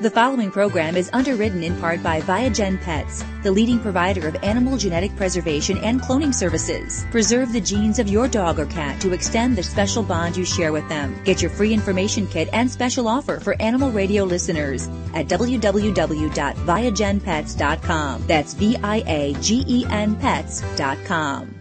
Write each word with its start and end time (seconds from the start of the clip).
The 0.00 0.10
following 0.10 0.50
program 0.50 0.96
is 0.96 1.10
underwritten 1.12 1.62
in 1.62 1.78
part 1.78 2.02
by 2.02 2.22
Viagen 2.22 2.80
Pets, 2.80 3.22
the 3.42 3.52
leading 3.52 3.78
provider 3.78 4.26
of 4.26 4.34
animal 4.42 4.78
genetic 4.78 5.14
preservation 5.14 5.76
and 5.84 6.00
cloning 6.00 6.32
services. 6.32 7.04
Preserve 7.10 7.52
the 7.52 7.60
genes 7.60 7.98
of 7.98 8.08
your 8.08 8.26
dog 8.26 8.58
or 8.58 8.64
cat 8.64 8.98
to 9.02 9.12
extend 9.12 9.56
the 9.56 9.62
special 9.62 10.02
bond 10.02 10.38
you 10.38 10.46
share 10.46 10.72
with 10.72 10.88
them. 10.88 11.22
Get 11.24 11.42
your 11.42 11.50
free 11.50 11.74
information 11.74 12.26
kit 12.26 12.48
and 12.54 12.70
special 12.70 13.08
offer 13.08 13.40
for 13.40 13.60
animal 13.60 13.90
radio 13.90 14.24
listeners 14.24 14.88
at 15.12 15.28
www.viagenpets.com. 15.28 18.26
That's 18.26 18.54
V-I-A-G-E-N 18.54 20.16
pets.com. 20.16 21.54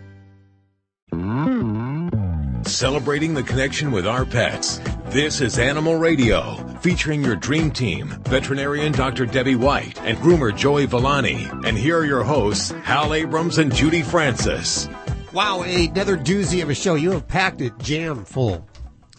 Celebrating 2.63 3.33
the 3.33 3.43
connection 3.43 3.91
with 3.91 4.07
our 4.07 4.23
pets. 4.23 4.79
This 5.07 5.41
is 5.41 5.59
Animal 5.59 5.97
Radio, 5.97 6.68
featuring 6.81 7.23
your 7.23 7.35
dream 7.35 7.71
team, 7.71 8.07
veterinarian 8.25 8.91
Dr. 8.91 9.25
Debbie 9.25 9.55
White 9.55 9.99
and 10.01 10.17
groomer 10.19 10.55
Joey 10.55 10.85
Villani. 10.85 11.47
And 11.65 11.77
here 11.77 11.97
are 11.99 12.05
your 12.05 12.23
hosts, 12.23 12.71
Hal 12.83 13.13
Abrams 13.13 13.57
and 13.57 13.73
Judy 13.73 14.01
Francis. 14.01 14.87
Wow, 15.33 15.61
another 15.61 16.17
doozy 16.17 16.63
of 16.63 16.69
a 16.69 16.75
show. 16.75 16.95
You 16.95 17.11
have 17.11 17.27
packed 17.27 17.61
it 17.61 17.77
jam 17.79 18.25
full. 18.25 18.67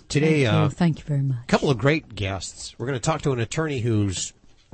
Today, 0.08 0.44
Thank 0.44 0.54
you. 0.54 0.58
uh, 0.58 0.68
Thank 0.70 0.98
you 0.98 1.04
very 1.04 1.22
much. 1.22 1.38
a 1.44 1.46
couple 1.46 1.70
of 1.70 1.78
great 1.78 2.14
guests. 2.16 2.74
We're 2.78 2.86
going 2.86 2.98
to 2.98 3.02
talk 3.04 3.22
to 3.22 3.32
an 3.32 3.38
attorney 3.38 3.78
who's, 3.80 4.32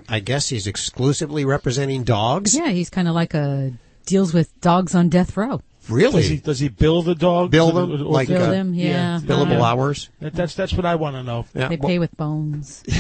I 0.09 0.21
guess 0.21 0.49
he's 0.49 0.67
exclusively 0.67 1.45
representing 1.45 2.05
dogs. 2.05 2.57
Yeah, 2.57 2.69
he's 2.69 2.89
kind 2.89 3.07
of 3.07 3.15
like 3.15 3.35
a 3.35 3.73
deals 4.07 4.33
with 4.33 4.59
dogs 4.61 4.95
on 4.95 5.09
death 5.11 5.37
row. 5.37 5.61
Really? 5.89 6.21
Does 6.23 6.29
he 6.29 6.37
does 6.39 6.59
he 6.61 6.69
bill 6.69 7.03
the 7.03 7.15
dog? 7.15 7.51
Bill 7.51 7.69
Or- 7.69 7.87
them? 7.87 7.93
or- 7.93 8.05
Like, 8.05 8.29
Bill 8.29 8.43
uh, 8.43 8.51
them, 8.51 8.75
yeah. 8.75 9.21
Billable 9.23 9.51
Yeah. 9.59 9.63
hours? 9.65 10.11
That- 10.21 10.35
that's 10.35 10.55
that's 10.55 10.73
what 10.73 10.85
I 10.87 10.95
want 10.97 11.17
to 11.17 11.23
know. 11.23 11.47
Yeah. 11.55 11.69
They 11.69 11.77
well, 11.77 11.89
pay 11.89 11.99
with 11.99 12.17
bones. 12.17 12.83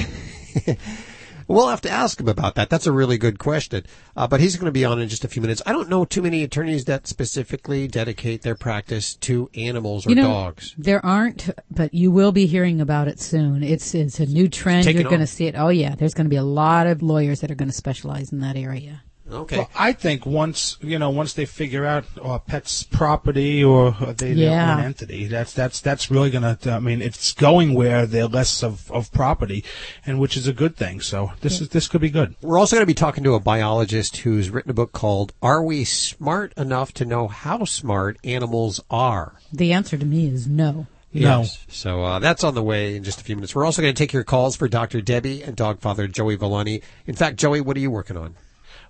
We'll 1.48 1.68
have 1.68 1.80
to 1.82 1.90
ask 1.90 2.18
him 2.18 2.26
about 2.28 2.56
that. 2.56 2.70
That's 2.70 2.88
a 2.88 2.92
really 2.92 3.18
good 3.18 3.38
question. 3.38 3.86
Uh, 4.16 4.26
but 4.26 4.40
he's 4.40 4.56
going 4.56 4.66
to 4.66 4.72
be 4.72 4.84
on 4.84 4.98
in 5.00 5.08
just 5.08 5.24
a 5.24 5.28
few 5.28 5.40
minutes. 5.40 5.62
I 5.64 5.70
don't 5.70 5.88
know 5.88 6.04
too 6.04 6.20
many 6.20 6.42
attorneys 6.42 6.86
that 6.86 7.06
specifically 7.06 7.86
dedicate 7.86 8.42
their 8.42 8.56
practice 8.56 9.14
to 9.16 9.48
animals 9.54 10.06
or 10.06 10.10
you 10.10 10.16
know, 10.16 10.24
dogs. 10.26 10.74
there 10.76 11.04
aren't, 11.06 11.50
but 11.70 11.94
you 11.94 12.10
will 12.10 12.32
be 12.32 12.46
hearing 12.46 12.80
about 12.80 13.06
it 13.06 13.20
soon. 13.20 13.62
It's 13.62 13.94
it's 13.94 14.18
a 14.18 14.26
new 14.26 14.48
trend. 14.48 14.84
taking 14.86 15.02
You're 15.02 15.08
going 15.10 15.20
to 15.20 15.26
see 15.26 15.46
it. 15.46 15.54
Oh 15.56 15.68
yeah, 15.68 15.94
there's 15.94 16.14
going 16.14 16.24
to 16.24 16.30
be 16.30 16.34
a 16.36 16.42
lot 16.42 16.88
of 16.88 17.00
lawyers 17.00 17.40
that 17.42 17.50
are 17.52 17.54
going 17.54 17.68
to 17.68 17.74
specialize 17.76 18.32
in 18.32 18.40
that 18.40 18.56
area. 18.56 19.02
Okay. 19.30 19.58
Well, 19.58 19.70
I 19.74 19.92
think 19.92 20.24
once 20.24 20.76
you 20.80 20.98
know, 20.98 21.10
once 21.10 21.32
they 21.34 21.46
figure 21.46 21.84
out 21.84 22.04
uh, 22.22 22.38
pet's 22.38 22.84
property 22.84 23.62
or 23.64 23.88
uh, 24.00 24.12
they 24.16 24.34
their 24.34 24.50
Yeah. 24.50 24.76
own 24.78 24.84
entity, 24.84 25.26
that's 25.26 25.52
that's 25.52 25.80
that's 25.80 26.10
really 26.10 26.30
gonna. 26.30 26.56
I 26.66 26.78
mean, 26.78 27.02
it's 27.02 27.32
going 27.32 27.74
where 27.74 28.06
they're 28.06 28.26
less 28.28 28.62
of, 28.62 28.90
of 28.92 29.10
property, 29.12 29.64
and 30.06 30.20
which 30.20 30.36
is 30.36 30.46
a 30.46 30.52
good 30.52 30.76
thing. 30.76 31.00
So 31.00 31.32
this 31.40 31.60
is 31.60 31.70
this 31.70 31.88
could 31.88 32.00
be 32.00 32.10
good. 32.10 32.36
We're 32.40 32.58
also 32.58 32.76
going 32.76 32.82
to 32.82 32.86
be 32.86 32.94
talking 32.94 33.24
to 33.24 33.34
a 33.34 33.40
biologist 33.40 34.18
who's 34.18 34.48
written 34.50 34.70
a 34.70 34.74
book 34.74 34.92
called 34.92 35.32
Are 35.42 35.62
We 35.62 35.84
Smart 35.84 36.52
Enough 36.56 36.92
to 36.94 37.04
Know 37.04 37.26
How 37.26 37.64
Smart 37.64 38.18
Animals 38.22 38.80
Are? 38.90 39.34
The 39.52 39.72
answer 39.72 39.98
to 39.98 40.06
me 40.06 40.28
is 40.28 40.46
no. 40.46 40.86
No. 41.12 41.40
Yes. 41.40 41.64
So 41.68 42.04
uh, 42.04 42.18
that's 42.18 42.44
on 42.44 42.54
the 42.54 42.62
way 42.62 42.94
in 42.96 43.02
just 43.02 43.20
a 43.20 43.24
few 43.24 43.34
minutes. 43.36 43.54
We're 43.54 43.64
also 43.64 43.80
going 43.82 43.94
to 43.94 43.98
take 43.98 44.12
your 44.12 44.22
calls 44.24 44.54
for 44.54 44.68
Dr. 44.68 45.00
Debbie 45.00 45.42
and 45.42 45.56
dog 45.56 45.80
father 45.80 46.06
Joey 46.06 46.36
Villani. 46.36 46.82
In 47.06 47.14
fact, 47.14 47.36
Joey, 47.38 47.60
what 47.62 47.76
are 47.76 47.80
you 47.80 47.90
working 47.90 48.16
on? 48.18 48.34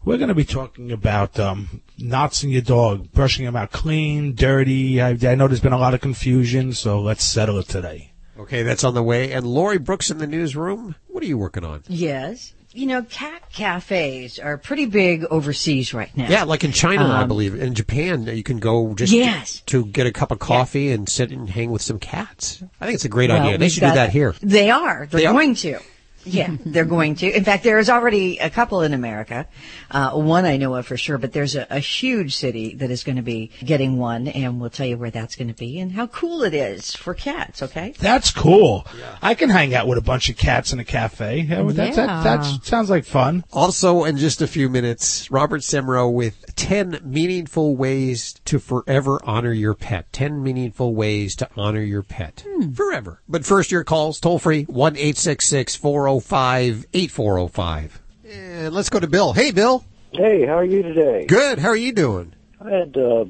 We're 0.07 0.19
going 0.19 0.29
to 0.29 0.37
be 0.37 0.45
talking 0.45 0.93
about 0.93 1.37
um, 1.41 1.83
knots 1.99 2.45
in 2.45 2.51
your 2.51 2.63
dog, 2.63 3.11
brushing 3.11 3.45
them 3.45 3.57
out 3.57 3.73
clean, 3.73 4.37
dirty. 4.37 5.03
I, 5.03 5.11
I 5.21 5.35
know 5.35 5.49
there's 5.49 5.59
been 5.61 5.73
a 5.73 5.79
lot 5.79 5.95
of 5.95 6.01
confusion, 6.01 6.73
so 6.75 7.01
let's 7.01 7.25
settle 7.25 7.59
it 7.59 7.67
today. 7.69 8.13
Okay, 8.39 8.63
that's 8.63 8.85
on 8.85 8.95
the 8.95 9.03
way. 9.03 9.33
And 9.33 9.45
Lori 9.45 9.79
Brooks 9.79 10.09
in 10.13 10.19
the 10.19 10.29
newsroom. 10.29 10.95
What 11.09 11.25
are 11.25 11.27
you 11.27 11.37
working 11.37 11.65
on? 11.65 11.83
Yes. 11.89 12.55
You 12.73 12.87
know, 12.87 13.03
cat 13.03 13.51
cafes 13.51 14.39
are 14.39 14.57
pretty 14.59 14.87
big 14.87 15.25
overseas 15.25 15.93
right 15.93 16.15
now. 16.17 16.29
Yeah, 16.29 16.45
like 16.45 16.63
in 16.63 16.71
China, 16.71 17.07
I 17.07 17.23
Um, 17.23 17.29
believe. 17.29 17.55
In 17.61 17.75
Japan, 17.75 18.27
you 18.27 18.45
can 18.45 18.59
go 18.59 18.95
just 18.95 19.13
Yes. 19.13 19.61
to 19.67 19.87
get 19.87 20.07
a 20.07 20.13
cup 20.13 20.31
of 20.31 20.39
coffee 20.39 20.93
and 20.93 21.09
sit 21.09 21.33
and 21.33 21.51
hang 21.51 21.73
with 21.73 21.83
some 21.83 21.99
cats. 21.99 22.63
I 22.81 22.85
think 22.85 22.95
it's 22.95 23.05
a 23.05 23.09
great 23.09 23.31
Well, 23.31 23.41
idea. 23.43 23.59
They 23.59 23.65
we've 23.65 23.73
should 23.73 23.81
do 23.81 23.87
that 23.95 24.11
here. 24.11 24.37
They 24.41 24.71
are. 24.71 25.09
They're 25.11 25.21
They 25.23 25.27
are? 25.27 25.33
going 25.33 25.57
to. 25.57 25.81
Yeah, 26.27 26.57
they're 26.65 26.85
going 26.85 27.15
to. 27.17 27.31
In 27.31 27.45
fact, 27.45 27.65
there 27.65 27.79
is 27.79 27.89
already 27.89 28.39
a 28.39 28.51
couple 28.51 28.83
in 28.83 28.93
America. 28.95 29.47
Uh, 29.91 30.11
one 30.13 30.45
I 30.45 30.57
know 30.57 30.75
of 30.75 30.87
for 30.87 30.97
sure, 30.97 31.19
but 31.19 31.33
there's 31.33 31.55
a, 31.57 31.67
a 31.71 31.79
huge 31.79 32.35
city 32.37 32.75
that 32.77 32.91
is 32.91 33.05
going 33.05 33.17
to 33.17 33.23
be 33.23 33.51
getting 33.65 33.97
one, 33.97 34.29
and 34.29 34.61
we'll 34.61 34.71
tell 34.71 34.87
you 34.87 34.97
where 34.97 35.11
that's 35.11 35.37
going 35.37 35.49
to 35.49 35.55
be 35.55 35.79
and 35.79 35.93
how 35.93 36.07
cool 36.09 36.43
it 36.43 36.55
is 36.55 36.95
for 36.95 37.15
cats. 37.15 37.63
Okay. 37.63 37.95
That's 37.99 38.31
cool. 38.31 38.87
I 39.23 39.35
can 39.35 39.49
hang 39.51 39.75
out 39.75 39.87
with 39.87 39.99
a 39.99 40.03
bunch 40.03 40.29
of 40.29 40.37
cats 40.37 40.73
in 40.73 40.79
a 40.81 40.85
cafe. 40.85 41.41
Yeah, 41.41 41.61
well, 41.63 41.75
that, 41.75 41.89
Yeah. 41.97 42.07
that, 42.07 42.23
that 42.43 42.65
sounds 42.65 42.91
like 42.91 43.05
fun. 43.05 43.45
Also, 43.53 44.05
in 44.05 44.17
just 44.17 44.43
a 44.43 44.47
few 44.47 44.69
minutes, 44.69 45.31
Robert 45.31 45.61
Semro 45.61 46.13
with 46.13 46.45
10 46.57 47.01
meaningful 47.05 47.77
ways 47.77 48.35
to 48.47 48.59
forever 48.59 49.21
honor 49.25 49.53
your 49.53 49.75
pet. 49.75 50.13
10 50.13 50.43
meaningful 50.43 50.95
ways 50.95 51.37
to 51.37 51.49
honor 51.57 51.83
your 51.83 52.03
pet. 52.03 52.45
Forever. 52.75 53.23
But 53.29 53.45
first, 53.45 53.71
your 53.71 53.85
calls 53.85 54.19
toll 54.19 54.39
free 54.39 54.65
1 54.65 54.97
405 54.97 56.87
8405. 56.93 58.03
And 58.29 58.75
let's 58.75 58.89
go 58.89 58.99
to 58.99 59.07
Bill. 59.07 59.33
Hey, 59.33 59.53
Bill. 59.53 59.85
Hey, 60.13 60.47
how 60.47 60.55
are 60.55 60.65
you 60.65 60.83
today? 60.83 61.27
Good. 61.27 61.59
How 61.59 61.69
are 61.69 61.77
you 61.77 61.93
doing? 61.93 62.33
I 62.61 62.71
had 62.71 62.97
uh, 62.97 63.27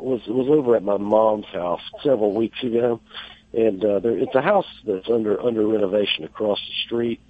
was 0.00 0.22
was 0.26 0.48
over 0.48 0.76
at 0.76 0.82
my 0.82 0.96
mom's 0.96 1.46
house 1.46 1.82
several 2.02 2.34
weeks 2.34 2.62
ago, 2.62 3.00
and 3.52 3.84
uh, 3.84 4.00
there, 4.00 4.16
it's 4.16 4.34
a 4.34 4.40
house 4.40 4.66
that's 4.86 5.08
under 5.10 5.40
under 5.40 5.66
renovation 5.66 6.24
across 6.24 6.58
the 6.58 6.74
street, 6.86 7.20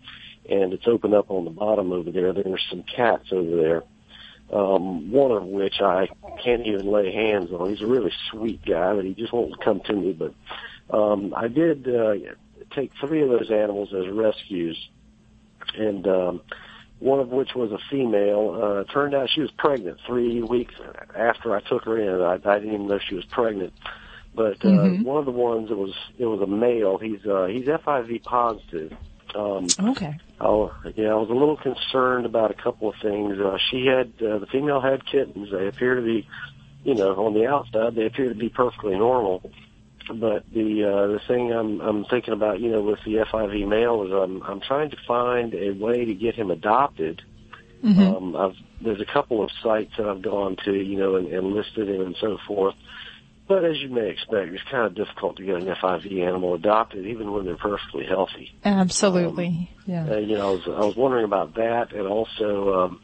and 0.48 0.72
it's 0.72 0.86
open 0.86 1.14
up 1.14 1.30
on 1.30 1.44
the 1.44 1.50
bottom 1.50 1.92
over 1.92 2.10
there. 2.10 2.32
There's 2.32 2.64
some 2.70 2.84
cats 2.84 3.32
over 3.32 3.56
there. 3.56 3.82
Um, 4.52 5.12
one 5.12 5.30
of 5.30 5.44
which 5.44 5.80
I 5.80 6.08
can't 6.42 6.66
even 6.66 6.90
lay 6.90 7.12
hands 7.12 7.52
on. 7.52 7.70
He's 7.70 7.82
a 7.82 7.86
really 7.86 8.12
sweet 8.30 8.64
guy, 8.64 8.94
but 8.94 9.04
he 9.04 9.14
just 9.14 9.32
won't 9.32 9.62
come 9.62 9.80
to 9.84 9.92
me. 9.92 10.12
But 10.12 10.34
um, 10.92 11.32
I 11.36 11.46
did 11.46 11.86
uh, 11.88 12.14
take 12.74 12.90
three 13.00 13.22
of 13.22 13.28
those 13.28 13.50
animals 13.50 13.94
as 13.94 14.08
rescues, 14.08 14.76
and 15.78 16.04
um, 16.08 16.40
one 16.98 17.20
of 17.20 17.28
which 17.28 17.54
was 17.54 17.70
a 17.70 17.78
female. 17.90 18.58
Uh, 18.60 18.92
turned 18.92 19.14
out 19.14 19.30
she 19.30 19.40
was 19.40 19.50
pregnant 19.52 19.98
three 20.06 20.42
weeks 20.42 20.74
after 21.14 21.54
I 21.54 21.60
took 21.60 21.84
her 21.84 21.98
in. 21.98 22.20
I, 22.20 22.34
I 22.34 22.58
didn't 22.58 22.74
even 22.74 22.88
know 22.88 22.98
she 22.98 23.14
was 23.14 23.24
pregnant. 23.26 23.72
But 24.34 24.64
uh, 24.64 24.88
one 25.02 25.18
of 25.18 25.24
the 25.24 25.32
ones 25.32 25.70
it 25.70 25.76
was 25.76 25.92
it 26.18 26.26
was 26.26 26.40
a 26.40 26.46
male. 26.46 26.98
He's 26.98 27.24
uh, 27.26 27.46
he's 27.46 27.66
FIV 27.66 28.22
positive. 28.22 28.92
Um, 29.34 29.68
Okay. 29.78 30.18
Oh, 30.40 30.72
yeah, 30.96 31.10
I 31.10 31.14
was 31.16 31.28
a 31.28 31.34
little 31.34 31.58
concerned 31.58 32.24
about 32.24 32.50
a 32.50 32.54
couple 32.54 32.88
of 32.88 32.94
things. 33.02 33.38
Uh, 33.38 33.58
she 33.70 33.84
had, 33.86 34.12
uh, 34.26 34.38
the 34.38 34.46
female 34.50 34.80
had 34.80 35.04
kittens. 35.04 35.50
They 35.52 35.66
appear 35.66 35.96
to 35.96 36.02
be, 36.02 36.26
you 36.82 36.94
know, 36.94 37.26
on 37.26 37.34
the 37.34 37.46
outside, 37.46 37.94
they 37.94 38.06
appear 38.06 38.30
to 38.30 38.34
be 38.34 38.48
perfectly 38.48 38.96
normal. 38.96 39.42
But 40.08 40.44
the, 40.52 40.84
uh, 40.84 41.06
the 41.08 41.20
thing 41.28 41.52
I'm, 41.52 41.80
I'm 41.82 42.04
thinking 42.06 42.32
about, 42.32 42.58
you 42.58 42.70
know, 42.70 42.80
with 42.80 43.00
the 43.04 43.16
FIV 43.16 43.68
male 43.68 44.02
is 44.04 44.12
I'm, 44.12 44.42
I'm 44.42 44.60
trying 44.60 44.90
to 44.90 44.96
find 45.06 45.52
a 45.54 45.72
way 45.72 46.06
to 46.06 46.14
get 46.14 46.36
him 46.36 46.50
adopted. 46.50 47.20
Um, 48.16 48.34
I've, 48.34 48.54
there's 48.82 49.00
a 49.00 49.12
couple 49.12 49.44
of 49.44 49.50
sites 49.62 49.92
that 49.98 50.06
I've 50.06 50.22
gone 50.22 50.56
to, 50.64 50.72
you 50.72 50.98
know, 50.98 51.16
and, 51.16 51.28
and 51.28 51.52
listed 51.52 51.88
him 51.88 52.00
and 52.00 52.16
so 52.18 52.38
forth. 52.46 52.74
But 53.50 53.64
as 53.64 53.80
you 53.80 53.88
may 53.88 54.08
expect, 54.10 54.52
it's 54.52 54.62
kind 54.70 54.86
of 54.86 54.94
difficult 54.94 55.38
to 55.38 55.44
get 55.44 55.56
an 55.56 55.64
FIV 55.66 56.24
animal 56.24 56.54
adopted, 56.54 57.04
even 57.04 57.32
when 57.32 57.46
they're 57.46 57.56
perfectly 57.56 58.06
healthy. 58.06 58.54
Absolutely. 58.64 59.68
Yeah. 59.86 60.08
Uh, 60.08 60.18
you 60.18 60.38
know, 60.38 60.50
I 60.50 60.52
was, 60.52 60.62
I 60.68 60.86
was 60.86 60.94
wondering 60.94 61.24
about 61.24 61.56
that, 61.56 61.92
and 61.92 62.06
also 62.06 62.72
um, 62.84 63.00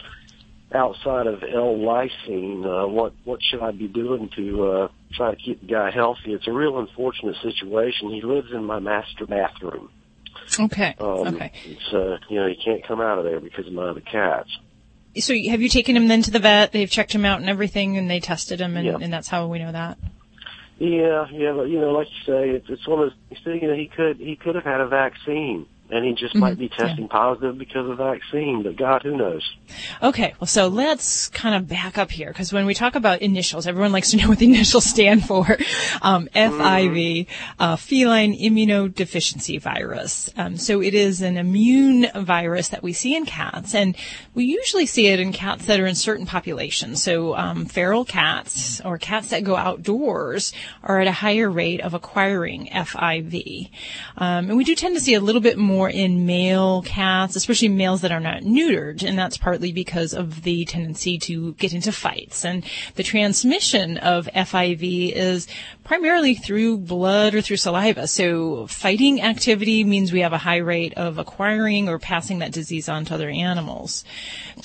outside 0.73 1.27
of 1.27 1.43
L-lysine, 1.43 2.65
uh, 2.65 2.87
what 2.87 3.15
what 3.25 3.41
should 3.43 3.61
I 3.61 3.73
be 3.73 3.89
doing 3.89 4.31
to 4.37 4.67
uh, 4.71 4.89
try 5.15 5.33
to 5.33 5.37
keep 5.37 5.63
the 5.63 5.67
guy 5.67 5.91
healthy? 5.91 6.33
It's 6.33 6.47
a 6.47 6.53
real 6.53 6.79
unfortunate 6.79 7.35
situation. 7.43 8.11
He 8.11 8.23
lives 8.23 8.53
in 8.53 8.63
my 8.63 8.79
master 8.79 9.27
bathroom. 9.27 9.91
Okay. 10.61 10.95
Um, 11.01 11.35
okay. 11.35 11.51
So 11.91 12.13
uh, 12.13 12.19
you 12.31 12.39
know, 12.39 12.47
he 12.47 12.55
can't 12.55 12.87
come 12.87 13.01
out 13.01 13.19
of 13.19 13.25
there 13.25 13.41
because 13.41 13.67
of 13.67 13.73
my 13.73 13.89
other 13.89 14.01
cats. 14.01 14.57
So 15.19 15.35
have 15.51 15.61
you 15.61 15.69
taken 15.69 15.97
him 15.97 16.07
then 16.07 16.23
to 16.23 16.31
the 16.31 16.39
vet? 16.39 16.71
They've 16.71 16.89
checked 16.89 17.13
him 17.13 17.25
out 17.25 17.41
and 17.41 17.51
everything, 17.51 17.97
and 17.97 18.09
they 18.09 18.21
tested 18.21 18.61
him, 18.61 18.77
and, 18.77 18.87
Yeah. 18.87 18.99
and 19.01 19.13
that's 19.13 19.27
how 19.27 19.49
we 19.49 19.59
know 19.59 19.73
that. 19.73 19.99
Yeah, 20.79 21.27
yeah, 21.33 21.53
but 21.53 21.65
you 21.65 21.81
know, 21.81 21.91
like 21.93 22.09
you 22.09 22.33
say, 22.33 22.51
it's, 22.51 22.67
it's 22.69 22.87
one 22.87 23.03
of 23.03 23.11
those. 23.11 23.39
You 23.45 23.69
know, 23.69 23.75
he 23.75 23.91
could 23.95 24.19
he 24.19 24.37
could 24.37 24.55
have 24.57 24.65
had 24.65 24.81
a 24.81 24.89
vaccine, 24.89 25.67
and 25.91 26.05
he 26.05 26.15
just 26.15 26.35
might 26.35 26.59
be 26.59 26.69
testing 26.69 27.09
positive 27.09 27.59
because 27.59 27.89
of 27.89 27.97
the 27.97 28.05
vaccine. 28.05 28.63
But 28.63 28.77
God, 28.77 29.03
who 29.03 29.17
knows? 29.17 29.49
Okay, 30.03 30.35
well, 30.41 30.47
so 30.47 30.67
let's 30.69 31.29
kind 31.29 31.55
of 31.55 31.69
back 31.69 31.97
up 31.97 32.11
here 32.11 32.29
because 32.29 32.53
when 32.53 32.67
we 32.67 32.75
talk 32.75 32.97
about 32.97 33.23
initials, 33.23 33.67
everyone 33.67 33.93
likes 33.93 34.11
to 34.11 34.17
know 34.17 34.29
what 34.29 34.39
the 34.39 34.47
initials 34.53 34.85
stand 34.85 35.25
for. 35.25 35.57
Um, 36.03 36.29
FIV, 36.35 37.27
uh, 37.59 37.77
feline 37.77 38.37
immunodeficiency 38.37 39.61
virus. 39.61 40.31
Um, 40.37 40.57
so 40.57 40.83
it 40.83 40.95
is 40.95 41.23
an 41.23 41.37
immune 41.37 42.09
virus 42.15 42.69
that 42.71 42.83
we 42.83 42.93
see 42.93 43.15
in 43.15 43.25
cats, 43.25 43.75
and 43.75 43.97
we 44.35 44.45
usually 44.45 44.87
see 44.87 45.07
it 45.07 45.21
in 45.21 45.33
cats 45.33 45.67
that 45.67 45.79
are 45.79 45.87
in 45.87 45.95
certain 45.95 46.27
populations. 46.27 47.03
So 47.03 47.37
um, 47.37 47.67
feral 47.67 48.05
cats 48.05 48.81
or 48.81 48.99
cats 48.99 49.29
that 49.29 49.45
go 49.45 49.57
outdoors 49.57 50.53
are 50.83 51.01
at 51.01 51.07
a 51.07 51.13
higher 51.13 51.49
rate 51.49 51.81
of 51.81 51.95
acquiring 51.95 52.67
FIV, 52.73 53.71
um, 54.17 54.49
and 54.49 54.57
we 54.57 54.65
do 54.65 54.75
tend 54.75 54.97
to 54.97 55.01
see 55.01 55.15
a 55.15 55.21
little 55.21 55.41
bit 55.41 55.57
more 55.57 55.76
more 55.77 55.91
in 55.91 56.25
male 56.25 56.81
cats, 56.83 57.37
especially 57.37 57.69
males 57.69 58.01
that 58.01 58.11
are 58.11 58.21
not 58.21 58.43
neutered, 58.43 59.03
and 59.03 59.19
that's 59.19 59.37
partly 59.37 59.73
because 59.73 60.15
of 60.15 60.43
the 60.43 60.65
tendency 60.65 61.19
to 61.19 61.53
get 61.55 61.75
into 61.75 61.93
fights. 61.93 62.47
And 62.47 62.65
the 62.95 63.03
transmission 63.03 63.99
of 63.99 64.27
FIV 64.35 65.13
is 65.13 65.47
primarily 65.85 66.35
through 66.35 66.79
blood 66.79 67.35
or 67.35 67.41
through 67.41 67.59
saliva. 67.59 68.07
So 68.09 68.67
fighting 68.67 69.23
activity 69.23 69.85
means 69.85 70.13
we 70.13 70.21
have 70.21 70.33
a 70.33 70.39
high 70.39 70.57
rate 70.57 70.95
of 70.95 71.19
acquiring 71.19 71.89
or 71.89 71.99
passing 71.99 72.41
that 72.41 72.53
disease 72.53 72.89
on 72.89 73.05
to 73.05 73.15
other 73.15 73.29
animals. 73.29 74.05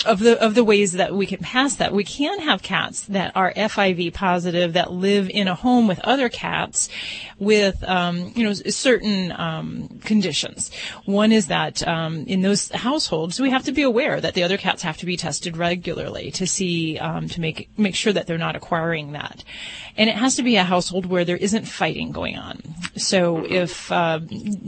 Of 0.06 0.19
the 0.19 0.42
of 0.42 0.56
the 0.56 0.63
ways 0.63 0.94
that 0.94 1.13
we 1.13 1.25
can 1.28 1.40
pass 1.40 1.75
that, 1.75 1.94
we 1.94 2.04
can 2.04 2.40
have 2.40 2.63
cats 2.63 3.04
that 3.04 3.36
are 3.36 3.54
FIV 3.54 4.13
positive 4.13 4.74
that 4.74 4.92
live 4.92 5.30
in 5.30 5.48
a 5.48 5.56
home 5.56 5.88
with 5.88 6.00
other 6.00 6.30
cats 6.30 6.90
with 7.38 7.84
um, 7.84 8.31
you 8.36 8.44
know 8.44 8.54
certain 8.54 9.31
um, 9.34 10.00
conditions. 10.04 10.72
One 11.06 11.31
is 11.31 11.48
that 11.48 11.86
um, 11.88 12.25
in 12.27 12.42
those 12.42 12.69
households 12.69 13.39
we 13.39 13.50
have 13.50 13.63
to 13.65 13.71
be 13.71 13.81
aware 13.81 14.21
that 14.21 14.33
the 14.33 14.44
other 14.44 14.57
cats 14.57 14.83
have 14.83 14.98
to 14.98 15.06
be 15.06 15.18
tested 15.18 15.57
regularly 15.57 16.31
to 16.31 16.45
see 16.45 16.98
um, 17.00 17.27
to 17.30 17.42
make 17.42 17.69
make 17.77 17.95
sure 17.95 18.13
that 18.13 18.27
they're 18.27 18.38
not 18.38 18.56
acquiring 18.56 19.13
that, 19.13 19.44
and 19.98 20.09
it 20.09 20.15
has 20.15 20.36
to 20.36 20.44
be 20.44 20.56
a 20.57 20.63
household 20.63 21.06
where 21.06 21.25
there 21.25 21.38
isn't 21.38 21.65
fighting 21.65 22.12
going 22.12 22.38
on. 22.38 22.62
So 22.95 23.45
if 23.45 23.92
uh, 23.92 24.19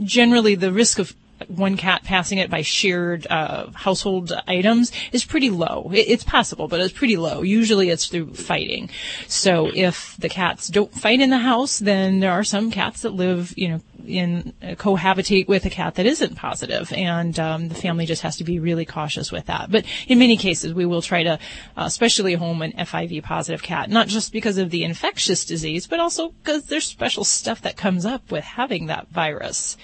generally 0.02 0.54
the 0.54 0.72
risk 0.72 0.98
of 0.98 1.14
one 1.48 1.76
cat 1.76 2.04
passing 2.04 2.38
it 2.38 2.50
by 2.50 2.62
shared 2.62 3.26
uh, 3.26 3.70
household 3.72 4.32
items 4.46 4.92
is 5.12 5.24
pretty 5.24 5.50
low. 5.50 5.90
It, 5.92 6.08
it's 6.08 6.24
possible, 6.24 6.68
but 6.68 6.80
it's 6.80 6.92
pretty 6.92 7.16
low. 7.16 7.42
Usually 7.42 7.90
it's 7.90 8.06
through 8.06 8.34
fighting. 8.34 8.90
So 9.26 9.70
if 9.74 10.16
the 10.18 10.28
cats 10.28 10.68
don't 10.68 10.92
fight 10.92 11.20
in 11.20 11.30
the 11.30 11.38
house, 11.38 11.78
then 11.78 12.20
there 12.20 12.32
are 12.32 12.44
some 12.44 12.70
cats 12.70 13.02
that 13.02 13.10
live, 13.10 13.52
you 13.56 13.68
know, 13.68 13.80
in 14.06 14.52
uh, 14.62 14.68
cohabitate 14.68 15.48
with 15.48 15.64
a 15.64 15.70
cat 15.70 15.94
that 15.96 16.06
isn't 16.06 16.36
positive, 16.36 16.92
and 16.92 17.38
um, 17.38 17.68
the 17.68 17.74
family 17.74 18.06
just 18.06 18.22
has 18.22 18.36
to 18.36 18.44
be 18.44 18.58
really 18.58 18.84
cautious 18.84 19.32
with 19.32 19.46
that. 19.46 19.70
But 19.70 19.84
in 20.06 20.18
many 20.18 20.36
cases, 20.36 20.74
we 20.74 20.86
will 20.86 21.02
try 21.02 21.22
to, 21.22 21.32
uh, 21.32 21.84
especially 21.84 22.34
home 22.34 22.62
an 22.62 22.72
FIV 22.72 23.22
positive 23.22 23.62
cat, 23.62 23.90
not 23.90 24.08
just 24.08 24.32
because 24.32 24.58
of 24.58 24.70
the 24.70 24.84
infectious 24.84 25.44
disease, 25.44 25.86
but 25.86 26.00
also 26.00 26.30
because 26.30 26.64
there's 26.64 26.84
special 26.84 27.24
stuff 27.24 27.62
that 27.62 27.76
comes 27.76 28.04
up 28.06 28.30
with 28.30 28.44
having 28.44 28.86
that 28.86 29.08
virus. 29.08 29.76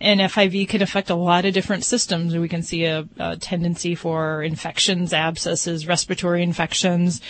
And 0.00 0.20
FIV 0.20 0.68
can 0.68 0.80
affect 0.80 1.10
a 1.10 1.14
lot 1.14 1.44
of 1.44 1.52
different 1.52 1.84
systems. 1.84 2.34
We 2.34 2.48
can 2.48 2.62
see 2.62 2.84
a, 2.84 3.06
a 3.18 3.36
tendency 3.36 3.94
for 3.94 4.42
infections, 4.42 5.12
abscesses, 5.12 5.86
respiratory 5.86 6.42
infections, 6.42 7.20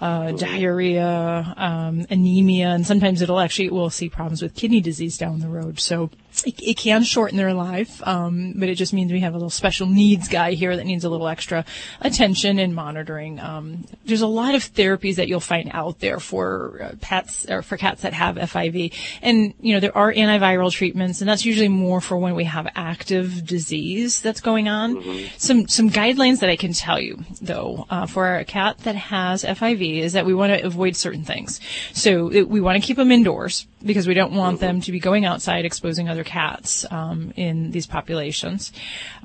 uh, 0.00 0.32
diarrhea, 0.32 1.54
um, 1.56 2.06
anemia, 2.08 2.68
and 2.68 2.86
sometimes 2.86 3.20
it'll 3.20 3.40
actually, 3.40 3.70
we'll 3.70 3.90
see 3.90 4.08
problems 4.08 4.40
with 4.40 4.54
kidney 4.54 4.80
disease 4.80 5.18
down 5.18 5.40
the 5.40 5.48
road. 5.48 5.78
So 5.78 6.10
it, 6.42 6.60
it 6.60 6.76
can 6.76 7.02
shorten 7.04 7.36
their 7.36 7.54
life, 7.54 8.06
um, 8.06 8.54
but 8.56 8.68
it 8.68 8.74
just 8.74 8.92
means 8.92 9.12
we 9.12 9.20
have 9.20 9.34
a 9.34 9.36
little 9.36 9.50
special 9.50 9.86
needs 9.86 10.28
guy 10.28 10.52
here 10.52 10.76
that 10.76 10.84
needs 10.84 11.04
a 11.04 11.08
little 11.08 11.28
extra 11.28 11.64
attention 12.00 12.58
and 12.58 12.74
monitoring. 12.74 13.38
Um, 13.40 13.86
there's 14.04 14.22
a 14.22 14.26
lot 14.26 14.54
of 14.54 14.62
therapies 14.62 15.16
that 15.16 15.28
you'll 15.28 15.40
find 15.40 15.70
out 15.72 16.00
there 16.00 16.18
for 16.18 16.82
uh, 16.82 16.96
pets 17.00 17.46
or 17.48 17.62
for 17.62 17.76
cats 17.76 18.02
that 18.02 18.12
have 18.12 18.36
FIV, 18.36 18.92
and 19.22 19.54
you 19.60 19.74
know 19.74 19.80
there 19.80 19.96
are 19.96 20.12
antiviral 20.12 20.72
treatments, 20.72 21.20
and 21.20 21.28
that's 21.28 21.44
usually 21.44 21.68
more 21.68 22.00
for 22.00 22.16
when 22.16 22.34
we 22.34 22.44
have 22.44 22.66
active 22.74 23.46
disease 23.46 24.20
that's 24.20 24.40
going 24.40 24.68
on. 24.68 24.96
Mm-hmm. 24.96 25.26
Some 25.38 25.68
some 25.68 25.90
guidelines 25.90 26.40
that 26.40 26.50
I 26.50 26.56
can 26.56 26.72
tell 26.72 27.00
you 27.00 27.24
though 27.40 27.86
uh, 27.90 28.06
for 28.06 28.36
a 28.36 28.44
cat 28.44 28.78
that 28.78 28.96
has 28.96 29.44
FIV 29.44 29.98
is 30.00 30.14
that 30.14 30.26
we 30.26 30.34
want 30.34 30.52
to 30.52 30.64
avoid 30.64 30.96
certain 30.96 31.24
things. 31.24 31.60
So 31.92 32.32
it, 32.32 32.48
we 32.48 32.60
want 32.60 32.80
to 32.80 32.86
keep 32.86 32.96
them 32.96 33.12
indoors 33.12 33.66
because 33.84 34.08
we 34.08 34.14
don't 34.14 34.32
want 34.32 34.56
mm-hmm. 34.56 34.66
them 34.66 34.80
to 34.82 34.92
be 34.92 34.98
going 34.98 35.24
outside 35.24 35.64
exposing 35.64 36.08
other 36.08 36.23
cats 36.24 36.84
um, 36.90 37.32
in 37.36 37.70
these 37.70 37.86
populations. 37.86 38.72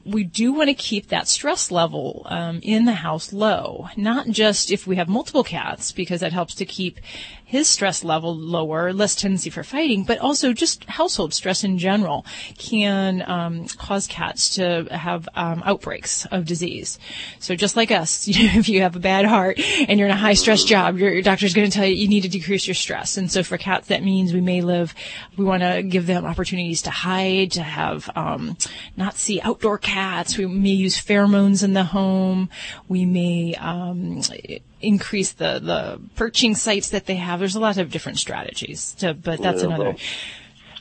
We 0.06 0.24
do 0.24 0.54
want 0.54 0.69
to 0.69 0.74
keep 0.74 1.07
that 1.07 1.28
stress 1.28 1.72
level 1.72 2.25
um, 2.30 2.60
in 2.62 2.86
the 2.86 2.94
house 2.94 3.34
low, 3.34 3.88
not 3.98 4.28
just 4.28 4.72
if 4.72 4.86
we 4.86 4.98
have 4.98 5.10
multiple 5.10 5.44
cats, 5.44 5.92
because 5.92 6.22
that 6.22 6.34
helps 6.34 6.56
to 6.56 6.66
keep 6.66 7.00
his 7.50 7.68
stress 7.68 8.04
level 8.04 8.36
lower, 8.36 8.94
less 8.94 9.16
tendency 9.16 9.50
for 9.50 9.63
fighting, 9.63 10.04
but 10.04 10.19
also 10.19 10.54
just 10.54 10.84
household 10.84 11.34
stress 11.34 11.63
in 11.63 11.80
general 11.80 12.24
can 12.60 13.28
um, 13.28 13.66
cause 13.69 14.06
cats 14.06 14.54
to 14.54 14.86
have 14.92 15.28
um, 15.34 15.63
outbreaks 15.66 16.28
of 16.28 16.46
disease. 16.46 17.00
So 17.40 17.56
just 17.56 17.75
like 17.75 17.90
us, 17.90 18.28
you 18.28 18.44
know, 18.48 18.60
if 18.60 18.69
you 18.69 18.84
have 18.84 18.96
a 18.96 19.00
bad 19.00 19.25
heart 19.25 19.60
and 19.88 20.00
you're 20.00 20.07
in 20.07 20.13
a 20.13 20.18
high 20.18 20.36
stress 20.36 20.63
job, 20.63 21.00
your, 21.00 21.12
your 21.12 21.24
doctor's 21.24 21.56
going 21.56 21.68
to 21.68 21.75
tell 21.75 21.88
you 21.88 21.96
you 21.96 22.07
need 22.07 22.22
to 22.22 22.30
decrease 22.30 22.68
your 22.68 22.75
stress. 22.75 23.18
And 23.18 23.31
so 23.31 23.42
for 23.42 23.57
cats, 23.57 23.88
that 23.88 24.04
means 24.04 24.31
we 24.31 24.42
may 24.42 24.62
live. 24.62 24.94
We 25.36 25.44
want 25.44 25.63
to 25.63 25.81
give 25.81 26.06
them 26.06 26.25
opportunities 26.25 26.84
to 26.84 26.92
hide, 26.92 27.54
to 27.54 27.63
have 27.63 28.12
um, 28.16 28.57
not 28.96 29.16
see 29.16 29.42
outdoor 29.42 29.80
cats. 29.80 30.38
We 30.38 30.46
may 30.46 30.69
use 30.69 31.01
pheromones 31.01 31.63
in 31.63 31.74
the 31.74 31.86
home. 31.86 32.51
We 32.88 33.07
may 33.07 33.56
um, 33.56 34.22
increase 34.81 35.34
the, 35.34 35.60
the 35.60 36.02
perching 36.16 36.56
sites 36.56 36.90
that 36.90 37.06
they 37.06 37.16
have. 37.16 37.40
There's 37.40 37.56
a 37.56 37.60
lot 37.60 37.78
of 37.78 37.92
different 37.92 38.20
strategies, 38.20 38.94
to, 38.96 39.14
but 39.14 39.42
that's 39.42 39.62
yeah, 39.62 39.68
another. 39.68 39.96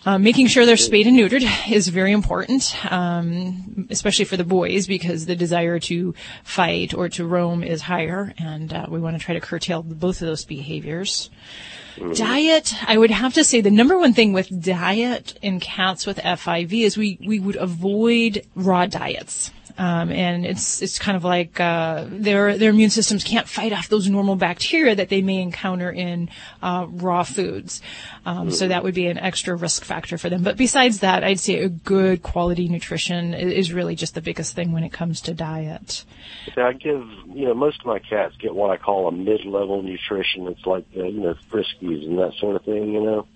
Uh, 0.07 0.17
making 0.17 0.47
sure 0.47 0.65
they're 0.65 0.77
spayed 0.77 1.07
and 1.07 1.19
neutered 1.19 1.45
is 1.71 1.89
very 1.89 2.13
important, 2.13 2.75
um, 2.91 3.89
especially 3.91 4.25
for 4.25 4.37
the 4.37 4.45
boys 4.45 4.87
because 4.87 5.27
the 5.27 5.37
desire 5.37 5.79
to 5.79 6.15
fight 6.45 6.95
or 6.95 7.09
to 7.09 7.27
roam 7.27 7.63
is 7.63 7.83
higher, 7.83 8.33
and 8.39 8.73
uh, 8.73 8.87
we 8.89 9.01
want 9.01 9.19
to 9.19 9.23
try 9.23 9.35
to 9.35 9.41
curtail 9.41 9.83
both 9.83 10.23
of 10.23 10.29
those 10.29 10.45
behaviors. 10.45 11.31
Mm-hmm. 11.97 12.13
Diet, 12.13 12.75
I 12.89 12.97
would 12.97 13.11
have 13.11 13.35
to 13.35 13.45
say 13.45 13.61
the 13.61 13.71
number 13.71 13.99
one 13.99 14.15
thing 14.15 14.33
with 14.33 14.65
diet 14.65 15.37
in 15.43 15.59
cats 15.59 16.07
with 16.07 16.19
FIV 16.19 16.85
is 16.85 16.97
we, 16.97 17.19
we 17.27 17.41
would 17.41 17.57
avoid 17.57 18.47
raw 18.55 18.87
diets. 18.87 19.51
Um, 19.79 20.11
and 20.11 20.45
it's 20.45 20.83
it's 20.83 20.99
kind 20.99 21.17
of 21.17 21.23
like 21.23 21.61
uh, 21.61 22.05
their 22.09 22.59
their 22.59 22.71
immune 22.71 22.91
systems 22.91 23.23
can't 23.23 23.49
fight 23.49 23.73
off 23.73 23.89
those 23.89 24.09
normal 24.09 24.35
bacteria 24.35 24.97
that 24.97 25.09
they 25.09 25.23
may 25.23 25.41
encounter 25.41 25.91
in 25.91 26.31
uh, 26.63 26.87
raw 26.89 27.23
foods. 27.23 27.81
Um, 28.27 28.51
so 28.51 28.67
that 28.67 28.83
would 28.83 28.95
be 28.95 29.07
an 29.07 29.19
extra 29.19 29.55
risk 29.55 29.85
factor 29.85 30.19
for 30.19 30.29
them. 30.29 30.43
But 30.43 30.57
besides 30.57 30.99
that, 31.01 31.23
I'd 31.23 31.39
say 31.39 31.61
a 31.61 31.69
good 31.69 32.25
quality 32.25 32.69
nutrition 32.69 33.35
is 33.35 33.73
really 33.73 33.95
just 33.95 34.17
the 34.17 34.21
biggest 34.21 34.57
thing 34.57 34.73
when 34.73 34.83
it 34.83 34.93
comes 34.93 35.21
to 35.23 35.35
diet. 35.35 36.05
So 36.57 36.63
I 36.63 36.73
give 36.73 37.07
you 37.33 37.47
know 37.47 37.55
most 37.55 37.81
of 37.81 37.87
my 37.87 38.01
cats 38.01 38.35
get 38.41 38.55
what 38.55 38.71
I 38.71 38.79
call 38.79 39.07
a 39.07 39.13
mid-level 39.13 39.83
nutrition. 39.83 40.49
It's 40.49 40.67
like 40.67 40.87
uh, 40.97 41.05
you 41.05 41.21
know 41.21 41.35
Friskies 41.53 42.05
and 42.05 42.19
that 42.19 42.33
sort 42.41 42.57
of 42.57 42.65
thing. 42.65 42.93
You 42.93 43.03
know. 43.03 43.27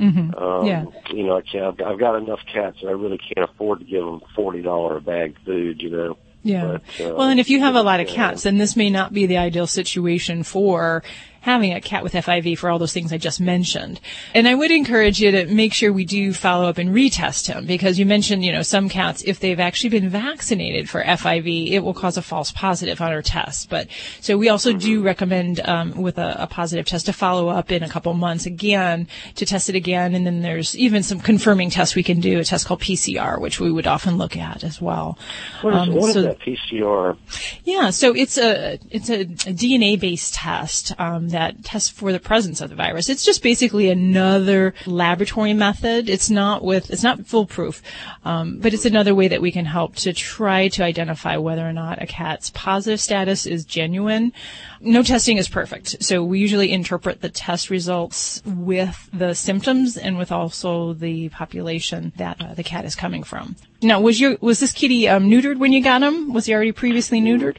Mm-hmm. 0.00 0.34
Um, 0.34 0.66
yeah. 0.66 0.84
You 1.12 1.24
know, 1.24 1.36
I 1.36 1.42
can't, 1.42 1.80
I've 1.82 1.98
got 1.98 2.16
enough 2.16 2.40
cats 2.52 2.78
that 2.82 2.88
I 2.88 2.92
really 2.92 3.18
can't 3.18 3.48
afford 3.50 3.80
to 3.80 3.84
give 3.84 4.04
them 4.04 4.20
forty 4.34 4.62
dollar 4.62 4.96
a 4.96 5.00
bag 5.00 5.36
food. 5.44 5.82
You 5.82 5.90
know. 5.90 6.18
Yeah. 6.42 6.78
But, 6.98 7.06
uh, 7.06 7.14
well, 7.14 7.28
and 7.28 7.38
if 7.38 7.50
you 7.50 7.60
have 7.60 7.74
a 7.74 7.82
lot 7.82 8.00
of 8.00 8.08
cats, 8.08 8.44
then 8.44 8.56
this 8.56 8.74
may 8.74 8.88
not 8.88 9.12
be 9.12 9.26
the 9.26 9.36
ideal 9.36 9.66
situation 9.66 10.42
for 10.42 11.02
having 11.40 11.72
a 11.72 11.80
cat 11.80 12.02
with 12.02 12.12
FIV 12.12 12.58
for 12.58 12.70
all 12.70 12.78
those 12.78 12.92
things 12.92 13.12
I 13.12 13.18
just 13.18 13.40
mentioned. 13.40 14.00
And 14.34 14.46
I 14.46 14.54
would 14.54 14.70
encourage 14.70 15.20
you 15.20 15.30
to 15.30 15.46
make 15.46 15.72
sure 15.72 15.92
we 15.92 16.04
do 16.04 16.32
follow 16.32 16.68
up 16.68 16.78
and 16.78 16.90
retest 16.90 17.46
him 17.46 17.66
because 17.66 17.98
you 17.98 18.06
mentioned, 18.06 18.44
you 18.44 18.52
know, 18.52 18.62
some 18.62 18.88
cats, 18.88 19.22
if 19.22 19.40
they've 19.40 19.60
actually 19.60 19.90
been 19.90 20.08
vaccinated 20.08 20.88
for 20.88 21.02
FIV, 21.02 21.70
it 21.70 21.80
will 21.80 21.94
cause 21.94 22.16
a 22.16 22.22
false 22.22 22.52
positive 22.52 23.00
on 23.00 23.12
our 23.12 23.22
test. 23.22 23.70
But 23.70 23.88
so 24.20 24.36
we 24.36 24.48
also 24.48 24.72
do 24.72 25.02
recommend 25.02 25.60
um, 25.66 26.00
with 26.00 26.18
a, 26.18 26.42
a, 26.42 26.46
positive 26.46 26.84
test 26.84 27.06
to 27.06 27.12
follow 27.12 27.48
up 27.48 27.70
in 27.70 27.82
a 27.82 27.88
couple 27.88 28.12
months 28.12 28.44
again 28.44 29.06
to 29.36 29.46
test 29.46 29.68
it 29.68 29.74
again. 29.74 30.14
And 30.14 30.26
then 30.26 30.42
there's 30.42 30.76
even 30.76 31.02
some 31.02 31.20
confirming 31.20 31.70
tests 31.70 31.94
we 31.94 32.02
can 32.02 32.20
do, 32.20 32.38
a 32.38 32.44
test 32.44 32.66
called 32.66 32.80
PCR, 32.80 33.40
which 33.40 33.60
we 33.60 33.70
would 33.70 33.86
often 33.86 34.18
look 34.18 34.36
at 34.36 34.62
as 34.64 34.80
well. 34.80 35.18
What 35.62 35.74
is, 35.74 35.80
um, 35.80 35.94
what 35.94 36.12
so, 36.12 36.18
is 36.18 36.24
that 36.26 36.40
PCR? 36.40 37.16
Yeah, 37.64 37.90
so 37.90 38.14
it's 38.14 38.36
a 38.36 38.78
it's 38.90 39.08
a, 39.08 39.22
a 39.22 39.54
DNA 39.54 39.98
based 39.98 40.34
test. 40.34 40.92
Um, 41.00 41.29
that 41.30 41.64
tests 41.64 41.88
for 41.88 42.12
the 42.12 42.20
presence 42.20 42.60
of 42.60 42.70
the 42.70 42.76
virus. 42.76 43.08
It's 43.08 43.24
just 43.24 43.42
basically 43.42 43.90
another 43.90 44.74
laboratory 44.86 45.54
method. 45.54 46.08
It's 46.08 46.30
not 46.30 46.62
with, 46.62 46.90
it's 46.90 47.02
not 47.02 47.26
foolproof, 47.26 47.82
um, 48.24 48.58
but 48.58 48.74
it's 48.74 48.84
another 48.84 49.14
way 49.14 49.28
that 49.28 49.42
we 49.42 49.52
can 49.52 49.64
help 49.64 49.96
to 49.96 50.12
try 50.12 50.68
to 50.68 50.84
identify 50.84 51.36
whether 51.36 51.66
or 51.66 51.72
not 51.72 52.02
a 52.02 52.06
cat's 52.06 52.50
positive 52.50 53.00
status 53.00 53.46
is 53.46 53.64
genuine. 53.64 54.32
No 54.80 55.02
testing 55.02 55.36
is 55.36 55.48
perfect, 55.48 56.02
so 56.02 56.24
we 56.24 56.38
usually 56.38 56.72
interpret 56.72 57.20
the 57.20 57.28
test 57.28 57.68
results 57.68 58.42
with 58.46 59.08
the 59.12 59.34
symptoms 59.34 59.96
and 59.96 60.16
with 60.16 60.32
also 60.32 60.94
the 60.94 61.28
population 61.28 62.12
that 62.16 62.40
uh, 62.40 62.54
the 62.54 62.62
cat 62.62 62.84
is 62.84 62.94
coming 62.94 63.22
from. 63.22 63.56
Now, 63.82 64.00
was 64.00 64.20
your 64.20 64.36
was 64.40 64.60
this 64.60 64.72
kitty 64.72 65.08
um, 65.08 65.28
neutered 65.30 65.58
when 65.58 65.72
you 65.72 65.82
got 65.82 66.02
him? 66.02 66.32
Was 66.32 66.46
he 66.46 66.54
already 66.54 66.72
previously 66.72 67.20
neutered? 67.20 67.58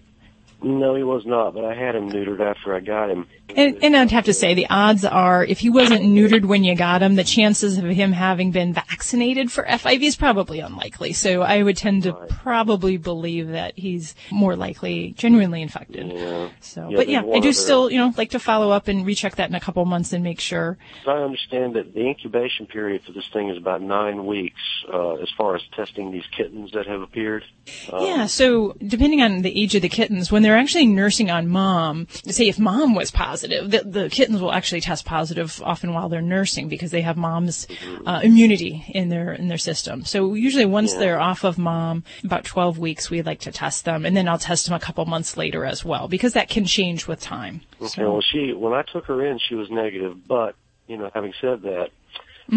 No, 0.64 0.94
he 0.94 1.04
was 1.04 1.26
not, 1.26 1.56
but 1.56 1.66
I 1.66 1.74
had 1.74 1.96
him 1.96 2.12
neutered 2.12 2.40
after 2.40 2.76
I 2.76 2.82
got 2.82 3.10
him. 3.10 3.28
And, 3.56 3.78
and 3.84 3.96
I'd 3.98 4.12
have 4.12 4.26
to 4.26 4.34
say 4.34 4.54
the 4.54 4.68
odds 4.70 5.04
are 5.06 5.44
if 5.44 5.60
he 5.60 5.70
wasn't 5.70 6.02
neutered 6.04 6.46
when 6.46 6.64
you 6.64 6.76
got 6.76 7.02
him, 7.02 7.16
the 7.16 7.24
chances 7.24 7.78
of 7.78 7.86
him 7.86 8.12
having 8.12 8.52
been 8.52 8.74
vaccinated 8.74 9.52
for 9.52 9.64
FIV 9.64 10.02
is 10.02 10.16
probably 10.16 10.60
unlikely. 10.60 11.14
So 11.14 11.42
I 11.42 11.64
would 11.64 11.78
tend 11.78 12.04
to 12.04 12.14
probably 12.30 12.98
believe 12.98 13.50
that 13.50 13.74
he's 13.78 14.16
more 14.32 14.56
likely 14.56 15.14
genuinely 15.18 15.62
infected. 15.62 16.12
Yeah. 16.12 16.50
So, 16.60 16.90
Yeah, 16.90 16.98
but 16.98 17.10
yeah, 17.10 17.20
I 17.20 17.40
do 17.40 17.50
other- 17.50 17.54
still, 17.54 17.92
you 17.92 17.98
know, 17.98 18.14
like 18.18 18.32
to 18.32 18.40
follow 18.40 18.72
up 18.72 18.88
and 18.88 19.06
recheck 19.06 19.36
that 19.36 19.50
in 19.50 19.56
a 19.56 19.60
couple 19.60 19.84
months 19.86 20.14
and 20.14 20.24
make 20.24 20.40
sure. 20.40 20.78
I 21.08 21.12
understand 21.12 21.76
that 21.76 21.94
the 21.94 22.02
incubation 22.08 22.66
period 22.68 23.02
for 23.06 23.12
this 23.12 23.28
thing 23.34 23.50
is 23.50 23.58
about 23.58 23.82
nine 23.82 24.26
weeks, 24.26 24.62
uh, 24.94 25.14
as 25.16 25.30
far 25.38 25.56
as 25.56 25.62
testing 25.76 26.12
these 26.12 26.26
kittens 26.36 26.72
that 26.74 26.88
have 26.88 27.02
appeared. 27.02 27.44
Um, 27.92 28.06
Yeah, 28.06 28.26
so 28.28 28.76
depending 28.86 29.22
on 29.22 29.42
the 29.42 29.62
age 29.62 29.76
of 29.76 29.82
the 29.82 29.90
kittens, 29.90 30.32
when 30.32 30.44
they're 30.44 30.58
actually 30.58 30.86
nursing 30.86 31.30
on 31.32 31.48
mom, 31.48 32.08
say 32.28 32.48
if 32.48 32.60
mom 32.60 32.96
was 32.96 33.12
positive, 33.12 33.41
the, 33.42 33.84
the 33.86 34.10
kittens 34.10 34.42
will 34.42 34.52
actually 34.52 34.82
test 34.82 35.06
positive 35.06 35.62
often 35.64 35.94
while 35.94 36.10
they're 36.10 36.22
nursing 36.22 36.68
because 36.68 36.92
they 36.92 37.02
have 37.02 37.18
mom's 37.18 37.68
uh, 38.06 38.22
immunity 38.24 38.86
in 38.90 39.10
their 39.10 39.34
in 39.34 39.48
their 39.48 39.58
system. 39.58 40.06
So 40.06 40.34
usually 40.34 40.66
once 40.66 40.94
they're 40.94 41.20
off 41.20 41.44
of 41.44 41.58
mom, 41.58 42.04
about 42.24 42.46
12 42.46 42.78
weeks, 42.78 43.10
we 43.10 43.22
like 43.22 43.40
to 43.42 43.52
test 43.52 43.86
them, 43.86 44.06
and 44.06 44.16
then 44.16 44.28
I'll 44.28 44.38
test 44.40 44.66
them 44.66 44.76
a 44.76 44.80
couple 44.80 45.06
months 45.06 45.38
later 45.38 45.66
as 45.66 45.84
well 45.86 46.08
because 46.08 46.34
that 46.34 46.50
can 46.50 46.66
change 46.66 47.08
with 47.08 47.20
time. 47.20 47.62
Okay, 47.82 48.04
well, 48.04 48.22
she 48.22 48.54
when 48.54 48.74
I 48.74 48.84
took 48.84 49.06
her 49.06 49.26
in, 49.26 49.40
she 49.40 49.56
was 49.56 49.70
negative. 49.70 50.28
But 50.28 50.56
you 50.88 50.98
know, 50.98 51.10
having 51.14 51.34
said 51.40 51.62
that, 51.64 51.90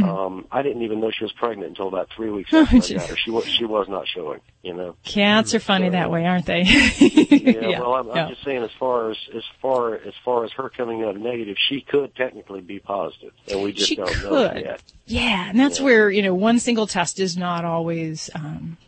um, 0.03 0.47
I 0.51 0.63
didn't 0.63 0.83
even 0.83 1.01
know 1.01 1.11
she 1.11 1.25
was 1.25 1.33
pregnant 1.33 1.69
until 1.71 1.89
about 1.89 2.09
three 2.15 2.31
weeks 2.31 2.51
Mm-hmm. 2.51 2.57
Oh, 2.75 2.79
after 2.79 2.95
I 2.95 2.99
got 2.99 3.09
her. 3.11 3.17
She 3.17 3.31
was 3.31 3.47
she 3.47 3.65
was 3.65 3.89
not 3.89 4.07
showing. 4.07 4.41
You 4.63 4.75
know. 4.75 4.97
Cats 5.05 5.55
are 5.55 5.61
funny 5.61 5.91
that 5.91 6.11
way, 6.11 6.25
aren't 6.25 6.47
they? 6.47 6.63
Yeah, 6.63 7.81
well, 7.81 7.95
I'm, 7.95 8.07
yeah. 8.07 8.13
I'm 8.13 8.29
just 8.31 8.45
saying, 8.45 8.63
as 8.63 8.71
far 8.79 9.11
as 9.11 9.17
as 9.35 9.43
far 9.61 9.95
as 9.95 10.15
far 10.25 10.45
as 10.45 10.53
her 10.53 10.71
coming 10.71 11.03
out 11.05 11.17
negative, 11.17 11.57
she 11.69 11.81
could 11.81 12.15
technically 12.15 12.61
be 12.61 12.79
positive, 12.79 13.33
and 13.49 13.63
we 13.63 13.73
just 13.73 13.89
She 13.89 13.97
don't 13.97 14.23
know 14.23 14.53
yet. 14.55 14.83
Yeah, 15.07 15.51
and 15.51 15.59
that's 15.61 15.81
where, 15.81 16.11
you 16.11 16.23
know, 16.23 16.35
one 16.35 16.59
single 16.59 16.87
test 16.87 17.21
is 17.21 17.37
not 17.37 17.65
always 17.67 18.31
um, 18.35 18.79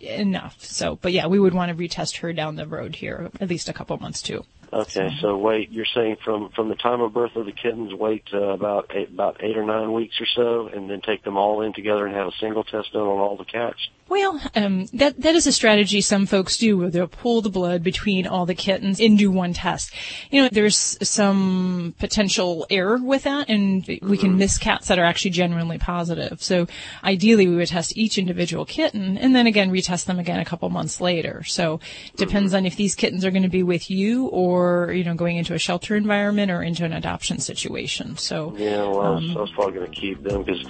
enough. 0.00 0.56
So, 0.64 0.96
but 0.96 1.12
yeah, 1.12 1.26
we 1.26 1.38
would 1.38 1.54
want 1.54 1.70
to 1.70 1.74
retest 1.76 2.18
her 2.18 2.32
down 2.32 2.56
the 2.56 2.66
road 2.66 2.96
here, 2.96 3.30
at 3.40 3.48
least 3.48 3.68
a 3.68 3.72
couple 3.72 3.96
months 3.98 4.22
too. 4.22 4.44
Okay, 4.72 5.10
so 5.20 5.36
wait, 5.36 5.70
you're 5.70 5.86
saying 5.94 6.16
from 6.24 6.50
from 6.50 6.68
the 6.68 6.74
time 6.74 7.00
of 7.00 7.12
birth 7.14 7.36
of 7.36 7.46
the 7.46 7.52
kittens, 7.52 7.94
wait 7.94 8.24
uh, 8.34 8.48
about 8.48 8.90
eight, 8.94 9.10
about 9.10 9.36
eight 9.40 9.56
or 9.56 9.64
nine 9.64 9.92
weeks 9.92 10.20
or 10.20 10.26
so, 10.26 10.68
and 10.68 10.90
then 10.90 11.00
take 11.00 11.22
them 11.22 11.36
all 11.36 11.62
in 11.62 11.72
together 11.72 12.06
and 12.06 12.14
have 12.14 12.26
a 12.26 12.36
single 12.40 12.64
test 12.64 12.92
done 12.92 13.02
on 13.02 13.18
all 13.18 13.36
the 13.36 13.44
cats. 13.44 13.88
Well, 14.08 14.40
um, 14.54 14.86
that 14.92 15.20
that 15.22 15.34
is 15.34 15.48
a 15.48 15.52
strategy 15.52 16.00
some 16.00 16.26
folks 16.26 16.56
do, 16.56 16.78
where 16.78 16.90
they'll 16.90 17.08
pull 17.08 17.42
the 17.42 17.50
blood 17.50 17.82
between 17.82 18.26
all 18.26 18.46
the 18.46 18.54
kittens 18.54 19.00
and 19.00 19.18
do 19.18 19.32
one 19.32 19.52
test. 19.52 19.92
You 20.30 20.42
know, 20.42 20.48
there's 20.50 20.96
some 21.02 21.94
potential 21.98 22.66
error 22.70 22.98
with 22.98 23.24
that, 23.24 23.48
and 23.48 23.84
we 24.02 24.16
can 24.16 24.36
miss 24.36 24.58
cats 24.58 24.88
that 24.88 25.00
are 25.00 25.04
actually 25.04 25.32
genuinely 25.32 25.78
positive. 25.78 26.40
So, 26.40 26.68
ideally, 27.02 27.48
we 27.48 27.56
would 27.56 27.68
test 27.68 27.96
each 27.96 28.16
individual 28.16 28.64
kitten, 28.64 29.18
and 29.18 29.34
then 29.34 29.48
again 29.48 29.70
retest 29.72 30.04
them 30.04 30.20
again 30.20 30.38
a 30.38 30.44
couple 30.44 30.68
months 30.70 31.00
later. 31.00 31.42
So, 31.42 31.80
depends 32.16 32.54
on 32.54 32.64
if 32.64 32.76
these 32.76 32.94
kittens 32.94 33.24
are 33.24 33.32
going 33.32 33.42
to 33.42 33.48
be 33.48 33.64
with 33.64 33.90
you, 33.90 34.26
or 34.26 34.55
you 34.92 35.04
know, 35.04 35.14
going 35.14 35.36
into 35.36 35.54
a 35.54 35.58
shelter 35.58 35.96
environment 35.96 36.50
or 36.50 36.62
into 36.62 36.84
an 36.84 36.92
adoption 36.92 37.38
situation. 37.38 38.16
So, 38.16 38.54
Yeah, 38.56 38.82
well, 38.82 39.00
I 39.00 39.10
was, 39.10 39.36
I 39.36 39.40
was 39.40 39.50
probably 39.52 39.74
going 39.74 39.90
to 39.92 40.00
keep 40.00 40.22
them 40.22 40.42
because 40.42 40.64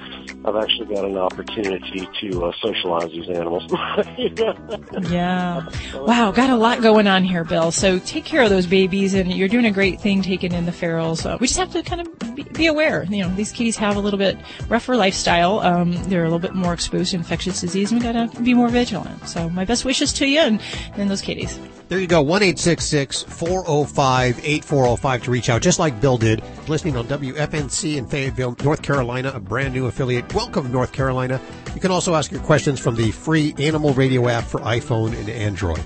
I've 0.45 0.57
actually 0.57 0.95
got 0.95 1.05
an 1.05 1.17
opportunity 1.17 2.09
to 2.21 2.45
uh, 2.47 2.53
socialize 2.63 3.11
these 3.11 3.29
animals. 3.29 3.65
Yeah. 5.11 5.67
Wow, 5.95 6.33
got 6.33 6.51
a 6.51 6.57
lot 6.57 6.81
going 6.83 7.07
on 7.07 7.25
here, 7.25 7.45
Bill. 7.45 7.71
So 7.71 7.99
take 8.01 8.25
care 8.25 8.43
of 8.43 8.51
those 8.51 8.67
babies, 8.67 9.15
and 9.15 9.33
you're 9.33 9.49
doing 9.49 9.67
a 9.67 9.71
great 9.71 10.01
thing 10.01 10.23
taking 10.23 10.53
in 10.53 10.67
the 10.67 10.73
ferals. 10.73 11.25
Uh, 11.25 11.37
we 11.41 11.47
just 11.47 11.59
have 11.59 11.71
to 11.73 11.83
kind 11.83 12.01
of 12.01 12.35
be, 12.35 12.43
be 12.45 12.67
aware. 12.67 13.05
You 13.05 13.25
know, 13.25 13.35
these 13.35 13.53
kitties 13.53 13.77
have 13.77 13.97
a 13.97 14.01
little 14.01 14.19
bit 14.19 14.37
rougher 14.69 14.97
lifestyle. 14.97 15.61
Um, 15.61 15.93
they're 16.05 16.23
a 16.23 16.31
little 16.31 16.39
bit 16.39 16.55
more 16.55 16.73
exposed 16.73 17.11
to 17.11 17.17
infectious 17.17 17.61
disease, 17.61 17.93
and 17.93 18.01
we 18.01 18.07
gotta 18.13 18.41
be 18.43 18.55
more 18.55 18.69
vigilant. 18.69 19.29
So 19.29 19.49
my 19.51 19.65
best 19.65 19.85
wishes 19.85 20.13
to 20.15 20.27
you 20.27 20.41
and, 20.41 20.61
and 20.95 21.11
those 21.11 21.23
kitties. 21.23 21.59
There 21.89 22.01
you 22.01 22.09
go, 22.09 22.25
1-866-405-8405 22.25 25.23
to 25.23 25.31
reach 25.31 25.49
out, 25.49 25.63
just 25.63 25.79
like 25.79 26.01
Bill 26.01 26.19
did. 26.19 26.43
Listening 26.67 26.97
on 26.97 27.07
WFNC 27.07 27.97
in 27.97 28.09
Fayetteville, 28.09 28.57
North 28.65 28.83
Carolina, 28.83 29.31
a 29.33 29.39
brand 29.39 29.73
new 29.73 29.87
affiliate. 29.87 30.35
Welcome, 30.35 30.73
North 30.73 30.93
Carolina. 30.93 31.41
You 31.77 31.81
can 31.81 31.93
also 31.93 32.17
ask 32.17 32.33
your 32.33 32.41
questions 32.41 32.81
from 32.81 32.97
the 32.97 33.13
free 33.13 33.55
Animal 33.61 33.95
Radio 33.95 34.29
app 34.29 34.43
for 34.43 34.59
iPhone 34.61 35.17
and 35.17 35.29
Android. 35.29 35.85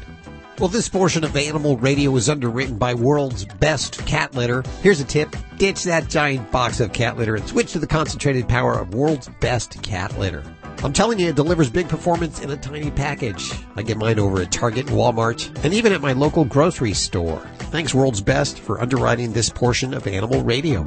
Well, 0.58 0.68
this 0.68 0.88
portion 0.88 1.22
of 1.22 1.36
Animal 1.36 1.76
Radio 1.76 2.16
is 2.16 2.30
underwritten 2.30 2.78
by 2.78 2.94
World's 2.94 3.44
Best 3.44 4.06
Cat 4.06 4.34
Litter. 4.34 4.64
Here's 4.82 5.00
a 5.00 5.04
tip. 5.04 5.36
Ditch 5.58 5.84
that 5.84 6.08
giant 6.08 6.50
box 6.50 6.80
of 6.80 6.94
cat 6.94 7.18
litter 7.18 7.36
and 7.36 7.46
switch 7.46 7.72
to 7.72 7.78
the 7.78 7.86
concentrated 7.86 8.48
power 8.48 8.78
of 8.78 8.94
World's 8.94 9.28
Best 9.40 9.82
Cat 9.82 10.18
Litter. 10.18 10.42
I'm 10.82 10.94
telling 10.94 11.18
you, 11.18 11.28
it 11.28 11.36
delivers 11.36 11.68
big 11.68 11.88
performance 11.88 12.40
in 12.40 12.50
a 12.50 12.56
tiny 12.56 12.90
package. 12.90 13.52
I 13.76 13.82
get 13.82 13.98
mine 13.98 14.18
over 14.18 14.40
at 14.40 14.50
Target 14.50 14.86
Walmart, 14.86 15.62
and 15.62 15.74
even 15.74 15.92
at 15.92 16.00
my 16.00 16.14
local 16.14 16.46
grocery 16.46 16.94
store. 16.94 17.46
Thanks, 17.70 17.94
World's 17.94 18.22
Best, 18.22 18.58
for 18.58 18.80
underwriting 18.80 19.32
this 19.32 19.50
portion 19.50 19.92
of 19.92 20.06
Animal 20.06 20.42
Radio. 20.42 20.82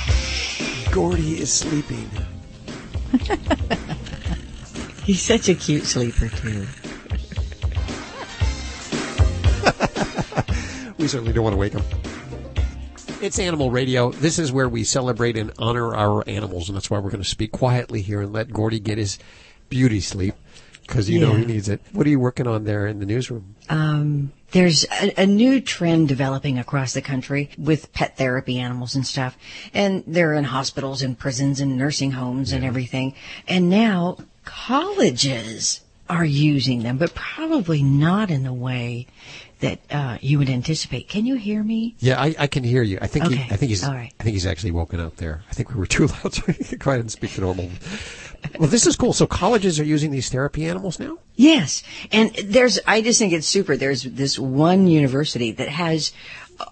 Gordy 0.92 1.40
is 1.40 1.52
sleeping. 1.52 2.08
He's 5.02 5.20
such 5.20 5.48
a 5.48 5.56
cute 5.56 5.84
sleeper, 5.84 6.28
too. 6.28 6.60
we 10.98 11.08
certainly 11.08 11.32
don't 11.32 11.42
want 11.42 11.54
to 11.54 11.58
wake 11.58 11.72
him. 11.72 11.82
It's 13.20 13.40
Animal 13.40 13.72
Radio. 13.72 14.12
This 14.12 14.38
is 14.38 14.52
where 14.52 14.68
we 14.68 14.84
celebrate 14.84 15.36
and 15.36 15.52
honor 15.58 15.92
our 15.92 16.22
animals, 16.28 16.68
and 16.68 16.76
that's 16.76 16.88
why 16.88 17.00
we're 17.00 17.10
going 17.10 17.20
to 17.20 17.28
speak 17.28 17.50
quietly 17.50 18.00
here 18.00 18.20
and 18.20 18.32
let 18.32 18.52
Gordy 18.52 18.78
get 18.78 18.96
his 18.96 19.18
beauty 19.68 20.00
sleep 20.00 20.34
because 20.82 21.08
you 21.10 21.20
know 21.20 21.34
he 21.34 21.44
needs 21.44 21.68
it. 21.68 21.80
What 21.92 22.06
are 22.06 22.10
you 22.10 22.18
working 22.18 22.46
on 22.46 22.64
there 22.64 22.86
in 22.86 22.98
the 22.98 23.06
newsroom? 23.06 23.54
Um, 23.68 24.32
there's 24.52 24.86
a, 25.02 25.22
a 25.22 25.26
new 25.26 25.60
trend 25.60 26.08
developing 26.08 26.58
across 26.58 26.94
the 26.94 27.02
country 27.02 27.50
with 27.58 27.92
pet 27.92 28.16
therapy 28.16 28.58
animals 28.58 28.94
and 28.94 29.06
stuff. 29.06 29.36
And 29.74 30.02
they're 30.06 30.34
in 30.34 30.44
hospitals 30.44 31.02
and 31.02 31.18
prisons 31.18 31.60
and 31.60 31.76
nursing 31.76 32.12
homes 32.12 32.52
and 32.52 32.64
everything. 32.64 33.14
And 33.46 33.68
now 33.68 34.18
colleges 34.44 35.82
are 36.08 36.24
using 36.24 36.82
them, 36.82 36.96
but 36.96 37.14
probably 37.14 37.82
not 37.82 38.30
in 38.30 38.42
the 38.42 38.52
way 38.52 39.06
that 39.60 39.80
uh, 39.90 40.18
you 40.20 40.38
would 40.38 40.48
anticipate. 40.48 41.08
Can 41.08 41.26
you 41.26 41.34
hear 41.34 41.62
me? 41.62 41.96
Yeah, 41.98 42.20
I, 42.20 42.34
I 42.38 42.46
can 42.46 42.64
hear 42.64 42.82
you. 42.82 42.98
I 43.02 43.08
think 43.08 43.26
he, 43.26 43.34
I 43.34 43.56
think 43.56 43.70
he's 43.70 43.84
all 43.84 43.92
right. 43.92 44.14
I 44.18 44.22
think 44.22 44.34
he's 44.34 44.46
actually 44.46 44.70
woken 44.70 45.00
up 45.00 45.16
there. 45.16 45.42
I 45.50 45.52
think 45.52 45.70
we 45.70 45.76
were 45.76 45.86
too 45.86 46.06
loud, 46.24 46.32
so 46.32 46.52
he 46.52 46.64
could 46.64 46.78
go 46.78 46.92
ahead 46.92 47.00
and 47.00 47.10
speak 47.10 47.34
to 47.34 47.40
normal. 47.40 47.68
Well, 48.58 48.68
this 48.68 48.86
is 48.86 48.96
cool. 48.96 49.12
So 49.12 49.26
colleges 49.26 49.78
are 49.78 49.84
using 49.84 50.10
these 50.10 50.30
therapy 50.30 50.66
animals 50.66 50.98
now. 50.98 51.18
Yes. 51.36 51.84
And 52.10 52.34
there's, 52.34 52.80
I 52.86 53.02
just 53.02 53.20
think 53.20 53.32
it's 53.32 53.46
super. 53.46 53.76
There's 53.76 54.02
this 54.02 54.36
one 54.36 54.88
university 54.88 55.52
that 55.52 55.68
has 55.68 56.12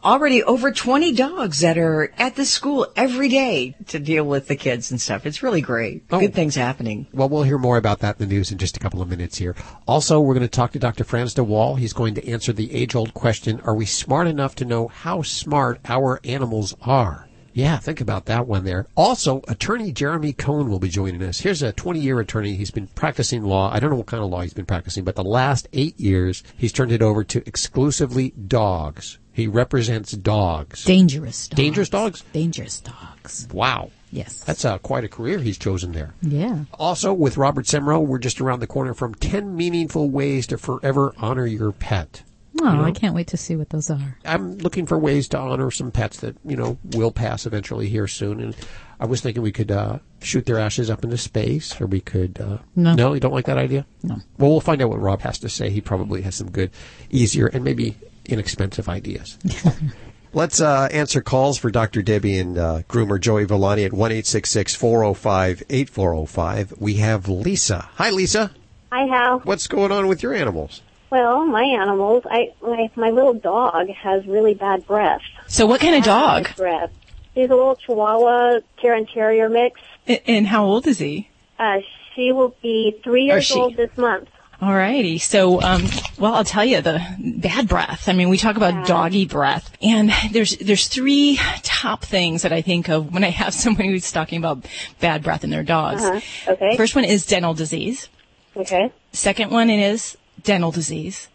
already 0.04 0.42
over 0.42 0.72
20 0.72 1.12
dogs 1.12 1.60
that 1.60 1.78
are 1.78 2.12
at 2.18 2.34
the 2.34 2.44
school 2.44 2.86
every 2.96 3.28
day 3.28 3.74
to 3.86 3.98
deal 3.98 4.24
with 4.24 4.48
the 4.48 4.56
kids 4.56 4.90
and 4.90 5.00
stuff. 5.00 5.26
It's 5.26 5.42
really 5.42 5.60
great. 5.60 6.04
Oh. 6.10 6.20
Good 6.20 6.34
things 6.34 6.54
happening. 6.54 7.06
Well, 7.12 7.28
we'll 7.28 7.44
hear 7.44 7.58
more 7.58 7.76
about 7.76 8.00
that 8.00 8.20
in 8.20 8.28
the 8.28 8.34
news 8.34 8.50
in 8.50 8.58
just 8.58 8.76
a 8.76 8.80
couple 8.80 9.00
of 9.00 9.08
minutes 9.08 9.38
here. 9.38 9.54
Also, 9.86 10.20
we're 10.20 10.34
going 10.34 10.42
to 10.42 10.48
talk 10.48 10.72
to 10.72 10.78
Dr. 10.78 11.04
Frans 11.04 11.34
de 11.34 11.44
Waal. 11.44 11.76
He's 11.76 11.92
going 11.92 12.14
to 12.14 12.28
answer 12.28 12.52
the 12.52 12.72
age-old 12.74 13.14
question, 13.14 13.60
are 13.60 13.74
we 13.74 13.86
smart 13.86 14.26
enough 14.26 14.54
to 14.56 14.64
know 14.64 14.88
how 14.88 15.22
smart 15.22 15.80
our 15.84 16.20
animals 16.24 16.74
are? 16.82 17.25
Yeah, 17.56 17.78
think 17.78 18.02
about 18.02 18.26
that 18.26 18.46
one 18.46 18.64
there. 18.64 18.86
Also, 18.96 19.40
attorney 19.48 19.90
Jeremy 19.90 20.34
Cohen 20.34 20.68
will 20.68 20.78
be 20.78 20.90
joining 20.90 21.22
us. 21.22 21.40
Here's 21.40 21.62
a 21.62 21.72
20-year 21.72 22.20
attorney. 22.20 22.54
He's 22.54 22.70
been 22.70 22.88
practicing 22.88 23.44
law. 23.44 23.72
I 23.72 23.80
don't 23.80 23.88
know 23.88 23.96
what 23.96 24.04
kind 24.04 24.22
of 24.22 24.28
law 24.28 24.42
he's 24.42 24.52
been 24.52 24.66
practicing, 24.66 25.04
but 25.04 25.16
the 25.16 25.24
last 25.24 25.66
eight 25.72 25.98
years, 25.98 26.42
he's 26.58 26.70
turned 26.70 26.92
it 26.92 27.00
over 27.00 27.24
to 27.24 27.42
exclusively 27.46 28.32
dogs. 28.32 29.18
He 29.32 29.46
represents 29.46 30.12
dogs. 30.12 30.84
Dangerous 30.84 31.48
dogs. 31.48 31.56
Dangerous 31.56 31.88
dogs? 31.88 32.24
Dangerous 32.34 32.80
dogs. 32.80 33.48
Wow. 33.50 33.90
Yes. 34.12 34.44
That's 34.44 34.66
uh, 34.66 34.76
quite 34.76 35.04
a 35.04 35.08
career 35.08 35.38
he's 35.38 35.56
chosen 35.56 35.92
there. 35.92 36.12
Yeah. 36.20 36.64
Also, 36.74 37.14
with 37.14 37.38
Robert 37.38 37.64
Semro, 37.64 38.04
we're 38.04 38.18
just 38.18 38.38
around 38.38 38.60
the 38.60 38.66
corner 38.66 38.92
from 38.92 39.14
10 39.14 39.56
meaningful 39.56 40.10
ways 40.10 40.46
to 40.48 40.58
forever 40.58 41.14
honor 41.16 41.46
your 41.46 41.72
pet. 41.72 42.22
Oh, 42.62 42.70
You 42.70 42.76
know? 42.78 42.84
I 42.84 42.92
can't 42.92 43.14
wait 43.14 43.28
to 43.28 43.36
see 43.36 43.56
what 43.56 43.70
those 43.70 43.90
are. 43.90 44.18
I'm 44.24 44.58
looking 44.58 44.86
for 44.86 44.98
ways 44.98 45.28
to 45.28 45.38
honor 45.38 45.70
some 45.70 45.90
pets 45.90 46.20
that, 46.20 46.36
you 46.44 46.56
know, 46.56 46.78
will 46.92 47.12
pass 47.12 47.46
eventually 47.46 47.88
here 47.88 48.06
soon. 48.06 48.40
And 48.40 48.56
I 49.00 49.06
was 49.06 49.20
thinking 49.20 49.42
we 49.42 49.52
could 49.52 49.70
uh, 49.70 49.98
shoot 50.20 50.46
their 50.46 50.58
ashes 50.58 50.88
up 50.90 51.04
into 51.04 51.18
space, 51.18 51.78
or 51.80 51.86
we 51.86 52.00
could. 52.00 52.40
Uh, 52.40 52.58
No. 52.74 52.94
No, 52.94 53.12
you 53.14 53.20
don't 53.20 53.32
like 53.34 53.46
that 53.46 53.58
idea? 53.58 53.86
No. 54.02 54.16
Well, 54.38 54.50
we'll 54.50 54.60
find 54.60 54.80
out 54.82 54.88
what 54.90 55.00
Rob 55.00 55.20
has 55.22 55.38
to 55.40 55.48
say. 55.48 55.70
He 55.70 55.80
probably 55.80 56.22
has 56.22 56.34
some 56.34 56.50
good, 56.50 56.70
easier, 57.10 57.46
and 57.46 57.64
maybe 57.64 57.96
inexpensive 58.24 58.88
ideas. 58.88 59.38
Let's 60.32 60.60
uh, 60.60 60.88
answer 60.92 61.22
calls 61.22 61.56
for 61.56 61.70
Dr. 61.70 62.02
Debbie 62.02 62.38
and 62.38 62.58
uh, 62.58 62.82
groomer 62.88 63.18
Joey 63.18 63.44
Villani 63.44 63.84
at 63.84 63.92
1 63.92 64.10
405 64.22 65.62
8405. 65.70 66.74
We 66.78 66.94
have 66.94 67.28
Lisa. 67.28 67.88
Hi, 67.94 68.10
Lisa. 68.10 68.50
Hi, 68.92 69.06
Hal. 69.06 69.38
What's 69.40 69.66
going 69.66 69.92
on 69.92 70.08
with 70.08 70.22
your 70.22 70.34
animals? 70.34 70.82
Well, 71.10 71.46
my 71.46 71.62
animals, 71.62 72.24
I 72.28 72.52
my 72.62 72.90
my 72.96 73.10
little 73.10 73.34
dog 73.34 73.88
has 73.88 74.26
really 74.26 74.54
bad 74.54 74.86
breath. 74.86 75.22
So 75.46 75.66
what 75.66 75.80
kind 75.80 75.94
of 75.94 76.04
dog? 76.04 76.54
Breath. 76.56 76.90
He's 77.34 77.50
a 77.50 77.54
little 77.54 77.76
Chihuahua 77.76 78.60
Terran 78.80 79.06
Terrier 79.06 79.48
mix. 79.48 79.80
And 80.26 80.46
how 80.46 80.64
old 80.64 80.86
is 80.86 80.98
he? 80.98 81.28
Uh, 81.58 81.80
she 82.14 82.32
will 82.32 82.56
be 82.62 82.98
three 83.04 83.24
years 83.24 83.50
old 83.52 83.76
this 83.76 83.96
month. 83.96 84.28
Alrighty. 84.60 85.20
So, 85.20 85.60
um, 85.60 85.84
well, 86.18 86.34
I'll 86.34 86.44
tell 86.44 86.64
you 86.64 86.80
the 86.80 86.98
bad 87.20 87.68
breath. 87.68 88.08
I 88.08 88.14
mean, 88.14 88.30
we 88.30 88.38
talk 88.38 88.56
about 88.56 88.86
doggy 88.86 89.26
breath 89.26 89.70
and 89.82 90.10
there's, 90.32 90.56
there's 90.56 90.88
three 90.88 91.38
top 91.62 92.02
things 92.02 92.40
that 92.40 92.54
I 92.54 92.62
think 92.62 92.88
of 92.88 93.12
when 93.12 93.22
I 93.22 93.28
have 93.30 93.52
somebody 93.64 93.90
who's 93.90 94.10
talking 94.10 94.38
about 94.38 94.64
bad 94.98 95.22
breath 95.22 95.44
in 95.44 95.50
their 95.50 95.62
dogs. 95.62 96.02
Uh-huh. 96.02 96.52
Okay. 96.52 96.76
First 96.76 96.94
one 96.94 97.04
is 97.04 97.26
dental 97.26 97.52
disease. 97.52 98.08
Okay. 98.56 98.90
Second 99.12 99.50
one 99.50 99.68
is 99.68 100.16
dental 100.42 100.70
disease. 100.70 101.28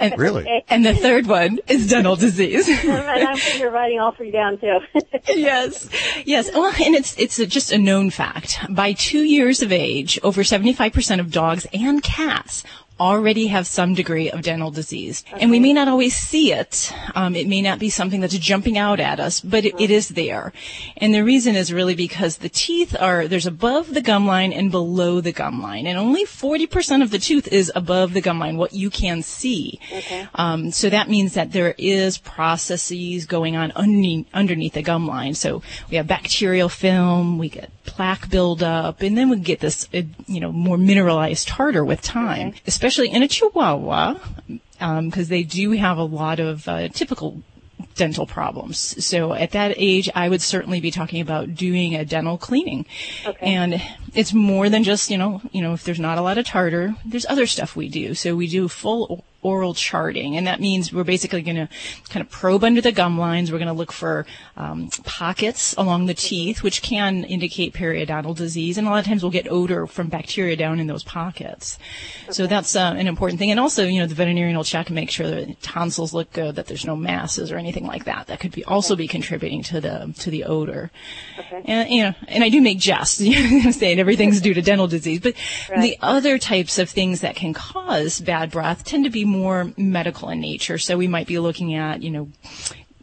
And, 0.00 0.14
Really? 0.18 0.64
And 0.68 0.84
the 0.84 0.94
third 0.94 1.26
one 1.26 1.58
is 1.68 1.88
dental 1.88 2.16
disease. 2.16 2.68
I'm, 2.84 3.28
I'm 3.28 3.38
you're 3.58 3.70
writing 3.70 4.00
all 4.00 4.12
three 4.12 4.30
down 4.30 4.58
too. 4.58 4.78
yes, 5.28 5.88
yes. 6.24 6.50
Well, 6.52 6.72
and 6.84 6.94
it's 6.94 7.18
it's 7.18 7.38
a, 7.38 7.46
just 7.46 7.72
a 7.72 7.78
known 7.78 8.10
fact. 8.10 8.58
By 8.68 8.92
two 8.92 9.22
years 9.22 9.62
of 9.62 9.72
age, 9.72 10.18
over 10.22 10.44
seventy 10.44 10.72
five 10.72 10.92
percent 10.92 11.20
of 11.20 11.30
dogs 11.30 11.66
and 11.72 12.02
cats 12.02 12.64
already 13.00 13.48
have 13.48 13.66
some 13.66 13.94
degree 13.94 14.30
of 14.30 14.42
dental 14.42 14.70
disease, 14.70 15.24
and 15.32 15.50
we 15.50 15.60
may 15.60 15.72
not 15.72 15.88
always 15.88 16.16
see 16.16 16.52
it. 16.52 16.92
Um, 17.14 17.34
it 17.34 17.46
may 17.46 17.62
not 17.62 17.78
be 17.78 17.90
something 17.90 18.20
that's 18.20 18.36
jumping 18.38 18.78
out 18.78 19.00
at 19.00 19.20
us, 19.20 19.40
but 19.40 19.64
it, 19.64 19.80
it 19.80 19.90
is 19.90 20.08
there. 20.08 20.52
And 20.96 21.14
the 21.14 21.24
reason 21.24 21.54
is 21.54 21.72
really 21.72 21.94
because 21.94 22.38
the 22.38 22.48
teeth 22.48 22.96
are 22.98 23.28
there's 23.28 23.46
above 23.46 23.94
the 23.94 24.02
gum 24.02 24.26
line 24.26 24.52
and 24.52 24.70
below 24.70 25.20
the 25.20 25.32
gum 25.32 25.62
line, 25.62 25.86
and 25.86 25.98
only 25.98 26.24
forty 26.24 26.66
percent 26.66 27.02
of 27.02 27.10
the 27.10 27.18
tooth 27.18 27.48
is 27.48 27.72
above 27.74 28.12
the 28.14 28.20
gum 28.20 28.38
line, 28.38 28.56
what 28.56 28.72
you 28.72 28.90
can 28.90 29.22
see. 29.22 29.78
Okay. 29.92 30.26
Um, 30.34 30.70
so 30.70 30.90
that 30.90 31.08
means 31.08 31.34
that 31.34 31.52
there 31.52 31.74
is 31.78 32.18
processes 32.18 33.26
going 33.26 33.56
on 33.56 33.72
underneath, 33.72 34.26
underneath 34.34 34.74
the 34.74 34.82
gum 34.82 35.06
line. 35.06 35.34
So 35.34 35.62
we 35.90 35.96
have 35.96 36.06
bacterial 36.06 36.68
film, 36.68 37.38
we 37.38 37.48
get 37.48 37.70
plaque 37.88 38.30
buildup, 38.30 39.02
and 39.02 39.16
then 39.16 39.30
we 39.30 39.38
get 39.38 39.60
this, 39.60 39.88
uh, 39.92 40.02
you 40.26 40.40
know, 40.40 40.52
more 40.52 40.78
mineralized 40.78 41.48
tartar 41.48 41.84
with 41.84 42.00
time, 42.02 42.54
especially 42.66 43.10
in 43.10 43.22
a 43.22 43.28
Chihuahua, 43.28 44.14
because 44.78 45.28
they 45.28 45.42
do 45.42 45.72
have 45.72 45.98
a 45.98 46.04
lot 46.04 46.38
of 46.38 46.68
uh, 46.68 46.88
typical 46.88 47.42
dental 47.94 48.26
problems. 48.26 49.04
So 49.04 49.34
at 49.34 49.50
that 49.52 49.74
age, 49.76 50.08
I 50.14 50.28
would 50.28 50.40
certainly 50.40 50.80
be 50.80 50.90
talking 50.90 51.20
about 51.20 51.54
doing 51.54 51.94
a 51.96 52.04
dental 52.04 52.38
cleaning. 52.38 52.86
And 53.40 53.82
it's 54.14 54.32
more 54.32 54.68
than 54.68 54.84
just, 54.84 55.10
you 55.10 55.18
know, 55.18 55.42
you 55.52 55.62
know, 55.62 55.72
if 55.72 55.84
there's 55.84 56.00
not 56.00 56.18
a 56.18 56.22
lot 56.22 56.38
of 56.38 56.46
tartar, 56.46 56.94
there's 57.04 57.26
other 57.26 57.46
stuff 57.46 57.76
we 57.76 57.88
do. 57.88 58.14
So 58.14 58.36
we 58.36 58.46
do 58.48 58.68
full 58.68 59.24
oral 59.42 59.72
charting, 59.74 60.36
and 60.36 60.46
that 60.46 60.60
means 60.60 60.92
we're 60.92 61.04
basically 61.04 61.42
going 61.42 61.56
to 61.56 61.68
kind 62.08 62.20
of 62.24 62.30
probe 62.30 62.64
under 62.64 62.80
the 62.80 62.92
gum 62.92 63.18
lines. 63.18 63.52
We're 63.52 63.58
going 63.58 63.68
to 63.68 63.72
look 63.74 63.92
for 63.92 64.26
um, 64.56 64.88
pockets 65.04 65.74
along 65.78 66.06
the 66.06 66.14
teeth, 66.14 66.62
which 66.62 66.82
can 66.82 67.24
indicate 67.24 67.72
periodontal 67.72 68.36
disease, 68.36 68.78
and 68.78 68.86
a 68.86 68.90
lot 68.90 68.98
of 68.98 69.04
times 69.06 69.22
we'll 69.22 69.30
get 69.32 69.46
odor 69.50 69.86
from 69.86 70.08
bacteria 70.08 70.56
down 70.56 70.80
in 70.80 70.86
those 70.88 71.04
pockets. 71.04 71.78
So 72.30 72.46
that's 72.46 72.74
uh, 72.74 72.94
an 72.96 73.06
important 73.06 73.38
thing. 73.38 73.50
And 73.50 73.60
also, 73.60 73.84
you 73.84 74.00
know, 74.00 74.06
the 74.06 74.14
veterinarian 74.14 74.56
will 74.56 74.64
check 74.64 74.88
and 74.88 74.94
make 74.94 75.10
sure 75.10 75.28
that 75.30 75.62
tonsils 75.62 76.12
look 76.12 76.32
good, 76.32 76.56
that 76.56 76.66
there's 76.66 76.84
no 76.84 76.96
masses 76.96 77.52
or 77.52 77.56
anything 77.58 77.86
like 77.86 78.04
that. 78.04 78.26
That 78.26 78.40
could 78.40 78.52
be 78.52 78.64
also 78.64 78.96
be 78.96 79.06
contributing 79.08 79.62
to 79.64 79.80
the 79.80 80.14
to 80.18 80.30
the 80.30 80.44
odor. 80.44 80.90
Okay. 81.38 81.62
And 81.64 81.90
you 81.90 82.02
know, 82.02 82.14
and 82.26 82.42
I 82.42 82.48
do 82.48 82.60
make 82.60 82.78
jests, 82.78 83.20
you 83.20 83.64
know, 83.64 83.70
saying 83.70 83.98
everything's 84.00 84.40
due 84.40 84.54
to 84.54 84.62
dental 84.62 84.86
disease, 84.88 85.20
but 85.20 85.34
Right. 85.70 85.82
the 85.82 85.96
other 86.00 86.38
types 86.38 86.78
of 86.78 86.88
things 86.90 87.20
that 87.20 87.36
can 87.36 87.52
cause 87.52 88.20
bad 88.20 88.50
breath 88.50 88.84
tend 88.84 89.04
to 89.04 89.10
be 89.10 89.24
more 89.28 89.72
medical 89.76 90.30
in 90.30 90.40
nature. 90.40 90.78
So 90.78 90.96
we 90.96 91.06
might 91.06 91.26
be 91.26 91.38
looking 91.38 91.74
at, 91.74 92.02
you 92.02 92.10
know, 92.10 92.28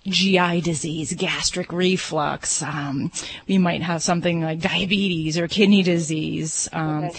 GI 0.07 0.61
disease, 0.61 1.13
gastric 1.13 1.71
reflux. 1.71 2.61
Um, 2.61 3.11
we 3.47 3.57
might 3.57 3.81
have 3.81 4.03
something 4.03 4.41
like 4.41 4.59
diabetes 4.59 5.38
or 5.38 5.47
kidney 5.47 5.83
disease. 5.83 6.69
Um, 6.73 7.11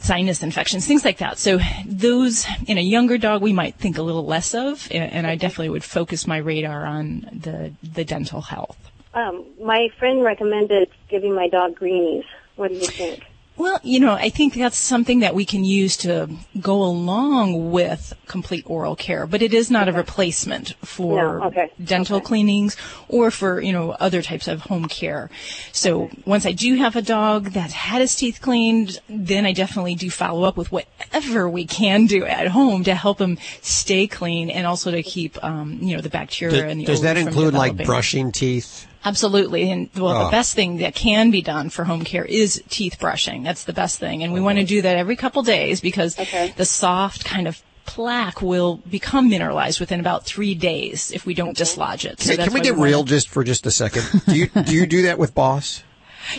Sinus 0.00 0.44
infections, 0.44 0.86
things 0.86 1.04
like 1.04 1.18
that. 1.18 1.38
So 1.38 1.58
those 1.84 2.46
in 2.68 2.78
a 2.78 2.82
younger 2.82 3.18
dog 3.18 3.42
we 3.42 3.52
might 3.52 3.74
think 3.74 3.98
a 3.98 4.02
little 4.02 4.24
less 4.24 4.54
of, 4.54 4.86
and, 4.92 5.12
and 5.12 5.26
I 5.26 5.34
definitely 5.34 5.70
would 5.70 5.82
focus 5.82 6.24
my 6.24 6.36
radar 6.36 6.86
on 6.86 7.28
the 7.32 7.72
the 7.82 8.04
dental 8.04 8.40
health. 8.40 8.78
Um, 9.14 9.44
my 9.60 9.88
friend 9.98 10.22
recommended 10.22 10.88
giving 11.08 11.34
my 11.34 11.48
dog 11.48 11.74
greenies. 11.74 12.24
What 12.54 12.68
do 12.68 12.74
you 12.76 12.86
think? 12.86 13.24
Well, 13.58 13.80
you 13.82 13.98
know, 13.98 14.12
I 14.12 14.30
think 14.30 14.54
that's 14.54 14.76
something 14.76 15.18
that 15.20 15.34
we 15.34 15.44
can 15.44 15.64
use 15.64 15.96
to 15.98 16.30
go 16.60 16.80
along 16.80 17.72
with 17.72 18.12
complete 18.26 18.62
oral 18.68 18.94
care, 18.94 19.26
but 19.26 19.42
it 19.42 19.52
is 19.52 19.68
not 19.68 19.88
a 19.88 19.92
replacement 19.92 20.74
for 20.84 21.16
No, 21.16 21.46
okay, 21.46 21.72
dental 21.82 22.20
cleanings 22.20 22.76
or 23.08 23.32
for, 23.32 23.60
you 23.60 23.72
know, 23.72 23.90
other 23.90 24.22
types 24.22 24.46
of 24.46 24.60
home 24.60 24.86
care. 24.86 25.28
So 25.72 26.08
once 26.24 26.46
I 26.46 26.52
do 26.52 26.76
have 26.76 26.94
a 26.94 27.02
dog 27.02 27.50
that's 27.50 27.72
had 27.72 28.00
his 28.00 28.14
teeth 28.14 28.40
cleaned, 28.40 29.00
then 29.08 29.44
I 29.44 29.52
definitely 29.52 29.96
do 29.96 30.08
follow 30.08 30.44
up 30.44 30.56
with 30.56 30.70
whatever 30.70 31.48
we 31.48 31.66
can 31.66 32.06
do 32.06 32.24
at 32.24 32.46
home 32.46 32.84
to 32.84 32.94
help 32.94 33.20
him 33.20 33.38
stay 33.60 34.06
clean 34.06 34.50
and 34.50 34.68
also 34.68 34.92
to 34.92 35.02
keep, 35.02 35.42
um, 35.42 35.78
you 35.82 35.96
know, 35.96 36.00
the 36.00 36.10
bacteria 36.10 36.68
and 36.68 36.80
the 36.80 36.84
Does 36.84 37.02
that 37.02 37.16
odor 37.16 37.24
from 37.24 37.28
include 37.28 37.54
like 37.54 37.84
brushing 37.84 38.30
teeth? 38.30 38.86
Absolutely. 39.04 39.70
And 39.70 39.88
well, 39.94 40.08
Oh. 40.08 40.18
the 40.18 40.24
ah. 40.26 40.30
best 40.30 40.54
thing 40.54 40.78
that 40.78 40.94
can 40.94 41.30
be 41.30 41.42
done 41.42 41.70
for 41.70 41.84
home 41.84 42.04
care 42.04 42.24
is 42.24 42.62
teeth 42.68 42.98
brushing. 42.98 43.42
That's 43.42 43.64
the 43.64 43.72
best 43.72 43.98
thing. 43.98 44.22
And 44.22 44.32
we 44.32 44.40
want 44.40 44.58
to 44.58 44.64
do 44.64 44.82
that 44.82 44.96
every 44.96 45.16
couple 45.16 45.42
days 45.42 45.80
because 45.80 46.16
the 46.56 46.64
soft 46.64 47.24
kind 47.24 47.46
of 47.48 47.62
plaque 47.86 48.42
will 48.42 48.76
become 48.90 49.30
mineralized 49.30 49.80
within 49.80 49.98
about 49.98 50.26
three 50.26 50.54
days 50.54 51.10
if 51.10 51.24
we 51.24 51.32
don't 51.32 51.56
dislodge 51.56 52.04
it. 52.04 52.20
So 52.20 52.32
Hey, 52.36 52.44
can 52.44 52.52
we 52.52 52.60
get 52.60 52.76
real 52.76 53.02
just 53.02 53.28
for 53.28 53.42
just 53.44 53.66
a 53.66 53.70
second? 53.70 54.04
Do 54.26 54.36
you 54.36 54.46
do 54.48 54.74
you 54.74 54.86
do 54.86 55.02
that 55.02 55.18
with 55.18 55.34
Boss? 55.34 55.82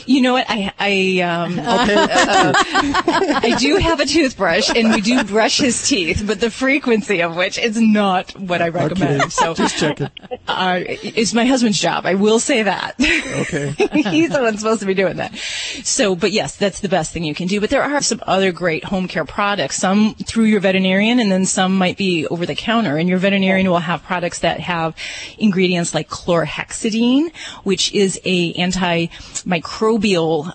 You 0.06 0.21
know 0.21 0.34
what? 0.34 0.45
I 0.47 0.71
I 0.80 1.21
um 1.21 1.60
I 1.63 3.56
do 3.60 3.78
have 3.78 3.99
a 3.99 4.06
toothbrush 4.06 4.69
and 4.75 4.91
we 4.91 5.02
do 5.02 5.23
brush 5.23 5.58
his 5.58 5.88
teeth, 5.88 6.23
but 6.25 6.39
the 6.39 6.52
frequency 6.52 7.21
of 7.21 7.36
which 7.36 7.58
is 7.58 7.80
not 7.80 8.32
what 8.39 8.62
I 8.62 8.69
recommend. 8.69 9.32
So 9.32 9.54
just 9.54 9.78
checking. 9.78 10.10
Uh, 10.47 10.82
it's 10.86 11.34
my 11.34 11.45
husband's 11.45 11.80
job. 11.80 12.06
I 12.06 12.15
will 12.15 12.39
say 12.39 12.63
that. 12.63 12.95
Okay. 12.99 13.71
He's 14.10 14.30
the 14.30 14.41
one 14.41 14.58
supposed 14.58 14.82
to 14.82 14.86
be 14.86 14.93
doing 14.93 15.17
that. 15.17 15.36
So, 15.36 16.15
but 16.15 16.32
yes, 16.32 16.56
that's 16.56 16.80
the 16.82 16.89
best 16.89 17.12
thing 17.12 17.23
you 17.23 17.36
can 17.36 17.47
do. 17.47 17.60
But 17.60 17.69
there 17.69 17.84
are 17.84 18.02
some 18.02 18.21
other 18.28 18.52
great 18.52 18.84
home 18.84 19.08
care 19.08 19.25
products, 19.25 19.78
some 19.78 20.15
through 20.15 20.45
your 20.45 20.60
veterinarian 20.60 21.19
and 21.19 21.32
then 21.32 21.45
some 21.45 21.78
might 21.78 21.97
be 21.97 22.28
over 22.28 22.45
the 22.45 22.56
counter. 22.56 22.97
And 22.97 23.10
your 23.10 23.17
veterinarian 23.17 23.69
will 23.69 23.80
have 23.80 24.04
products 24.04 24.39
that 24.39 24.60
have 24.60 24.95
ingredients 25.38 25.93
like 25.93 26.10
chlorhexidine, 26.10 27.36
which 27.63 27.91
is 27.93 28.19
a 28.23 28.54
antimicrobial 28.54 29.78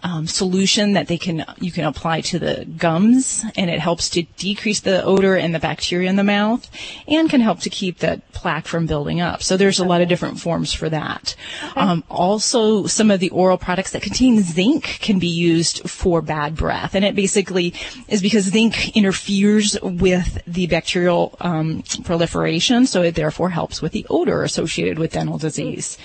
um, 0.03 0.27
solution 0.27 0.93
that 0.93 1.09
they 1.09 1.19
can, 1.19 1.45
you 1.59 1.73
can 1.73 1.85
apply 1.85 2.21
to 2.21 2.39
the 2.39 2.65
gums 2.77 3.45
and 3.57 3.71
it 3.71 3.81
helps 3.81 4.11
to 4.11 4.23
decrease 4.37 4.81
the 4.81 5.03
odor 5.03 5.37
and 5.37 5.55
the 5.55 5.59
bacteria 5.59 6.11
in 6.11 6.17
the 6.17 6.25
mouth 6.25 6.71
and 7.09 7.31
can 7.31 7.41
help 7.41 7.61
to 7.61 7.71
keep 7.71 7.99
that 7.99 8.33
plaque 8.33 8.67
from 8.67 8.87
building 8.87 9.21
up. 9.21 9.43
So 9.43 9.57
there's 9.57 9.79
a 9.79 9.85
lot 9.85 10.03
of 10.03 10.09
different 10.09 10.39
forms 10.39 10.73
for 10.73 10.91
that. 10.91 11.35
Um, 11.77 12.05
also, 12.11 12.87
some 12.87 13.11
of 13.11 13.21
the 13.21 13.31
oral 13.31 13.57
products 13.57 13.93
that 13.93 14.03
contain 14.03 14.43
zinc 14.43 14.85
can 15.01 15.19
be 15.19 15.29
used 15.29 15.89
for 15.89 16.21
bad 16.21 16.55
breath, 16.55 16.95
and 16.95 17.05
it 17.05 17.15
basically 17.15 17.73
is 18.09 18.21
because 18.21 18.45
zinc 18.45 18.95
interferes 18.97 19.79
with 19.83 20.43
the 20.47 20.67
bacterial 20.67 21.37
um, 21.41 21.83
proliferation, 22.05 22.87
so 22.87 23.03
it 23.03 23.15
therefore 23.15 23.51
helps 23.51 23.81
with 23.81 23.93
the 23.93 24.07
odor 24.11 24.43
associated 24.43 24.99
with 24.99 25.13
dental 25.13 25.39
disease. 25.39 25.97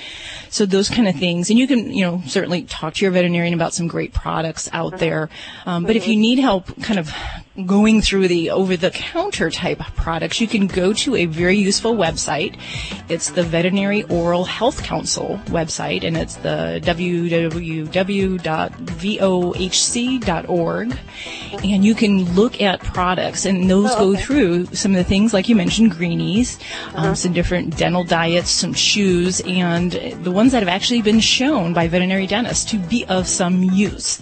So 0.49 0.65
those 0.65 0.89
kind 0.89 1.07
of 1.07 1.15
things, 1.15 1.49
and 1.49 1.59
you 1.59 1.67
can, 1.67 1.91
you 1.91 2.05
know, 2.05 2.21
certainly 2.25 2.63
talk 2.63 2.93
to 2.95 3.05
your 3.05 3.08
veterinarian 3.11 3.53
about 3.53 3.73
some 3.73 3.87
great 3.87 4.13
products 4.13 4.69
out 4.73 4.99
there. 4.99 5.29
Um, 5.65 5.85
but 5.85 5.95
if 5.95 6.07
you 6.07 6.15
need 6.15 6.39
help, 6.39 6.81
kind 6.81 6.99
of 6.99 7.11
going 7.65 8.01
through 8.01 8.27
the 8.27 8.51
over-the-counter 8.51 9.49
type 9.51 9.79
products, 9.95 10.39
you 10.41 10.47
can 10.47 10.67
go 10.67 10.93
to 10.93 11.15
a 11.15 11.25
very 11.25 11.57
useful 11.57 11.95
website. 11.95 12.59
It's 13.09 13.31
the 13.31 13.43
Veterinary 13.43 14.03
Oral 14.03 14.45
Health 14.45 14.83
Council 14.83 15.39
website, 15.45 16.03
and 16.03 16.15
it's 16.17 16.35
the 16.35 16.79
www.vohc.org. 16.83 17.79
And 21.63 21.83
you 21.85 21.95
can 21.95 22.35
look 22.35 22.61
at 22.61 22.79
products, 22.81 23.45
and 23.45 23.69
those 23.69 23.89
Oh, 23.91 24.13
go 24.13 24.19
through 24.19 24.65
some 24.67 24.91
of 24.91 24.97
the 24.97 25.03
things 25.03 25.33
like 25.33 25.49
you 25.49 25.55
mentioned, 25.55 25.91
greenies, 25.91 26.59
um, 26.93 27.15
some 27.15 27.33
different 27.33 27.75
dental 27.77 28.03
diets, 28.03 28.51
some 28.51 28.73
shoes, 28.73 29.41
and 29.41 29.93
the 30.23 30.31
ones 30.31 30.51
that 30.51 30.59
have 30.61 30.69
actually 30.69 31.01
been 31.01 31.19
shown 31.19 31.73
by 31.73 31.87
veterinary 31.87 32.27
dentists 32.27 32.65
to 32.71 32.77
be 32.77 33.05
of 33.05 33.27
some 33.27 33.63
use. 33.63 34.19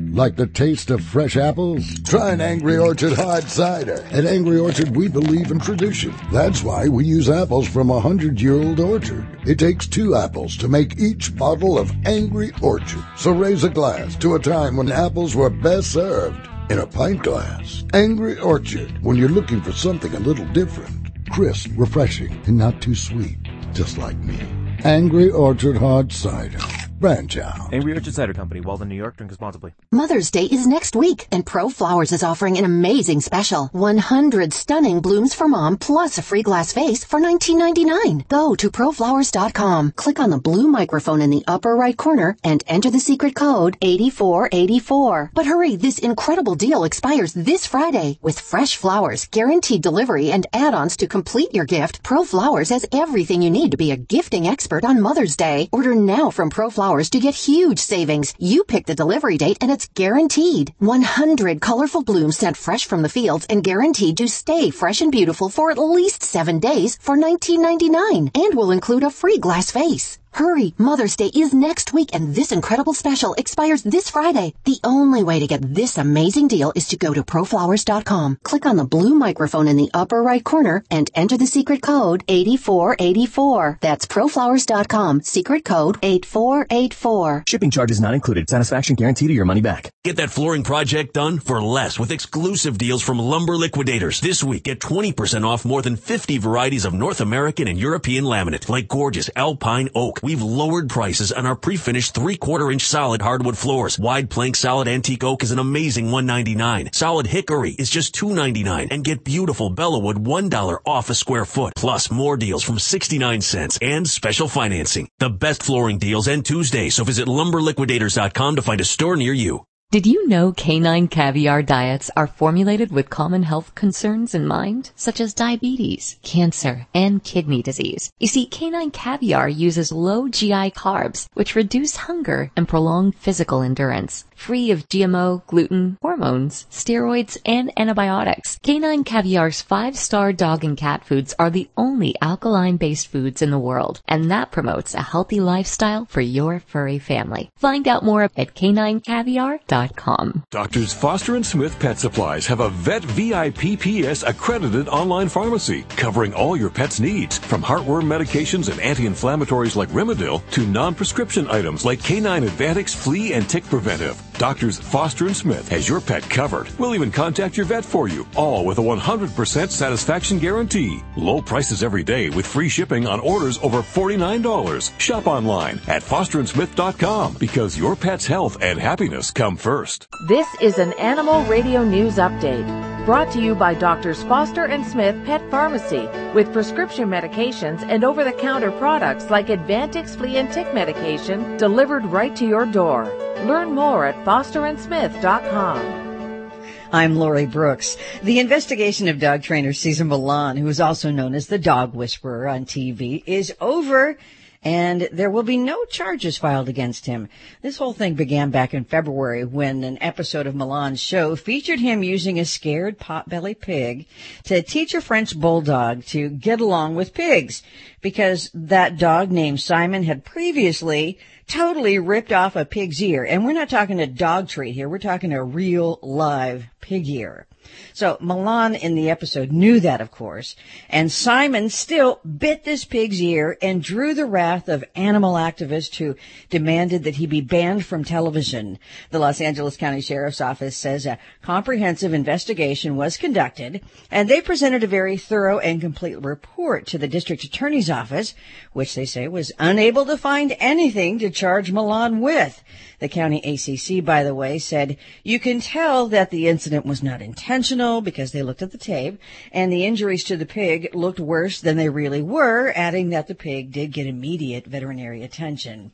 Like 0.00 0.36
the 0.36 0.46
taste 0.46 0.90
of 0.90 1.02
fresh 1.02 1.36
apples? 1.36 1.84
Try 2.04 2.30
an 2.30 2.40
Angry 2.40 2.78
Orchard 2.78 3.14
hard 3.14 3.44
cider. 3.44 4.04
At 4.12 4.26
Angry 4.26 4.58
Orchard, 4.58 4.94
we 4.94 5.08
believe 5.08 5.50
in 5.50 5.58
tradition. 5.58 6.14
That's 6.32 6.62
why 6.62 6.88
we 6.88 7.04
use 7.04 7.28
apples 7.28 7.68
from 7.68 7.90
a 7.90 7.98
hundred-year-old 7.98 8.78
orchard. 8.78 9.26
It 9.44 9.58
takes 9.58 9.88
two 9.88 10.14
apples 10.14 10.56
to 10.58 10.68
make 10.68 11.00
each 11.00 11.36
bottle 11.36 11.78
of 11.78 11.92
Angry 12.06 12.52
Orchard. 12.62 13.04
So 13.16 13.32
raise 13.32 13.64
a 13.64 13.68
glass 13.68 14.14
to 14.16 14.36
a 14.36 14.40
time 14.40 14.76
when 14.76 14.92
apples 14.92 15.34
were 15.34 15.50
best 15.50 15.92
served 15.92 16.48
in 16.70 16.78
a 16.78 16.86
pint 16.86 17.24
glass. 17.24 17.84
Angry 17.92 18.38
Orchard, 18.38 19.02
when 19.02 19.16
you're 19.16 19.28
looking 19.28 19.60
for 19.60 19.72
something 19.72 20.14
a 20.14 20.20
little 20.20 20.46
different. 20.46 21.28
Crisp, 21.30 21.70
refreshing, 21.76 22.40
and 22.46 22.56
not 22.56 22.80
too 22.80 22.94
sweet. 22.94 23.38
Just 23.72 23.98
like 23.98 24.16
me. 24.18 24.38
Angry 24.84 25.30
Orchard 25.30 25.76
hard 25.76 26.12
cider. 26.12 26.60
Branch 26.98 27.38
out. 27.38 27.72
Angry 27.72 27.92
Orchard 27.94 28.12
Cider 28.12 28.34
Company, 28.34 28.60
Walden, 28.60 28.88
New 28.88 28.96
York. 28.96 29.16
Drink 29.16 29.30
responsibly. 29.30 29.72
Mother's 29.92 30.32
Day 30.32 30.46
is 30.46 30.66
next 30.66 30.96
week, 30.96 31.28
and 31.30 31.46
Pro 31.46 31.68
Flowers 31.68 32.10
is 32.10 32.24
offering 32.24 32.58
an 32.58 32.64
amazing 32.64 33.20
special. 33.20 33.68
100 33.68 34.52
stunning 34.52 35.00
blooms 35.00 35.32
for 35.32 35.46
mom 35.46 35.76
plus 35.76 36.18
a 36.18 36.22
free 36.22 36.42
glass 36.42 36.72
vase 36.72 37.04
for 37.04 37.20
$19.99. 37.20 38.26
Go 38.26 38.56
to 38.56 38.68
proflowers.com, 38.68 39.92
click 39.92 40.18
on 40.18 40.30
the 40.30 40.38
blue 40.40 40.66
microphone 40.66 41.20
in 41.22 41.30
the 41.30 41.44
upper 41.46 41.76
right 41.76 41.96
corner, 41.96 42.36
and 42.42 42.64
enter 42.66 42.90
the 42.90 42.98
secret 42.98 43.36
code 43.36 43.76
8484. 43.80 45.30
But 45.34 45.46
hurry, 45.46 45.76
this 45.76 46.00
incredible 46.00 46.56
deal 46.56 46.82
expires 46.82 47.32
this 47.32 47.64
Friday. 47.64 48.18
With 48.22 48.40
fresh 48.40 48.76
flowers, 48.76 49.26
guaranteed 49.26 49.82
delivery, 49.82 50.32
and 50.32 50.48
add-ons 50.52 50.96
to 50.96 51.06
complete 51.06 51.54
your 51.54 51.64
gift, 51.64 52.02
Pro 52.02 52.24
Flowers 52.24 52.70
has 52.70 52.86
everything 52.90 53.40
you 53.40 53.50
need 53.50 53.70
to 53.70 53.76
be 53.76 53.92
a 53.92 53.96
gifting 53.96 54.48
expert 54.48 54.84
on 54.84 55.00
Mother's 55.00 55.36
Day. 55.36 55.68
Order 55.70 55.94
now 55.94 56.30
from 56.30 56.50
Pro 56.50 56.70
Flowers 56.70 56.87
to 56.88 57.20
get 57.20 57.34
huge 57.34 57.78
savings. 57.78 58.34
You 58.38 58.64
pick 58.64 58.86
the 58.86 58.94
delivery 58.94 59.36
date 59.36 59.58
and 59.60 59.70
it's 59.70 59.88
guaranteed. 59.94 60.72
100 60.78 61.60
colorful 61.60 62.02
blooms 62.02 62.38
sent 62.38 62.56
fresh 62.56 62.86
from 62.86 63.02
the 63.02 63.10
fields 63.10 63.46
and 63.50 63.62
guaranteed 63.62 64.16
to 64.16 64.26
stay 64.26 64.70
fresh 64.70 65.02
and 65.02 65.12
beautiful 65.12 65.50
for 65.50 65.70
at 65.70 65.78
least 65.78 66.22
seven 66.22 66.58
days 66.58 66.96
for 67.00 67.14
$19.99 67.14 68.30
and 68.34 68.54
will 68.56 68.70
include 68.70 69.04
a 69.04 69.10
free 69.10 69.38
glass 69.38 69.70
vase. 69.70 70.17
Hurry, 70.32 70.74
Mother's 70.78 71.16
Day 71.16 71.30
is 71.34 71.52
next 71.52 71.92
week 71.92 72.10
and 72.14 72.34
this 72.34 72.52
incredible 72.52 72.94
special 72.94 73.34
expires 73.34 73.82
this 73.82 74.10
Friday. 74.10 74.54
The 74.64 74.78
only 74.84 75.22
way 75.24 75.40
to 75.40 75.46
get 75.46 75.74
this 75.74 75.98
amazing 75.98 76.48
deal 76.48 76.72
is 76.76 76.88
to 76.88 76.96
go 76.96 77.12
to 77.12 77.22
proflowers.com, 77.24 78.38
click 78.44 78.66
on 78.66 78.76
the 78.76 78.84
blue 78.84 79.14
microphone 79.14 79.66
in 79.66 79.76
the 79.76 79.90
upper 79.92 80.22
right 80.22 80.44
corner 80.44 80.84
and 80.90 81.10
enter 81.14 81.36
the 81.36 81.46
secret 81.46 81.82
code 81.82 82.22
8484. 82.28 83.78
That's 83.80 84.06
proflowers.com, 84.06 85.22
secret 85.22 85.64
code 85.64 85.98
8484. 86.02 87.44
Shipping 87.48 87.70
charges 87.70 88.00
not 88.00 88.14
included. 88.14 88.48
Satisfaction 88.48 88.94
guaranteed 88.94 89.28
to 89.28 89.34
your 89.34 89.44
money 89.44 89.60
back. 89.60 89.90
Get 90.04 90.16
that 90.16 90.30
flooring 90.30 90.62
project 90.62 91.14
done 91.14 91.40
for 91.40 91.60
less 91.60 91.98
with 91.98 92.12
exclusive 92.12 92.78
deals 92.78 93.02
from 93.02 93.18
Lumber 93.18 93.56
Liquidators. 93.56 94.20
This 94.20 94.44
week, 94.44 94.64
get 94.64 94.80
20% 94.80 95.44
off 95.46 95.64
more 95.64 95.82
than 95.82 95.96
50 95.96 96.38
varieties 96.38 96.84
of 96.84 96.94
North 96.94 97.20
American 97.20 97.66
and 97.66 97.78
European 97.78 98.24
laminate, 98.24 98.68
like 98.68 98.88
gorgeous 98.88 99.30
alpine 99.34 99.88
oak. 99.94 100.17
We've 100.22 100.42
lowered 100.42 100.88
prices 100.88 101.32
on 101.32 101.46
our 101.46 101.56
pre-finished 101.56 102.14
three-quarter 102.14 102.70
inch 102.70 102.82
solid 102.82 103.22
hardwood 103.22 103.56
floors. 103.58 103.98
Wide 103.98 104.30
plank 104.30 104.56
solid 104.56 104.88
antique 104.88 105.24
oak 105.24 105.42
is 105.42 105.50
an 105.50 105.58
amazing 105.58 106.08
$1.99. 106.08 106.94
Solid 106.94 107.26
hickory 107.26 107.72
is 107.72 107.90
just 107.90 108.14
$2.99 108.14 108.88
and 108.90 109.04
get 109.04 109.24
beautiful 109.24 109.70
Bellawood 109.70 110.16
$1 110.16 110.78
off 110.86 111.10
a 111.10 111.14
square 111.14 111.44
foot. 111.44 111.74
Plus 111.76 112.10
more 112.10 112.36
deals 112.36 112.64
from 112.64 112.78
69 112.78 113.40
cents 113.40 113.78
and 113.80 114.08
special 114.08 114.48
financing. 114.48 115.08
The 115.18 115.30
best 115.30 115.62
flooring 115.62 115.98
deals 115.98 116.28
end 116.28 116.46
Tuesday, 116.46 116.90
so 116.90 117.04
visit 117.04 117.28
lumberliquidators.com 117.28 118.56
to 118.56 118.62
find 118.62 118.80
a 118.80 118.84
store 118.84 119.16
near 119.16 119.32
you. 119.32 119.67
Did 119.90 120.06
you 120.06 120.28
know 120.28 120.52
canine 120.52 121.08
caviar 121.08 121.62
diets 121.62 122.10
are 122.14 122.26
formulated 122.26 122.92
with 122.92 123.08
common 123.08 123.44
health 123.44 123.74
concerns 123.74 124.34
in 124.34 124.46
mind, 124.46 124.90
such 124.96 125.18
as 125.18 125.32
diabetes, 125.32 126.16
cancer, 126.22 126.86
and 126.92 127.24
kidney 127.24 127.62
disease? 127.62 128.12
You 128.18 128.26
see, 128.26 128.44
canine 128.44 128.90
caviar 128.90 129.48
uses 129.48 129.90
low 129.90 130.28
GI 130.28 130.72
carbs, 130.72 131.26
which 131.32 131.54
reduce 131.54 131.96
hunger 131.96 132.50
and 132.54 132.68
prolong 132.68 133.12
physical 133.12 133.62
endurance. 133.62 134.26
Free 134.38 134.70
of 134.70 134.88
GMO, 134.88 135.44
gluten, 135.46 135.98
hormones, 136.00 136.66
steroids, 136.70 137.36
and 137.44 137.70
antibiotics, 137.76 138.58
canine 138.62 139.04
caviar's 139.04 139.60
five-star 139.60 140.32
dog 140.32 140.64
and 140.64 140.74
cat 140.74 141.04
foods 141.04 141.34
are 141.38 141.50
the 141.50 141.68
only 141.76 142.14
alkaline-based 142.22 143.08
foods 143.08 143.42
in 143.42 143.50
the 143.50 143.58
world, 143.58 144.00
and 144.08 144.30
that 144.30 144.50
promotes 144.50 144.94
a 144.94 145.02
healthy 145.02 145.40
lifestyle 145.40 146.06
for 146.06 146.22
your 146.22 146.60
furry 146.60 146.98
family. 146.98 147.50
Find 147.56 147.86
out 147.86 148.04
more 148.04 148.22
at 148.22 148.34
caninecaviar.com. 148.54 150.44
Doctors 150.50 150.94
Foster 150.94 151.36
and 151.36 151.44
Smith 151.44 151.78
Pet 151.78 151.98
Supplies 151.98 152.46
have 152.46 152.60
a 152.60 152.70
Vet 152.70 153.02
VIPPS 153.02 154.26
accredited 154.26 154.88
online 154.88 155.28
pharmacy 155.28 155.84
covering 155.96 156.32
all 156.32 156.56
your 156.56 156.70
pet's 156.70 157.00
needs, 157.00 157.36
from 157.36 157.60
heartworm 157.60 158.04
medications 158.04 158.70
and 158.70 158.80
anti-inflammatories 158.80 159.76
like 159.76 159.90
Rimadyl 159.90 160.48
to 160.52 160.66
non-prescription 160.66 161.50
items 161.50 161.84
like 161.84 161.98
K9 161.98 162.48
Advantix 162.48 162.94
Flea 162.94 163.34
and 163.34 163.46
Tick 163.46 163.64
Preventive. 163.64 164.27
Doctors 164.38 164.78
Foster 164.78 165.26
and 165.26 165.36
Smith 165.36 165.68
has 165.68 165.88
your 165.88 166.00
pet 166.00 166.22
covered. 166.30 166.70
We'll 166.78 166.94
even 166.94 167.10
contact 167.10 167.56
your 167.56 167.66
vet 167.66 167.84
for 167.84 168.06
you, 168.06 168.24
all 168.36 168.64
with 168.64 168.78
a 168.78 168.82
100% 168.82 169.68
satisfaction 169.68 170.38
guarantee. 170.38 171.02
Low 171.16 171.42
prices 171.42 171.82
every 171.82 172.04
day 172.04 172.30
with 172.30 172.46
free 172.46 172.68
shipping 172.68 173.08
on 173.08 173.18
orders 173.18 173.58
over 173.58 173.78
$49. 173.78 174.98
Shop 175.00 175.26
online 175.26 175.80
at 175.88 176.02
fosterandsmith.com 176.02 177.34
because 177.40 177.76
your 177.76 177.96
pet's 177.96 178.26
health 178.26 178.62
and 178.62 178.78
happiness 178.78 179.32
come 179.32 179.56
first. 179.56 180.06
This 180.28 180.46
is 180.60 180.78
an 180.78 180.92
Animal 180.94 181.42
Radio 181.46 181.84
News 181.84 182.16
Update 182.16 182.88
brought 183.08 183.32
to 183.32 183.40
you 183.40 183.54
by 183.54 183.72
Doctors 183.72 184.22
Foster 184.24 184.66
and 184.66 184.86
Smith 184.86 185.16
Pet 185.24 185.40
Pharmacy 185.50 186.06
with 186.34 186.52
prescription 186.52 187.08
medications 187.08 187.82
and 187.88 188.04
over-the-counter 188.04 188.70
products 188.72 189.30
like 189.30 189.46
Advantix 189.46 190.14
flea 190.14 190.36
and 190.36 190.52
tick 190.52 190.72
medication 190.74 191.56
delivered 191.56 192.04
right 192.04 192.36
to 192.36 192.46
your 192.46 192.66
door. 192.66 193.06
Learn 193.46 193.72
more 193.72 194.04
at 194.04 194.24
fosterandsmith.com. 194.28 196.50
I'm 196.92 197.16
Lori 197.16 197.46
Brooks. 197.46 197.96
The 198.22 198.40
investigation 198.40 199.08
of 199.08 199.18
dog 199.18 199.42
trainer 199.42 199.72
Cesar 199.72 200.04
Millan, 200.04 200.58
who 200.58 200.68
is 200.68 200.80
also 200.80 201.10
known 201.10 201.34
as 201.34 201.46
the 201.46 201.58
dog 201.58 201.94
whisperer 201.94 202.46
on 202.46 202.66
TV, 202.66 203.22
is 203.24 203.54
over 203.58 204.18
and 204.62 205.08
there 205.12 205.30
will 205.30 205.44
be 205.44 205.56
no 205.56 205.86
charges 205.86 206.36
filed 206.36 206.68
against 206.68 207.06
him. 207.06 207.30
This 207.62 207.78
whole 207.78 207.94
thing 207.94 208.14
began 208.14 208.50
back 208.50 208.74
in 208.74 208.84
February 208.84 209.44
when 209.44 209.82
an 209.82 209.96
episode 210.02 210.46
of 210.46 210.54
Millan's 210.54 211.00
show 211.00 211.34
featured 211.34 211.80
him 211.80 212.02
using 212.02 212.38
a 212.38 212.44
scared 212.44 212.98
potbelly 212.98 213.58
pig 213.58 214.06
to 214.44 214.60
teach 214.60 214.92
a 214.92 215.00
French 215.00 215.38
bulldog 215.38 216.04
to 216.06 216.28
get 216.28 216.60
along 216.60 216.96
with 216.96 217.14
pigs 217.14 217.62
because 218.02 218.50
that 218.52 218.98
dog 218.98 219.30
named 219.30 219.60
Simon 219.60 220.02
had 220.02 220.24
previously 220.24 221.18
totally 221.48 221.98
ripped 221.98 222.32
off 222.32 222.54
a 222.54 222.64
pig's 222.64 223.02
ear. 223.02 223.24
And 223.24 223.44
we're 223.44 223.52
not 223.52 223.70
talking 223.70 224.00
a 224.00 224.06
dog 224.06 224.48
treat 224.48 224.72
here. 224.72 224.88
We're 224.88 224.98
talking 224.98 225.32
a 225.32 225.42
real 225.42 225.98
live 226.02 226.66
pig 226.80 227.08
ear. 227.08 227.46
So 227.92 228.16
Millan 228.20 228.74
in 228.74 228.94
the 228.94 229.10
episode 229.10 229.52
knew 229.52 229.80
that, 229.80 230.00
of 230.00 230.10
course, 230.10 230.56
and 230.88 231.10
Simon 231.10 231.68
still 231.68 232.20
bit 232.24 232.64
this 232.64 232.84
pig's 232.84 233.20
ear 233.20 233.58
and 233.60 233.82
drew 233.82 234.14
the 234.14 234.24
wrath 234.24 234.68
of 234.68 234.84
animal 234.94 235.34
activists 235.34 235.96
who 235.96 236.14
demanded 236.48 237.04
that 237.04 237.16
he 237.16 237.26
be 237.26 237.40
banned 237.40 237.84
from 237.84 238.04
television. 238.04 238.78
The 239.10 239.18
Los 239.18 239.40
Angeles 239.40 239.76
County 239.76 240.00
Sheriff's 240.00 240.40
Office 240.40 240.76
says 240.76 241.06
a 241.06 241.18
comprehensive 241.42 242.14
investigation 242.14 242.96
was 242.96 243.16
conducted, 243.16 243.82
and 244.10 244.28
they 244.28 244.40
presented 244.40 244.84
a 244.84 244.86
very 244.86 245.16
thorough 245.16 245.58
and 245.58 245.80
complete 245.80 246.22
report 246.22 246.86
to 246.86 246.98
the 246.98 247.08
district 247.08 247.44
attorney's 247.44 247.90
office, 247.90 248.34
which 248.72 248.94
they 248.94 249.04
say 249.04 249.28
was 249.28 249.52
unable 249.58 250.04
to 250.06 250.16
find 250.16 250.54
anything 250.58 251.18
to 251.18 251.30
charge 251.30 251.72
Millan 251.72 252.20
with. 252.20 252.62
The 253.00 253.08
county 253.08 253.40
ACC, 253.42 254.04
by 254.04 254.24
the 254.24 254.34
way, 254.34 254.58
said 254.58 254.96
you 255.22 255.38
can 255.38 255.60
tell 255.60 256.08
that 256.08 256.30
the 256.30 256.48
incident 256.48 256.84
was 256.84 257.02
not 257.02 257.22
intentional 257.22 257.57
because 258.00 258.32
they 258.32 258.42
looked 258.42 258.62
at 258.62 258.72
the 258.72 258.78
tape 258.78 259.20
and 259.52 259.72
the 259.72 259.84
injuries 259.84 260.24
to 260.24 260.36
the 260.36 260.46
pig 260.46 260.94
looked 260.94 261.20
worse 261.20 261.60
than 261.60 261.76
they 261.76 261.88
really 261.88 262.22
were, 262.22 262.72
adding 262.76 263.10
that 263.10 263.26
the 263.26 263.34
pig 263.34 263.72
did 263.72 263.92
get 263.92 264.06
immediate 264.06 264.66
veterinary 264.66 265.22
attention. 265.22 265.92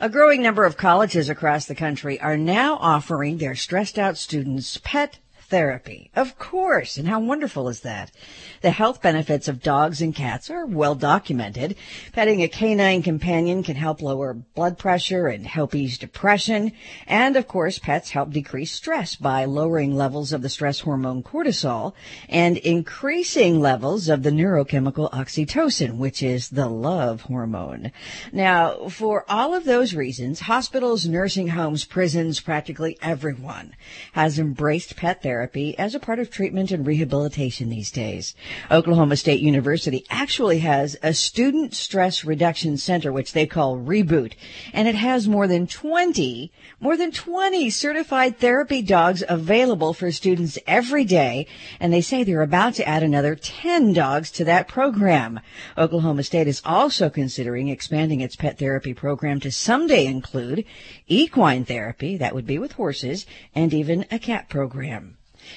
A 0.00 0.08
growing 0.08 0.42
number 0.42 0.64
of 0.64 0.76
colleges 0.76 1.28
across 1.28 1.66
the 1.66 1.74
country 1.74 2.20
are 2.20 2.36
now 2.36 2.76
offering 2.76 3.38
their 3.38 3.54
stressed 3.54 3.98
out 3.98 4.16
students 4.16 4.78
pet 4.82 5.18
therapy. 5.52 6.10
Of 6.16 6.38
course. 6.38 6.96
And 6.96 7.06
how 7.06 7.20
wonderful 7.20 7.68
is 7.68 7.80
that? 7.80 8.10
The 8.62 8.70
health 8.70 9.02
benefits 9.02 9.48
of 9.48 9.62
dogs 9.62 10.00
and 10.00 10.14
cats 10.14 10.48
are 10.48 10.64
well 10.64 10.94
documented. 10.94 11.76
Petting 12.12 12.42
a 12.42 12.48
canine 12.48 13.02
companion 13.02 13.62
can 13.62 13.76
help 13.76 14.00
lower 14.00 14.32
blood 14.32 14.78
pressure 14.78 15.26
and 15.26 15.46
help 15.46 15.74
ease 15.74 15.98
depression. 15.98 16.72
And 17.06 17.36
of 17.36 17.46
course, 17.46 17.78
pets 17.78 18.10
help 18.10 18.30
decrease 18.30 18.72
stress 18.72 19.14
by 19.14 19.44
lowering 19.44 19.94
levels 19.94 20.32
of 20.32 20.40
the 20.40 20.48
stress 20.48 20.80
hormone 20.80 21.22
cortisol 21.22 21.92
and 22.30 22.56
increasing 22.56 23.60
levels 23.60 24.08
of 24.08 24.22
the 24.22 24.30
neurochemical 24.30 25.12
oxytocin, 25.12 25.98
which 25.98 26.22
is 26.22 26.48
the 26.48 26.68
love 26.68 27.22
hormone. 27.22 27.92
Now, 28.32 28.88
for 28.88 29.26
all 29.28 29.52
of 29.52 29.66
those 29.66 29.94
reasons, 29.94 30.40
hospitals, 30.40 31.06
nursing 31.06 31.48
homes, 31.48 31.84
prisons, 31.84 32.40
practically 32.40 32.96
everyone 33.02 33.74
has 34.12 34.38
embraced 34.38 34.96
pet 34.96 35.22
therapy 35.22 35.41
therapy 35.42 35.76
as 35.76 35.92
a 35.92 35.98
part 35.98 36.20
of 36.20 36.30
treatment 36.30 36.70
and 36.70 36.86
rehabilitation 36.86 37.68
these 37.68 37.90
days. 37.90 38.36
Oklahoma 38.70 39.16
State 39.16 39.40
University 39.40 40.06
actually 40.08 40.60
has 40.60 40.96
a 41.02 41.12
student 41.12 41.74
stress 41.74 42.24
reduction 42.24 42.76
center, 42.76 43.10
which 43.12 43.32
they 43.32 43.44
call 43.44 43.76
Reboot, 43.76 44.34
and 44.72 44.86
it 44.86 44.94
has 44.94 45.26
more 45.26 45.48
than 45.48 45.66
20, 45.66 46.52
more 46.78 46.96
than 46.96 47.10
20 47.10 47.70
certified 47.70 48.38
therapy 48.38 48.82
dogs 48.82 49.24
available 49.28 49.92
for 49.92 50.12
students 50.12 50.60
every 50.64 51.04
day, 51.04 51.48
and 51.80 51.92
they 51.92 52.00
say 52.00 52.22
they're 52.22 52.42
about 52.42 52.74
to 52.74 52.86
add 52.86 53.02
another 53.02 53.34
10 53.34 53.92
dogs 53.92 54.30
to 54.30 54.44
that 54.44 54.68
program. 54.68 55.40
Oklahoma 55.76 56.22
State 56.22 56.46
is 56.46 56.62
also 56.64 57.10
considering 57.10 57.66
expanding 57.66 58.20
its 58.20 58.36
pet 58.36 58.60
therapy 58.60 58.94
program 58.94 59.40
to 59.40 59.50
someday 59.50 60.06
include 60.06 60.64
equine 61.08 61.64
therapy, 61.64 62.16
that 62.16 62.32
would 62.32 62.46
be 62.46 62.60
with 62.60 62.72
horses, 62.72 63.26
and 63.56 63.74
even 63.74 64.06
a 64.12 64.20
cat 64.20 64.48
program. 64.48 65.16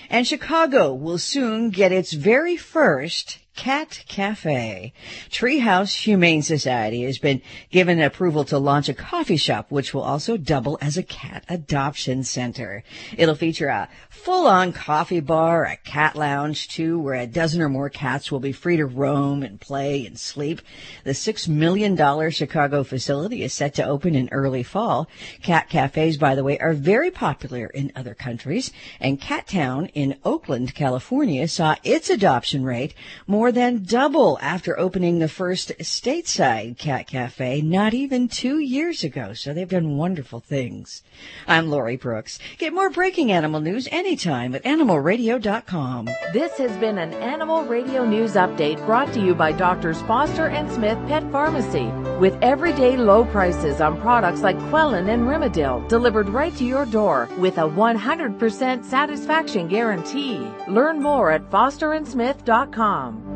And 0.09 0.27
Chicago 0.27 0.93
will 0.93 1.17
soon 1.17 1.69
get 1.69 1.91
its 1.91 2.13
very 2.13 2.57
first 2.57 3.39
Cat 3.55 4.03
Cafe. 4.07 4.93
Treehouse 5.31 6.03
Humane 6.03 6.41
Society 6.41 7.03
has 7.03 7.17
been 7.17 7.41
given 7.71 8.01
approval 8.01 8.43
to 8.45 8.57
launch 8.57 8.89
a 8.89 8.93
coffee 8.93 9.37
shop, 9.37 9.67
which 9.69 9.93
will 9.93 10.03
also 10.03 10.37
double 10.37 10.77
as 10.81 10.97
a 10.97 11.03
cat 11.03 11.45
adoption 11.47 12.23
center. 12.23 12.83
It'll 13.17 13.33
feature 13.33 13.69
a 13.69 13.89
full-on 14.09 14.73
coffee 14.73 15.21
bar, 15.21 15.65
a 15.65 15.77
cat 15.77 16.15
lounge 16.15 16.67
too, 16.67 16.99
where 16.99 17.15
a 17.15 17.25
dozen 17.25 17.61
or 17.61 17.69
more 17.69 17.89
cats 17.89 18.31
will 18.31 18.41
be 18.41 18.51
free 18.51 18.77
to 18.77 18.85
roam 18.85 19.41
and 19.41 19.59
play 19.59 20.05
and 20.05 20.19
sleep. 20.19 20.61
The 21.03 21.13
six 21.13 21.47
million 21.47 21.95
dollar 21.95 22.31
Chicago 22.31 22.83
facility 22.83 23.41
is 23.41 23.53
set 23.53 23.73
to 23.75 23.85
open 23.85 24.15
in 24.15 24.29
early 24.31 24.63
fall. 24.63 25.07
Cat 25.41 25.69
cafes, 25.69 26.17
by 26.17 26.35
the 26.35 26.43
way, 26.43 26.59
are 26.59 26.73
very 26.73 27.09
popular 27.09 27.67
in 27.67 27.91
other 27.95 28.13
countries, 28.13 28.71
and 28.99 29.19
Cat 29.19 29.47
Town 29.47 29.87
in 29.93 30.17
Oakland, 30.23 30.75
California, 30.75 31.47
saw 31.47 31.75
its 31.83 32.09
adoption 32.09 32.63
rate 32.63 32.93
more 33.25 33.44
more 33.45 33.51
than 33.51 33.83
double 33.83 34.39
after 34.41 34.79
opening 34.79 35.19
the 35.19 35.27
first 35.27 35.71
stateside 35.77 36.75
cat 36.79 37.05
cafe 37.05 37.61
not 37.61 37.93
even 37.93 38.27
two 38.27 38.57
years 38.57 39.03
ago. 39.03 39.33
So 39.33 39.53
they've 39.53 39.69
done 39.69 39.97
wonderful 39.97 40.39
things. 40.39 41.03
I'm 41.47 41.69
Lori 41.69 41.95
Brooks. 41.95 42.39
Get 42.57 42.73
more 42.73 42.89
breaking 42.89 43.31
animal 43.31 43.59
news 43.59 43.87
anytime 43.91 44.55
at 44.55 44.63
animalradio.com. 44.63 46.09
This 46.33 46.57
has 46.57 46.75
been 46.77 46.97
an 46.97 47.13
Animal 47.13 47.61
Radio 47.65 48.03
News 48.03 48.33
Update 48.33 48.83
brought 48.87 49.13
to 49.13 49.23
you 49.23 49.35
by 49.35 49.51
Doctors 49.51 50.01
Foster 50.01 50.47
and 50.47 50.71
Smith 50.71 50.97
Pet 51.07 51.31
Pharmacy 51.31 51.85
with 52.19 52.35
everyday 52.41 52.97
low 52.97 53.25
prices 53.25 53.79
on 53.79 54.01
products 54.01 54.41
like 54.41 54.57
Quellin 54.71 55.13
and 55.13 55.27
Rimadyl 55.27 55.87
delivered 55.87 56.29
right 56.29 56.55
to 56.55 56.65
your 56.65 56.87
door 56.87 57.29
with 57.37 57.59
a 57.59 57.69
100% 57.69 58.83
satisfaction 58.85 59.67
guarantee. 59.67 60.39
Learn 60.67 60.99
more 60.99 61.29
at 61.29 61.47
fosterandsmith.com. 61.51 63.34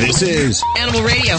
This 0.00 0.22
is 0.22 0.62
Animal 0.78 1.02
Radio. 1.02 1.36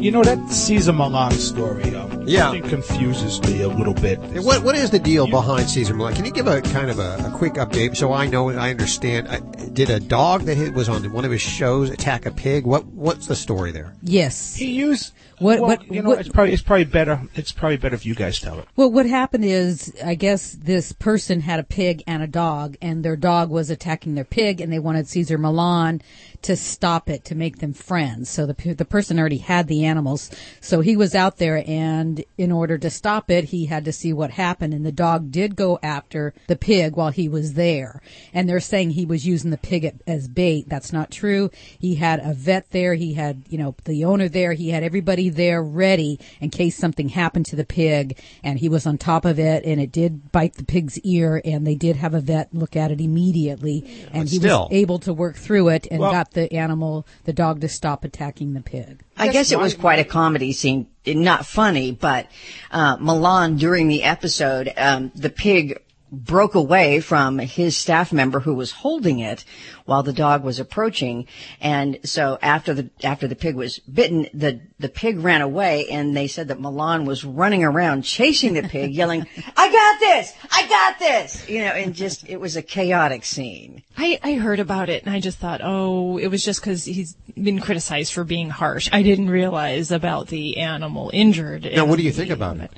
You 0.00 0.10
know 0.10 0.22
that 0.22 0.38
Cesar 0.50 0.94
Millan 0.94 1.32
story? 1.32 1.94
Um, 1.94 2.21
Yeah. 2.26 2.50
I 2.50 2.60
confuses 2.60 3.40
me 3.42 3.62
a 3.62 3.68
little 3.68 3.94
bit. 3.94 4.18
What 4.44 4.62
what 4.62 4.74
is 4.76 4.90
the 4.90 4.98
deal 4.98 5.26
behind 5.26 5.68
Cesar 5.68 5.94
Millan? 5.94 6.14
Can 6.14 6.24
you 6.24 6.30
give 6.30 6.46
a 6.46 6.60
kind 6.62 6.90
of 6.90 6.98
a, 6.98 7.16
a 7.26 7.30
quick 7.36 7.54
update 7.54 7.96
so 7.96 8.12
I 8.12 8.26
know 8.26 8.48
and 8.48 8.58
I 8.60 8.70
understand? 8.70 9.28
Uh, 9.28 9.40
Did 9.72 9.90
a 9.90 10.00
dog 10.00 10.42
that 10.42 10.56
hit- 10.56 10.74
was 10.74 10.88
on 10.88 11.10
one 11.12 11.24
of 11.24 11.30
his 11.30 11.40
shows 11.42 11.90
attack 11.90 12.26
a 12.26 12.30
pig? 12.30 12.64
What 12.66 12.84
what's 12.86 13.26
the 13.26 13.36
story 13.36 13.72
there? 13.72 13.92
Yes. 14.02 14.54
He 14.54 14.72
used 14.72 15.12
What- 15.38 15.58
Well, 15.60 15.70
what- 15.70 15.90
you 15.92 16.02
know, 16.02 16.10
what- 16.10 16.20
it's 16.20 16.28
probably 16.28 16.52
it's 16.52 16.62
probably 16.62 16.84
better. 16.84 17.20
It's 17.34 17.50
probably 17.52 17.76
better 17.78 17.94
if 17.96 18.06
you 18.06 18.14
guys 18.14 18.38
tell 18.38 18.58
it. 18.60 18.66
Well, 18.76 18.90
what 18.92 19.06
happened 19.06 19.44
is, 19.44 19.92
I 20.04 20.14
guess 20.14 20.52
this 20.52 20.92
person 20.92 21.40
had 21.40 21.58
a 21.58 21.64
pig 21.64 22.02
and 22.06 22.22
a 22.22 22.26
dog, 22.28 22.76
and 22.80 23.04
their 23.04 23.16
dog 23.16 23.50
was 23.50 23.68
attacking 23.70 24.14
their 24.14 24.24
pig, 24.24 24.60
and 24.60 24.72
they 24.72 24.78
wanted 24.78 25.08
Cesar 25.08 25.38
Millan 25.38 26.00
to 26.42 26.56
stop 26.56 27.08
it 27.08 27.24
to 27.24 27.34
make 27.34 27.58
them 27.58 27.72
friends. 27.72 28.28
So 28.30 28.46
the 28.46 28.74
the 28.74 28.84
person 28.84 29.18
already 29.18 29.38
had 29.38 29.66
the 29.66 29.84
animals, 29.84 30.30
so 30.60 30.80
he 30.80 30.96
was 30.96 31.14
out 31.14 31.38
there, 31.38 31.64
and 31.66 32.11
in 32.38 32.52
order 32.52 32.78
to 32.78 32.90
stop 32.90 33.30
it, 33.30 33.44
he 33.46 33.66
had 33.66 33.84
to 33.84 33.92
see 33.92 34.12
what 34.12 34.32
happened, 34.32 34.74
and 34.74 34.84
the 34.84 34.92
dog 34.92 35.30
did 35.30 35.56
go 35.56 35.78
after 35.82 36.34
the 36.46 36.56
pig 36.56 36.96
while 36.96 37.10
he 37.10 37.28
was 37.28 37.54
there, 37.54 38.00
and 38.34 38.48
they're 38.48 38.60
saying 38.60 38.90
he 38.90 39.06
was 39.06 39.26
using 39.26 39.50
the 39.50 39.58
pig 39.58 40.00
as 40.06 40.28
bait. 40.28 40.68
That's 40.68 40.92
not 40.92 41.10
true. 41.10 41.50
He 41.78 41.96
had 41.96 42.20
a 42.20 42.34
vet 42.34 42.70
there. 42.70 42.94
He 42.94 43.14
had 43.14 43.42
you 43.48 43.58
know 43.58 43.74
the 43.84 44.04
owner 44.04 44.28
there. 44.28 44.52
He 44.52 44.70
had 44.70 44.82
everybody 44.82 45.28
there 45.28 45.62
ready 45.62 46.18
in 46.40 46.50
case 46.50 46.76
something 46.76 47.08
happened 47.10 47.46
to 47.46 47.56
the 47.56 47.64
pig 47.64 48.18
and 48.42 48.58
he 48.58 48.68
was 48.68 48.86
on 48.86 48.98
top 48.98 49.24
of 49.24 49.38
it 49.38 49.64
and 49.64 49.80
it 49.80 49.92
did 49.92 50.30
bite 50.32 50.54
the 50.54 50.64
pig's 50.64 50.98
ear 51.00 51.40
and 51.44 51.66
they 51.66 51.74
did 51.74 51.96
have 51.96 52.14
a 52.14 52.20
vet 52.20 52.48
look 52.54 52.76
at 52.76 52.90
it 52.90 53.00
immediately 53.00 53.84
and 54.12 54.24
But 54.24 54.30
he 54.30 54.38
still. 54.38 54.68
was 54.68 54.72
able 54.72 54.98
to 55.00 55.12
work 55.12 55.36
through 55.36 55.68
it 55.68 55.86
and 55.90 56.00
Well- 56.00 56.12
got 56.12 56.32
the 56.32 56.52
animal 56.52 57.06
the 57.24 57.32
dog 57.32 57.60
to 57.62 57.68
stop 57.68 58.04
attacking 58.04 58.54
the 58.54 58.60
pig 58.60 59.02
I 59.22 59.32
guess 59.32 59.52
it 59.52 59.58
was 59.58 59.74
quite 59.74 59.98
a 59.98 60.04
comedy 60.04 60.52
scene. 60.52 60.86
Not 61.06 61.46
funny, 61.46 61.92
but 61.92 62.28
uh, 62.70 62.96
Millan 63.00 63.56
during 63.56 63.88
the 63.88 64.04
episode, 64.04 64.72
um, 64.76 65.10
the 65.14 65.30
pig 65.30 65.80
broke 66.12 66.54
away 66.54 67.00
from 67.00 67.38
his 67.38 67.76
staff 67.76 68.12
member 68.12 68.40
who 68.40 68.54
was 68.54 68.70
holding 68.70 69.18
it 69.18 69.44
while 69.86 70.02
the 70.02 70.12
dog 70.12 70.44
was 70.44 70.60
approaching 70.60 71.26
and 71.60 71.98
so 72.04 72.38
after 72.42 72.74
the 72.74 72.90
after 73.02 73.26
the 73.26 73.34
pig 73.34 73.56
was 73.56 73.78
bitten 73.80 74.28
the 74.34 74.60
the 74.78 74.90
pig 74.90 75.18
ran 75.18 75.40
away 75.40 75.88
and 75.88 76.14
they 76.14 76.28
said 76.28 76.48
that 76.48 76.60
Millan 76.60 77.06
was 77.06 77.24
running 77.24 77.64
around 77.64 78.02
chasing 78.02 78.52
the 78.52 78.62
pig 78.62 78.92
yelling 78.92 79.26
I 79.56 79.72
got 79.72 80.00
this 80.00 80.34
I 80.50 80.68
got 80.68 80.98
this 80.98 81.48
you 81.48 81.60
know 81.60 81.72
and 81.72 81.94
just 81.94 82.28
it 82.28 82.38
was 82.38 82.56
a 82.56 82.62
chaotic 82.62 83.24
scene 83.24 83.82
I, 83.96 84.18
I 84.22 84.34
heard 84.34 84.60
about 84.60 84.88
it 84.88 85.04
and 85.04 85.14
I 85.14 85.20
just 85.20 85.38
thought, 85.38 85.60
oh, 85.62 86.18
it 86.18 86.28
was 86.28 86.44
just 86.44 86.60
because 86.60 86.84
he's 86.84 87.14
been 87.34 87.60
criticized 87.60 88.12
for 88.12 88.24
being 88.24 88.50
harsh. 88.50 88.88
I 88.92 89.02
didn't 89.02 89.30
realize 89.30 89.90
about 89.90 90.28
the 90.28 90.58
animal 90.58 91.10
injured. 91.12 91.68
Now, 91.74 91.84
what 91.84 91.98
do 91.98 92.02
you 92.02 92.12
think 92.12 92.30
about 92.30 92.58
it? 92.58 92.72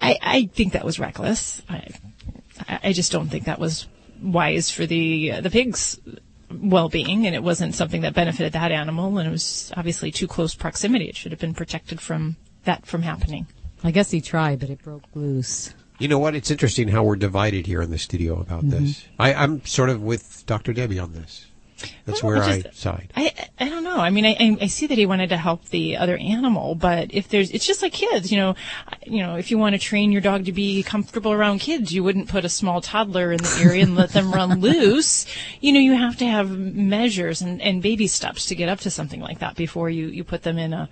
I, 0.00 0.18
I 0.20 0.50
think 0.52 0.72
that 0.72 0.84
was 0.84 0.98
reckless. 0.98 1.62
I, 1.68 1.88
I 2.68 2.78
I 2.84 2.92
just 2.92 3.10
don't 3.12 3.28
think 3.28 3.44
that 3.44 3.58
was 3.58 3.86
wise 4.22 4.70
for 4.70 4.86
the 4.86 5.32
uh, 5.32 5.40
the 5.40 5.50
pig's 5.50 5.98
well-being, 6.50 7.26
and 7.26 7.34
it 7.34 7.42
wasn't 7.42 7.74
something 7.74 8.00
that 8.02 8.14
benefited 8.14 8.52
that 8.54 8.72
animal, 8.72 9.18
and 9.18 9.28
it 9.28 9.30
was 9.30 9.72
obviously 9.76 10.10
too 10.10 10.26
close 10.26 10.54
proximity. 10.54 11.06
It 11.06 11.16
should 11.16 11.32
have 11.32 11.40
been 11.40 11.54
protected 11.54 12.00
from 12.00 12.36
that 12.64 12.86
from 12.86 13.02
happening. 13.02 13.46
I 13.84 13.90
guess 13.92 14.10
he 14.10 14.20
tried 14.20 14.58
but 14.60 14.70
it 14.70 14.82
broke 14.82 15.04
loose 15.14 15.72
You 16.00 16.08
know 16.08 16.18
what? 16.18 16.34
It's 16.34 16.50
interesting 16.50 16.88
how 16.88 17.02
we're 17.04 17.16
divided 17.16 17.66
here 17.66 17.82
in 17.82 17.90
the 17.90 17.98
studio 17.98 18.40
about 18.40 18.64
Mhm. 18.64 18.70
this. 18.70 19.04
I, 19.18 19.34
I'm 19.34 19.64
sort 19.64 19.90
of 19.90 20.00
with 20.02 20.44
Dr. 20.46 20.72
Debbie 20.72 20.98
on 20.98 21.12
this. 21.12 21.46
That's 22.06 22.22
where 22.22 22.42
I 22.42 22.60
just- 22.62 22.80
side. 22.80 23.12
I 23.16 23.32
I 23.60 23.68
don't 23.68 23.84
know. 23.84 23.98
I 23.98 24.10
mean, 24.10 24.24
I 24.26 24.36
I- 24.38 24.56
I 24.62 24.66
see 24.66 24.86
that 24.86 24.98
he 24.98 25.06
wanted 25.06 25.28
to 25.30 25.36
help 25.36 25.68
the 25.68 25.96
other 25.96 26.16
animal, 26.16 26.74
but 26.74 27.08
if 27.12 27.28
there's, 27.28 27.50
it's 27.50 27.66
just 27.66 27.82
like 27.82 27.92
kids. 27.92 28.30
You 28.32 28.38
know, 28.38 28.54
you 29.06 29.18
know, 29.22 29.36
if 29.36 29.50
you 29.50 29.58
want 29.58 29.74
to 29.74 29.78
train 29.78 30.12
your 30.12 30.20
dog 30.20 30.44
to 30.46 30.52
be 30.52 30.82
comfortable 30.82 31.32
around 31.32 31.60
kids, 31.60 31.92
you 31.92 32.02
wouldn't 32.04 32.28
put 32.28 32.44
a 32.44 32.48
small 32.48 32.80
toddler 32.80 33.32
in 33.32 33.38
the 33.38 33.60
area 33.62 33.82
and 33.82 33.96
let 33.96 34.10
them 34.10 34.32
run 34.32 34.60
loose. 34.68 35.26
You 35.60 35.72
know, 35.72 35.80
you 35.80 35.94
have 35.94 36.16
to 36.18 36.26
have 36.26 36.50
measures 36.50 37.42
and 37.42 37.60
and 37.62 37.82
baby 37.82 38.06
steps 38.06 38.46
to 38.46 38.54
get 38.54 38.68
up 38.68 38.80
to 38.80 38.90
something 38.90 39.20
like 39.20 39.38
that 39.40 39.54
before 39.56 39.90
you 39.90 40.08
you 40.08 40.24
put 40.24 40.42
them 40.42 40.58
in 40.58 40.72
a 40.72 40.88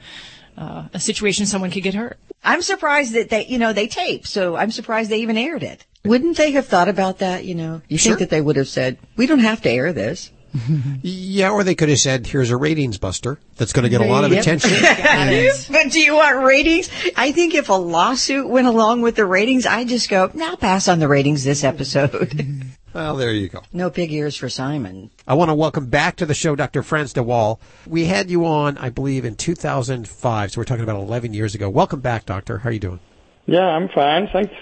uh, 0.59 0.85
a 0.95 1.01
situation 1.01 1.45
someone 1.47 1.71
could 1.71 1.83
get 1.83 1.95
hurt. 1.95 2.19
I'm 2.43 2.63
surprised 2.63 3.13
that 3.15 3.29
they, 3.29 3.45
you 3.47 3.59
know, 3.59 3.73
they 3.73 3.89
tape, 3.89 4.27
so 4.27 4.57
I'm 4.57 4.71
surprised 4.71 5.11
they 5.11 5.19
even 5.19 5.37
aired 5.37 5.63
it. 5.63 5.85
Wouldn't 6.05 6.37
they 6.37 6.53
have 6.53 6.67
thought 6.67 6.89
about 6.89 7.19
that, 7.19 7.45
you 7.45 7.55
know? 7.55 7.83
You 7.89 7.99
Sure. 7.99 8.11
think 8.11 8.21
that 8.21 8.31
they 8.31 8.41
would 8.41 8.57
have 8.57 8.69
said, 8.69 8.97
we 9.17 9.27
don't 9.27 9.41
have 9.41 9.61
to 9.63 9.71
air 9.71 9.93
this. 9.93 10.31
Yeah, 11.03 11.51
or 11.51 11.63
they 11.65 11.75
could 11.75 11.89
have 11.89 11.99
said, 11.99 12.27
here's 12.27 12.51
a 12.51 12.57
ratings 12.57 12.99
buster 12.99 13.39
that's 13.57 13.73
going 13.73 13.83
to 13.85 13.89
get 13.89 14.01
a 14.01 14.07
lot 14.07 14.25
of 14.25 14.33
Yep. 14.33 14.41
attention. 14.43 14.71
but 15.73 15.93
do 15.93 16.01
you 16.01 16.15
want 16.15 16.45
ratings? 16.45 16.91
I 17.17 17.33
think 17.33 17.55
if 17.55 17.69
a 17.69 17.75
lawsuit 17.75 18.49
went 18.49 18.67
along 18.67 19.03
with 19.03 19.17
the 19.17 19.25
ratings, 19.27 19.67
I'd 19.67 19.89
just 19.89 20.09
go, 20.09 20.31
now 20.35 20.57
pass 20.57 20.89
on 20.89 20.99
the 20.99 21.09
ratings 21.09 21.45
this 21.45 21.63
episode. 21.65 22.65
well, 22.95 23.17
there 23.17 23.33
you 23.33 23.49
go. 23.49 23.63
no 23.73 23.91
pig 23.91 24.13
ears 24.13 24.37
for 24.37 24.49
Simon. 24.49 25.11
I 25.27 25.35
want 25.35 25.51
to 25.51 25.55
welcome 25.55 25.87
back 25.87 26.17
to 26.17 26.27
the 26.27 26.35
show 26.35 26.57
Dr. 26.57 26.83
Frans 26.83 27.13
de 27.13 27.23
Waal. 27.23 27.61
We 27.87 28.07
had 28.07 28.31
you 28.31 28.47
on, 28.47 28.79
I 28.79 28.89
believe, 28.91 29.25
in 29.25 29.37
2005, 29.37 30.53
so 30.53 30.61
we're 30.61 30.65
talking 30.65 30.85
about 30.85 30.97
11 31.01 31.35
years 31.35 31.55
ago. 31.55 31.69
Welcome 31.71 32.01
back, 32.01 32.27
Doctor. 32.27 32.59
How 32.59 32.71
are 32.71 32.73
you 32.73 32.81
doing? 32.81 33.01
Yeah, 33.47 33.67
I'm 33.67 33.89
fine, 33.89 34.29
thanks. 34.33 34.55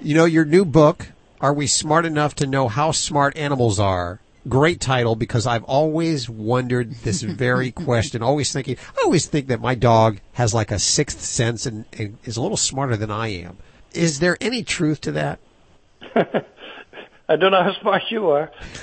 You 0.00 0.14
know, 0.14 0.24
your 0.24 0.44
new 0.44 0.64
book, 0.64 1.08
Are 1.40 1.52
We 1.54 1.66
Smart 1.66 2.04
Enough 2.06 2.34
to 2.36 2.46
Know 2.46 2.68
How 2.68 2.90
Smart 2.90 3.36
Animals 3.36 3.78
Are? 3.78 4.20
Great 4.48 4.80
title 4.80 5.16
because 5.16 5.46
I've 5.46 5.64
always 5.64 6.28
wondered 6.28 6.92
this 6.96 7.22
very 7.22 7.70
question, 7.72 8.22
always 8.22 8.52
thinking, 8.52 8.76
I 8.96 9.02
always 9.04 9.26
think 9.26 9.48
that 9.48 9.60
my 9.60 9.74
dog 9.74 10.18
has 10.34 10.54
like 10.54 10.70
a 10.70 10.78
sixth 10.78 11.20
sense 11.20 11.66
and, 11.66 11.84
and 11.98 12.18
is 12.24 12.36
a 12.36 12.42
little 12.42 12.56
smarter 12.56 12.96
than 12.96 13.10
I 13.10 13.28
am. 13.28 13.58
Is 13.92 14.20
there 14.20 14.36
any 14.40 14.62
truth 14.62 15.00
to 15.02 15.12
that? 15.12 15.38
I 17.28 17.34
don't 17.36 17.50
know 17.50 17.62
how 17.62 17.80
smart 17.80 18.02
you 18.10 18.30
are. 18.30 18.52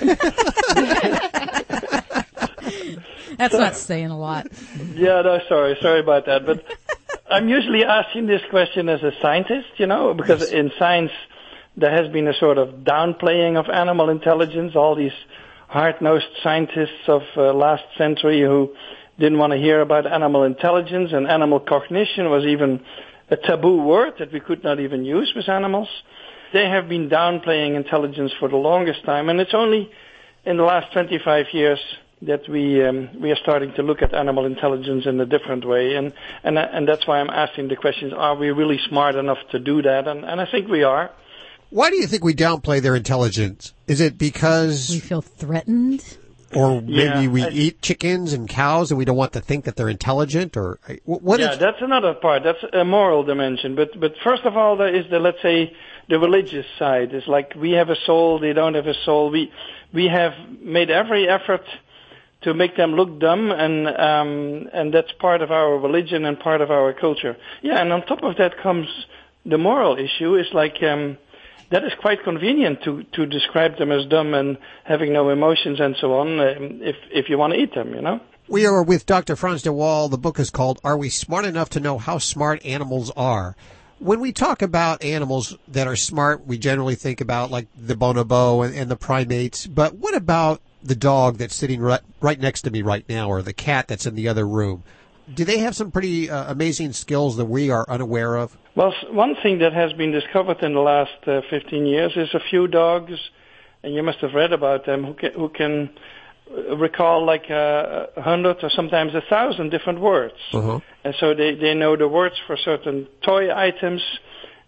that's 3.36 3.54
not 3.54 3.74
saying 3.74 4.10
a 4.10 4.18
lot 4.18 4.46
Yeah, 4.94 5.22
no, 5.22 5.40
sorry, 5.48 5.76
sorry 5.80 6.00
about 6.00 6.26
that. 6.26 6.44
But 6.44 6.64
I'm 7.30 7.48
usually 7.48 7.84
asking 7.84 8.26
this 8.26 8.42
question 8.50 8.88
as 8.88 9.02
a 9.02 9.12
scientist, 9.22 9.68
you 9.78 9.86
know, 9.86 10.12
because 10.14 10.52
in 10.52 10.72
science 10.78 11.10
there 11.76 11.90
has 11.90 12.12
been 12.12 12.28
a 12.28 12.34
sort 12.34 12.58
of 12.58 12.84
downplaying 12.84 13.58
of 13.58 13.68
animal 13.70 14.10
intelligence. 14.10 14.76
All 14.76 14.94
these 14.94 15.12
hard-nosed 15.68 16.26
scientists 16.42 17.08
of 17.08 17.22
uh, 17.36 17.52
last 17.52 17.84
century 17.98 18.42
who 18.42 18.74
didn't 19.18 19.38
want 19.38 19.52
to 19.52 19.58
hear 19.58 19.80
about 19.80 20.06
animal 20.06 20.42
intelligence 20.44 21.10
and 21.12 21.28
animal 21.28 21.60
cognition 21.60 22.30
was 22.30 22.44
even 22.44 22.80
a 23.30 23.36
taboo 23.36 23.82
word 23.82 24.14
that 24.18 24.32
we 24.32 24.40
could 24.40 24.62
not 24.62 24.80
even 24.80 25.04
use 25.04 25.32
with 25.34 25.48
animals. 25.48 25.88
They 26.52 26.68
have 26.68 26.88
been 26.88 27.08
downplaying 27.08 27.76
intelligence 27.76 28.32
for 28.38 28.48
the 28.48 28.56
longest 28.56 29.04
time, 29.04 29.28
and 29.28 29.40
it's 29.40 29.54
only 29.54 29.90
in 30.44 30.56
the 30.56 30.62
last 30.62 30.92
25 30.92 31.46
years 31.52 31.80
that 32.22 32.48
we 32.48 32.84
um, 32.84 33.10
we 33.20 33.30
are 33.30 33.36
starting 33.42 33.72
to 33.74 33.82
look 33.82 34.02
at 34.02 34.14
animal 34.14 34.46
intelligence 34.46 35.04
in 35.06 35.20
a 35.20 35.26
different 35.26 35.66
way, 35.66 35.94
and 35.94 36.12
and 36.42 36.58
and 36.58 36.88
that's 36.88 37.06
why 37.06 37.20
I'm 37.20 37.30
asking 37.30 37.68
the 37.68 37.76
questions: 37.76 38.12
Are 38.16 38.36
we 38.36 38.50
really 38.50 38.78
smart 38.88 39.16
enough 39.16 39.38
to 39.50 39.58
do 39.58 39.82
that? 39.82 40.06
And 40.06 40.24
and 40.24 40.40
I 40.40 40.46
think 40.50 40.68
we 40.68 40.84
are. 40.84 41.10
Why 41.74 41.90
do 41.90 41.96
you 41.96 42.06
think 42.06 42.22
we 42.22 42.34
downplay 42.34 42.80
their 42.80 42.94
intelligence? 42.94 43.72
Is 43.88 44.00
it 44.00 44.16
because 44.16 44.90
we 44.90 45.00
feel 45.00 45.22
threatened 45.22 46.04
or 46.54 46.80
maybe 46.80 46.92
Yeah, 46.92 47.26
we 47.26 47.42
I- 47.42 47.48
eat 47.50 47.82
chickens 47.82 48.32
and 48.32 48.48
cows 48.48 48.92
and 48.92 48.98
we 48.98 49.04
don't 49.04 49.16
want 49.16 49.32
to 49.32 49.40
think 49.40 49.64
that 49.64 49.74
they're 49.74 49.88
intelligent 49.88 50.56
or 50.56 50.78
what 51.04 51.40
yeah, 51.40 51.50
is 51.54 51.58
that's 51.58 51.82
another 51.82 52.14
part. 52.14 52.44
That's 52.44 52.62
a 52.72 52.84
moral 52.84 53.24
dimension. 53.24 53.74
But 53.74 53.98
but 53.98 54.12
first 54.22 54.44
of 54.44 54.56
all, 54.56 54.76
there 54.76 54.94
is 54.94 55.10
the 55.10 55.18
let's 55.18 55.42
say 55.42 55.74
the 56.08 56.20
religious 56.20 56.64
side. 56.78 57.12
It's 57.12 57.26
like 57.26 57.54
we 57.56 57.72
have 57.72 57.90
a 57.90 57.96
soul, 58.06 58.38
they 58.38 58.52
don't 58.52 58.74
have 58.74 58.86
a 58.86 58.94
soul. 59.04 59.30
We 59.30 59.50
we 59.92 60.06
have 60.06 60.34
made 60.60 60.90
every 60.90 61.28
effort 61.28 61.64
to 62.42 62.54
make 62.54 62.76
them 62.76 62.92
look 62.94 63.18
dumb, 63.18 63.50
and 63.50 63.88
um, 63.88 64.68
and 64.72 64.94
that's 64.94 65.10
part 65.18 65.42
of 65.42 65.50
our 65.50 65.76
religion 65.76 66.24
and 66.24 66.38
part 66.38 66.60
of 66.60 66.70
our 66.70 66.92
culture. 66.92 67.36
Yeah, 67.62 67.80
and 67.80 67.92
on 67.92 68.02
top 68.06 68.22
of 68.22 68.36
that 68.36 68.58
comes 68.62 68.86
the 69.44 69.58
moral 69.58 69.96
issue. 69.98 70.36
Is 70.36 70.46
like. 70.52 70.80
Um, 70.80 71.18
that 71.70 71.84
is 71.84 71.92
quite 72.00 72.22
convenient 72.22 72.82
to, 72.84 73.04
to 73.12 73.26
describe 73.26 73.78
them 73.78 73.90
as 73.90 74.06
dumb 74.06 74.34
and 74.34 74.58
having 74.84 75.12
no 75.12 75.30
emotions 75.30 75.80
and 75.80 75.96
so 76.00 76.18
on 76.18 76.40
um, 76.40 76.80
if, 76.82 76.96
if 77.10 77.28
you 77.28 77.38
want 77.38 77.52
to 77.52 77.58
eat 77.58 77.74
them, 77.74 77.94
you 77.94 78.02
know? 78.02 78.20
We 78.46 78.66
are 78.66 78.82
with 78.82 79.06
Dr. 79.06 79.36
Frans 79.36 79.62
de 79.62 79.72
Waal. 79.72 80.10
The 80.10 80.18
book 80.18 80.38
is 80.38 80.50
called 80.50 80.78
Are 80.84 80.98
We 80.98 81.08
Smart 81.08 81.46
Enough 81.46 81.70
to 81.70 81.80
Know 81.80 81.96
How 81.96 82.18
Smart 82.18 82.64
Animals 82.64 83.10
Are? 83.16 83.56
When 84.00 84.20
we 84.20 84.32
talk 84.32 84.60
about 84.60 85.02
animals 85.02 85.56
that 85.68 85.86
are 85.86 85.96
smart, 85.96 86.46
we 86.46 86.58
generally 86.58 86.94
think 86.94 87.22
about 87.22 87.50
like 87.50 87.68
the 87.74 87.94
bonobo 87.94 88.66
and, 88.66 88.74
and 88.74 88.90
the 88.90 88.96
primates. 88.96 89.66
But 89.66 89.94
what 89.94 90.14
about 90.14 90.60
the 90.82 90.94
dog 90.94 91.38
that's 91.38 91.54
sitting 91.54 91.80
right, 91.80 92.02
right 92.20 92.38
next 92.38 92.62
to 92.62 92.70
me 92.70 92.82
right 92.82 93.08
now 93.08 93.30
or 93.30 93.40
the 93.40 93.54
cat 93.54 93.88
that's 93.88 94.04
in 94.04 94.14
the 94.14 94.28
other 94.28 94.46
room? 94.46 94.82
Do 95.32 95.46
they 95.46 95.58
have 95.58 95.74
some 95.74 95.90
pretty 95.90 96.28
uh, 96.28 96.52
amazing 96.52 96.92
skills 96.92 97.38
that 97.38 97.46
we 97.46 97.70
are 97.70 97.86
unaware 97.88 98.36
of? 98.36 98.58
Well, 98.76 98.92
one 99.10 99.36
thing 99.40 99.58
that 99.58 99.72
has 99.72 99.92
been 99.92 100.10
discovered 100.10 100.62
in 100.62 100.74
the 100.74 100.80
last 100.80 101.28
uh, 101.28 101.42
15 101.48 101.86
years 101.86 102.12
is 102.16 102.34
a 102.34 102.40
few 102.50 102.66
dogs, 102.66 103.12
and 103.84 103.94
you 103.94 104.02
must 104.02 104.18
have 104.18 104.34
read 104.34 104.52
about 104.52 104.84
them, 104.84 105.04
who 105.04 105.14
can, 105.14 105.32
who 105.32 105.48
can 105.48 105.90
recall 106.76 107.24
like 107.24 107.50
uh, 107.50 108.06
a 108.16 108.22
hundred 108.22 108.56
or 108.62 108.70
sometimes 108.70 109.14
a 109.14 109.22
thousand 109.30 109.70
different 109.70 110.00
words. 110.00 110.34
Uh-huh. 110.52 110.80
And 111.04 111.14
so 111.20 111.34
they, 111.34 111.54
they 111.54 111.74
know 111.74 111.96
the 111.96 112.08
words 112.08 112.34
for 112.46 112.56
certain 112.56 113.06
toy 113.22 113.54
items, 113.54 114.02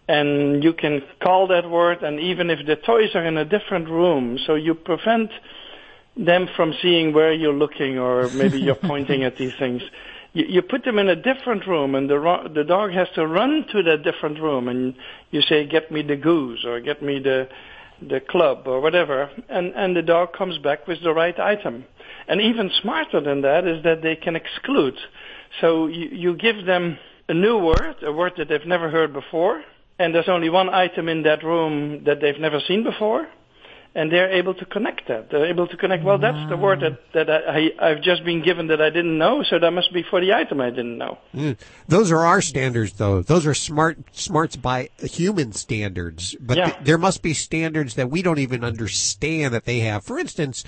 and 0.07 0.63
you 0.63 0.71
can 0.71 1.01
call 1.21 1.47
that 1.47 1.69
word, 1.69 2.01
and 2.01 2.19
even 2.19 2.49
if 2.49 2.65
the 2.65 2.77
toys 2.77 3.09
are 3.13 3.25
in 3.25 3.37
a 3.37 3.45
different 3.45 3.89
room, 3.89 4.39
so 4.45 4.55
you 4.55 4.73
prevent 4.73 5.31
them 6.15 6.47
from 6.55 6.73
seeing 6.81 7.13
where 7.13 7.33
you're 7.33 7.53
looking 7.53 7.99
or 7.99 8.29
maybe 8.29 8.59
you're 8.59 8.75
pointing 8.93 9.23
at 9.23 9.37
these 9.37 9.53
things. 9.59 9.81
You, 10.37 10.45
you 10.47 10.61
put 10.61 10.83
them 10.83 10.99
in 10.99 11.09
a 11.09 11.15
different 11.15 11.65
room, 11.65 11.95
and 11.95 12.07
the 12.07 12.19
ro- 12.19 12.47
the 12.47 12.63
dog 12.63 12.91
has 12.91 13.07
to 13.15 13.25
run 13.25 13.65
to 13.71 13.81
that 13.83 14.03
different 14.03 14.39
room, 14.39 14.67
and 14.67 14.93
you 15.31 15.41
say, 15.41 15.65
"Get 15.65 15.91
me 15.91 16.03
the 16.03 16.15
goose" 16.15 16.63
or 16.63 16.79
"Get 16.79 17.01
me 17.01 17.17
the 17.17 17.49
the 17.99 18.19
club" 18.19 18.67
or 18.67 18.79
whatever, 18.79 19.31
and 19.49 19.73
and 19.75 19.95
the 19.95 20.03
dog 20.03 20.33
comes 20.33 20.59
back 20.59 20.87
with 20.87 21.01
the 21.01 21.11
right 21.11 21.39
item. 21.39 21.85
And 22.27 22.39
even 22.39 22.69
smarter 22.81 23.19
than 23.19 23.41
that 23.41 23.65
is 23.65 23.83
that 23.83 24.03
they 24.03 24.15
can 24.15 24.35
exclude. 24.35 24.97
So 25.59 25.87
you, 25.87 26.09
you 26.23 26.35
give 26.35 26.65
them 26.65 26.99
a 27.27 27.33
new 27.33 27.57
word, 27.57 27.95
a 28.03 28.11
word 28.11 28.33
that 28.37 28.47
they've 28.47 28.71
never 28.75 28.89
heard 28.91 29.13
before, 29.13 29.63
and 29.97 30.13
there's 30.13 30.29
only 30.29 30.49
one 30.49 30.69
item 30.69 31.09
in 31.09 31.23
that 31.23 31.43
room 31.43 32.03
that 32.03 32.21
they've 32.21 32.39
never 32.39 32.59
seen 32.59 32.83
before, 32.83 33.27
and 33.97 34.11
they're 34.11 34.31
able 34.31 34.53
to 34.53 34.63
connect 34.63 35.07
that. 35.07 35.31
They're 35.31 35.47
able 35.47 35.67
to 35.67 35.75
connect, 35.75 36.03
well, 36.03 36.19
that's 36.19 36.47
the 36.49 36.55
word 36.55 36.81
that, 36.81 36.99
that 37.13 37.31
I, 37.31 37.71
I, 37.79 37.89
I've 37.89 38.01
just 38.03 38.23
been 38.23 38.43
given 38.43 38.67
that 38.67 38.79
I 38.79 38.91
didn't 38.91 39.17
know, 39.17 39.41
so 39.41 39.57
that 39.57 39.71
must 39.71 39.91
be 39.91 40.03
for 40.03 40.21
the 40.21 40.33
item 40.33 40.61
I 40.61 40.69
didn't 40.69 40.99
know. 40.99 41.17
Mm. 41.33 41.57
Those 41.87 42.11
are 42.11 42.23
our 42.23 42.39
standards, 42.39 42.93
though. 42.93 43.23
Those 43.23 43.47
are 43.47 43.55
smart 43.55 43.97
smarts 44.11 44.55
by 44.55 44.89
human 44.99 45.51
standards. 45.51 46.35
But 46.39 46.57
Yeah. 46.57 46.65
th- 46.65 46.85
there 46.85 46.99
must 46.99 47.23
be 47.23 47.33
standards 47.33 47.95
that 47.95 48.11
we 48.11 48.21
don't 48.21 48.37
even 48.37 48.63
understand 48.63 49.55
that 49.55 49.65
they 49.65 49.79
have. 49.79 50.03
For 50.03 50.19
instance, 50.19 50.63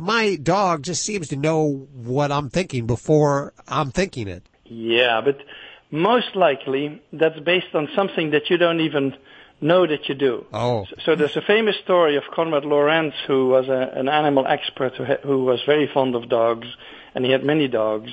my 0.00 0.36
dog 0.36 0.84
just 0.84 1.04
seems 1.04 1.26
to 1.28 1.36
know 1.36 1.88
what 1.92 2.30
I'm 2.30 2.48
thinking 2.48 2.86
before 2.86 3.54
I'm 3.66 3.90
thinking 3.90 4.28
it. 4.28 4.44
Yeah, 4.64 5.20
but 5.24 5.38
most 5.90 6.36
likely 6.36 7.02
that's 7.12 7.40
based 7.40 7.74
on 7.74 7.88
something 7.96 8.30
that 8.30 8.50
you 8.50 8.56
don't 8.56 8.80
even 8.80 9.16
know 9.60 9.86
that 9.86 10.08
you 10.08 10.14
do. 10.14 10.46
Oh. 10.52 10.86
So 11.04 11.14
there's 11.16 11.36
a 11.36 11.42
famous 11.42 11.76
story 11.84 12.16
of 12.16 12.24
Konrad 12.34 12.64
Lorenz, 12.64 13.14
who 13.26 13.48
was 13.48 13.68
a, 13.68 13.92
an 13.94 14.08
animal 14.08 14.46
expert 14.46 14.94
who, 14.96 15.04
ha- 15.04 15.22
who 15.22 15.44
was 15.44 15.60
very 15.66 15.88
fond 15.92 16.14
of 16.14 16.28
dogs, 16.28 16.66
and 17.14 17.24
he 17.24 17.30
had 17.32 17.44
many 17.44 17.68
dogs. 17.68 18.10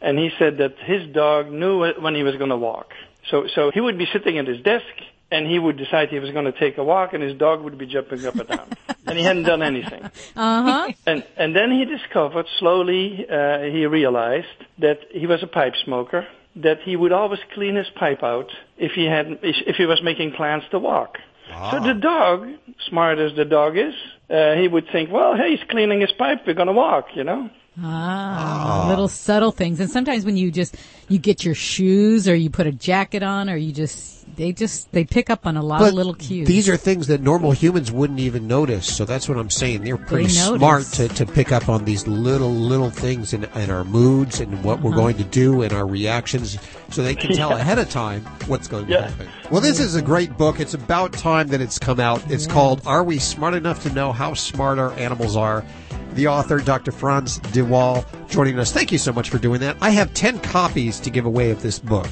And 0.00 0.18
he 0.18 0.30
said 0.38 0.58
that 0.58 0.78
his 0.78 1.12
dog 1.12 1.50
knew 1.50 1.84
when 2.00 2.14
he 2.14 2.22
was 2.22 2.36
going 2.36 2.50
to 2.50 2.56
walk. 2.56 2.92
So, 3.30 3.46
so 3.52 3.70
he 3.72 3.80
would 3.80 3.98
be 3.98 4.06
sitting 4.12 4.38
at 4.38 4.46
his 4.46 4.60
desk, 4.62 4.84
and 5.30 5.46
he 5.46 5.58
would 5.58 5.76
decide 5.76 6.08
he 6.08 6.20
was 6.20 6.30
going 6.30 6.44
to 6.44 6.52
take 6.58 6.78
a 6.78 6.84
walk, 6.84 7.12
and 7.12 7.22
his 7.22 7.36
dog 7.36 7.62
would 7.62 7.76
be 7.76 7.86
jumping 7.86 8.24
up 8.24 8.36
and 8.36 8.48
down. 8.48 8.68
and 9.06 9.18
he 9.18 9.24
hadn't 9.24 9.42
done 9.44 9.62
anything. 9.62 10.02
Uh 10.36 10.62
huh. 10.62 10.92
And 11.04 11.24
and 11.36 11.56
then 11.56 11.72
he 11.72 11.84
discovered 11.84 12.46
slowly 12.60 13.26
uh, 13.28 13.58
he 13.62 13.86
realized 13.86 14.46
that 14.78 15.00
he 15.10 15.26
was 15.26 15.42
a 15.42 15.48
pipe 15.48 15.74
smoker. 15.84 16.28
That 16.56 16.78
he 16.84 16.96
would 16.96 17.12
always 17.12 17.40
clean 17.54 17.76
his 17.76 17.86
pipe 17.94 18.22
out 18.22 18.50
if 18.76 18.92
he 18.92 19.04
had 19.04 19.38
if 19.42 19.76
he 19.76 19.86
was 19.86 20.00
making 20.02 20.32
plans 20.32 20.64
to 20.70 20.78
walk. 20.78 21.18
So 21.70 21.80
the 21.80 21.94
dog, 21.94 22.46
smart 22.88 23.18
as 23.18 23.34
the 23.34 23.44
dog 23.44 23.78
is, 23.78 23.94
uh, 24.28 24.54
he 24.54 24.68
would 24.68 24.86
think, 24.92 25.10
well, 25.10 25.34
hey, 25.34 25.56
he's 25.56 25.66
cleaning 25.70 26.00
his 26.00 26.12
pipe. 26.12 26.42
We're 26.46 26.54
gonna 26.54 26.72
walk, 26.72 27.06
you 27.14 27.24
know. 27.24 27.48
Ah, 27.80 28.86
little 28.88 29.08
subtle 29.08 29.52
things. 29.52 29.80
And 29.80 29.88
sometimes 29.90 30.24
when 30.24 30.36
you 30.36 30.50
just 30.50 30.76
you 31.08 31.18
get 31.18 31.44
your 31.44 31.54
shoes 31.54 32.28
or 32.28 32.34
you 32.34 32.50
put 32.50 32.66
a 32.66 32.72
jacket 32.72 33.22
on 33.22 33.48
or 33.48 33.56
you 33.56 33.72
just 33.72 34.17
they 34.38 34.52
just 34.52 34.90
they 34.92 35.04
pick 35.04 35.28
up 35.28 35.46
on 35.46 35.56
a 35.56 35.62
lot 35.62 35.80
But 35.80 35.88
of 35.88 35.94
little 35.94 36.14
cues. 36.14 36.46
These 36.48 36.68
are 36.68 36.76
things 36.76 37.08
that 37.08 37.20
normal 37.20 37.50
humans 37.52 37.92
wouldn't 37.92 38.20
even 38.20 38.46
notice. 38.46 38.86
So 38.96 39.04
that's 39.04 39.28
what 39.28 39.36
I'm 39.36 39.50
saying. 39.50 39.82
They're 39.82 39.96
pretty 39.98 40.34
notice. 40.34 40.58
smart 40.58 40.84
to, 40.94 41.08
to 41.08 41.26
pick 41.26 41.52
up 41.52 41.68
on 41.68 41.84
these 41.84 42.06
little, 42.06 42.50
little 42.50 42.88
things 42.90 43.32
in, 43.34 43.44
in 43.44 43.70
our 43.70 43.84
moods 43.84 44.40
and 44.40 44.62
what 44.64 44.80
we're 44.80 44.92
Uh-huh. 44.92 45.00
going 45.00 45.16
to 45.18 45.24
do 45.24 45.62
and 45.62 45.72
our 45.72 45.86
reactions 45.86 46.56
so 46.90 47.02
they 47.02 47.14
can 47.14 47.32
tell 47.34 47.50
Yeah. 47.58 47.58
ahead 47.58 47.78
of 47.78 47.90
time 47.90 48.22
what's 48.46 48.68
going 48.68 48.86
to 48.86 48.92
Yeah. 48.92 49.08
happen. 49.08 49.28
Well, 49.50 49.60
this 49.60 49.80
is 49.80 49.94
a 49.96 50.02
great 50.02 50.36
book. 50.38 50.60
It's 50.60 50.74
about 50.74 51.12
time 51.12 51.48
that 51.48 51.60
it's 51.60 51.78
come 51.78 52.00
out. 52.00 52.22
It's 52.30 52.46
called 52.46 52.80
Are 52.86 53.02
We 53.04 53.18
Smart 53.18 53.54
Enough 53.54 53.82
to 53.82 53.92
Know 53.92 54.12
How 54.12 54.34
Smart 54.34 54.78
Our 54.78 54.92
Animals 54.92 55.36
Are? 55.36 55.64
The 56.14 56.26
author, 56.28 56.58
Dr. 56.58 56.90
Frans 56.92 57.38
de 57.38 57.62
Waal, 57.62 58.04
joining 58.28 58.58
us. 58.58 58.72
Thank 58.72 58.90
you 58.92 58.98
so 58.98 59.12
much 59.12 59.30
for 59.30 59.38
doing 59.38 59.60
that. 59.60 59.76
I 59.80 59.90
have 59.90 60.12
10 60.14 60.38
copies 60.40 60.98
to 61.00 61.10
give 61.10 61.26
away 61.26 61.50
of 61.50 61.60
this 61.62 61.78
book. 61.78 62.08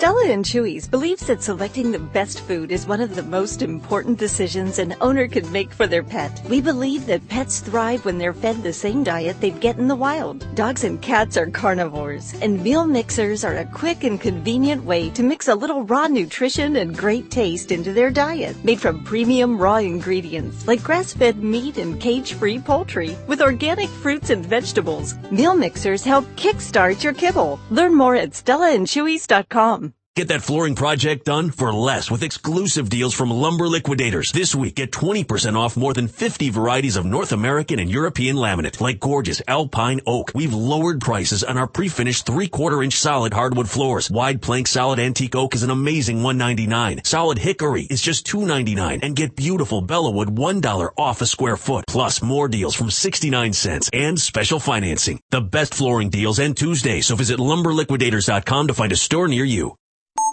Stella 0.00 0.30
and 0.30 0.42
Chewy's 0.42 0.88
believes 0.88 1.26
that 1.26 1.42
selecting 1.42 1.90
the 1.92 1.98
best 1.98 2.40
food 2.40 2.72
is 2.72 2.86
one 2.86 3.02
of 3.02 3.14
the 3.14 3.22
most 3.22 3.60
important 3.60 4.18
decisions 4.18 4.78
an 4.78 4.96
owner 5.02 5.28
can 5.28 5.52
make 5.52 5.70
for 5.74 5.86
their 5.86 6.02
pet. 6.02 6.40
We 6.48 6.62
believe 6.62 7.04
that 7.04 7.28
pets 7.28 7.60
thrive 7.60 8.02
when 8.06 8.16
they're 8.16 8.32
fed 8.32 8.62
the 8.62 8.72
same 8.72 9.04
diet 9.04 9.38
they'd 9.42 9.60
get 9.60 9.76
in 9.76 9.88
the 9.88 9.94
wild. 9.94 10.46
Dogs 10.54 10.84
and 10.84 11.02
cats 11.02 11.36
are 11.36 11.50
carnivores, 11.50 12.32
and 12.40 12.62
meal 12.62 12.86
mixers 12.86 13.44
are 13.44 13.58
a 13.58 13.66
quick 13.66 14.04
and 14.04 14.18
convenient 14.18 14.82
way 14.82 15.10
to 15.10 15.22
mix 15.22 15.48
a 15.48 15.54
little 15.54 15.82
raw 15.84 16.06
nutrition 16.06 16.76
and 16.76 16.96
great 16.96 17.30
taste 17.30 17.70
into 17.70 17.92
their 17.92 18.10
diet. 18.10 18.56
Made 18.64 18.80
from 18.80 19.04
premium 19.04 19.58
raw 19.58 19.76
ingredients 19.76 20.66
like 20.66 20.82
grass-fed 20.82 21.44
meat 21.44 21.76
and 21.76 22.00
cage-free 22.00 22.60
poultry 22.60 23.18
with 23.26 23.42
organic 23.42 23.90
fruits 23.90 24.30
and 24.30 24.46
vegetables. 24.46 25.16
Meal 25.30 25.54
mixers 25.54 26.04
help 26.04 26.24
kickstart 26.36 27.02
your 27.02 27.12
kibble. 27.12 27.60
Learn 27.68 27.94
more 27.94 28.16
at 28.16 28.30
stellaandchewys.com. 28.30 29.89
Get 30.20 30.28
that 30.28 30.42
flooring 30.42 30.74
project 30.74 31.24
done 31.24 31.50
for 31.50 31.72
less 31.72 32.10
with 32.10 32.22
exclusive 32.22 32.90
deals 32.90 33.14
from 33.14 33.30
Lumber 33.30 33.68
Liquidators. 33.68 34.32
This 34.32 34.54
week, 34.54 34.74
get 34.74 34.92
20% 34.92 35.56
off 35.58 35.78
more 35.78 35.94
than 35.94 36.08
50 36.08 36.50
varieties 36.50 36.96
of 36.96 37.06
North 37.06 37.32
American 37.32 37.78
and 37.78 37.90
European 37.90 38.36
laminate, 38.36 38.82
like 38.82 39.00
gorgeous 39.00 39.40
alpine 39.48 40.02
oak. 40.06 40.32
We've 40.34 40.52
lowered 40.52 41.00
prices 41.00 41.42
on 41.42 41.56
our 41.56 41.66
pre-finished 41.66 42.26
three-quarter 42.26 42.82
inch 42.82 42.98
solid 42.98 43.32
hardwood 43.32 43.66
floors. 43.66 44.10
Wide 44.10 44.42
plank 44.42 44.66
solid 44.66 44.98
antique 44.98 45.34
oak 45.34 45.54
is 45.54 45.62
an 45.62 45.70
amazing 45.70 46.18
$1.99. 46.18 47.06
Solid 47.06 47.38
hickory 47.38 47.84
is 47.84 48.02
just 48.02 48.26
$2.99. 48.26 48.98
And 49.02 49.16
get 49.16 49.34
beautiful 49.34 49.82
Bellawood 49.82 50.36
$1 50.36 50.90
off 50.98 51.22
a 51.22 51.26
square 51.26 51.56
foot. 51.56 51.86
Plus 51.88 52.20
more 52.20 52.46
deals 52.46 52.74
from 52.74 52.90
69 52.90 53.54
cents 53.54 53.88
and 53.94 54.20
special 54.20 54.60
financing. 54.60 55.18
The 55.30 55.40
best 55.40 55.72
flooring 55.72 56.10
deals 56.10 56.38
end 56.38 56.58
Tuesday, 56.58 57.00
so 57.00 57.16
visit 57.16 57.38
lumberliquidators.com 57.38 58.66
to 58.66 58.74
find 58.74 58.92
a 58.92 58.96
store 58.96 59.26
near 59.26 59.44
you. 59.44 59.79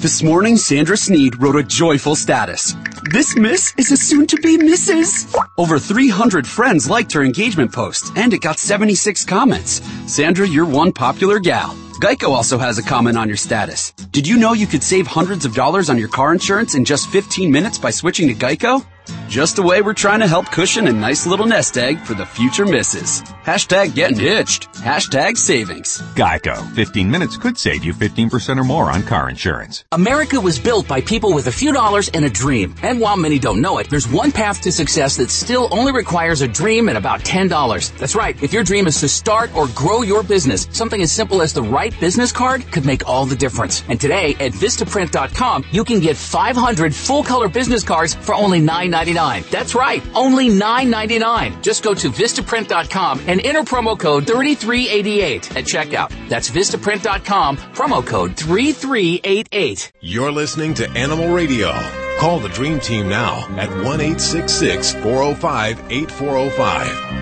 This 0.00 0.22
morning, 0.22 0.56
Sandra 0.56 0.96
Sneed 0.96 1.42
wrote 1.42 1.56
a 1.56 1.62
joyful 1.64 2.14
status. 2.14 2.76
This 3.10 3.34
miss 3.36 3.74
is 3.76 3.90
a 3.90 3.96
soon-to-be 3.96 4.58
Mrs. 4.58 5.36
Over 5.56 5.80
300 5.80 6.46
friends 6.46 6.88
liked 6.88 7.12
her 7.14 7.24
engagement 7.24 7.72
post, 7.72 8.12
and 8.16 8.32
it 8.32 8.40
got 8.40 8.60
76 8.60 9.24
comments. 9.24 9.82
Sandra, 10.06 10.46
you're 10.46 10.66
one 10.66 10.92
popular 10.92 11.40
gal. 11.40 11.74
Geico 12.00 12.28
also 12.28 12.58
has 12.58 12.78
a 12.78 12.82
comment 12.82 13.18
on 13.18 13.26
your 13.26 13.36
status. 13.36 13.90
Did 14.12 14.28
you 14.28 14.36
know 14.38 14.52
you 14.52 14.68
could 14.68 14.84
save 14.84 15.08
hundreds 15.08 15.44
of 15.44 15.56
dollars 15.56 15.90
on 15.90 15.98
your 15.98 16.08
car 16.08 16.32
insurance 16.32 16.76
in 16.76 16.84
just 16.84 17.08
15 17.08 17.50
minutes 17.50 17.76
by 17.76 17.90
switching 17.90 18.28
to 18.28 18.34
Geico? 18.34 18.86
Just 19.28 19.56
the 19.56 19.62
way 19.62 19.82
we're 19.82 19.92
trying 19.92 20.20
to 20.20 20.26
help 20.26 20.50
cushion 20.50 20.88
a 20.88 20.92
nice 20.92 21.26
little 21.26 21.46
nest 21.46 21.76
egg 21.76 22.00
for 22.00 22.14
the 22.14 22.24
future 22.24 22.64
misses. 22.64 23.22
Hashtag 23.44 23.94
getting 23.94 24.18
hitched. 24.18 24.72
Hashtag 24.72 25.36
savings. 25.36 26.02
Geico. 26.14 26.70
15 26.74 27.10
minutes 27.10 27.36
could 27.36 27.58
save 27.58 27.84
you 27.84 27.92
15% 27.92 28.58
or 28.58 28.64
more 28.64 28.90
on 28.90 29.02
car 29.02 29.28
insurance. 29.28 29.84
America 29.92 30.40
was 30.40 30.58
built 30.58 30.88
by 30.88 31.00
people 31.00 31.32
with 31.32 31.46
a 31.46 31.52
few 31.52 31.72
dollars 31.72 32.08
and 32.10 32.24
a 32.24 32.30
dream. 32.30 32.74
And 32.82 33.00
while 33.00 33.16
many 33.16 33.38
don't 33.38 33.60
know 33.60 33.78
it, 33.78 33.90
there's 33.90 34.08
one 34.08 34.32
path 34.32 34.60
to 34.62 34.72
success 34.72 35.16
that 35.16 35.30
still 35.30 35.68
only 35.72 35.92
requires 35.92 36.40
a 36.40 36.48
dream 36.48 36.88
and 36.88 36.98
about 36.98 37.20
$10. 37.20 37.98
That's 37.98 38.14
right. 38.14 38.40
If 38.42 38.52
your 38.52 38.64
dream 38.64 38.86
is 38.86 39.00
to 39.00 39.08
start 39.08 39.54
or 39.54 39.68
grow 39.74 40.02
your 40.02 40.22
business, 40.22 40.68
something 40.72 41.02
as 41.02 41.12
simple 41.12 41.42
as 41.42 41.52
the 41.52 41.62
right 41.62 41.98
business 42.00 42.32
card 42.32 42.70
could 42.70 42.86
make 42.86 43.06
all 43.08 43.26
the 43.26 43.36
difference. 43.36 43.82
And 43.88 44.00
today 44.00 44.34
at 44.40 44.52
Vistaprint.com, 44.52 45.64
you 45.70 45.84
can 45.84 46.00
get 46.00 46.16
500 46.16 46.94
full 46.94 47.22
color 47.22 47.48
business 47.48 47.82
cards 47.84 48.14
for 48.14 48.34
only 48.34 48.60
$9.99. 49.06 49.50
That's 49.50 49.74
right. 49.74 50.02
Only 50.14 50.48
$9.99. 50.48 51.62
Just 51.62 51.82
go 51.82 51.94
to 51.94 52.10
Vistaprint.com 52.10 53.20
and 53.26 53.44
enter 53.44 53.62
promo 53.62 53.98
code 53.98 54.26
3388 54.26 55.56
at 55.56 55.64
checkout. 55.64 56.28
That's 56.28 56.50
Vistaprint.com, 56.50 57.56
promo 57.56 58.04
code 58.06 58.36
3388. 58.36 59.92
You're 60.00 60.32
listening 60.32 60.74
to 60.74 60.88
Animal 60.90 61.28
Radio. 61.28 61.72
Call 62.18 62.40
the 62.40 62.48
Dream 62.48 62.80
Team 62.80 63.08
now 63.08 63.46
at 63.56 63.70
1 63.84 64.00
405 64.00 65.80
8405. 65.90 67.18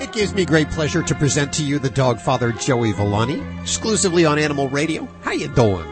It 0.00 0.12
gives 0.12 0.32
me 0.34 0.44
great 0.46 0.70
pleasure 0.70 1.02
to 1.02 1.14
present 1.14 1.52
to 1.54 1.62
you 1.62 1.78
the 1.78 1.90
dog 1.90 2.18
father 2.20 2.52
Joey 2.52 2.92
Villani, 2.92 3.42
exclusively 3.60 4.24
on 4.24 4.38
Animal 4.38 4.68
Radio. 4.70 5.06
How 5.22 5.32
you 5.32 5.48
doing? 5.48 5.86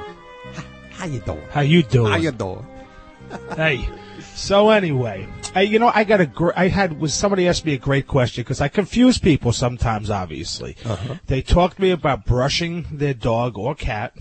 How 0.93 1.05
you 1.07 1.21
doing? 1.21 1.43
How 1.51 1.61
you 1.61 1.83
doing? 1.83 2.11
How 2.11 2.17
you 2.17 2.31
doing? 2.31 2.67
Hey. 3.57 3.89
So 4.35 4.71
anyway, 4.71 5.29
I, 5.55 5.61
you 5.63 5.79
know, 5.79 5.91
I 5.95 6.05
got 6.05 6.21
a 6.21 6.27
gr- 6.27 6.51
I 6.57 6.69
had 6.69 7.01
was 7.01 7.15
somebody 7.15 7.47
asked 7.47 7.65
me 7.65 7.75
a 7.75 7.79
great 7.79 8.07
question 8.09 8.43
because 8.43 8.61
I 8.61 8.69
confuse 8.69 9.19
people 9.19 9.53
sometimes. 9.53 10.11
Obviously, 10.11 10.77
Uh-huh. 10.85 11.17
they 11.27 11.41
talk 11.43 11.77
to 11.77 11.81
me 11.83 11.91
about 11.91 12.25
brushing 12.27 12.87
their 12.91 13.15
dog 13.15 13.57
or 13.57 13.75
cat, 13.77 14.13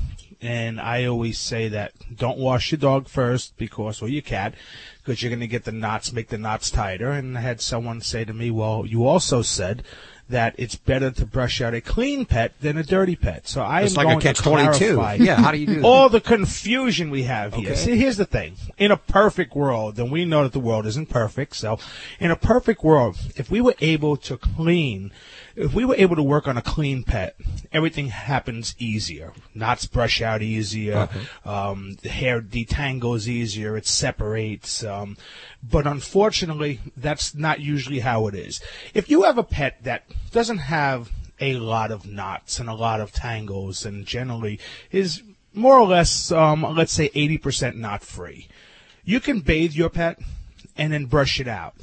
and 0.42 0.80
I 0.80 1.06
always 1.06 1.40
say 1.40 1.68
that 1.70 1.94
don't 2.16 2.38
wash 2.38 2.72
your 2.72 2.80
dog 2.80 3.08
first 3.08 3.58
because 3.58 4.02
or 4.04 4.08
your 4.08 4.22
cat 4.22 4.54
because 5.00 5.22
you're 5.24 5.32
going 5.32 5.40
to 5.40 5.48
get 5.48 5.66
the 5.66 5.72
knots, 5.72 6.14
make 6.14 6.30
the 6.30 6.38
knots 6.38 6.70
tighter. 6.70 7.12
And 7.12 7.38
I 7.38 7.42
had 7.42 7.60
someone 7.60 8.00
say 8.02 8.24
to 8.24 8.34
me, 8.34 8.52
"Well, 8.52 8.86
you 8.86 9.06
also 9.08 9.42
said." 9.42 9.84
That 10.34 10.56
it's 10.58 10.76
better 10.76 11.12
to 11.12 11.26
brush 11.28 11.62
out 11.62 11.76
a 11.76 11.80
clean 11.82 12.26
pet 12.26 12.54
than 12.60 12.76
a 12.76 12.84
dirty 12.84 13.16
pet. 13.16 13.48
So 13.48 13.62
I 13.62 13.82
It's 13.84 13.94
am 13.94 13.98
like 13.98 14.08
a 14.08 14.10
going 14.10 14.20
to 14.22 14.28
catch-22. 14.28 14.78
clarify 14.96 15.14
Yeah, 15.20 15.36
how 15.36 15.52
do 15.52 15.58
you 15.60 15.68
do 15.68 15.76
that? 15.76 15.84
all 15.86 16.10
the 16.10 16.20
confusion 16.22 17.12
we 17.12 17.24
have 17.24 17.54
here. 17.54 17.72
Okay. 17.74 17.76
See, 17.80 17.98
here's 17.98 18.18
the 18.18 18.26
thing. 18.26 18.56
In 18.80 18.90
a 18.92 18.98
perfect 18.98 19.56
world, 19.56 19.96
then 19.96 20.10
we 20.10 20.26
know 20.26 20.42
that 20.44 20.52
the 20.54 20.60
world 20.60 20.86
isn't 20.88 21.10
perfect, 21.10 21.56
so 21.56 21.78
in 22.20 22.32
a 22.32 22.36
perfect 22.36 22.84
world, 22.84 23.16
if 23.36 23.52
we 23.52 23.62
were 23.62 23.76
able 23.80 24.18
to 24.18 24.38
clean, 24.38 25.12
if 25.56 25.74
we 25.74 25.86
were 25.86 25.96
able 25.96 26.16
to 26.16 26.24
work 26.24 26.48
on 26.48 26.58
a 26.58 26.62
clean 26.62 27.04
pet, 27.04 27.36
everything 27.72 28.08
happens 28.08 28.76
easier. 28.80 29.34
Knots 29.54 29.86
brush 29.86 30.22
out 30.22 30.42
easier, 30.42 31.10
um, 31.46 31.98
the 32.02 32.10
hair 32.10 32.42
detangles 32.42 33.28
easier, 33.28 33.78
it 33.78 33.86
separates, 33.86 34.84
um, 34.84 35.18
but 35.62 35.86
unfortunately, 35.86 36.80
that's 36.98 37.36
not 37.36 37.60
usually 37.60 38.00
how 38.00 38.28
it 38.28 38.36
is. 38.36 38.62
If 38.94 39.10
you 39.10 39.24
have 39.24 39.38
a 39.38 39.44
pet 39.44 39.84
that 39.84 40.04
doesn't 40.32 40.60
have 40.60 41.12
a 41.40 41.56
lot 41.56 41.92
of 41.92 42.06
knots 42.06 42.60
and 42.60 42.70
a 42.70 42.74
lot 42.74 43.02
of 43.02 43.12
tangles 43.12 43.86
and 43.86 44.06
generally 44.06 44.60
is 44.92 45.22
more 45.54 45.78
or 45.78 45.88
less, 45.88 46.32
um, 46.32 46.64
let's 46.76 46.94
say 46.94 47.10
80% 47.10 47.76
knot 47.76 48.04
free. 48.04 48.48
You 49.04 49.20
can 49.20 49.42
bathe 49.42 49.74
your 49.74 49.90
pet 49.90 50.20
and 50.78 50.94
then 50.94 51.06
brush 51.06 51.40
it 51.40 51.48
out. 51.48 51.76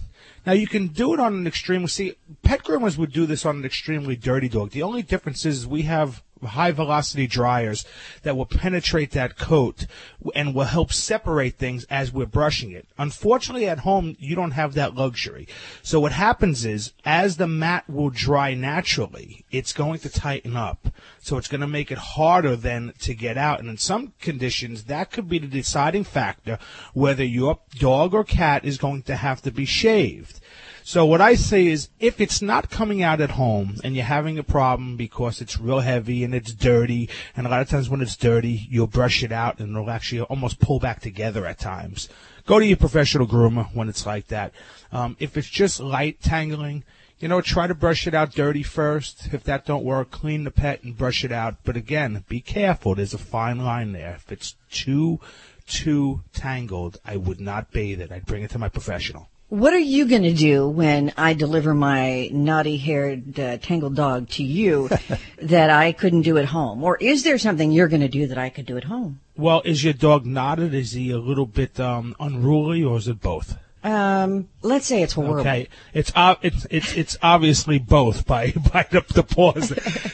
Now 0.46 0.52
you 0.52 0.66
can 0.66 0.88
do 0.88 1.12
it 1.12 1.20
on 1.20 1.34
an 1.34 1.46
extremely, 1.46 1.88
see, 1.88 2.14
pet 2.42 2.64
groomers 2.64 2.96
would 2.96 3.12
do 3.12 3.26
this 3.26 3.44
on 3.44 3.56
an 3.58 3.64
extremely 3.64 4.16
dirty 4.16 4.48
dog. 4.48 4.70
The 4.70 4.82
only 4.82 5.02
difference 5.02 5.44
is 5.44 5.66
we 5.66 5.82
have 5.82 6.22
high 6.42 6.72
velocity 6.72 7.26
dryers 7.26 7.84
that 8.22 8.36
will 8.36 8.46
penetrate 8.46 9.12
that 9.12 9.36
coat 9.36 9.86
and 10.34 10.54
will 10.54 10.64
help 10.64 10.92
separate 10.92 11.56
things 11.56 11.84
as 11.84 12.12
we're 12.12 12.26
brushing 12.26 12.72
it. 12.72 12.86
Unfortunately 12.98 13.66
at 13.66 13.80
home, 13.80 14.16
you 14.18 14.34
don't 14.34 14.52
have 14.52 14.74
that 14.74 14.94
luxury. 14.94 15.46
So 15.82 16.00
what 16.00 16.12
happens 16.12 16.64
is 16.64 16.92
as 17.04 17.36
the 17.36 17.46
mat 17.46 17.88
will 17.88 18.10
dry 18.10 18.54
naturally, 18.54 19.44
it's 19.50 19.72
going 19.72 20.00
to 20.00 20.08
tighten 20.08 20.56
up. 20.56 20.88
So 21.20 21.36
it's 21.36 21.48
going 21.48 21.60
to 21.60 21.66
make 21.66 21.90
it 21.90 21.98
harder 21.98 22.56
then 22.56 22.92
to 23.00 23.14
get 23.14 23.36
out. 23.36 23.60
And 23.60 23.68
in 23.68 23.78
some 23.78 24.12
conditions, 24.20 24.84
that 24.84 25.10
could 25.10 25.28
be 25.28 25.38
the 25.38 25.46
deciding 25.46 26.04
factor 26.04 26.58
whether 26.94 27.24
your 27.24 27.58
dog 27.78 28.14
or 28.14 28.24
cat 28.24 28.64
is 28.64 28.78
going 28.78 29.02
to 29.02 29.16
have 29.16 29.42
to 29.42 29.50
be 29.50 29.64
shaved. 29.64 30.39
So 30.82 31.04
what 31.04 31.20
I 31.20 31.34
say 31.34 31.66
is, 31.66 31.88
if 32.00 32.20
it's 32.20 32.42
not 32.42 32.70
coming 32.70 33.02
out 33.02 33.20
at 33.20 33.32
home 33.32 33.76
and 33.84 33.94
you're 33.94 34.04
having 34.04 34.38
a 34.38 34.42
problem 34.42 34.96
because 34.96 35.40
it's 35.40 35.60
real 35.60 35.80
heavy 35.80 36.24
and 36.24 36.34
it's 36.34 36.52
dirty, 36.52 37.08
and 37.36 37.46
a 37.46 37.50
lot 37.50 37.62
of 37.62 37.68
times 37.68 37.88
when 37.88 38.00
it's 38.00 38.16
dirty, 38.16 38.66
you'll 38.68 38.86
brush 38.86 39.22
it 39.22 39.32
out 39.32 39.58
and 39.58 39.70
it'll 39.76 39.90
actually 39.90 40.22
almost 40.22 40.60
pull 40.60 40.80
back 40.80 41.00
together 41.00 41.46
at 41.46 41.58
times. 41.58 42.08
Go 42.46 42.58
to 42.58 42.66
your 42.66 42.76
professional 42.76 43.26
groomer 43.26 43.72
when 43.74 43.88
it's 43.88 44.06
like 44.06 44.28
that. 44.28 44.52
Um, 44.90 45.16
if 45.20 45.36
it's 45.36 45.48
just 45.48 45.80
light 45.80 46.20
tangling, 46.20 46.84
you 47.20 47.28
know, 47.28 47.40
try 47.42 47.66
to 47.66 47.74
brush 47.74 48.06
it 48.06 48.14
out 48.14 48.32
dirty 48.32 48.62
first. 48.62 49.28
If 49.32 49.44
that 49.44 49.66
don't 49.66 49.84
work, 49.84 50.10
clean 50.10 50.44
the 50.44 50.50
pet 50.50 50.82
and 50.82 50.96
brush 50.96 51.22
it 51.22 51.30
out. 51.30 51.56
But 51.64 51.76
again, 51.76 52.24
be 52.28 52.40
careful. 52.40 52.94
There's 52.94 53.14
a 53.14 53.18
fine 53.18 53.58
line 53.58 53.92
there. 53.92 54.14
If 54.14 54.32
it's 54.32 54.56
too, 54.70 55.20
too 55.66 56.22
tangled, 56.32 56.98
I 57.04 57.16
would 57.18 57.40
not 57.40 57.70
bathe 57.70 58.00
it. 58.00 58.10
I'd 58.10 58.26
bring 58.26 58.42
it 58.42 58.50
to 58.52 58.58
my 58.58 58.70
professional. 58.70 59.29
What 59.50 59.74
are 59.74 59.78
you 59.78 60.06
going 60.06 60.22
to 60.22 60.32
do 60.32 60.68
when 60.68 61.12
I 61.16 61.34
deliver 61.34 61.74
my 61.74 62.28
naughty 62.32 62.76
haired 62.76 63.38
uh, 63.38 63.56
tangled 63.58 63.96
dog 63.96 64.28
to 64.30 64.44
you 64.44 64.88
that 65.42 65.70
I 65.70 65.90
couldn't 65.90 66.22
do 66.22 66.38
at 66.38 66.44
home? 66.44 66.84
Or 66.84 66.96
is 66.98 67.24
there 67.24 67.36
something 67.36 67.72
you're 67.72 67.88
going 67.88 68.00
to 68.00 68.08
do 68.08 68.28
that 68.28 68.38
I 68.38 68.48
could 68.48 68.64
do 68.64 68.76
at 68.76 68.84
home? 68.84 69.18
Well, 69.36 69.60
is 69.64 69.82
your 69.82 69.92
dog 69.92 70.24
knotted? 70.24 70.72
Is 70.72 70.92
he 70.92 71.10
a 71.10 71.18
little 71.18 71.46
bit 71.46 71.80
um, 71.80 72.14
unruly, 72.20 72.84
or 72.84 72.96
is 72.96 73.08
it 73.08 73.20
both? 73.20 73.58
Um, 73.82 74.48
let's 74.62 74.86
say 74.86 75.02
it's 75.02 75.14
horrible. 75.14 75.40
Okay, 75.40 75.68
it's 75.94 76.14
ob- 76.14 76.38
it's 76.42 76.66
it's 76.70 76.92
it's 76.92 77.16
obviously 77.22 77.78
both 77.78 78.26
by 78.28 78.52
by 78.52 78.86
the, 78.90 79.02
the 79.14 79.22
pause. 79.22 79.70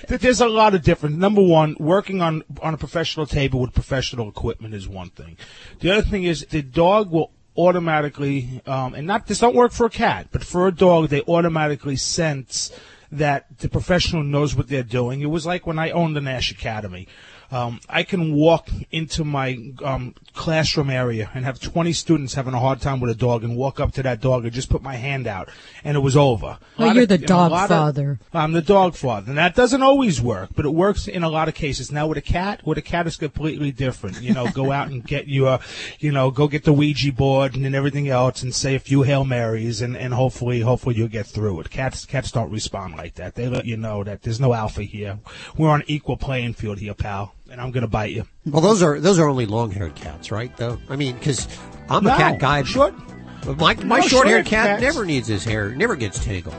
There's 0.08 0.40
a 0.40 0.48
lot 0.48 0.74
of 0.74 0.82
different. 0.82 1.18
Number 1.18 1.42
one, 1.42 1.76
working 1.78 2.22
on 2.22 2.44
on 2.62 2.72
a 2.72 2.78
professional 2.78 3.26
table 3.26 3.60
with 3.60 3.74
professional 3.74 4.28
equipment 4.28 4.72
is 4.72 4.88
one 4.88 5.10
thing. 5.10 5.36
The 5.80 5.90
other 5.90 6.02
thing 6.02 6.24
is 6.24 6.46
the 6.48 6.62
dog 6.62 7.10
will 7.10 7.32
automatically, 7.56 8.62
um, 8.66 8.94
and 8.94 9.06
not 9.06 9.26
this 9.26 9.40
don't 9.40 9.54
work 9.54 9.72
for 9.72 9.86
a 9.86 9.90
cat, 9.90 10.28
but 10.32 10.44
for 10.44 10.66
a 10.66 10.72
dog, 10.72 11.08
they 11.08 11.22
automatically 11.22 11.96
sense 11.96 12.70
that 13.10 13.58
the 13.58 13.68
professional 13.68 14.22
knows 14.22 14.54
what 14.54 14.68
they're 14.68 14.82
doing. 14.82 15.20
It 15.20 15.26
was 15.26 15.46
like 15.46 15.66
when 15.66 15.78
I 15.78 15.90
owned 15.90 16.16
the 16.16 16.20
Nash 16.20 16.50
Academy. 16.50 17.08
Um, 17.50 17.80
I 17.88 18.02
can 18.02 18.34
walk 18.34 18.68
into 18.90 19.24
my 19.24 19.58
um, 19.84 20.14
classroom 20.34 20.90
area 20.90 21.30
and 21.34 21.44
have 21.44 21.60
20 21.60 21.92
students 21.92 22.34
having 22.34 22.54
a 22.54 22.58
hard 22.58 22.80
time 22.80 23.00
with 23.00 23.10
a 23.10 23.14
dog 23.14 23.44
and 23.44 23.56
walk 23.56 23.80
up 23.80 23.92
to 23.92 24.02
that 24.02 24.20
dog 24.20 24.44
and 24.44 24.52
just 24.52 24.68
put 24.68 24.82
my 24.82 24.96
hand 24.96 25.26
out 25.26 25.48
and 25.84 25.96
it 25.96 26.00
was 26.00 26.16
over. 26.16 26.58
Well, 26.78 26.94
you're 26.94 27.04
of- 27.04 27.08
the 27.08 27.14
you 27.18 27.20
know, 27.20 27.24
a 27.24 27.28
dog 27.28 27.50
lot 27.52 27.64
of- 27.64 27.68
father. 27.68 28.18
I'm 28.32 28.52
the 28.52 28.62
dog 28.62 28.96
father, 28.96 29.30
and 29.30 29.38
that 29.38 29.54
doesn't 29.54 29.82
always 29.82 30.20
work, 30.20 30.50
but 30.56 30.64
it 30.64 30.70
works 30.70 31.06
in 31.08 31.22
a 31.22 31.28
lot 31.28 31.48
of 31.48 31.54
cases. 31.54 31.92
Now 31.92 32.06
with 32.06 32.18
a 32.18 32.22
cat, 32.22 32.66
with 32.66 32.78
a 32.78 32.82
cat 32.82 33.06
is 33.06 33.16
completely 33.16 33.70
different. 33.72 34.20
You 34.20 34.34
know, 34.34 34.48
go 34.48 34.72
out 34.78 34.88
and 34.90 35.04
get 35.06 35.28
your, 35.28 35.60
you 36.00 36.12
know, 36.12 36.30
go 36.30 36.48
get 36.48 36.64
the 36.64 36.72
Ouija 36.72 37.12
board 37.12 37.54
and 37.54 37.64
then 37.64 37.74
everything 37.74 38.08
else, 38.08 38.42
and 38.42 38.54
say 38.54 38.74
a 38.74 38.80
few 38.80 39.02
hail 39.02 39.24
marys, 39.24 39.80
and 39.80 39.96
and 39.96 40.12
hopefully, 40.12 40.60
hopefully 40.60 40.96
you'll 40.96 41.08
get 41.08 41.26
through 41.26 41.60
it. 41.60 41.70
Cats, 41.70 42.04
cats 42.04 42.30
don't 42.30 42.50
respond 42.50 42.96
like 42.96 43.14
that. 43.14 43.34
They 43.34 43.48
let 43.48 43.64
you 43.64 43.76
know 43.76 44.02
that 44.04 44.22
there's 44.22 44.40
no 44.40 44.52
alpha 44.52 44.82
here. 44.82 45.18
We're 45.56 45.70
on 45.70 45.84
equal 45.86 46.16
playing 46.16 46.54
field 46.54 46.78
here, 46.78 46.94
pal, 46.94 47.34
and 47.50 47.60
I'm 47.60 47.70
gonna 47.70 47.86
bite 47.88 48.12
you. 48.12 48.24
Well, 48.46 48.60
those 48.62 48.82
are 48.82 48.98
those 49.00 49.18
are 49.18 49.28
only 49.28 49.46
long-haired 49.46 49.94
cats, 49.94 50.30
right? 50.30 50.54
Though 50.56 50.78
I 50.88 50.96
mean, 50.96 51.16
because 51.16 51.46
I'm 51.88 52.06
a 52.06 52.16
cat 52.16 52.38
guy. 52.38 52.62
short- 52.64 52.94
My 53.58 53.74
my 53.76 54.00
No, 54.00 54.06
short-haired 54.08 54.46
cat 54.46 54.66
cats. 54.66 54.82
never 54.82 55.04
needs 55.04 55.28
his 55.28 55.44
hair, 55.44 55.70
never 55.70 55.94
gets 55.96 56.24
tangled. 56.24 56.56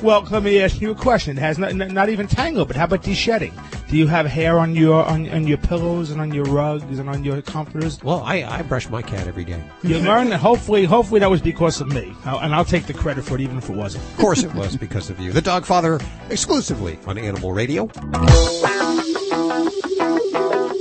Well, 0.00 0.22
let 0.30 0.44
me 0.44 0.62
ask 0.62 0.80
you 0.80 0.92
a 0.92 0.94
question. 0.94 1.36
It 1.38 1.40
has 1.40 1.58
not, 1.58 1.74
not 1.74 1.90
not 1.90 2.08
even 2.08 2.28
tangled, 2.28 2.68
but 2.68 2.76
how 2.76 2.84
about 2.84 3.02
de-shedding? 3.02 3.52
Do 3.88 3.96
you 3.96 4.06
have 4.06 4.26
hair 4.26 4.56
on 4.60 4.76
your 4.76 5.02
on, 5.04 5.28
on 5.30 5.46
your 5.48 5.56
pillows 5.58 6.10
and 6.12 6.20
on 6.20 6.32
your 6.32 6.44
rugs 6.44 7.00
and 7.00 7.08
on 7.08 7.24
your 7.24 7.42
comforters? 7.42 8.00
Well, 8.04 8.22
I, 8.24 8.44
I 8.44 8.62
brush 8.62 8.88
my 8.90 9.02
cat 9.02 9.26
every 9.26 9.44
day. 9.44 9.60
You 9.82 9.98
learn 9.98 10.28
that 10.28 10.38
hopefully 10.38 10.84
hopefully 10.84 11.18
that 11.18 11.30
was 11.30 11.40
because 11.40 11.80
of 11.80 11.88
me, 11.88 12.12
I'll- 12.24 12.38
and 12.38 12.54
I'll 12.54 12.64
take 12.64 12.86
the 12.86 12.94
credit 12.94 13.24
for 13.24 13.34
it 13.34 13.40
even 13.40 13.58
if 13.58 13.68
it 13.70 13.74
wasn't. 13.74 14.04
Of 14.04 14.16
course, 14.18 14.44
it 14.44 14.54
was 14.54 14.76
because 14.76 15.10
of 15.10 15.18
you. 15.18 15.32
The 15.32 15.40
Dog 15.42 15.64
Father, 15.64 15.98
exclusively 16.30 16.96
on 17.06 17.18
Animal 17.18 17.52
Radio. 17.52 17.90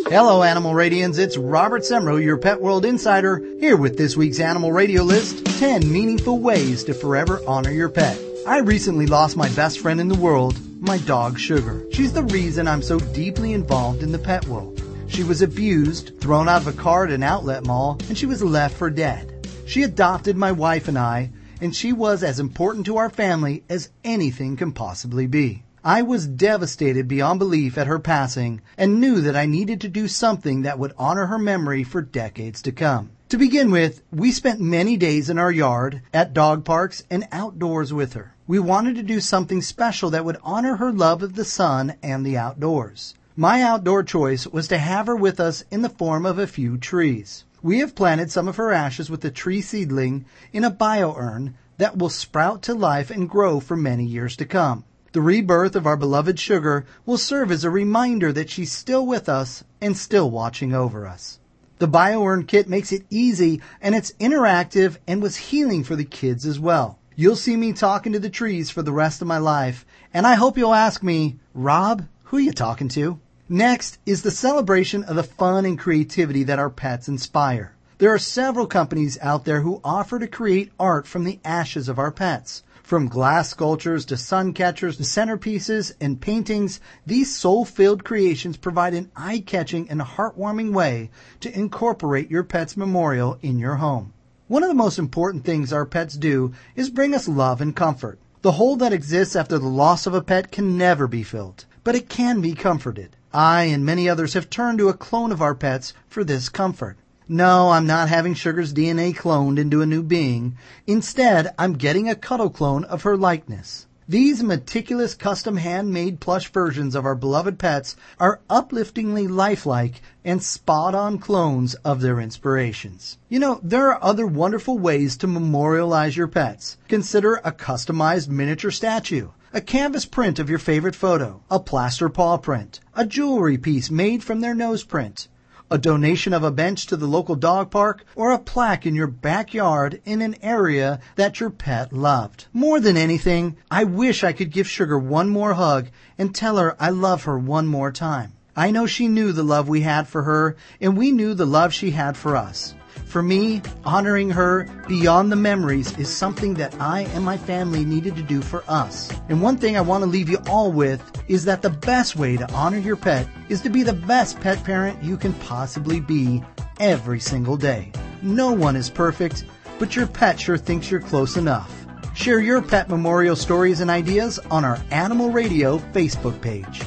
Hello, 0.09 0.41
Animal 0.41 0.71
Radians. 0.71 1.19
It's 1.19 1.35
Robert 1.35 1.81
Semrow, 1.81 2.23
your 2.23 2.37
Pet 2.37 2.61
World 2.61 2.85
Insider, 2.85 3.43
here 3.59 3.75
with 3.75 3.97
this 3.97 4.15
week's 4.15 4.39
Animal 4.39 4.71
Radio 4.71 5.03
list 5.03 5.45
10 5.59 5.91
meaningful 5.91 6.39
ways 6.39 6.85
to 6.85 6.93
forever 6.93 7.41
honor 7.45 7.71
your 7.71 7.89
pet. 7.89 8.17
I 8.47 8.59
recently 8.59 9.05
lost 9.05 9.35
my 9.35 9.49
best 9.49 9.81
friend 9.81 9.99
in 9.99 10.07
the 10.07 10.15
world, 10.15 10.57
my 10.79 10.97
dog 10.99 11.37
Sugar. 11.37 11.83
She's 11.91 12.13
the 12.13 12.23
reason 12.23 12.69
I'm 12.69 12.81
so 12.81 12.99
deeply 12.99 13.51
involved 13.51 14.01
in 14.01 14.13
the 14.13 14.17
pet 14.17 14.45
world. 14.45 14.81
She 15.09 15.25
was 15.25 15.41
abused, 15.41 16.21
thrown 16.21 16.47
out 16.47 16.61
of 16.61 16.67
a 16.69 16.81
car 16.81 17.03
at 17.03 17.11
an 17.11 17.21
outlet 17.21 17.65
mall, 17.65 17.99
and 18.07 18.17
she 18.17 18.25
was 18.25 18.41
left 18.41 18.77
for 18.77 18.89
dead. 18.89 19.45
She 19.65 19.83
adopted 19.83 20.37
my 20.37 20.53
wife 20.53 20.87
and 20.87 20.97
I, 20.97 21.31
and 21.59 21.75
she 21.75 21.91
was 21.91 22.23
as 22.23 22.39
important 22.39 22.85
to 22.85 22.95
our 22.95 23.09
family 23.09 23.65
as 23.67 23.89
anything 24.05 24.55
can 24.55 24.71
possibly 24.71 25.27
be. 25.27 25.63
I 25.89 26.01
was 26.01 26.27
devastated 26.27 27.07
beyond 27.07 27.39
belief 27.39 27.77
at 27.77 27.87
her 27.87 27.97
passing 27.97 28.59
and 28.77 28.99
knew 28.99 29.21
that 29.21 29.37
I 29.37 29.45
needed 29.45 29.79
to 29.79 29.87
do 29.87 30.09
something 30.09 30.63
that 30.63 30.77
would 30.77 30.91
honor 30.97 31.27
her 31.27 31.39
memory 31.39 31.85
for 31.85 32.01
decades 32.01 32.61
to 32.63 32.73
come. 32.73 33.11
To 33.29 33.37
begin 33.37 33.71
with, 33.71 34.01
we 34.11 34.33
spent 34.33 34.59
many 34.59 34.97
days 34.97 35.29
in 35.29 35.39
our 35.39 35.49
yard, 35.49 36.01
at 36.13 36.33
dog 36.33 36.65
parks, 36.65 37.03
and 37.09 37.25
outdoors 37.31 37.93
with 37.93 38.15
her. 38.15 38.33
We 38.47 38.59
wanted 38.59 38.95
to 38.95 39.01
do 39.01 39.21
something 39.21 39.61
special 39.61 40.09
that 40.09 40.25
would 40.25 40.35
honor 40.43 40.75
her 40.75 40.91
love 40.91 41.23
of 41.23 41.35
the 41.35 41.45
sun 41.45 41.93
and 42.03 42.25
the 42.25 42.35
outdoors. 42.35 43.15
My 43.37 43.61
outdoor 43.61 44.03
choice 44.03 44.45
was 44.45 44.67
to 44.67 44.79
have 44.79 45.07
her 45.07 45.15
with 45.15 45.39
us 45.39 45.63
in 45.71 45.83
the 45.83 45.89
form 45.89 46.25
of 46.25 46.37
a 46.37 46.47
few 46.47 46.77
trees. 46.77 47.45
We 47.61 47.79
have 47.79 47.95
planted 47.95 48.29
some 48.29 48.49
of 48.49 48.57
her 48.57 48.73
ashes 48.73 49.09
with 49.09 49.23
a 49.23 49.31
tree 49.31 49.61
seedling 49.61 50.25
in 50.51 50.65
a 50.65 50.69
bio 50.69 51.15
urn 51.15 51.55
that 51.77 51.97
will 51.97 52.09
sprout 52.09 52.61
to 52.63 52.73
life 52.73 53.09
and 53.09 53.29
grow 53.29 53.61
for 53.61 53.77
many 53.77 54.03
years 54.03 54.35
to 54.35 54.45
come. 54.45 54.83
The 55.17 55.23
rebirth 55.23 55.75
of 55.75 55.87
our 55.87 55.97
beloved 55.97 56.39
Sugar 56.39 56.85
will 57.03 57.17
serve 57.17 57.51
as 57.51 57.63
a 57.63 57.71
reminder 57.71 58.31
that 58.31 58.51
she's 58.51 58.71
still 58.71 59.03
with 59.03 59.27
us 59.27 59.63
and 59.81 59.97
still 59.97 60.29
watching 60.29 60.75
over 60.75 61.07
us. 61.07 61.39
The 61.79 61.87
BioUrn 61.87 62.45
kit 62.45 62.69
makes 62.69 62.91
it 62.91 63.03
easy 63.09 63.59
and 63.81 63.95
it's 63.95 64.11
interactive 64.19 64.97
and 65.07 65.19
was 65.19 65.49
healing 65.49 65.83
for 65.83 65.95
the 65.95 66.05
kids 66.05 66.45
as 66.45 66.59
well. 66.59 66.99
You'll 67.15 67.35
see 67.35 67.55
me 67.55 67.73
talking 67.73 68.13
to 68.13 68.19
the 68.19 68.29
trees 68.29 68.69
for 68.69 68.83
the 68.83 68.91
rest 68.91 69.19
of 69.19 69.27
my 69.27 69.39
life, 69.39 69.87
and 70.13 70.27
I 70.27 70.35
hope 70.35 70.55
you'll 70.55 70.75
ask 70.75 71.01
me, 71.01 71.39
Rob, 71.55 72.05
who 72.25 72.37
you 72.37 72.51
talking 72.51 72.89
to? 72.89 73.19
Next 73.49 73.97
is 74.05 74.21
the 74.21 74.29
celebration 74.29 75.03
of 75.03 75.15
the 75.15 75.23
fun 75.23 75.65
and 75.65 75.79
creativity 75.79 76.43
that 76.43 76.59
our 76.59 76.69
pets 76.69 77.07
inspire. 77.07 77.73
There 77.97 78.13
are 78.13 78.19
several 78.19 78.67
companies 78.67 79.17
out 79.23 79.45
there 79.45 79.61
who 79.61 79.81
offer 79.83 80.19
to 80.19 80.27
create 80.27 80.71
art 80.79 81.07
from 81.07 81.23
the 81.23 81.39
ashes 81.43 81.89
of 81.89 81.97
our 81.97 82.11
pets. 82.11 82.61
From 82.87 83.09
glass 83.09 83.49
sculptures 83.49 84.05
to 84.05 84.15
sun 84.15 84.53
catchers 84.53 84.95
to 84.95 85.03
centerpieces 85.03 85.91
and 85.99 86.21
paintings, 86.21 86.79
these 87.05 87.35
soul-filled 87.35 88.05
creations 88.05 88.55
provide 88.55 88.93
an 88.93 89.11
eye-catching 89.13 89.89
and 89.89 89.99
heartwarming 89.99 90.71
way 90.71 91.09
to 91.41 91.53
incorporate 91.53 92.31
your 92.31 92.43
pet's 92.45 92.77
memorial 92.77 93.39
in 93.41 93.59
your 93.59 93.75
home. 93.75 94.13
One 94.47 94.63
of 94.63 94.69
the 94.69 94.73
most 94.73 94.99
important 94.99 95.43
things 95.43 95.73
our 95.73 95.85
pets 95.85 96.15
do 96.15 96.53
is 96.77 96.89
bring 96.89 97.13
us 97.13 97.27
love 97.27 97.59
and 97.59 97.75
comfort. 97.75 98.19
The 98.41 98.53
hole 98.53 98.77
that 98.77 98.93
exists 98.93 99.35
after 99.35 99.59
the 99.59 99.67
loss 99.67 100.07
of 100.07 100.13
a 100.13 100.21
pet 100.21 100.49
can 100.49 100.77
never 100.77 101.09
be 101.09 101.23
filled, 101.23 101.65
but 101.83 101.95
it 101.95 102.07
can 102.07 102.39
be 102.39 102.53
comforted. 102.53 103.17
I 103.33 103.63
and 103.63 103.85
many 103.85 104.07
others 104.07 104.33
have 104.33 104.49
turned 104.49 104.77
to 104.77 104.87
a 104.87 104.93
clone 104.93 105.33
of 105.33 105.41
our 105.41 105.55
pets 105.55 105.93
for 106.07 106.23
this 106.23 106.47
comfort. 106.47 106.95
No, 107.29 107.71
I'm 107.71 107.85
not 107.85 108.07
having 108.07 108.35
Sugar's 108.35 108.73
DNA 108.73 109.13
cloned 109.13 109.59
into 109.59 109.81
a 109.81 109.85
new 109.85 110.01
being. 110.01 110.55
Instead, 110.85 111.53
I'm 111.59 111.73
getting 111.73 112.07
a 112.07 112.15
cuddle 112.15 112.49
clone 112.49 112.85
of 112.85 113.01
her 113.01 113.17
likeness. 113.17 113.85
These 114.07 114.41
meticulous 114.41 115.13
custom 115.13 115.57
handmade 115.57 116.21
plush 116.21 116.49
versions 116.49 116.95
of 116.95 117.03
our 117.03 117.15
beloved 117.15 117.59
pets 117.59 117.97
are 118.17 118.39
upliftingly 118.49 119.27
lifelike 119.27 120.01
and 120.23 120.41
spot 120.41 120.95
on 120.95 121.19
clones 121.19 121.73
of 121.83 121.99
their 121.99 122.21
inspirations. 122.21 123.17
You 123.27 123.39
know, 123.39 123.59
there 123.61 123.91
are 123.91 124.01
other 124.01 124.25
wonderful 124.25 124.79
ways 124.79 125.17
to 125.17 125.27
memorialize 125.27 126.15
your 126.15 126.29
pets. 126.29 126.77
Consider 126.87 127.41
a 127.43 127.51
customized 127.51 128.29
miniature 128.29 128.71
statue 128.71 129.31
a 129.53 129.61
canvas 129.61 130.05
print 130.05 130.39
of 130.39 130.49
your 130.49 130.59
favorite 130.59 130.95
photo, 130.95 131.41
a 131.49 131.59
plaster 131.59 132.09
paw 132.09 132.37
print, 132.37 132.79
a 132.93 133.05
jewelry 133.05 133.57
piece 133.57 133.89
made 133.89 134.23
from 134.23 134.41
their 134.41 134.53
nose 134.53 134.83
print, 134.83 135.27
a 135.69 135.77
donation 135.77 136.33
of 136.33 136.43
a 136.43 136.51
bench 136.51 136.85
to 136.87 136.95
the 136.95 137.07
local 137.07 137.35
dog 137.35 137.69
park, 137.69 138.05
or 138.15 138.31
a 138.31 138.39
plaque 138.39 138.85
in 138.85 138.95
your 138.95 139.07
backyard 139.07 140.01
in 140.05 140.21
an 140.21 140.35
area 140.41 140.99
that 141.15 141.39
your 141.39 141.49
pet 141.49 141.91
loved. 141.91 142.45
More 142.53 142.79
than 142.79 142.95
anything, 142.95 143.57
I 143.69 143.83
wish 143.83 144.23
I 144.23 144.33
could 144.33 144.51
give 144.51 144.69
Sugar 144.69 144.97
one 144.97 145.29
more 145.29 145.53
hug 145.55 145.87
and 146.17 146.33
tell 146.33 146.57
her 146.57 146.75
I 146.79 146.89
love 146.89 147.23
her 147.23 147.37
one 147.37 147.67
more 147.67 147.91
time. 147.91 148.33
I 148.55 148.71
know 148.71 148.87
she 148.87 149.07
knew 149.07 149.33
the 149.33 149.43
love 149.43 149.67
we 149.67 149.81
had 149.81 150.07
for 150.07 150.23
her, 150.23 150.55
and 150.81 150.97
we 150.97 151.11
knew 151.11 151.33
the 151.33 151.45
love 151.45 151.73
she 151.73 151.91
had 151.91 152.17
for 152.17 152.35
us. 152.35 152.73
For 153.17 153.23
me, 153.23 153.63
honoring 153.83 154.29
her 154.29 154.67
beyond 154.87 155.31
the 155.31 155.35
memories 155.35 155.97
is 155.97 156.07
something 156.07 156.53
that 156.53 156.79
I 156.79 157.01
and 157.15 157.25
my 157.25 157.35
family 157.35 157.83
needed 157.83 158.15
to 158.15 158.21
do 158.21 158.43
for 158.43 158.63
us. 158.67 159.11
And 159.27 159.41
one 159.41 159.57
thing 159.57 159.75
I 159.75 159.81
want 159.81 160.03
to 160.03 160.07
leave 160.07 160.29
you 160.29 160.37
all 160.47 160.71
with 160.71 161.01
is 161.27 161.43
that 161.45 161.63
the 161.63 161.71
best 161.71 162.15
way 162.15 162.37
to 162.37 162.47
honor 162.51 162.77
your 162.77 162.95
pet 162.95 163.27
is 163.49 163.61
to 163.61 163.71
be 163.71 163.81
the 163.81 163.91
best 163.91 164.39
pet 164.39 164.63
parent 164.63 165.01
you 165.01 165.17
can 165.17 165.33
possibly 165.33 165.99
be 165.99 166.43
every 166.79 167.19
single 167.19 167.57
day. 167.57 167.91
No 168.21 168.51
one 168.51 168.75
is 168.75 168.87
perfect, 168.87 169.45
but 169.79 169.95
your 169.95 170.05
pet 170.05 170.39
sure 170.39 170.55
thinks 170.55 170.91
you're 170.91 170.99
close 170.99 171.37
enough. 171.37 171.87
Share 172.13 172.39
your 172.39 172.61
pet 172.61 172.87
memorial 172.87 173.35
stories 173.35 173.79
and 173.79 173.89
ideas 173.89 174.37
on 174.51 174.63
our 174.63 174.77
Animal 174.91 175.31
Radio 175.31 175.79
Facebook 175.79 176.39
page. 176.39 176.83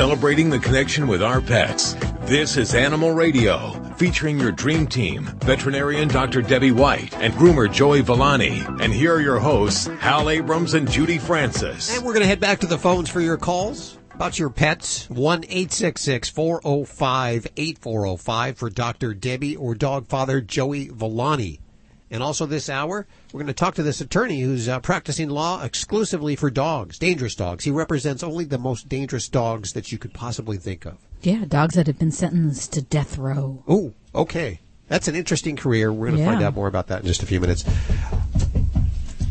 Celebrating 0.00 0.48
the 0.48 0.58
connection 0.58 1.06
with 1.06 1.22
our 1.22 1.42
pets. 1.42 1.92
This 2.22 2.56
is 2.56 2.74
Animal 2.74 3.12
Radio, 3.12 3.72
featuring 3.96 4.40
your 4.40 4.50
dream 4.50 4.86
team, 4.86 5.24
veterinarian 5.44 6.08
Dr. 6.08 6.40
Debbie 6.40 6.70
White 6.70 7.14
and 7.18 7.34
groomer 7.34 7.70
Joey 7.70 8.00
Villani. 8.00 8.64
And 8.80 8.94
here 8.94 9.16
are 9.16 9.20
your 9.20 9.38
hosts, 9.38 9.88
Hal 9.98 10.30
Abrams 10.30 10.72
and 10.72 10.90
Judy 10.90 11.18
Francis. 11.18 11.94
And 11.94 12.02
we're 12.02 12.14
going 12.14 12.22
to 12.22 12.28
head 12.28 12.40
back 12.40 12.60
to 12.60 12.66
the 12.66 12.78
phones 12.78 13.10
for 13.10 13.20
your 13.20 13.36
calls 13.36 13.98
about 14.14 14.38
your 14.38 14.48
pets. 14.48 15.06
1 15.10 15.42
405 15.42 17.46
8405 17.58 18.56
for 18.56 18.70
Dr. 18.70 19.12
Debbie 19.12 19.56
or 19.56 19.74
dog 19.74 20.06
father 20.06 20.40
Joey 20.40 20.88
Villani. 20.88 21.60
And 22.12 22.22
also 22.24 22.44
this 22.44 22.68
hour, 22.68 23.06
we're 23.32 23.38
going 23.38 23.46
to 23.46 23.52
talk 23.52 23.74
to 23.76 23.84
this 23.84 24.00
attorney 24.00 24.40
who's 24.40 24.68
uh, 24.68 24.80
practicing 24.80 25.28
law 25.30 25.62
exclusively 25.62 26.34
for 26.34 26.50
dogs, 26.50 26.98
dangerous 26.98 27.36
dogs. 27.36 27.62
He 27.64 27.70
represents 27.70 28.24
only 28.24 28.44
the 28.44 28.58
most 28.58 28.88
dangerous 28.88 29.28
dogs 29.28 29.74
that 29.74 29.92
you 29.92 29.98
could 29.98 30.12
possibly 30.12 30.56
think 30.56 30.84
of. 30.86 30.98
Yeah, 31.22 31.44
dogs 31.46 31.76
that 31.76 31.86
have 31.86 31.98
been 32.00 32.10
sentenced 32.10 32.72
to 32.72 32.82
death 32.82 33.16
row. 33.16 33.62
Oh, 33.68 33.92
okay. 34.14 34.60
That's 34.88 35.06
an 35.06 35.14
interesting 35.14 35.54
career. 35.54 35.92
We're 35.92 36.06
going 36.08 36.16
to 36.18 36.24
Yeah. 36.24 36.32
find 36.32 36.42
out 36.42 36.54
more 36.54 36.66
about 36.66 36.88
that 36.88 37.02
in 37.02 37.06
just 37.06 37.22
a 37.22 37.26
few 37.26 37.38
minutes. 37.40 37.64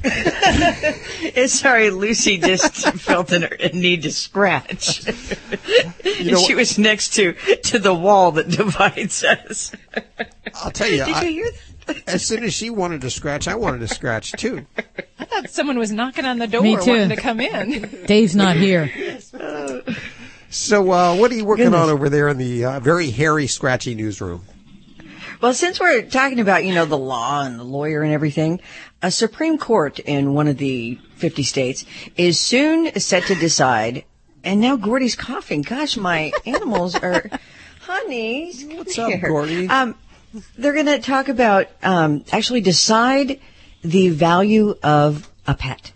Sorry, 1.48 1.90
Lucy 1.90 2.38
just 2.38 2.74
felt 3.00 3.32
a 3.34 3.66
a 3.66 3.76
need 3.76 4.04
to 4.04 4.12
scratch. 4.12 5.06
You 6.06 6.32
know 6.32 6.38
she 6.40 6.56
was 6.56 6.78
next 6.80 7.10
to 7.16 7.34
to 7.34 7.80
the 7.80 7.94
wall 7.94 8.32
that 8.34 8.48
divides 8.58 9.24
us. 9.26 9.74
I'll 10.56 10.72
tell 10.72 10.88
you, 10.90 11.04
Did 11.04 11.16
I- 11.16 11.24
you 11.24 11.32
hear 11.44 11.52
that? 11.52 11.60
As 12.08 12.26
soon 12.26 12.44
as 12.44 12.54
she 12.54 12.70
wanted 12.70 13.02
to 13.02 13.10
scratch, 13.10 13.48
I 13.48 13.56
wanted 13.56 13.80
to 13.80 13.88
scratch 13.88 14.32
too. 14.34 14.66
I 15.20 15.26
thought 15.26 15.50
someone 15.50 15.78
was 15.78 15.92
knocking 15.92 16.26
on 16.26 16.38
the 16.40 16.48
door 16.48 16.62
Me 16.62 16.76
too. 16.78 16.92
wanting 16.92 17.10
to 17.10 17.16
come 17.16 17.40
in. 17.40 18.04
Dave's 18.06 18.36
not 18.36 18.56
here. 18.56 18.92
So, 20.52 20.92
uh, 20.92 21.16
what 21.16 21.32
are 21.32 21.36
you 21.36 21.46
working 21.46 21.66
Goodness. 21.66 21.82
on 21.82 21.90
over 21.90 22.10
there 22.10 22.28
in 22.30 22.38
the 22.38 22.66
uh, 22.66 22.80
very 22.80 23.12
hairy, 23.12 23.46
scratchy 23.48 23.94
newsroom? 23.94 24.44
Well, 25.42 25.54
since 25.54 25.80
we're 25.80 26.02
talking 26.02 26.40
about, 26.40 26.66
you 26.66 26.74
know, 26.74 26.86
the 26.86 26.98
law 26.98 27.44
and 27.44 27.58
the 27.60 27.64
lawyer 27.64 28.02
and 28.02 28.12
everything, 28.12 28.60
a 29.02 29.12
Supreme 29.12 29.58
Court 29.58 30.00
in 30.00 30.34
one 30.34 30.48
of 30.48 30.58
the 30.58 31.00
50 31.16 31.44
states 31.44 31.86
is 32.18 32.40
soon 32.40 33.00
set 33.00 33.24
to 33.26 33.36
decide, 33.36 34.04
and 34.44 34.60
now 34.60 34.76
Gordy's 34.76 35.16
coughing. 35.16 35.62
Gosh, 35.62 35.96
my 35.98 36.32
animals 36.46 36.96
are, 36.96 37.30
honey. 37.82 38.52
What's 38.76 38.98
up, 38.98 39.12
Gordy? 39.22 39.70
Um, 39.70 39.96
they're 40.58 40.74
going 40.74 40.86
to 40.86 41.00
talk 41.00 41.28
about, 41.30 41.68
um, 41.84 42.24
actually 42.32 42.62
decide 42.62 43.40
the 43.82 44.10
value 44.10 44.76
of 44.84 45.30
a 45.48 45.56
pet. 45.56 45.92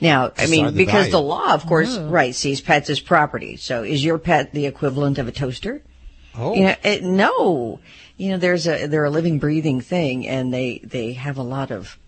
Now, 0.00 0.32
I 0.38 0.46
mean, 0.46 0.66
the 0.66 0.72
because 0.72 0.92
value. 1.08 1.10
the 1.12 1.20
law, 1.22 1.52
of 1.52 1.66
course, 1.66 1.96
Oh. 1.96 2.08
right, 2.08 2.34
sees 2.34 2.60
pets 2.60 2.88
as 2.90 3.00
property. 3.00 3.56
So 3.56 3.82
is 3.82 4.02
your 4.04 4.18
pet 4.18 4.52
the 4.52 4.66
equivalent 4.66 5.18
of 5.18 5.28
a 5.28 5.32
toaster? 5.32 5.82
Oh, 6.34 6.54
You 6.54 6.62
know, 6.64 6.74
it, 6.82 7.02
no. 7.02 7.80
You 8.16 8.30
know, 8.30 8.36
there's 8.38 8.66
a 8.66 8.86
they're 8.86 9.04
a 9.04 9.10
living, 9.10 9.38
breathing 9.38 9.80
thing, 9.80 10.26
and 10.26 10.52
they 10.52 10.80
they 10.84 11.12
have 11.14 11.36
a 11.38 11.42
lot 11.42 11.70
of, 11.70 11.98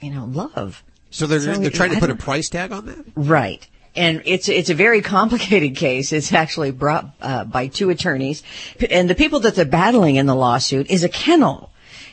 you 0.00 0.10
know, 0.10 0.24
love. 0.24 0.82
so 1.10 1.26
they're 1.26 1.40
So, 1.40 1.54
they're 1.54 1.70
trying 1.70 1.92
to 1.92 2.00
put 2.00 2.10
a 2.10 2.14
price 2.16 2.48
tag 2.48 2.72
on 2.72 2.86
that. 2.86 3.04
Right. 3.14 3.66
And 3.96 4.22
it's 4.24 4.48
it's 4.48 4.70
a 4.70 4.74
very 4.74 5.00
complicated 5.02 5.76
case. 5.86 6.12
It's 6.12 6.32
actually 6.32 6.70
brought 6.70 7.10
uh, 7.20 7.44
by 7.44 7.66
two 7.66 7.90
attorneys, 7.90 8.42
and 8.90 9.10
the 9.10 9.14
people 9.16 9.40
that 9.40 9.54
they're 9.56 9.64
battling 9.64 10.16
in 10.16 10.26
the 10.26 10.34
lawsuit 10.34 10.90
is 10.90 11.02
a 11.04 11.08
kennel. 11.08 11.70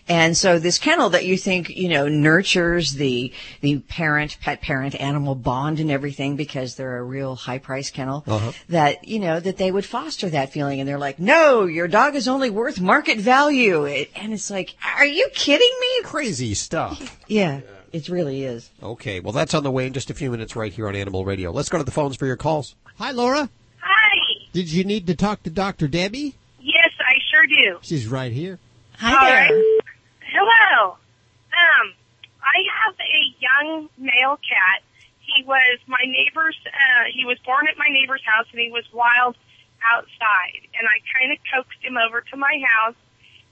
And 0.10 0.38
so 0.38 0.58
this 0.58 0.78
kennel 0.80 1.10
that 1.10 1.26
you 1.26 1.36
think 1.38 1.70
you 1.70 1.90
know 1.90 2.08
nurtures 2.08 2.94
the 2.94 3.34
the 3.60 3.80
parent 3.80 4.38
pet 4.42 4.62
parent 4.62 4.96
animal 5.00 5.36
bond 5.36 5.80
and 5.82 5.92
everything 5.92 6.38
because 6.38 6.76
they're 6.76 6.98
a 6.98 7.04
real 7.04 7.36
high 7.36 7.58
price 7.58 7.92
kennel 7.92 8.24
Uh-huh. 8.26 8.54
that 8.70 9.06
you 9.06 9.20
know 9.20 9.40
that 9.42 9.58
they 9.58 9.70
would 9.70 9.84
foster 9.86 10.30
that 10.30 10.54
feeling 10.54 10.80
and 10.80 10.88
they're 10.88 10.98
like 10.98 11.20
no 11.20 11.66
your 11.66 11.90
dog 11.90 12.16
is 12.16 12.28
only 12.30 12.50
worth 12.50 12.80
market 12.80 13.18
value 13.18 13.84
it, 13.84 14.10
and 14.16 14.32
it's 14.32 14.50
like 14.50 14.76
are 14.98 15.06
you 15.06 15.28
kidding 15.34 15.74
me 15.82 16.04
Crazy 16.04 16.54
stuff. 16.54 17.18
yeah 17.28 17.60
it 17.94 18.10
really 18.10 18.44
is 18.44 18.70
Okay, 18.82 19.20
well, 19.20 19.34
that's 19.34 19.54
on 19.54 19.64
the 19.64 19.72
way 19.72 19.88
in 19.88 19.94
just 19.94 20.10
a 20.10 20.14
few 20.14 20.30
minutes 20.32 20.56
right 20.56 20.72
here 20.74 20.88
on 20.88 20.96
Animal 20.96 21.26
Radio. 21.26 21.52
Let's 21.52 21.70
go 21.70 21.78
to 21.78 21.84
the 21.84 21.92
phones 21.92 22.16
for 22.16 22.26
your 22.26 22.36
calls. 22.38 22.76
Hi, 22.98 23.12
Laura. 23.12 23.50
Hi. 23.82 24.48
Did 24.54 24.72
you 24.72 24.84
need 24.84 25.08
to 25.08 25.16
talk 25.16 25.44
to 25.44 25.50
Dr. 25.50 25.88
Debbie? 25.88 26.36
Yes, 26.60 26.90
I 27.00 27.16
sure 27.32 27.46
do? 27.48 27.80
She's 27.82 28.08
right 28.08 28.32
here. 28.32 28.60
Hi 28.98 29.14
All 29.14 29.26
there. 29.26 29.36
right. 29.58 29.82
Hello. 30.32 30.92
Um, 30.92 31.94
I 32.42 32.58
have 32.84 32.96
a 32.96 33.22
young 33.40 33.90
male 33.98 34.38
cat. 34.38 34.82
He 35.22 35.44
was 35.46 35.80
my 35.88 36.02
neighbor's. 36.06 36.58
Uh, 36.66 37.04
he 37.14 37.26
was 37.26 37.38
born 37.46 37.68
at 37.70 37.78
my 37.78 37.88
neighbor's 37.90 38.22
house, 38.26 38.46
and 38.52 38.60
he 38.62 38.72
was 38.72 38.86
wild 38.94 39.36
outside. 39.94 40.62
And 40.78 40.88
I 40.88 40.98
kind 41.14 41.32
of 41.32 41.38
coaxed 41.54 41.84
him 41.84 41.98
over 41.98 42.22
to 42.22 42.38
my 42.38 42.60
house, 42.76 42.96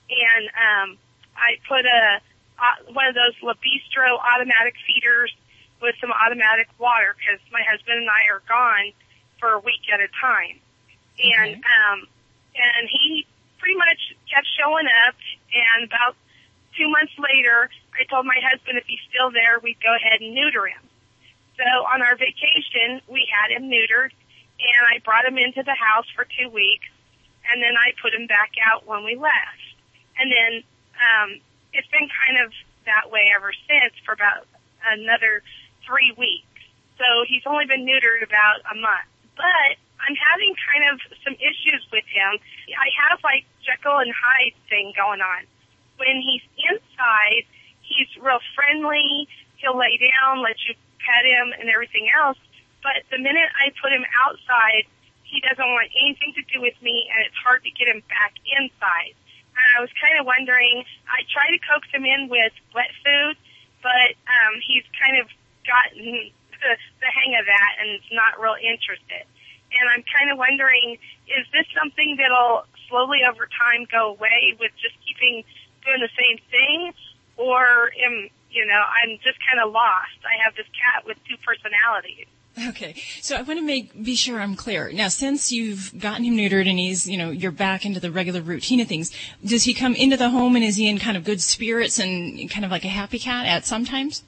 and 0.10 0.46
um, 0.56 0.98
I 1.36 1.58
put 1.68 1.86
a 1.86 2.22
uh, 2.60 2.92
one 2.94 3.08
of 3.08 3.16
those 3.16 3.36
Le 3.44 3.56
Bistro 3.56 4.18
automatic 4.20 4.76
feeders 4.88 5.34
with 5.82 5.96
some 6.00 6.12
automatic 6.12 6.68
water 6.80 7.16
because 7.20 7.40
my 7.52 7.62
husband 7.68 8.00
and 8.00 8.10
I 8.10 8.32
are 8.32 8.42
gone 8.48 8.96
for 9.40 9.54
a 9.54 9.60
week 9.60 9.84
at 9.92 10.00
a 10.00 10.08
time. 10.20 10.60
And 11.20 11.64
um, 11.64 12.08
and 12.56 12.90
he 12.92 13.28
pretty 13.60 13.76
much 13.76 14.16
kept 14.32 14.48
showing 14.56 14.88
up. 15.08 15.16
And 15.52 15.88
about 15.88 16.16
two 16.78 16.88
months 16.88 17.14
later, 17.20 17.70
I 17.96 18.04
told 18.08 18.26
my 18.26 18.40
husband 18.40 18.78
if 18.78 18.86
he's 18.88 19.04
still 19.08 19.32
there, 19.32 19.60
we'd 19.60 19.80
go 19.80 19.96
ahead 19.96 20.22
and 20.22 20.36
neuter 20.36 20.68
him. 20.68 20.84
So 21.56 21.64
on 21.64 22.04
our 22.04 22.16
vacation, 22.16 23.00
we 23.08 23.28
had 23.32 23.56
him 23.56 23.72
neutered, 23.72 24.12
and 24.12 24.82
I 24.92 25.00
brought 25.04 25.24
him 25.24 25.38
into 25.40 25.64
the 25.64 25.76
house 25.76 26.06
for 26.12 26.28
two 26.28 26.52
weeks, 26.52 26.92
and 27.48 27.64
then 27.64 27.80
I 27.80 27.96
put 28.02 28.14
him 28.14 28.28
back 28.28 28.52
out 28.60 28.86
when 28.86 29.06
we 29.06 29.16
left. 29.16 29.64
And 30.20 30.28
then 30.28 30.52
um, 31.00 31.30
it's 31.76 31.88
been 31.92 32.08
kind 32.08 32.40
of 32.40 32.52
that 32.86 33.12
way 33.12 33.32
ever 33.36 33.52
since 33.68 33.94
for 34.06 34.14
about 34.14 34.48
another 34.88 35.44
three 35.86 36.14
weeks. 36.18 36.48
So 36.98 37.28
he's 37.28 37.44
only 37.46 37.66
been 37.66 37.84
neutered 37.84 38.24
about 38.24 38.64
a 38.72 38.76
month. 38.80 39.12
But 39.36 39.76
I'm 40.00 40.16
having 40.16 40.56
kind 40.56 40.84
of 40.94 40.96
some 41.24 41.36
issues 41.36 41.84
with 41.92 42.08
him. 42.08 42.40
I 42.80 42.88
have 43.10 43.20
like 43.24 43.44
Jekyll 43.64 44.00
and 44.00 44.14
Hyde 44.16 44.56
thing 44.70 44.94
going 44.96 45.20
on. 45.20 45.44
When 46.00 46.22
he's 46.24 46.44
inside, 46.56 47.44
he's 47.84 48.08
real 48.20 48.40
friendly. 48.56 49.28
He'll 49.60 49.78
lay 49.78 50.00
down, 50.00 50.44
let 50.44 50.56
you 50.68 50.76
pet 51.04 51.26
him 51.26 51.52
and 51.60 51.70
everything 51.70 52.08
else. 52.12 52.38
But 52.84 53.04
the 53.12 53.18
minute 53.18 53.50
I 53.60 53.74
put 53.82 53.92
him 53.92 54.06
outside, 54.24 54.86
he 55.24 55.42
doesn't 55.42 55.66
want 55.66 55.90
anything 55.98 56.32
to 56.38 56.44
do 56.54 56.62
with 56.62 56.78
me 56.82 57.10
and 57.12 57.26
it's 57.26 57.40
hard 57.42 57.64
to 57.64 57.72
get 57.72 57.90
him 57.90 58.04
back 58.08 58.38
inside. 58.46 59.18
I 59.56 59.82
was 59.82 59.92
kind 60.00 60.20
of 60.20 60.26
wondering, 60.26 60.84
I 61.08 61.24
try 61.32 61.48
to 61.52 61.60
coax 61.64 61.88
him 61.92 62.06
in 62.06 62.28
with 62.28 62.54
wet 62.74 62.92
food, 63.04 63.36
but 63.82 64.16
um, 64.28 64.60
he's 64.64 64.84
kind 65.00 65.20
of 65.20 65.28
gotten 65.64 66.32
the, 66.62 66.74
the 67.02 67.10
hang 67.10 67.36
of 67.40 67.46
that 67.46 67.72
and 67.80 68.00
is 68.00 68.10
not 68.12 68.40
real 68.40 68.58
interested. 68.60 69.26
And 69.76 69.86
I'm 69.92 70.04
kind 70.08 70.32
of 70.32 70.38
wondering, 70.38 70.98
is 71.28 71.44
this 71.52 71.68
something 71.76 72.16
that'll 72.16 72.64
slowly 72.88 73.26
over 73.28 73.50
time 73.50 73.84
go 73.92 74.16
away 74.16 74.56
with 74.60 74.72
just 74.80 74.96
keeping 75.04 75.44
doing 75.84 76.00
the 76.00 76.14
same 76.16 76.40
thing? 76.48 76.94
Or 77.36 77.92
am, 78.00 78.32
you 78.48 78.64
know, 78.64 78.80
I'm 78.80 79.20
just 79.20 79.36
kind 79.44 79.60
of 79.60 79.76
lost. 79.76 80.16
I 80.24 80.40
have 80.48 80.56
this 80.56 80.70
cat 80.72 81.04
with 81.04 81.20
two 81.28 81.36
personalities. 81.44 82.32
Okay, 82.70 82.96
so 83.22 83.36
I 83.36 83.42
want 83.42 83.60
to 83.60 83.66
make 83.66 84.02
be 84.02 84.16
sure 84.16 84.40
I'm 84.40 84.56
clear. 84.56 84.92
Now, 84.92 85.10
since 85.10 85.52
you've 85.52 85.92
gotten 86.00 86.24
him 86.24 86.38
neutered 86.38 86.70
and 86.70 86.80
he's, 86.80 87.08
you 87.08 87.18
know, 87.18 87.30
you're 87.30 87.52
back 87.52 87.86
into 87.86 88.00
the 88.00 88.12
regular 88.12 88.42
routine 88.42 88.80
of 88.80 88.88
things, 88.88 89.12
does 89.44 89.64
he 89.64 89.74
come 89.74 89.94
into 89.96 90.16
the 90.16 90.30
home 90.30 90.56
and 90.56 90.64
is 90.64 90.78
he 90.78 90.88
in 90.88 90.98
kind 90.98 91.18
of 91.18 91.26
good 91.26 91.42
spirits 91.42 92.00
and 92.00 92.50
kind 92.50 92.64
of 92.64 92.72
like 92.72 92.86
a 92.86 92.90
happy 92.90 93.20
cat 93.20 93.46
at 93.46 93.66
sometimes? 93.66 94.24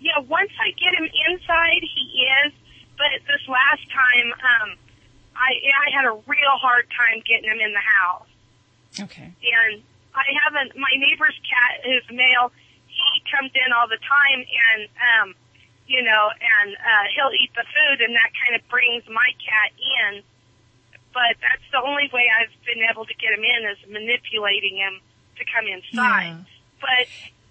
Yeah, 0.00 0.18
once 0.28 0.50
I 0.60 0.72
get 0.76 0.92
him 0.92 1.08
inside, 1.30 1.80
he 1.80 2.26
is. 2.44 2.52
But 2.98 3.24
this 3.26 3.48
last 3.48 3.88
time, 3.88 4.32
um, 4.32 4.76
I 5.34 5.50
I 5.56 5.96
had 5.96 6.04
a 6.04 6.14
real 6.26 6.56
hard 6.60 6.84
time 6.90 7.22
getting 7.26 7.48
him 7.48 7.60
in 7.60 7.72
the 7.72 7.80
house. 7.80 8.28
Okay. 9.00 9.32
And 9.32 9.82
I 10.14 10.24
haven't. 10.44 10.76
My 10.76 10.92
neighbor's 10.96 11.38
cat, 11.48 11.80
who's 11.84 12.04
male, 12.14 12.52
he 12.86 13.22
comes 13.32 13.50
in 13.54 13.72
all 13.72 13.88
the 13.88 13.98
time, 14.04 14.44
and 14.44 14.88
um, 15.00 15.34
you 15.92 16.00
know, 16.00 16.32
and 16.32 16.72
uh, 16.72 17.04
he'll 17.12 17.36
eat 17.36 17.52
the 17.52 17.68
food, 17.68 18.00
and 18.00 18.16
that 18.16 18.32
kind 18.32 18.56
of 18.56 18.64
brings 18.72 19.04
my 19.12 19.28
cat 19.36 19.76
in. 19.76 20.24
But 21.12 21.36
that's 21.44 21.68
the 21.68 21.84
only 21.84 22.08
way 22.08 22.24
I've 22.32 22.48
been 22.64 22.80
able 22.88 23.04
to 23.04 23.12
get 23.20 23.36
him 23.36 23.44
in 23.44 23.68
is 23.68 23.76
manipulating 23.84 24.80
him 24.80 25.04
to 25.36 25.44
come 25.44 25.68
inside. 25.68 26.48
But 26.80 27.04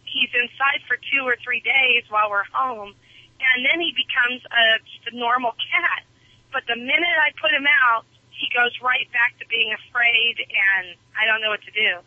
he's 0.10 0.34
inside 0.34 0.82
for 0.90 0.98
two 0.98 1.22
or 1.22 1.38
three 1.46 1.62
days 1.62 2.10
while 2.10 2.34
we're 2.34 2.50
home, 2.50 2.98
and 3.38 3.58
then 3.62 3.78
he 3.78 3.94
becomes 3.94 4.42
a 4.50 4.82
just 4.90 5.14
a 5.14 5.16
normal 5.16 5.54
cat. 5.62 6.02
But 6.50 6.66
the 6.66 6.76
minute 6.76 7.18
I 7.22 7.30
put 7.38 7.54
him 7.54 7.70
out, 7.86 8.10
he 8.34 8.50
goes 8.50 8.74
right 8.82 9.06
back 9.14 9.38
to 9.38 9.46
being 9.54 9.70
afraid, 9.70 10.42
and 10.42 10.98
I 11.14 11.30
don't 11.30 11.46
know 11.46 11.54
what 11.54 11.62
to 11.70 11.74
do. 11.78 12.02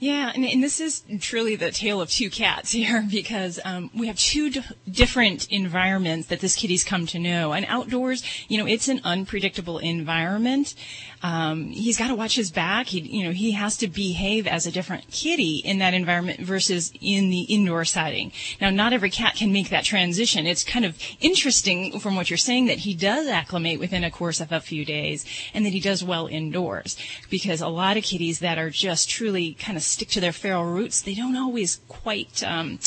Yeah, 0.00 0.32
and, 0.34 0.46
and 0.46 0.62
this 0.64 0.80
is 0.80 1.02
truly 1.20 1.56
the 1.56 1.70
tale 1.70 2.00
of 2.00 2.08
two 2.08 2.30
cats 2.30 2.72
here 2.72 3.06
because 3.10 3.60
um, 3.66 3.90
we 3.94 4.06
have 4.06 4.18
two 4.18 4.48
d- 4.48 4.62
different 4.90 5.46
environments 5.50 6.28
that 6.28 6.40
this 6.40 6.56
kitty's 6.56 6.82
come 6.82 7.06
to 7.08 7.18
know. 7.18 7.52
And 7.52 7.66
outdoors, 7.68 8.24
you 8.48 8.56
know, 8.56 8.66
it's 8.66 8.88
an 8.88 9.02
unpredictable 9.04 9.78
environment. 9.78 10.74
Um, 11.22 11.66
he's 11.66 11.98
got 11.98 12.08
to 12.08 12.14
watch 12.14 12.34
his 12.34 12.50
back. 12.50 12.86
He, 12.86 13.00
you 13.00 13.24
know, 13.24 13.32
he 13.32 13.52
has 13.52 13.76
to 13.78 13.88
behave 13.88 14.46
as 14.46 14.66
a 14.66 14.70
different 14.70 15.10
kitty 15.10 15.56
in 15.56 15.78
that 15.78 15.92
environment 15.92 16.40
versus 16.40 16.92
in 17.00 17.28
the 17.28 17.42
indoor 17.42 17.84
setting. 17.84 18.32
Now, 18.60 18.70
not 18.70 18.92
every 18.92 19.10
cat 19.10 19.36
can 19.36 19.52
make 19.52 19.68
that 19.68 19.84
transition. 19.84 20.46
It's 20.46 20.64
kind 20.64 20.84
of 20.84 20.96
interesting 21.20 22.00
from 22.00 22.16
what 22.16 22.30
you're 22.30 22.36
saying 22.36 22.66
that 22.66 22.78
he 22.78 22.94
does 22.94 23.28
acclimate 23.28 23.78
within 23.78 24.04
a 24.04 24.10
course 24.10 24.40
of 24.40 24.50
a 24.50 24.60
few 24.60 24.84
days 24.84 25.26
and 25.52 25.66
that 25.66 25.72
he 25.72 25.80
does 25.80 26.02
well 26.02 26.26
indoors 26.26 26.96
because 27.28 27.60
a 27.60 27.68
lot 27.68 27.96
of 27.96 28.04
kitties 28.04 28.38
that 28.38 28.58
are 28.58 28.70
just 28.70 29.10
truly 29.10 29.54
kind 29.54 29.76
of 29.76 29.82
stick 29.82 30.08
to 30.08 30.20
their 30.20 30.32
feral 30.32 30.64
roots, 30.64 31.02
they 31.02 31.14
don't 31.14 31.36
always 31.36 31.80
quite 31.88 32.42
um, 32.42 32.78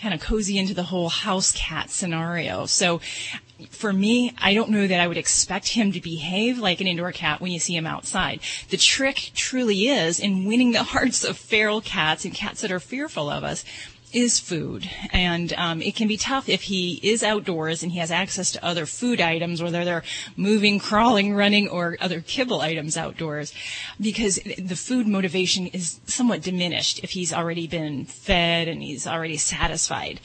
kind 0.00 0.12
of 0.12 0.20
cozy 0.20 0.58
into 0.58 0.74
the 0.74 0.84
whole 0.84 1.08
house 1.08 1.52
cat 1.52 1.90
scenario. 1.90 2.66
So 2.66 3.00
for 3.70 3.92
me, 3.92 4.34
I 4.38 4.54
don't 4.54 4.70
know 4.70 4.86
that 4.86 5.00
I 5.00 5.06
would 5.06 5.16
expect 5.16 5.68
him 5.68 5.92
to 5.92 6.00
behave 6.00 6.58
like 6.58 6.80
an 6.80 6.86
indoor 6.86 7.12
cat 7.12 7.40
when 7.40 7.52
you 7.52 7.58
see 7.58 7.74
him 7.74 7.86
outside. 7.86 8.40
The 8.68 8.76
trick 8.76 9.30
truly 9.34 9.88
is 9.88 10.20
in 10.20 10.44
winning 10.44 10.72
the 10.72 10.82
hearts 10.94 11.24
of 11.24 11.38
feral 11.38 11.80
cats 11.80 12.24
and 12.24 12.34
cats 12.34 12.60
that 12.60 12.72
are 12.72 12.80
fearful 12.80 13.30
of 13.30 13.44
us 13.44 13.64
is 14.12 14.38
food. 14.38 14.88
And 15.12 15.52
um, 15.54 15.82
it 15.82 15.94
can 15.94 16.08
be 16.08 16.16
tough 16.16 16.48
if 16.48 16.62
he 16.62 17.00
is 17.02 17.22
outdoors 17.22 17.82
and 17.82 17.92
he 17.92 17.98
has 17.98 18.10
access 18.10 18.52
to 18.52 18.64
other 18.64 18.86
food 18.86 19.20
items, 19.20 19.62
whether 19.62 19.84
they're 19.84 20.04
moving, 20.36 20.78
crawling, 20.78 21.34
running, 21.34 21.68
or 21.68 21.96
other 22.00 22.20
kibble 22.20 22.60
items 22.60 22.96
outdoors, 22.96 23.52
because 24.00 24.36
the 24.58 24.76
food 24.76 25.06
motivation 25.06 25.66
is 25.68 26.00
somewhat 26.06 26.42
diminished 26.42 27.00
if 27.02 27.10
he's 27.10 27.32
already 27.32 27.66
been 27.66 28.04
fed 28.04 28.68
and 28.68 28.82
he's 28.82 29.06
already 29.06 29.36
satisfied. 29.36 30.20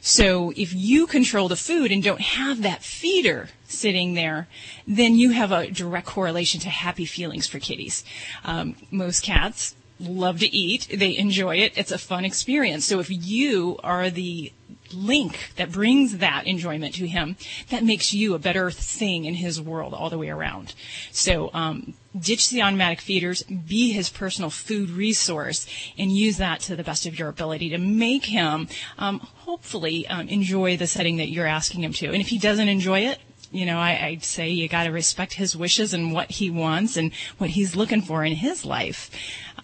So 0.00 0.52
if 0.56 0.74
you 0.74 1.06
control 1.06 1.48
the 1.48 1.56
food 1.56 1.92
and 1.92 2.02
don't 2.02 2.20
have 2.20 2.62
that 2.62 2.82
feeder 2.82 3.48
sitting 3.64 4.14
there, 4.14 4.48
then 4.86 5.14
you 5.14 5.30
have 5.30 5.52
a 5.52 5.70
direct 5.70 6.06
correlation 6.06 6.60
to 6.60 6.68
happy 6.68 7.04
feelings 7.04 7.46
for 7.46 7.58
kitties. 7.58 8.04
Um, 8.44 8.76
most 8.90 9.22
cats 9.22 9.74
love 10.00 10.40
to 10.40 10.54
eat. 10.54 10.88
They 10.92 11.16
enjoy 11.16 11.56
it. 11.56 11.72
It's 11.76 11.92
a 11.92 11.98
fun 11.98 12.24
experience. 12.24 12.84
So 12.84 13.00
if 13.00 13.08
you 13.10 13.78
are 13.82 14.10
the 14.10 14.52
link 14.92 15.52
that 15.56 15.70
brings 15.70 16.18
that 16.18 16.46
enjoyment 16.46 16.94
to 16.94 17.06
him, 17.06 17.36
that 17.70 17.84
makes 17.84 18.14
you 18.14 18.34
a 18.34 18.38
better 18.38 18.70
thing 18.70 19.24
in 19.24 19.34
his 19.34 19.60
world 19.60 19.94
all 19.94 20.10
the 20.10 20.18
way 20.18 20.28
around. 20.28 20.74
So 21.10 21.50
um, 21.52 21.94
ditch 22.18 22.50
the 22.50 22.62
automatic 22.62 23.00
feeders, 23.00 23.42
be 23.42 23.92
his 23.92 24.08
personal 24.08 24.50
food 24.50 24.90
resource, 24.90 25.66
and 25.96 26.10
use 26.10 26.38
that 26.38 26.60
to 26.60 26.76
the 26.76 26.84
best 26.84 27.06
of 27.06 27.18
your 27.18 27.28
ability 27.28 27.70
to 27.70 27.78
make 27.78 28.26
him 28.26 28.68
um, 28.98 29.20
hopefully 29.20 30.06
um, 30.08 30.28
enjoy 30.28 30.76
the 30.76 30.86
setting 30.86 31.16
that 31.16 31.28
you're 31.28 31.46
asking 31.46 31.84
him 31.84 31.92
to. 31.94 32.06
And 32.06 32.20
if 32.20 32.28
he 32.28 32.38
doesn't 32.38 32.68
enjoy 32.68 33.00
it, 33.00 33.18
you 33.50 33.64
know, 33.66 33.78
I, 33.78 34.06
I'd 34.06 34.24
say 34.24 34.50
you 34.50 34.68
got 34.68 34.84
to 34.84 34.90
respect 34.90 35.34
his 35.34 35.56
wishes 35.56 35.94
and 35.94 36.12
what 36.12 36.30
he 36.30 36.50
wants 36.50 36.96
and 36.96 37.12
what 37.38 37.50
he's 37.50 37.76
looking 37.76 38.02
for 38.02 38.24
in 38.24 38.36
his 38.36 38.64
life. 38.64 39.10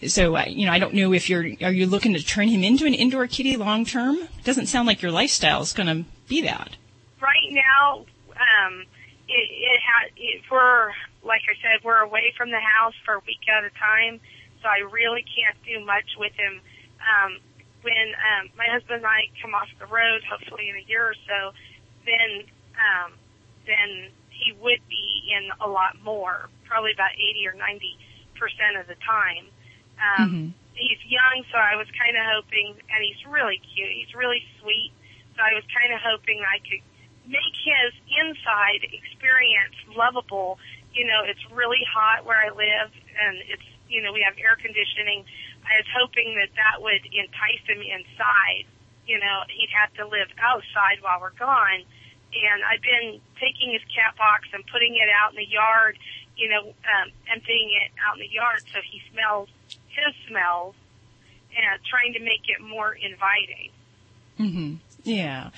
So, 0.07 0.35
uh, 0.35 0.45
you 0.47 0.65
know, 0.65 0.71
I 0.71 0.79
don't 0.79 0.93
know 0.93 1.13
if 1.13 1.29
you're 1.29 1.45
are 1.61 1.71
you 1.71 1.85
looking 1.85 2.13
to 2.13 2.23
turn 2.23 2.47
him 2.47 2.63
into 2.63 2.85
an 2.85 2.93
indoor 2.93 3.27
kitty 3.27 3.57
long 3.57 3.85
term? 3.85 4.17
Doesn't 4.43 4.67
sound 4.67 4.87
like 4.87 5.01
your 5.01 5.11
lifestyle 5.11 5.61
is 5.61 5.73
going 5.73 5.87
to 5.87 6.09
be 6.27 6.41
that. 6.41 6.75
Right 7.21 7.51
now, 7.51 8.05
um, 8.31 8.83
it, 9.27 9.49
it 9.49 9.79
ha- 9.85 10.11
it, 10.17 10.41
we're 10.51 10.91
like 11.23 11.41
I 11.49 11.55
said, 11.61 11.83
we're 11.83 12.01
away 12.01 12.33
from 12.37 12.51
the 12.51 12.59
house 12.59 12.93
for 13.03 13.15
a 13.15 13.21
week 13.25 13.41
at 13.49 13.63
a 13.63 13.71
time, 13.71 14.19
so 14.61 14.67
I 14.67 14.87
really 14.91 15.23
can't 15.23 15.57
do 15.65 15.83
much 15.85 16.05
with 16.17 16.33
him. 16.33 16.61
Um, 17.01 17.37
when 17.81 18.13
um, 18.17 18.49
my 18.57 18.65
husband 18.69 18.97
and 18.97 19.05
I 19.05 19.29
come 19.41 19.53
off 19.53 19.67
the 19.79 19.85
road, 19.85 20.21
hopefully 20.29 20.69
in 20.69 20.75
a 20.75 20.85
year 20.89 21.05
or 21.05 21.15
so, 21.27 21.53
then 22.05 22.45
um, 22.73 23.13
then 23.65 24.09
he 24.29 24.53
would 24.53 24.81
be 24.89 25.31
in 25.31 25.49
a 25.61 25.67
lot 25.67 25.97
more, 26.03 26.49
probably 26.65 26.91
about 26.93 27.13
80 27.13 27.47
or 27.47 27.53
90 27.53 27.97
percent 28.35 28.77
of 28.79 28.87
the 28.87 28.99
time. 29.03 29.45
Um, 29.97 30.29
Mm-hmm. 30.29 30.47
He's 30.75 30.99
young, 31.07 31.47
so 31.47 31.57
I 31.57 31.79
was 31.79 31.87
kind 31.95 32.19
of 32.19 32.23
hoping, 32.35 32.75
and 32.75 32.99
he's 32.99 33.23
really 33.23 33.63
cute. 33.63 33.87
He's 33.95 34.11
really 34.11 34.43
sweet, 34.59 34.91
so 35.31 35.39
I 35.39 35.55
was 35.55 35.63
kind 35.71 35.95
of 35.95 36.03
hoping 36.03 36.43
I 36.43 36.59
could 36.59 36.83
make 37.23 37.55
his 37.63 37.95
inside 38.11 38.83
experience 38.91 39.75
lovable. 39.95 40.59
You 40.91 41.07
know, 41.07 41.23
it's 41.23 41.39
really 41.55 41.79
hot 41.87 42.27
where 42.27 42.43
I 42.43 42.51
live, 42.51 42.91
and 42.91 43.39
it's 43.47 43.63
you 43.87 44.01
know, 44.01 44.11
we 44.11 44.21
have 44.27 44.35
air 44.35 44.57
conditioning. 44.59 45.23
I 45.63 45.79
was 45.79 45.89
hoping 45.95 46.35
that 46.43 46.51
that 46.59 46.83
would 46.83 47.07
entice 47.07 47.63
him 47.65 47.79
inside. 47.79 48.67
You 49.07 49.19
know, 49.19 49.47
he'd 49.47 49.71
have 49.71 49.93
to 50.01 50.03
live 50.09 50.27
outside 50.41 50.99
while 51.01 51.21
we're 51.21 51.37
gone. 51.37 51.87
And 52.35 52.63
I've 52.63 52.83
been 52.83 53.21
taking 53.39 53.71
his 53.71 53.81
cat 53.89 54.15
box 54.17 54.47
and 54.53 54.63
putting 54.67 54.95
it 54.95 55.09
out 55.09 55.31
in 55.31 55.37
the 55.37 55.47
yard, 55.47 55.97
you 56.35 56.49
know, 56.49 56.67
um, 56.67 57.07
emptying 57.31 57.71
it 57.81 57.91
out 58.03 58.19
in 58.19 58.27
the 58.27 58.31
yard 58.31 58.61
so 58.73 58.79
he 58.83 59.01
smells 59.11 59.49
his 59.87 60.13
smells 60.27 60.75
and 61.55 61.79
trying 61.89 62.13
to 62.13 62.19
make 62.19 62.43
it 62.51 62.61
more 62.61 62.93
inviting. 62.93 63.71
Mm-hmm. 64.39 64.75
Yeah. 65.05 65.51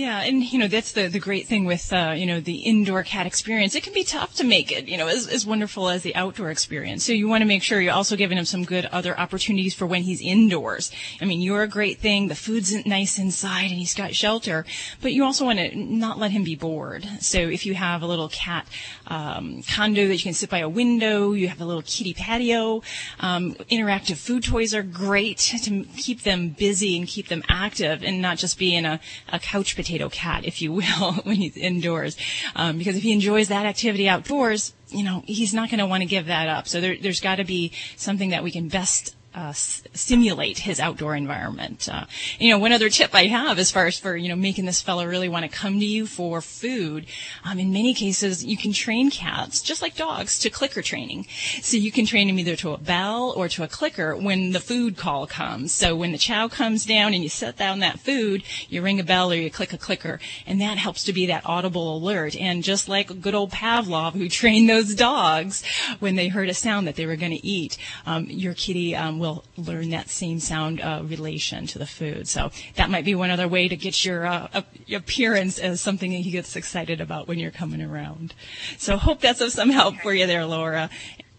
Yeah. 0.00 0.22
And, 0.22 0.42
you 0.42 0.58
know, 0.58 0.66
that's 0.66 0.92
the, 0.92 1.08
the 1.08 1.18
great 1.18 1.46
thing 1.46 1.66
with, 1.66 1.92
uh, 1.92 2.14
you 2.16 2.24
know, 2.24 2.40
the 2.40 2.60
indoor 2.60 3.02
cat 3.02 3.26
experience. 3.26 3.74
It 3.74 3.82
can 3.82 3.92
be 3.92 4.02
tough 4.02 4.34
to 4.36 4.44
make 4.44 4.72
it, 4.72 4.88
you 4.88 4.96
know, 4.96 5.08
as, 5.08 5.28
as 5.28 5.44
wonderful 5.44 5.90
as 5.90 6.02
the 6.02 6.14
outdoor 6.14 6.50
experience. 6.50 7.04
So 7.04 7.12
you 7.12 7.28
want 7.28 7.42
to 7.42 7.46
make 7.46 7.62
sure 7.62 7.82
you're 7.82 7.92
also 7.92 8.16
giving 8.16 8.38
him 8.38 8.46
some 8.46 8.64
good 8.64 8.86
other 8.86 9.18
opportunities 9.20 9.74
for 9.74 9.86
when 9.86 10.02
he's 10.04 10.22
indoors. 10.22 10.90
I 11.20 11.26
mean, 11.26 11.42
you're 11.42 11.62
a 11.62 11.68
great 11.68 11.98
thing. 11.98 12.28
The 12.28 12.34
food's 12.34 12.74
nice 12.86 13.18
inside 13.18 13.64
and 13.64 13.74
he's 13.78 13.92
got 13.92 14.14
shelter, 14.14 14.64
but 15.02 15.12
you 15.12 15.22
also 15.22 15.44
want 15.44 15.58
to 15.58 15.76
not 15.76 16.18
let 16.18 16.30
him 16.30 16.44
be 16.44 16.56
bored. 16.56 17.06
So 17.20 17.38
if 17.38 17.66
you 17.66 17.74
have 17.74 18.00
a 18.00 18.06
little 18.06 18.30
cat, 18.30 18.66
um, 19.06 19.62
condo 19.68 20.08
that 20.08 20.14
you 20.14 20.22
can 20.22 20.32
sit 20.32 20.48
by 20.48 20.60
a 20.60 20.68
window, 20.68 21.32
you 21.32 21.48
have 21.48 21.60
a 21.60 21.66
little 21.66 21.82
kitty 21.82 22.14
patio, 22.14 22.82
um, 23.18 23.52
interactive 23.70 24.16
food 24.16 24.44
toys 24.44 24.72
are 24.72 24.82
great 24.82 25.36
to 25.36 25.84
keep 25.98 26.22
them 26.22 26.48
busy 26.48 26.96
and 26.96 27.06
keep 27.06 27.28
them 27.28 27.42
active 27.50 28.02
and 28.02 28.22
not 28.22 28.38
just 28.38 28.58
be 28.58 28.74
in 28.74 28.86
a, 28.86 28.98
a 29.30 29.38
couch 29.38 29.76
potato 29.76 29.89
cat, 30.10 30.44
if 30.44 30.62
you 30.62 30.72
will, 30.72 31.12
when 31.24 31.36
he's 31.36 31.56
indoors. 31.56 32.16
Um, 32.54 32.78
because 32.78 32.96
if 32.96 33.02
he 33.02 33.12
enjoys 33.12 33.48
that 33.48 33.66
activity 33.66 34.08
outdoors, 34.08 34.72
you 34.88 35.02
know, 35.02 35.22
he's 35.26 35.54
not 35.54 35.70
going 35.70 35.78
to 35.78 35.86
want 35.86 36.02
to 36.02 36.06
give 36.06 36.26
that 36.26 36.48
up. 36.48 36.68
So 36.68 36.80
there, 36.80 36.96
there's 37.00 37.20
got 37.20 37.36
to 37.36 37.44
be 37.44 37.72
something 37.96 38.30
that 38.30 38.42
we 38.42 38.50
can 38.50 38.68
best 38.68 39.14
uh, 39.34 39.50
s- 39.50 39.82
stimulate 39.94 40.58
his 40.58 40.80
outdoor 40.80 41.14
environment. 41.14 41.88
Uh, 41.88 42.04
you 42.38 42.50
know, 42.50 42.58
one 42.58 42.72
other 42.72 42.88
tip 42.88 43.14
I 43.14 43.26
have 43.26 43.58
as 43.58 43.70
far 43.70 43.86
as 43.86 43.98
for, 43.98 44.16
you 44.16 44.28
know, 44.28 44.36
making 44.36 44.64
this 44.64 44.80
fellow 44.80 45.06
really 45.06 45.28
want 45.28 45.44
to 45.44 45.56
come 45.56 45.78
to 45.78 45.86
you 45.86 46.06
for 46.06 46.40
food, 46.40 47.06
um, 47.44 47.58
in 47.58 47.72
many 47.72 47.94
cases, 47.94 48.44
you 48.44 48.56
can 48.56 48.72
train 48.72 49.10
cats, 49.10 49.62
just 49.62 49.82
like 49.82 49.94
dogs, 49.94 50.38
to 50.40 50.50
clicker 50.50 50.82
training. 50.82 51.26
So 51.62 51.76
you 51.76 51.92
can 51.92 52.06
train 52.06 52.26
them 52.26 52.38
either 52.40 52.56
to 52.56 52.72
a 52.72 52.78
bell 52.78 53.32
or 53.36 53.48
to 53.50 53.62
a 53.62 53.68
clicker 53.68 54.16
when 54.16 54.50
the 54.50 54.60
food 54.60 54.96
call 54.96 55.28
comes. 55.28 55.72
So 55.72 55.94
when 55.94 56.10
the 56.10 56.18
chow 56.18 56.48
comes 56.48 56.84
down 56.84 57.14
and 57.14 57.22
you 57.22 57.28
set 57.28 57.56
down 57.56 57.78
that 57.80 58.00
food, 58.00 58.42
you 58.68 58.82
ring 58.82 58.98
a 58.98 59.04
bell 59.04 59.30
or 59.30 59.36
you 59.36 59.50
click 59.50 59.72
a 59.72 59.78
clicker, 59.78 60.18
and 60.44 60.60
that 60.60 60.76
helps 60.76 61.04
to 61.04 61.12
be 61.12 61.26
that 61.26 61.46
audible 61.46 61.96
alert. 61.96 62.34
And 62.34 62.64
just 62.64 62.88
like 62.88 63.20
good 63.20 63.36
old 63.36 63.52
Pavlov, 63.52 64.14
who 64.14 64.28
trained 64.40 64.68
those 64.68 64.94
dogs 64.94 65.62
when 66.00 66.16
they 66.16 66.28
heard 66.28 66.48
a 66.48 66.54
sound 66.54 66.88
that 66.88 66.96
they 66.96 67.06
were 67.06 67.16
going 67.16 67.32
to 67.32 67.46
eat, 67.46 67.78
um, 68.06 68.26
your 68.28 68.54
kitty 68.54 68.96
um, 68.96 69.19
will 69.20 69.44
learn 69.56 69.90
that 69.90 70.08
same 70.08 70.40
sound 70.40 70.80
uh, 70.80 71.02
relation 71.04 71.66
to 71.68 71.78
the 71.78 71.86
food. 71.86 72.26
So 72.26 72.50
that 72.74 72.90
might 72.90 73.04
be 73.04 73.14
one 73.14 73.30
other 73.30 73.46
way 73.46 73.68
to 73.68 73.76
get 73.76 74.04
your 74.04 74.26
uh, 74.26 74.62
appearance 74.92 75.58
as 75.58 75.80
something 75.80 76.10
that 76.10 76.18
he 76.18 76.30
gets 76.30 76.56
excited 76.56 77.00
about 77.00 77.28
when 77.28 77.38
you're 77.38 77.52
coming 77.52 77.82
around. 77.82 78.34
So 78.78 78.96
hope 78.96 79.20
that's 79.20 79.40
of 79.40 79.52
some 79.52 79.70
help 79.70 79.96
for 79.96 80.12
you 80.12 80.26
there, 80.26 80.46
Laura. 80.46 80.90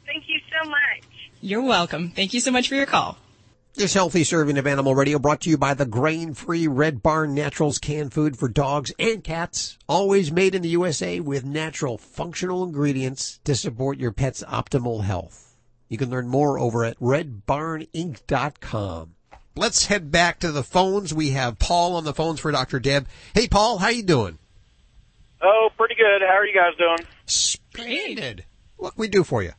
Thank 0.05 0.25
you 0.27 0.39
so 0.49 0.69
much. 0.69 1.03
You're 1.41 1.63
welcome. 1.63 2.11
Thank 2.11 2.33
you 2.33 2.39
so 2.39 2.51
much 2.51 2.69
for 2.69 2.75
your 2.75 2.85
call. 2.85 3.17
This 3.73 3.93
healthy 3.93 4.25
serving 4.25 4.57
of 4.57 4.67
Animal 4.67 4.95
Radio 4.95 5.17
brought 5.17 5.41
to 5.41 5.49
you 5.49 5.57
by 5.57 5.73
the 5.73 5.85
grain-free 5.85 6.67
Red 6.67 7.01
Barn 7.01 7.33
Naturals 7.33 7.79
canned 7.79 8.13
food 8.13 8.37
for 8.37 8.49
dogs 8.49 8.91
and 8.99 9.23
cats. 9.23 9.77
Always 9.87 10.29
made 10.29 10.53
in 10.53 10.61
the 10.61 10.69
USA 10.69 11.21
with 11.21 11.45
natural 11.45 11.97
functional 11.97 12.65
ingredients 12.65 13.39
to 13.45 13.55
support 13.55 13.97
your 13.97 14.11
pet's 14.11 14.43
optimal 14.43 15.03
health. 15.03 15.50
You 15.91 15.97
can 15.97 16.09
learn 16.09 16.27
more 16.29 16.57
over 16.57 16.85
at 16.85 16.97
redbarninc.com. 17.01 19.15
Let's 19.57 19.87
head 19.87 20.09
back 20.09 20.39
to 20.39 20.53
the 20.53 20.63
phones. 20.63 21.13
We 21.13 21.31
have 21.31 21.59
Paul 21.59 21.97
on 21.97 22.05
the 22.05 22.13
phones 22.13 22.39
for 22.39 22.49
Dr. 22.49 22.79
Deb. 22.79 23.09
Hey, 23.33 23.49
Paul, 23.49 23.77
how 23.77 23.89
you 23.89 24.01
doing? 24.01 24.39
Oh, 25.41 25.67
pretty 25.75 25.95
good. 25.95 26.21
How 26.21 26.35
are 26.35 26.45
you 26.45 26.55
guys 26.55 26.77
doing? 26.77 26.99
Splendid. 27.25 28.45
What 28.77 28.95
can 28.95 29.01
we 29.01 29.09
do 29.09 29.25
for 29.25 29.43
you? 29.43 29.51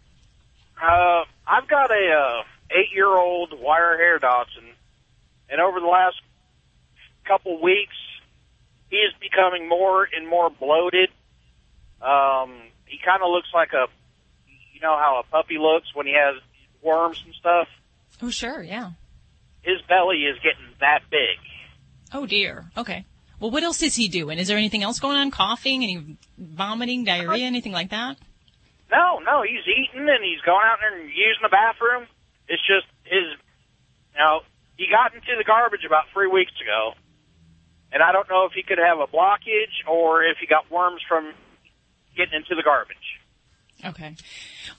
Uh, 0.82 1.24
I've 1.46 1.68
got 1.68 1.90
a 1.90 2.10
uh, 2.10 2.44
eight-year-old 2.70 3.60
wire 3.60 3.98
hair 3.98 4.18
Dachshund, 4.18 4.68
and 5.50 5.60
over 5.60 5.80
the 5.80 5.86
last 5.86 6.16
couple 7.26 7.60
weeks, 7.60 7.96
he 8.88 8.96
is 8.96 9.12
becoming 9.20 9.68
more 9.68 10.08
and 10.16 10.26
more 10.26 10.48
bloated. 10.48 11.10
Um, 12.00 12.54
he 12.86 12.96
kind 13.04 13.22
of 13.22 13.28
looks 13.28 13.48
like 13.52 13.74
a, 13.74 13.88
you 14.82 14.88
know 14.88 14.98
how 14.98 15.22
a 15.24 15.30
puppy 15.30 15.58
looks 15.58 15.94
when 15.94 16.06
he 16.06 16.14
has 16.14 16.42
worms 16.82 17.22
and 17.24 17.34
stuff. 17.34 17.68
Oh, 18.20 18.30
sure, 18.30 18.62
yeah. 18.62 18.90
His 19.62 19.80
belly 19.88 20.24
is 20.24 20.36
getting 20.42 20.74
that 20.80 21.02
big. 21.08 21.38
Oh 22.12 22.26
dear. 22.26 22.66
Okay. 22.76 23.04
Well, 23.38 23.50
what 23.50 23.62
else 23.62 23.82
is 23.82 23.94
he 23.94 24.08
doing? 24.08 24.38
Is 24.38 24.48
there 24.48 24.58
anything 24.58 24.82
else 24.82 24.98
going 24.98 25.16
on? 25.16 25.30
Coughing? 25.30 25.82
Any 25.82 26.16
vomiting, 26.36 27.04
diarrhea, 27.04 27.26
uh-huh. 27.26 27.46
anything 27.46 27.72
like 27.72 27.90
that? 27.90 28.18
No, 28.90 29.20
no, 29.20 29.42
he's 29.42 29.62
eating 29.66 30.06
and 30.08 30.22
he's 30.22 30.42
going 30.44 30.66
out 30.66 30.78
there 30.80 30.98
and 31.00 31.08
using 31.08 31.42
the 31.42 31.48
bathroom. 31.48 32.06
It's 32.48 32.62
just 32.66 32.86
his, 33.04 33.38
you 34.14 34.18
know, 34.18 34.40
he 34.76 34.86
got 34.90 35.14
into 35.14 35.32
the 35.38 35.44
garbage 35.44 35.84
about 35.86 36.04
three 36.12 36.28
weeks 36.28 36.52
ago, 36.60 36.92
and 37.92 38.02
I 38.02 38.12
don't 38.12 38.28
know 38.28 38.46
if 38.46 38.52
he 38.52 38.62
could 38.62 38.78
have 38.78 38.98
a 38.98 39.06
blockage 39.06 39.86
or 39.88 40.24
if 40.24 40.38
he 40.40 40.46
got 40.46 40.70
worms 40.70 41.00
from 41.08 41.32
getting 42.16 42.34
into 42.34 42.54
the 42.54 42.62
garbage. 42.62 43.21
Okay. 43.84 44.14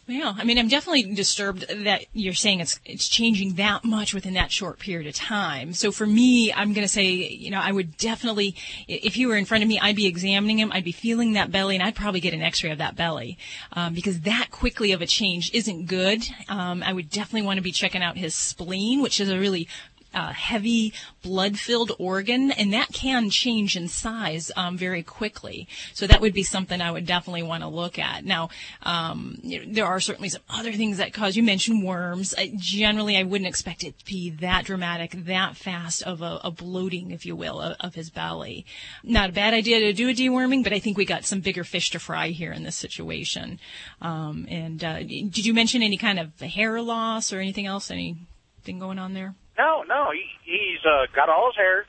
Well, 0.07 0.35
I 0.37 0.45
mean, 0.45 0.57
I'm 0.57 0.69
definitely 0.69 1.03
disturbed 1.13 1.65
that 1.67 2.05
you're 2.13 2.33
saying 2.33 2.61
it's 2.61 2.79
it's 2.85 3.09
changing 3.09 3.55
that 3.55 3.83
much 3.83 4.13
within 4.13 4.33
that 4.35 4.49
short 4.49 4.79
period 4.79 5.07
of 5.07 5.15
time. 5.15 5.73
So 5.73 5.91
for 5.91 6.05
me, 6.05 6.53
I'm 6.53 6.71
going 6.71 6.85
to 6.85 6.91
say, 6.91 7.05
you 7.05 7.51
know, 7.51 7.59
I 7.59 7.71
would 7.71 7.97
definitely, 7.97 8.55
if 8.87 9.17
you 9.17 9.27
were 9.27 9.35
in 9.35 9.43
front 9.43 9.61
of 9.61 9.67
me, 9.67 9.77
I'd 9.77 9.97
be 9.97 10.07
examining 10.07 10.59
him, 10.59 10.71
I'd 10.71 10.85
be 10.85 10.93
feeling 10.93 11.33
that 11.33 11.51
belly, 11.51 11.75
and 11.75 11.83
I'd 11.83 11.95
probably 11.95 12.21
get 12.21 12.33
an 12.33 12.41
X-ray 12.41 12.71
of 12.71 12.77
that 12.77 12.95
belly 12.95 13.37
um, 13.73 13.93
because 13.93 14.21
that 14.21 14.51
quickly 14.51 14.93
of 14.93 15.01
a 15.01 15.05
change 15.05 15.53
isn't 15.53 15.87
good. 15.87 16.23
Um, 16.47 16.81
I 16.81 16.93
would 16.93 17.09
definitely 17.09 17.45
want 17.45 17.57
to 17.57 17.63
be 17.63 17.73
checking 17.73 18.01
out 18.01 18.15
his 18.15 18.33
spleen, 18.33 19.01
which 19.01 19.19
is 19.19 19.29
a 19.29 19.37
really 19.37 19.67
uh, 20.13 20.33
heavy 20.33 20.93
blood-filled 21.21 21.91
organ, 21.99 22.51
and 22.51 22.73
that 22.73 22.91
can 22.93 23.29
change 23.29 23.75
in 23.75 23.87
size 23.87 24.51
um, 24.55 24.77
very 24.77 25.03
quickly. 25.03 25.67
So 25.93 26.07
that 26.07 26.21
would 26.21 26.33
be 26.33 26.43
something 26.43 26.81
I 26.81 26.91
would 26.91 27.05
definitely 27.05 27.43
want 27.43 27.63
to 27.63 27.69
look 27.69 27.97
at. 27.97 28.25
Now, 28.25 28.49
um, 28.83 29.39
there 29.67 29.85
are 29.85 29.99
certainly 29.99 30.29
some 30.29 30.41
other 30.49 30.73
things 30.73 30.97
that 30.97 31.13
cause. 31.13 31.35
You 31.35 31.43
mentioned 31.43 31.83
worms. 31.83 32.33
Generally, 32.55 33.17
I 33.17 33.23
wouldn't 33.23 33.47
expect 33.47 33.83
it 33.83 33.97
to 33.99 34.05
be 34.05 34.29
that 34.29 34.65
dramatic, 34.65 35.11
that 35.25 35.55
fast 35.55 36.03
of 36.03 36.21
a, 36.21 36.39
a 36.43 36.51
bloating, 36.51 37.11
if 37.11 37.25
you 37.25 37.35
will, 37.35 37.59
of, 37.59 37.75
of, 37.79 37.95
his 37.95 38.09
belly. 38.09 38.65
Not 39.03 39.29
a 39.29 39.33
bad 39.33 39.53
idea 39.53 39.79
to 39.79 39.93
do 39.93 40.09
a 40.09 40.13
deworming, 40.13 40.63
but 40.63 40.73
I 40.73 40.79
think 40.79 40.97
we 40.97 41.05
got 41.05 41.25
some 41.25 41.41
bigger 41.41 41.63
fish 41.63 41.91
to 41.91 41.99
fry 41.99 42.29
here 42.29 42.51
in 42.51 42.63
this 42.63 42.75
situation. 42.75 43.59
Um, 44.01 44.47
and 44.49 44.83
uh, 44.83 44.99
did 44.99 45.45
you 45.45 45.53
mention 45.53 45.81
any 45.81 45.97
kind 45.97 46.19
of 46.19 46.39
hair 46.39 46.81
loss 46.81 47.31
or 47.31 47.39
anything 47.39 47.65
else? 47.65 47.91
Anything 47.91 48.79
going 48.79 48.99
on 48.99 49.13
there? 49.13 49.35
No, 49.57 49.83
no, 49.83 50.11
he, 50.11 50.23
he's 50.43 50.79
uh, 50.85 51.05
got 51.15 51.29
all 51.29 51.51
his 51.51 51.55
hair. 51.55 51.85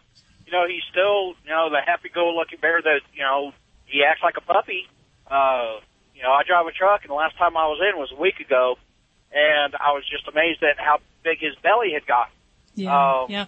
You 0.47 0.53
know, 0.53 0.67
he's 0.69 0.83
still, 0.91 1.35
you 1.45 1.51
know, 1.51 1.71
the 1.71 1.81
happy-go-lucky 1.85 2.57
bear 2.57 2.83
that, 2.83 3.01
you 3.15 3.23
know, 3.23 3.53
he 3.87 4.05
acts 4.05 4.21
like 4.23 4.37
a 4.37 4.43
puppy. 4.43 4.87
Uh, 5.27 5.81
you 6.15 6.23
know, 6.23 6.31
I 6.31 6.43
drive 6.47 6.67
a 6.67 6.73
truck, 6.73 7.03
and 7.03 7.11
the 7.11 7.15
last 7.15 7.37
time 7.39 7.57
I 7.57 7.67
was 7.67 7.81
in 7.81 7.99
was 7.99 8.13
a 8.13 8.21
week 8.21 8.41
ago, 8.41 8.77
and 9.33 9.75
I 9.75 9.93
was 9.93 10.05
just 10.09 10.29
amazed 10.29 10.63
at 10.63 10.79
how 10.79 10.99
big 11.23 11.39
his 11.41 11.55
belly 11.63 11.93
had 11.93 12.07
gotten. 12.07 12.33
Yeah, 12.75 13.23
um, 13.23 13.27
yeah. 13.31 13.47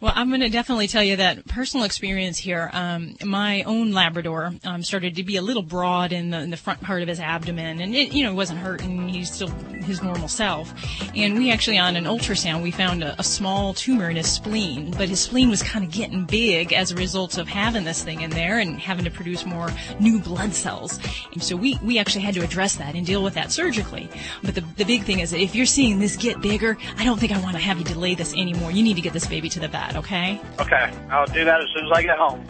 Well, 0.00 0.12
I'm 0.14 0.28
going 0.28 0.40
to 0.40 0.50
definitely 0.50 0.88
tell 0.88 1.02
you 1.02 1.16
that 1.16 1.46
personal 1.46 1.86
experience 1.86 2.36
here. 2.36 2.68
Um, 2.72 3.14
my 3.24 3.62
own 3.62 3.92
Labrador 3.92 4.52
um, 4.64 4.82
started 4.82 5.16
to 5.16 5.24
be 5.24 5.36
a 5.36 5.42
little 5.42 5.62
broad 5.62 6.12
in 6.12 6.30
the, 6.30 6.40
in 6.40 6.50
the 6.50 6.58
front 6.58 6.82
part 6.82 7.00
of 7.00 7.08
his 7.08 7.20
abdomen, 7.20 7.80
and 7.80 7.94
it, 7.94 8.12
you 8.12 8.24
know, 8.24 8.34
wasn't 8.34 8.58
hurting. 8.58 9.08
He's 9.08 9.32
still 9.32 9.48
his 9.84 10.02
normal 10.02 10.28
self. 10.28 10.72
And 11.14 11.36
we 11.36 11.50
actually, 11.50 11.78
on 11.78 11.96
an 11.96 12.04
ultrasound, 12.04 12.62
we 12.62 12.70
found 12.70 13.02
a, 13.02 13.18
a 13.18 13.24
small 13.24 13.74
tumor 13.74 14.10
in 14.10 14.16
his 14.16 14.30
spleen, 14.30 14.90
but 14.92 15.08
his 15.08 15.20
spleen 15.20 15.48
was 15.48 15.62
kind 15.62 15.84
of 15.84 15.90
getting 15.90 16.24
big 16.24 16.72
as 16.72 16.90
a 16.92 16.94
result 16.94 17.38
of 17.38 17.48
having 17.48 17.84
this 17.84 18.02
thing 18.02 18.20
in 18.20 18.30
there 18.30 18.58
and 18.58 18.78
having 18.78 19.04
to 19.04 19.10
produce 19.10 19.46
more 19.46 19.70
new 19.98 20.20
blood 20.20 20.52
cells. 20.52 20.98
And 21.32 21.42
so 21.42 21.56
we, 21.56 21.78
we 21.82 21.98
actually 21.98 22.22
had 22.22 22.34
to 22.34 22.42
address 22.42 22.76
that 22.76 22.94
and 22.94 23.06
deal 23.06 23.22
with 23.22 23.34
that 23.34 23.50
surgically. 23.50 24.08
But 24.42 24.54
the, 24.54 24.62
the 24.76 24.84
big 24.84 25.04
thing 25.04 25.20
is 25.20 25.30
that 25.30 25.40
if 25.40 25.54
you're 25.54 25.66
seeing 25.66 25.98
this 25.98 26.16
get 26.16 26.40
bigger, 26.40 26.76
I 26.98 27.04
don't 27.04 27.18
think 27.18 27.32
I 27.32 27.40
want 27.40 27.56
to 27.56 27.62
have 27.62 27.78
you 27.78 27.84
delay 27.84 28.14
this 28.14 28.34
anymore. 28.34 28.70
You 28.70 28.82
need 28.82 28.94
to 28.94 29.02
get 29.02 29.12
this 29.12 29.26
baby 29.26 29.48
to 29.48 29.60
the 29.60 29.68
vet 29.68 29.94
okay? 29.96 30.40
Okay, 30.60 30.92
I'll 31.10 31.26
do 31.26 31.44
that 31.44 31.60
as 31.60 31.68
soon 31.74 31.86
as 31.86 31.92
I 31.92 32.02
get 32.02 32.18
home. 32.18 32.46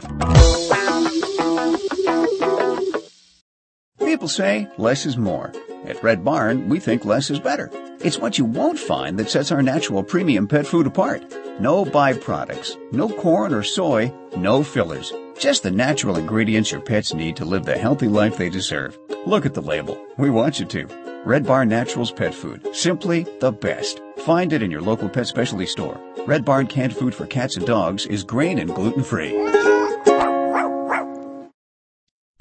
People 3.98 4.28
say 4.28 4.68
less 4.78 5.06
is 5.06 5.16
more. 5.16 5.52
At 5.84 6.02
Red 6.02 6.24
Barn, 6.24 6.68
we 6.68 6.80
think 6.80 7.04
less 7.04 7.30
is 7.30 7.38
better. 7.38 7.70
It's 8.00 8.18
what 8.18 8.38
you 8.38 8.44
won't 8.44 8.78
find 8.78 9.18
that 9.18 9.30
sets 9.30 9.52
our 9.52 9.62
natural 9.62 10.02
premium 10.02 10.48
pet 10.48 10.66
food 10.66 10.86
apart. 10.86 11.22
No 11.60 11.84
byproducts, 11.84 12.76
no 12.92 13.08
corn 13.08 13.52
or 13.52 13.62
soy, 13.62 14.12
no 14.36 14.62
fillers. 14.62 15.12
Just 15.38 15.62
the 15.62 15.70
natural 15.70 16.16
ingredients 16.16 16.72
your 16.72 16.80
pets 16.80 17.12
need 17.12 17.36
to 17.36 17.44
live 17.44 17.64
the 17.64 17.76
healthy 17.76 18.08
life 18.08 18.36
they 18.36 18.48
deserve. 18.48 18.98
Look 19.26 19.44
at 19.46 19.54
the 19.54 19.62
label. 19.62 19.98
We 20.16 20.30
want 20.30 20.58
you 20.58 20.66
to. 20.66 20.86
Red 21.24 21.46
Barn 21.46 21.68
Naturals 21.68 22.12
Pet 22.12 22.34
Food. 22.34 22.74
Simply 22.74 23.26
the 23.40 23.52
best. 23.52 24.00
Find 24.18 24.52
it 24.52 24.62
in 24.62 24.70
your 24.70 24.82
local 24.82 25.08
pet 25.08 25.26
specialty 25.26 25.66
store. 25.66 26.00
Red 26.26 26.44
Barn 26.44 26.66
canned 26.66 26.96
food 26.96 27.14
for 27.14 27.26
cats 27.26 27.56
and 27.56 27.66
dogs 27.66 28.06
is 28.06 28.24
grain 28.24 28.58
and 28.58 28.74
gluten 28.74 29.02
free. 29.02 29.32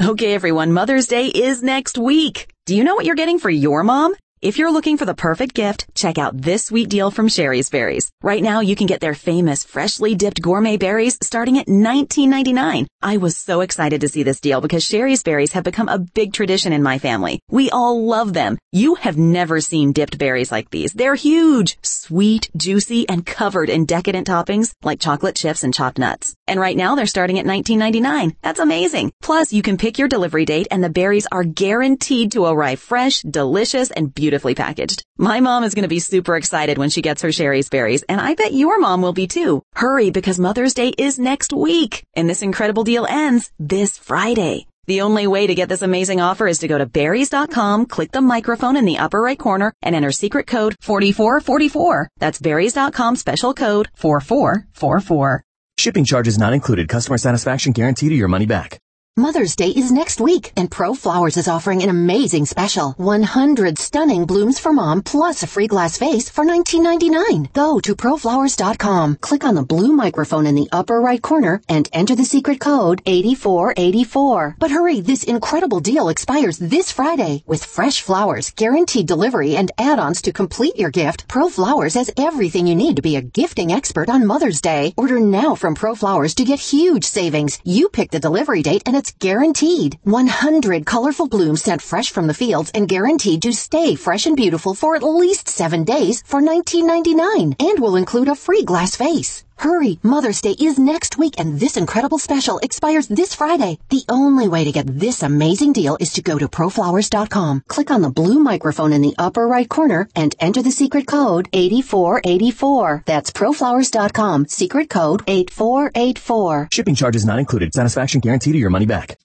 Okay, 0.01 0.33
everyone, 0.33 0.73
Mother's 0.73 1.07
Day 1.07 1.27
is 1.27 1.63
next 1.63 1.97
week. 1.97 2.52
Do 2.65 2.77
you 2.77 2.85
know 2.85 2.95
what 2.95 3.03
you're 3.03 3.15
getting 3.15 3.39
for 3.39 3.49
your 3.49 3.83
mom? 3.83 4.15
If 4.41 4.57
you're 4.57 4.71
looking 4.71 4.95
for 4.97 5.03
the 5.03 5.13
perfect 5.13 5.53
gift, 5.53 5.85
check 5.95 6.17
out 6.17 6.41
this 6.41 6.65
sweet 6.65 6.87
deal 6.89 7.11
from 7.11 7.27
Shari's 7.27 7.69
Berries. 7.69 8.09
Right 8.21 8.41
now, 8.41 8.61
you 8.61 8.75
can 8.75 8.87
get 8.87 9.01
their 9.01 9.15
famous 9.15 9.65
freshly 9.65 10.15
dipped 10.15 10.41
gourmet 10.41 10.77
berries 10.77 11.17
starting 11.21 11.57
at 11.57 11.67
$19.99. 11.67 12.87
I 13.01 13.17
was 13.17 13.35
so 13.35 13.59
excited 13.59 13.99
to 13.99 14.07
see 14.07 14.23
this 14.23 14.39
deal 14.39 14.61
because 14.61 14.83
Shari's 14.83 15.23
Berries 15.23 15.51
have 15.53 15.65
become 15.65 15.89
a 15.89 15.99
big 15.99 16.31
tradition 16.31 16.71
in 16.71 16.83
my 16.83 16.99
family. 16.99 17.41
We 17.49 17.69
all 17.69 18.05
love 18.05 18.31
them. 18.33 18.57
You 18.71 18.95
have 18.95 19.17
never 19.17 19.59
seen 19.59 19.91
dipped 19.91 20.17
berries 20.17 20.51
like 20.51 20.69
these. 20.69 20.93
They're 20.93 21.15
huge, 21.15 21.77
sweet, 21.81 22.49
juicy, 22.55 23.07
and 23.09 23.25
covered 23.25 23.69
in 23.69 23.85
decadent 23.85 24.27
toppings 24.27 24.73
like 24.83 25.01
chocolate 25.01 25.35
chips 25.35 25.65
and 25.65 25.73
chopped 25.73 25.99
nuts. 25.99 26.33
And 26.47 26.59
right 26.59 26.75
now, 26.75 26.95
they're 26.95 27.05
starting 27.05 27.39
at 27.39 27.45
$19.99. 27.45 28.35
That's 28.41 28.59
amazing. 28.59 29.11
Plus, 29.21 29.53
you 29.53 29.61
can 29.61 29.77
pick 29.77 29.97
your 29.97 30.07
delivery 30.07 30.45
date 30.45 30.67
and 30.71 30.83
the 30.83 30.89
berries 30.89 31.27
are 31.31 31.43
guaranteed 31.43 32.33
to 32.33 32.45
arrive 32.45 32.79
fresh, 32.79 33.21
delicious, 33.21 33.91
and 33.91 34.13
beautifully 34.13 34.55
packaged. 34.55 35.03
My 35.17 35.39
mom 35.39 35.63
is 35.63 35.73
going 35.73 35.83
to 35.83 35.89
be 35.89 35.99
super 35.99 36.35
excited 36.35 36.77
when 36.77 36.89
she 36.89 37.01
gets 37.01 37.21
her 37.21 37.31
Shari's 37.31 37.69
berries, 37.69 38.03
and 38.03 38.19
I 38.19 38.35
bet 38.35 38.53
your 38.53 38.79
mom 38.79 39.01
will 39.01 39.13
be 39.13 39.27
too. 39.27 39.61
Hurry 39.73 40.09
because 40.09 40.39
Mother's 40.39 40.73
Day 40.73 40.89
is 40.97 41.19
next 41.19 41.53
week, 41.53 42.03
and 42.15 42.29
this 42.29 42.41
incredible 42.41 42.83
deal 42.83 43.05
ends 43.05 43.51
this 43.59 43.97
Friday. 43.97 44.67
The 44.85 45.01
only 45.01 45.27
way 45.27 45.47
to 45.47 45.55
get 45.55 45.69
this 45.69 45.81
amazing 45.81 46.19
offer 46.19 46.45
is 46.45 46.59
to 46.59 46.67
go 46.67 46.77
to 46.77 46.85
berries.com, 46.85 47.85
click 47.85 48.11
the 48.11 48.19
microphone 48.19 48.75
in 48.75 48.83
the 48.83 48.97
upper 48.97 49.21
right 49.21 49.39
corner, 49.39 49.73
and 49.81 49.95
enter 49.95 50.11
secret 50.11 50.45
code 50.45 50.75
4444. 50.81 52.09
That's 52.19 52.39
berries.com 52.39 53.15
special 53.15 53.53
code 53.53 53.87
4444. 53.95 55.45
Shipping 55.83 56.05
charges 56.05 56.37
not 56.37 56.53
included. 56.53 56.87
Customer 56.87 57.17
satisfaction 57.17 57.73
guaranteed 57.73 58.13
or 58.13 58.15
your 58.15 58.29
money 58.29 58.45
back. 58.45 58.82
Mother's 59.15 59.55
Day 59.55 59.69
is 59.69 59.91
next 59.91 60.19
week, 60.19 60.51
and 60.57 60.71
Pro 60.71 60.95
Flowers 60.95 61.37
is 61.37 61.47
offering 61.47 61.83
an 61.83 61.89
amazing 61.89 62.47
special. 62.47 62.93
100 62.93 63.77
stunning 63.77 64.25
blooms 64.25 64.57
for 64.57 64.73
mom 64.73 65.03
plus 65.03 65.43
a 65.43 65.47
free 65.47 65.67
glass 65.67 65.99
vase 65.99 66.31
for 66.31 66.43
$19.99. 66.43 67.53
Go 67.53 67.79
to 67.79 67.95
proflowers.com, 67.95 69.17
click 69.17 69.43
on 69.43 69.53
the 69.53 69.61
blue 69.61 69.93
microphone 69.93 70.47
in 70.47 70.55
the 70.55 70.67
upper 70.71 70.99
right 70.99 71.21
corner, 71.21 71.61
and 71.69 71.87
enter 71.93 72.15
the 72.15 72.25
secret 72.25 72.59
code 72.59 73.03
8484. 73.05 74.55
But 74.57 74.71
hurry, 74.71 74.99
this 74.99 75.23
incredible 75.23 75.79
deal 75.79 76.09
expires 76.09 76.57
this 76.57 76.91
Friday. 76.91 77.43
With 77.45 77.63
fresh 77.63 78.01
flowers, 78.01 78.49
guaranteed 78.49 79.05
delivery, 79.05 79.55
and 79.55 79.71
add-ons 79.77 80.23
to 80.23 80.33
complete 80.33 80.79
your 80.79 80.89
gift, 80.89 81.27
Pro 81.27 81.49
Flowers 81.49 81.93
has 81.93 82.09
everything 82.17 82.65
you 82.65 82.73
need 82.73 82.95
to 82.95 83.03
be 83.03 83.15
a 83.17 83.21
gifting 83.21 83.71
expert 83.71 84.09
on 84.09 84.25
Mother's 84.25 84.59
Day. 84.59 84.91
Order 84.97 85.19
now 85.19 85.53
from 85.53 85.75
Pro 85.75 85.93
Flowers 85.93 86.33
to 86.33 86.43
get 86.43 86.59
huge 86.59 87.03
savings. 87.05 87.59
You 87.63 87.89
pick 87.89 88.09
the 88.09 88.19
delivery 88.19 88.63
date 88.63 88.81
and 88.87 89.02
it's 89.03 89.11
guaranteed. 89.19 89.99
100 90.03 90.85
colorful 90.85 91.27
blooms 91.27 91.61
sent 91.61 91.81
fresh 91.81 92.09
from 92.09 92.27
the 92.27 92.33
fields 92.33 92.71
and 92.73 92.87
guaranteed 92.87 93.41
to 93.41 93.51
stay 93.51 93.95
fresh 93.95 94.25
and 94.25 94.37
beautiful 94.37 94.73
for 94.73 94.95
at 94.95 95.03
least 95.03 95.49
seven 95.49 95.83
days 95.83 96.23
for 96.25 96.39
$19.99 96.41 97.53
and 97.59 97.79
will 97.79 97.97
include 97.97 98.29
a 98.29 98.35
free 98.35 98.63
glass 98.63 98.95
vase. 98.95 99.43
Hurry, 99.63 99.97
Mother's 100.03 100.41
Day 100.41 100.57
is 100.59 100.77
next 100.77 101.17
week 101.17 101.35
and 101.39 101.57
this 101.57 101.77
incredible 101.77 102.19
special 102.19 102.57
expires 102.57 103.07
this 103.07 103.33
Friday. 103.33 103.79
The 103.87 104.03
only 104.09 104.49
way 104.49 104.65
to 104.65 104.73
get 104.73 104.99
this 104.99 105.23
amazing 105.23 105.71
deal 105.71 105.95
is 106.01 106.11
to 106.13 106.21
go 106.21 106.37
to 106.37 106.49
proflowers.com, 106.49 107.63
click 107.69 107.89
on 107.89 108.01
the 108.01 108.09
blue 108.09 108.39
microphone 108.39 108.91
in 108.91 109.01
the 109.01 109.15
upper 109.17 109.47
right 109.47 109.69
corner 109.69 110.09
and 110.17 110.35
enter 110.41 110.61
the 110.61 110.69
secret 110.69 111.07
code 111.07 111.47
8484. 111.53 113.03
That's 113.05 113.31
proflowers.com, 113.31 114.47
secret 114.47 114.89
code 114.89 115.23
8484. 115.27 116.67
Shipping 116.69 116.95
charges 116.95 117.25
not 117.25 117.39
included. 117.39 117.73
Satisfaction 117.73 118.19
guaranteed 118.19 118.55
or 118.55 118.59
your 118.59 118.69
money 118.69 118.85
back. 118.85 119.17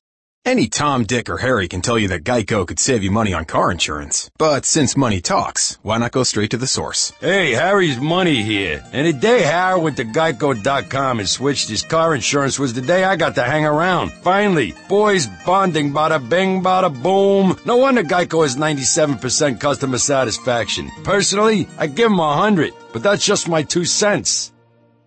Any 0.44 0.68
Tom, 0.68 1.04
Dick, 1.04 1.28
or 1.28 1.36
Harry 1.36 1.68
can 1.68 1.82
tell 1.82 1.98
you 1.98 2.08
that 2.08 2.24
Geico 2.24 2.66
could 2.66 2.78
save 2.78 3.02
you 3.02 3.10
money 3.10 3.34
on 3.34 3.44
car 3.44 3.70
insurance. 3.70 4.30
But 4.38 4.64
since 4.64 4.96
money 4.96 5.20
talks, 5.20 5.76
why 5.82 5.98
not 5.98 6.12
go 6.12 6.22
straight 6.22 6.50
to 6.52 6.56
the 6.56 6.66
source? 6.66 7.12
Hey, 7.20 7.52
Harry's 7.52 8.00
money 8.00 8.42
here. 8.42 8.82
And 8.94 9.06
the 9.06 9.12
day 9.12 9.42
Harry 9.42 9.78
went 9.78 9.98
to 9.98 10.06
Geico.com 10.06 11.18
and 11.18 11.28
switched 11.28 11.68
his 11.68 11.82
car 11.82 12.14
insurance 12.14 12.58
was 12.58 12.72
the 12.72 12.80
day 12.80 13.04
I 13.04 13.16
got 13.16 13.34
to 13.34 13.42
hang 13.42 13.66
around. 13.66 14.10
Finally, 14.12 14.74
boys 14.88 15.26
bonding 15.44 15.92
bada 15.92 16.26
bing 16.26 16.62
bada 16.62 16.90
boom. 17.02 17.58
No 17.66 17.76
wonder 17.76 18.02
Geico 18.02 18.42
has 18.42 18.56
97% 18.56 19.60
customer 19.60 19.98
satisfaction. 19.98 20.90
Personally, 21.04 21.68
I 21.76 21.88
give 21.88 22.06
him 22.10 22.18
a 22.20 22.26
100, 22.26 22.72
but 22.94 23.02
that's 23.02 23.24
just 23.26 23.48
my 23.50 23.64
two 23.64 23.84
cents. 23.84 24.50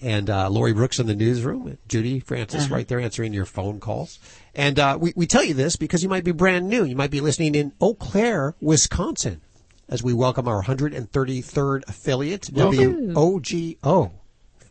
and 0.00 0.30
uh, 0.30 0.48
Lori 0.48 0.72
Brooks 0.72 0.98
in 0.98 1.06
the 1.06 1.14
newsroom, 1.14 1.78
Judy 1.88 2.20
Francis 2.20 2.64
uh-huh. 2.64 2.74
right 2.74 2.88
there 2.88 3.00
answering 3.00 3.32
your 3.32 3.44
phone 3.44 3.80
calls. 3.80 4.18
And 4.54 4.78
uh, 4.78 4.98
we, 5.00 5.12
we 5.16 5.26
tell 5.26 5.44
you 5.44 5.54
this 5.54 5.76
because 5.76 6.02
you 6.02 6.08
might 6.08 6.24
be 6.24 6.32
brand 6.32 6.68
new. 6.68 6.84
You 6.84 6.96
might 6.96 7.10
be 7.10 7.20
listening 7.20 7.54
in 7.54 7.72
Eau 7.80 7.94
Claire, 7.94 8.54
Wisconsin, 8.60 9.40
as 9.88 10.02
we 10.02 10.12
welcome 10.12 10.46
our 10.46 10.62
133rd 10.62 11.88
affiliate, 11.88 12.42
WOGO 12.52 14.12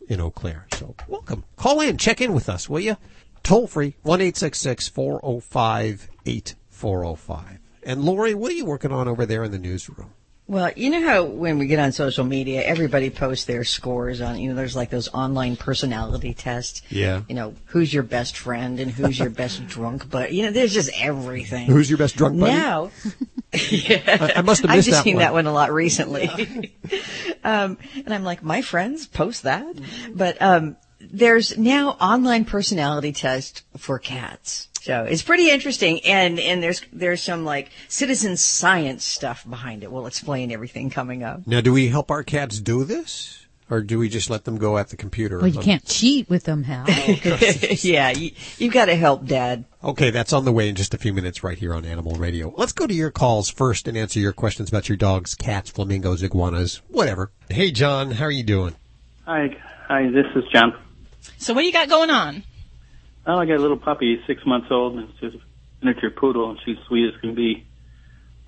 in 0.08 0.20
Eau 0.20 0.30
Claire. 0.30 0.66
So 0.74 0.94
welcome. 1.06 1.44
Call 1.56 1.80
in, 1.80 1.98
check 1.98 2.20
in 2.20 2.32
with 2.32 2.48
us, 2.48 2.68
will 2.68 2.80
you? 2.80 2.96
Toll 3.42 3.66
free, 3.66 3.94
1 4.02 4.32
405 4.32 6.08
8405. 6.26 7.58
And 7.82 8.02
Lori, 8.02 8.34
what 8.34 8.50
are 8.50 8.54
you 8.54 8.64
working 8.64 8.92
on 8.92 9.08
over 9.08 9.24
there 9.24 9.44
in 9.44 9.50
the 9.50 9.58
newsroom? 9.58 10.12
Well, 10.48 10.72
you 10.76 10.88
know 10.88 11.06
how 11.06 11.24
when 11.24 11.58
we 11.58 11.66
get 11.66 11.78
on 11.78 11.92
social 11.92 12.24
media, 12.24 12.62
everybody 12.62 13.10
posts 13.10 13.44
their 13.44 13.64
scores 13.64 14.22
on, 14.22 14.38
you 14.38 14.48
know, 14.48 14.54
there's 14.54 14.74
like 14.74 14.88
those 14.88 15.08
online 15.08 15.56
personality 15.56 16.32
tests. 16.32 16.80
Yeah. 16.88 17.20
You 17.28 17.34
know, 17.34 17.54
who's 17.66 17.92
your 17.92 18.02
best 18.02 18.34
friend 18.38 18.80
and 18.80 18.90
who's 18.90 19.18
your 19.18 19.28
best 19.28 19.66
drunk 19.68 20.08
But 20.08 20.32
You 20.32 20.44
know, 20.44 20.50
there's 20.50 20.72
just 20.72 20.90
everything. 20.98 21.66
Who's 21.66 21.90
your 21.90 21.98
best 21.98 22.16
drunk 22.16 22.40
buddy? 22.40 22.52
Now, 22.52 22.90
yeah. 23.52 24.32
I, 24.34 24.38
I, 24.38 24.40
must 24.40 24.62
have 24.62 24.70
missed 24.70 24.78
I've 24.78 24.84
just 24.84 24.90
that 24.90 25.04
seen 25.04 25.16
one. 25.16 25.20
that 25.20 25.32
one 25.34 25.46
a 25.46 25.52
lot 25.52 25.70
recently. 25.70 26.28
um, 27.44 27.76
and 27.94 28.14
I'm 28.14 28.24
like, 28.24 28.42
my 28.42 28.62
friends 28.62 29.06
post 29.06 29.42
that? 29.42 29.76
But, 30.14 30.40
um, 30.40 30.78
there's 31.00 31.56
now 31.56 31.90
online 31.90 32.44
personality 32.44 33.12
test 33.12 33.62
for 33.76 33.98
cats. 33.98 34.67
So 34.80 35.04
it's 35.04 35.22
pretty 35.22 35.50
interesting, 35.50 36.00
and 36.04 36.38
and 36.38 36.62
there's 36.62 36.82
there's 36.92 37.22
some 37.22 37.44
like 37.44 37.70
citizen 37.88 38.36
science 38.36 39.04
stuff 39.04 39.48
behind 39.48 39.82
it. 39.82 39.90
We'll 39.90 40.06
explain 40.06 40.52
everything 40.52 40.90
coming 40.90 41.22
up. 41.22 41.46
Now, 41.46 41.60
do 41.60 41.72
we 41.72 41.88
help 41.88 42.10
our 42.10 42.22
cats 42.22 42.60
do 42.60 42.84
this, 42.84 43.46
or 43.70 43.80
do 43.80 43.98
we 43.98 44.08
just 44.08 44.30
let 44.30 44.44
them 44.44 44.56
go 44.56 44.78
at 44.78 44.88
the 44.88 44.96
computer? 44.96 45.38
Well, 45.38 45.48
you 45.48 45.60
can't 45.60 45.84
cheat 45.84 46.30
with 46.30 46.44
them, 46.44 46.62
Hal. 46.62 46.84
Oh, 46.88 47.38
yeah, 47.80 48.10
you, 48.10 48.30
you've 48.56 48.72
got 48.72 48.86
to 48.86 48.94
help 48.94 49.26
Dad. 49.26 49.64
Okay, 49.82 50.10
that's 50.10 50.32
on 50.32 50.44
the 50.44 50.52
way 50.52 50.68
in 50.68 50.74
just 50.74 50.94
a 50.94 50.98
few 50.98 51.12
minutes 51.12 51.42
right 51.42 51.58
here 51.58 51.74
on 51.74 51.84
Animal 51.84 52.14
Radio. 52.14 52.54
Let's 52.56 52.72
go 52.72 52.86
to 52.86 52.94
your 52.94 53.10
calls 53.10 53.50
first 53.50 53.88
and 53.88 53.96
answer 53.96 54.20
your 54.20 54.32
questions 54.32 54.68
about 54.68 54.88
your 54.88 54.96
dogs, 54.96 55.34
cats, 55.34 55.70
flamingos, 55.70 56.22
iguanas, 56.22 56.82
whatever. 56.88 57.30
Hey, 57.50 57.70
John, 57.72 58.12
how 58.12 58.26
are 58.26 58.30
you 58.30 58.44
doing? 58.44 58.76
Hi, 59.26 59.56
hi. 59.88 60.08
This 60.08 60.26
is 60.36 60.44
John. 60.52 60.74
So 61.36 61.52
what 61.52 61.62
do 61.62 61.66
you 61.66 61.72
got 61.72 61.88
going 61.88 62.10
on? 62.10 62.44
Oh, 63.28 63.36
I 63.36 63.44
got 63.44 63.56
a 63.56 63.60
little 63.60 63.76
puppy, 63.76 64.18
six 64.26 64.40
months 64.46 64.68
old, 64.70 64.96
and 64.96 65.10
it's 65.10 65.20
just 65.20 65.36
a 65.36 65.84
miniature 65.84 66.08
poodle, 66.10 66.48
and 66.48 66.58
she's 66.64 66.78
sweet 66.88 67.12
as 67.12 67.20
can 67.20 67.34
be. 67.34 67.66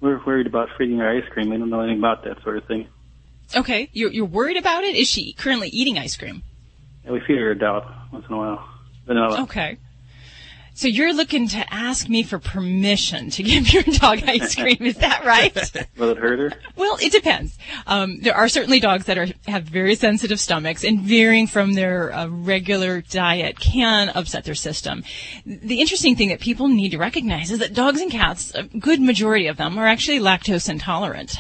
We're 0.01 0.25
worried 0.25 0.47
about 0.47 0.71
feeding 0.79 0.97
her 0.99 1.09
ice 1.09 1.29
cream. 1.31 1.51
We 1.51 1.59
don't 1.59 1.69
know 1.69 1.81
anything 1.81 1.99
about 1.99 2.25
that 2.25 2.43
sort 2.43 2.57
of 2.57 2.65
thing. 2.65 2.89
Okay, 3.55 3.91
you're 3.93 4.11
you're 4.11 4.25
worried 4.25 4.57
about 4.57 4.85
it. 4.85 4.97
Is 4.97 5.07
she 5.07 5.35
currently 5.35 5.69
eating 5.69 5.99
ice 5.99 6.17
cream? 6.17 6.43
Yeah, 7.05 7.13
we 7.13 7.21
feed 7.21 7.37
her 7.37 7.51
a 7.51 7.59
dollop 7.59 7.85
once 8.11 8.25
in 8.27 8.35
a 8.35 8.39
while. 8.39 8.67
Vanilla. 9.07 9.43
Okay. 9.43 9.77
So 10.81 10.89
you're 10.89 11.13
looking 11.13 11.47
to 11.49 11.75
ask 11.75 12.09
me 12.09 12.23
for 12.23 12.39
permission 12.39 13.29
to 13.33 13.43
give 13.43 13.71
your 13.71 13.83
dog 13.83 14.23
ice 14.27 14.55
cream, 14.55 14.79
is 14.81 14.97
that 14.97 15.27
right? 15.27 15.55
Will 15.99 16.09
it 16.09 16.17
hurt 16.17 16.39
her? 16.39 16.59
Well, 16.75 16.97
it 17.03 17.13
depends. 17.13 17.59
Um, 17.87 18.21
there 18.21 18.35
are 18.35 18.49
certainly 18.49 18.81
dogs 18.81 19.05
that 19.05 19.19
are 19.19 19.27
have 19.47 19.65
very 19.65 19.95
sensitive 19.95 20.41
stomachs, 20.41 20.83
and 20.83 21.03
veering 21.03 21.49
from 21.49 21.75
their 21.75 22.11
uh, 22.15 22.29
regular 22.29 23.03
diet 23.03 23.61
can 23.61 24.09
upset 24.15 24.45
their 24.45 24.55
system. 24.55 25.05
The 25.45 25.83
interesting 25.83 26.17
thing 26.17 26.31
that 26.31 26.41
people 26.41 26.67
need 26.69 26.93
to 26.93 26.99
recognize 26.99 27.51
is 27.51 27.59
that 27.59 27.75
dogs 27.75 28.01
and 28.01 28.11
cats, 28.11 28.51
a 28.55 28.63
good 28.63 29.03
majority 29.03 29.49
of 29.49 29.59
them, 29.59 29.77
are 29.77 29.87
actually 29.87 30.19
lactose 30.19 30.71
intolerant. 30.71 31.37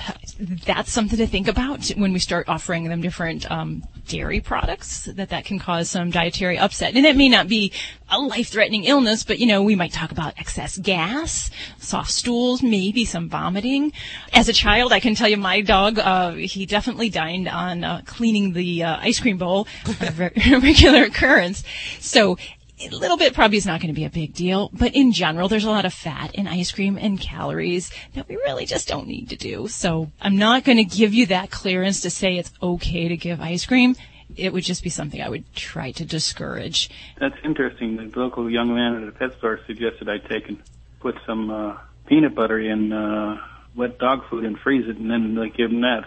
That's 0.66 0.92
something 0.92 1.16
to 1.16 1.26
think 1.26 1.48
about 1.48 1.88
when 1.96 2.12
we 2.12 2.18
start 2.18 2.46
offering 2.46 2.84
them 2.90 3.00
different 3.00 3.50
um, 3.50 3.84
dairy 4.06 4.40
products. 4.40 5.06
That 5.06 5.30
that 5.30 5.46
can 5.46 5.58
cause 5.58 5.88
some 5.88 6.10
dietary 6.10 6.58
upset, 6.58 6.94
and 6.94 7.06
it 7.06 7.16
may 7.16 7.30
not 7.30 7.48
be 7.48 7.72
a 8.10 8.18
life-threatening 8.18 8.84
illness, 8.84 9.24
but 9.30 9.38
you 9.38 9.46
know 9.46 9.62
we 9.62 9.76
might 9.76 9.92
talk 9.92 10.10
about 10.10 10.34
excess 10.38 10.76
gas, 10.76 11.52
soft 11.78 12.10
stools, 12.10 12.64
maybe 12.64 13.04
some 13.04 13.28
vomiting. 13.28 13.92
As 14.32 14.48
a 14.48 14.52
child, 14.52 14.92
I 14.92 14.98
can 14.98 15.14
tell 15.14 15.28
you 15.28 15.36
my 15.36 15.60
dog, 15.60 16.00
uh, 16.00 16.32
he 16.32 16.66
definitely 16.66 17.10
dined 17.10 17.46
on 17.46 17.84
uh, 17.84 18.02
cleaning 18.06 18.54
the 18.54 18.82
uh, 18.82 18.96
ice 18.96 19.20
cream 19.20 19.38
bowl, 19.38 19.68
a 19.86 20.32
regular 20.60 21.04
occurrence. 21.04 21.62
So 22.00 22.38
a 22.80 22.88
little 22.88 23.16
bit 23.16 23.32
probably 23.32 23.56
is 23.56 23.66
not 23.66 23.80
going 23.80 23.94
to 23.94 24.00
be 24.00 24.04
a 24.04 24.10
big 24.10 24.34
deal, 24.34 24.68
but 24.72 24.96
in 24.96 25.12
general, 25.12 25.46
there's 25.46 25.64
a 25.64 25.70
lot 25.70 25.84
of 25.84 25.94
fat 25.94 26.34
in 26.34 26.48
ice 26.48 26.72
cream 26.72 26.98
and 26.98 27.20
calories 27.20 27.92
that 28.14 28.28
we 28.28 28.34
really 28.34 28.66
just 28.66 28.88
don't 28.88 29.06
need 29.06 29.28
to 29.28 29.36
do. 29.36 29.68
So 29.68 30.10
I'm 30.20 30.38
not 30.38 30.64
going 30.64 30.78
to 30.78 30.84
give 30.84 31.14
you 31.14 31.26
that 31.26 31.52
clearance 31.52 32.00
to 32.00 32.10
say 32.10 32.36
it's 32.36 32.52
okay 32.60 33.06
to 33.06 33.16
give 33.16 33.40
ice 33.40 33.64
cream. 33.64 33.94
It 34.36 34.52
would 34.52 34.64
just 34.64 34.82
be 34.82 34.90
something 34.90 35.20
I 35.20 35.28
would 35.28 35.52
try 35.54 35.92
to 35.92 36.04
discourage. 36.04 36.90
That's 37.18 37.36
interesting. 37.44 37.96
The 37.96 38.18
local 38.18 38.50
young 38.50 38.74
man 38.74 39.02
at 39.02 39.08
a 39.08 39.12
pet 39.12 39.36
store 39.38 39.60
suggested 39.66 40.08
I 40.08 40.18
take 40.18 40.48
and 40.48 40.62
put 41.00 41.16
some 41.26 41.50
uh, 41.50 41.76
peanut 42.06 42.34
butter 42.34 42.58
in 42.58 42.92
uh, 42.92 43.38
wet 43.74 43.98
dog 43.98 44.28
food 44.28 44.44
and 44.44 44.58
freeze 44.58 44.88
it, 44.88 44.96
and 44.96 45.10
then 45.10 45.34
like 45.34 45.54
give 45.56 45.70
him 45.70 45.80
that. 45.82 46.04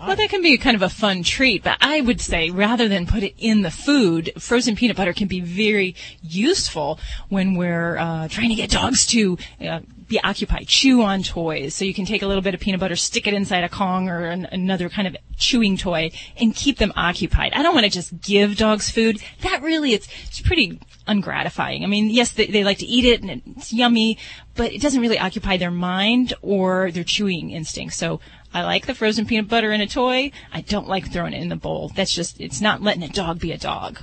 Well, 0.00 0.14
that 0.14 0.28
can 0.28 0.42
be 0.42 0.56
kind 0.58 0.76
of 0.76 0.82
a 0.82 0.88
fun 0.88 1.22
treat, 1.22 1.64
but 1.64 1.78
I 1.80 2.00
would 2.00 2.20
say 2.20 2.50
rather 2.50 2.88
than 2.88 3.06
put 3.06 3.22
it 3.22 3.34
in 3.38 3.62
the 3.62 3.70
food, 3.70 4.32
frozen 4.38 4.76
peanut 4.76 4.96
butter 4.96 5.14
can 5.14 5.26
be 5.26 5.40
very 5.40 5.94
useful 6.22 7.00
when 7.30 7.54
we're 7.56 7.96
uh, 7.96 8.28
trying 8.28 8.50
to 8.50 8.54
get 8.54 8.70
dogs 8.70 9.06
to 9.06 9.38
uh, 9.66 9.80
be 10.08 10.20
occupied, 10.22 10.68
chew 10.68 11.02
on 11.02 11.22
toys. 11.22 11.74
So 11.74 11.84
you 11.84 11.94
can 11.94 12.06
take 12.06 12.22
a 12.22 12.26
little 12.26 12.42
bit 12.42 12.54
of 12.54 12.60
peanut 12.60 12.80
butter, 12.80 12.96
stick 12.96 13.26
it 13.26 13.34
inside 13.34 13.64
a 13.64 13.68
Kong 13.68 14.08
or 14.08 14.26
an, 14.26 14.46
another 14.52 14.88
kind 14.88 15.08
of 15.08 15.16
chewing 15.36 15.76
toy, 15.76 16.10
and 16.36 16.54
keep 16.54 16.78
them 16.78 16.92
occupied. 16.96 17.52
I 17.54 17.62
don't 17.62 17.74
want 17.74 17.84
to 17.84 17.90
just 17.90 18.20
give 18.20 18.56
dogs 18.56 18.90
food. 18.90 19.20
That 19.42 19.62
really, 19.62 19.92
it's 19.92 20.08
it's 20.28 20.40
pretty 20.40 20.80
ungratifying. 21.06 21.82
I 21.82 21.86
mean, 21.86 22.10
yes, 22.10 22.32
they, 22.32 22.46
they 22.46 22.64
like 22.64 22.78
to 22.78 22.86
eat 22.86 23.04
it 23.04 23.22
and 23.22 23.42
it's 23.56 23.72
yummy, 23.72 24.18
but 24.54 24.72
it 24.72 24.80
doesn't 24.80 25.00
really 25.00 25.18
occupy 25.18 25.56
their 25.56 25.70
mind 25.70 26.34
or 26.42 26.90
their 26.90 27.04
chewing 27.04 27.50
instincts. 27.50 27.96
So 27.96 28.20
I 28.52 28.62
like 28.62 28.86
the 28.86 28.94
frozen 28.94 29.26
peanut 29.26 29.48
butter 29.48 29.72
in 29.72 29.80
a 29.80 29.86
toy. 29.86 30.32
I 30.52 30.60
don't 30.62 30.88
like 30.88 31.12
throwing 31.12 31.32
it 31.32 31.42
in 31.42 31.48
the 31.48 31.56
bowl. 31.56 31.90
That's 31.94 32.14
just, 32.14 32.40
it's 32.40 32.60
not 32.60 32.82
letting 32.82 33.02
a 33.02 33.08
dog 33.08 33.38
be 33.38 33.52
a 33.52 33.58
dog. 33.58 34.00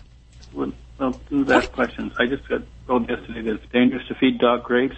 Well, 0.54 0.74
well 1.00 1.20
that's 1.30 1.68
questions. 1.68 2.14
I 2.20 2.28
just 2.28 2.48
got 2.48 2.62
told 2.88 3.10
yesterday 3.10 3.42
that 3.42 3.56
it's 3.56 3.72
dangerous 3.72 4.08
to 4.08 4.16
feed 4.16 4.40
dog 4.40 4.64
grapes. 4.64 4.96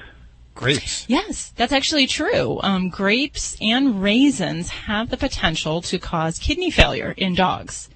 Grapes. 0.56 1.06
Yes, 1.10 1.52
that's 1.56 1.74
actually 1.74 2.08
true. 2.08 2.60
Um, 2.64 2.90
grapes 2.90 3.58
and 3.62 4.02
raisins 4.02 4.70
have 4.70 5.10
the 5.10 5.18
potential 5.18 5.82
to 5.84 6.00
cause 6.00 6.40
kidney 6.40 6.72
failure 6.72 7.14
in 7.18 7.36
dogs. 7.36 7.90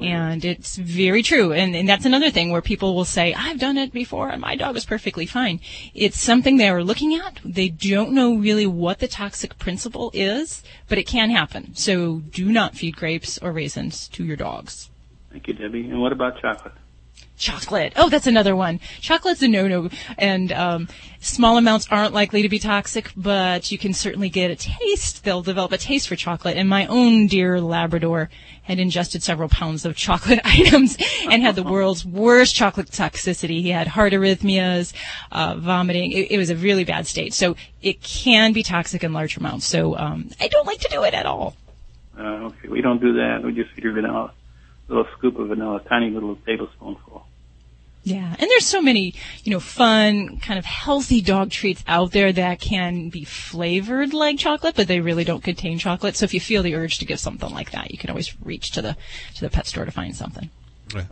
And 0.00 0.44
it's 0.44 0.76
very 0.76 1.22
true. 1.22 1.52
And, 1.52 1.74
and 1.74 1.88
that's 1.88 2.04
another 2.04 2.30
thing 2.30 2.50
where 2.50 2.62
people 2.62 2.94
will 2.94 3.04
say, 3.04 3.32
I've 3.34 3.58
done 3.58 3.78
it 3.78 3.92
before 3.92 4.28
and 4.28 4.40
my 4.40 4.56
dog 4.56 4.74
was 4.74 4.84
perfectly 4.84 5.26
fine. 5.26 5.60
It's 5.94 6.20
something 6.20 6.56
they 6.56 6.68
are 6.68 6.84
looking 6.84 7.14
at. 7.14 7.40
They 7.44 7.68
don't 7.68 8.12
know 8.12 8.36
really 8.36 8.66
what 8.66 8.98
the 8.98 9.08
toxic 9.08 9.58
principle 9.58 10.10
is, 10.12 10.62
but 10.88 10.98
it 10.98 11.06
can 11.06 11.30
happen. 11.30 11.74
So 11.74 12.18
do 12.18 12.52
not 12.52 12.74
feed 12.74 12.96
grapes 12.96 13.38
or 13.38 13.52
raisins 13.52 14.08
to 14.08 14.24
your 14.24 14.36
dogs. 14.36 14.90
Thank 15.30 15.48
you, 15.48 15.54
Debbie. 15.54 15.88
And 15.88 16.00
what 16.00 16.12
about 16.12 16.40
chocolate? 16.40 16.74
Chocolate. 17.36 17.92
Oh, 17.96 18.08
that's 18.08 18.26
another 18.26 18.56
one. 18.56 18.80
Chocolate's 19.00 19.42
a 19.42 19.48
no-no, 19.48 19.90
and 20.16 20.50
um, 20.52 20.88
small 21.20 21.58
amounts 21.58 21.86
aren't 21.90 22.14
likely 22.14 22.40
to 22.42 22.48
be 22.48 22.58
toxic, 22.58 23.12
but 23.14 23.70
you 23.70 23.76
can 23.76 23.92
certainly 23.92 24.30
get 24.30 24.50
a 24.50 24.56
taste. 24.56 25.22
They'll 25.22 25.42
develop 25.42 25.72
a 25.72 25.78
taste 25.78 26.08
for 26.08 26.16
chocolate. 26.16 26.56
And 26.56 26.68
my 26.68 26.86
own 26.86 27.26
dear 27.26 27.60
Labrador 27.60 28.30
had 28.62 28.78
ingested 28.78 29.22
several 29.22 29.48
pounds 29.48 29.84
of 29.84 29.96
chocolate 29.96 30.40
items 30.44 30.96
and 31.28 31.42
had 31.42 31.56
the 31.56 31.62
world's 31.74 32.06
worst 32.06 32.54
chocolate 32.54 32.90
toxicity. 32.90 33.60
He 33.60 33.70
had 33.70 33.86
heart 33.86 34.12
arrhythmias, 34.12 34.94
uh, 35.30 35.56
vomiting. 35.56 36.12
It, 36.12 36.32
it 36.32 36.38
was 36.38 36.50
a 36.50 36.56
really 36.56 36.84
bad 36.84 37.06
state. 37.06 37.34
So 37.34 37.54
it 37.82 38.02
can 38.02 38.52
be 38.52 38.62
toxic 38.62 39.04
in 39.04 39.12
large 39.12 39.36
amounts. 39.36 39.66
So 39.66 39.96
um, 39.96 40.30
I 40.40 40.48
don't 40.48 40.66
like 40.66 40.80
to 40.80 40.88
do 40.90 41.02
it 41.04 41.12
at 41.12 41.26
all. 41.26 41.54
Uh, 42.18 42.46
okay, 42.46 42.68
we 42.68 42.80
don't 42.80 43.00
do 43.00 43.14
that. 43.14 43.42
We 43.44 43.52
just 43.52 43.72
feed 43.72 43.84
her 43.84 43.92
vanilla, 43.92 44.32
a 44.88 44.92
little 44.92 45.06
scoop 45.18 45.38
of 45.38 45.48
vanilla, 45.48 45.82
tiny 45.86 46.10
little 46.10 46.36
tablespoonful. 46.46 47.25
Yeah, 48.06 48.36
and 48.38 48.48
there's 48.48 48.64
so 48.64 48.80
many, 48.80 49.14
you 49.42 49.50
know, 49.50 49.58
fun, 49.58 50.38
kind 50.38 50.60
of 50.60 50.64
healthy 50.64 51.20
dog 51.20 51.50
treats 51.50 51.82
out 51.88 52.12
there 52.12 52.32
that 52.32 52.60
can 52.60 53.08
be 53.08 53.24
flavored 53.24 54.14
like 54.14 54.38
chocolate, 54.38 54.76
but 54.76 54.86
they 54.86 55.00
really 55.00 55.24
don't 55.24 55.42
contain 55.42 55.80
chocolate. 55.80 56.14
So 56.14 56.22
if 56.22 56.32
you 56.32 56.38
feel 56.38 56.62
the 56.62 56.76
urge 56.76 56.98
to 56.98 57.04
give 57.04 57.18
something 57.18 57.50
like 57.50 57.72
that, 57.72 57.90
you 57.90 57.98
can 57.98 58.08
always 58.08 58.40
reach 58.40 58.70
to 58.70 58.82
the 58.82 58.96
to 59.34 59.40
the 59.40 59.50
pet 59.50 59.66
store 59.66 59.84
to 59.84 59.90
find 59.90 60.14
something. 60.14 60.50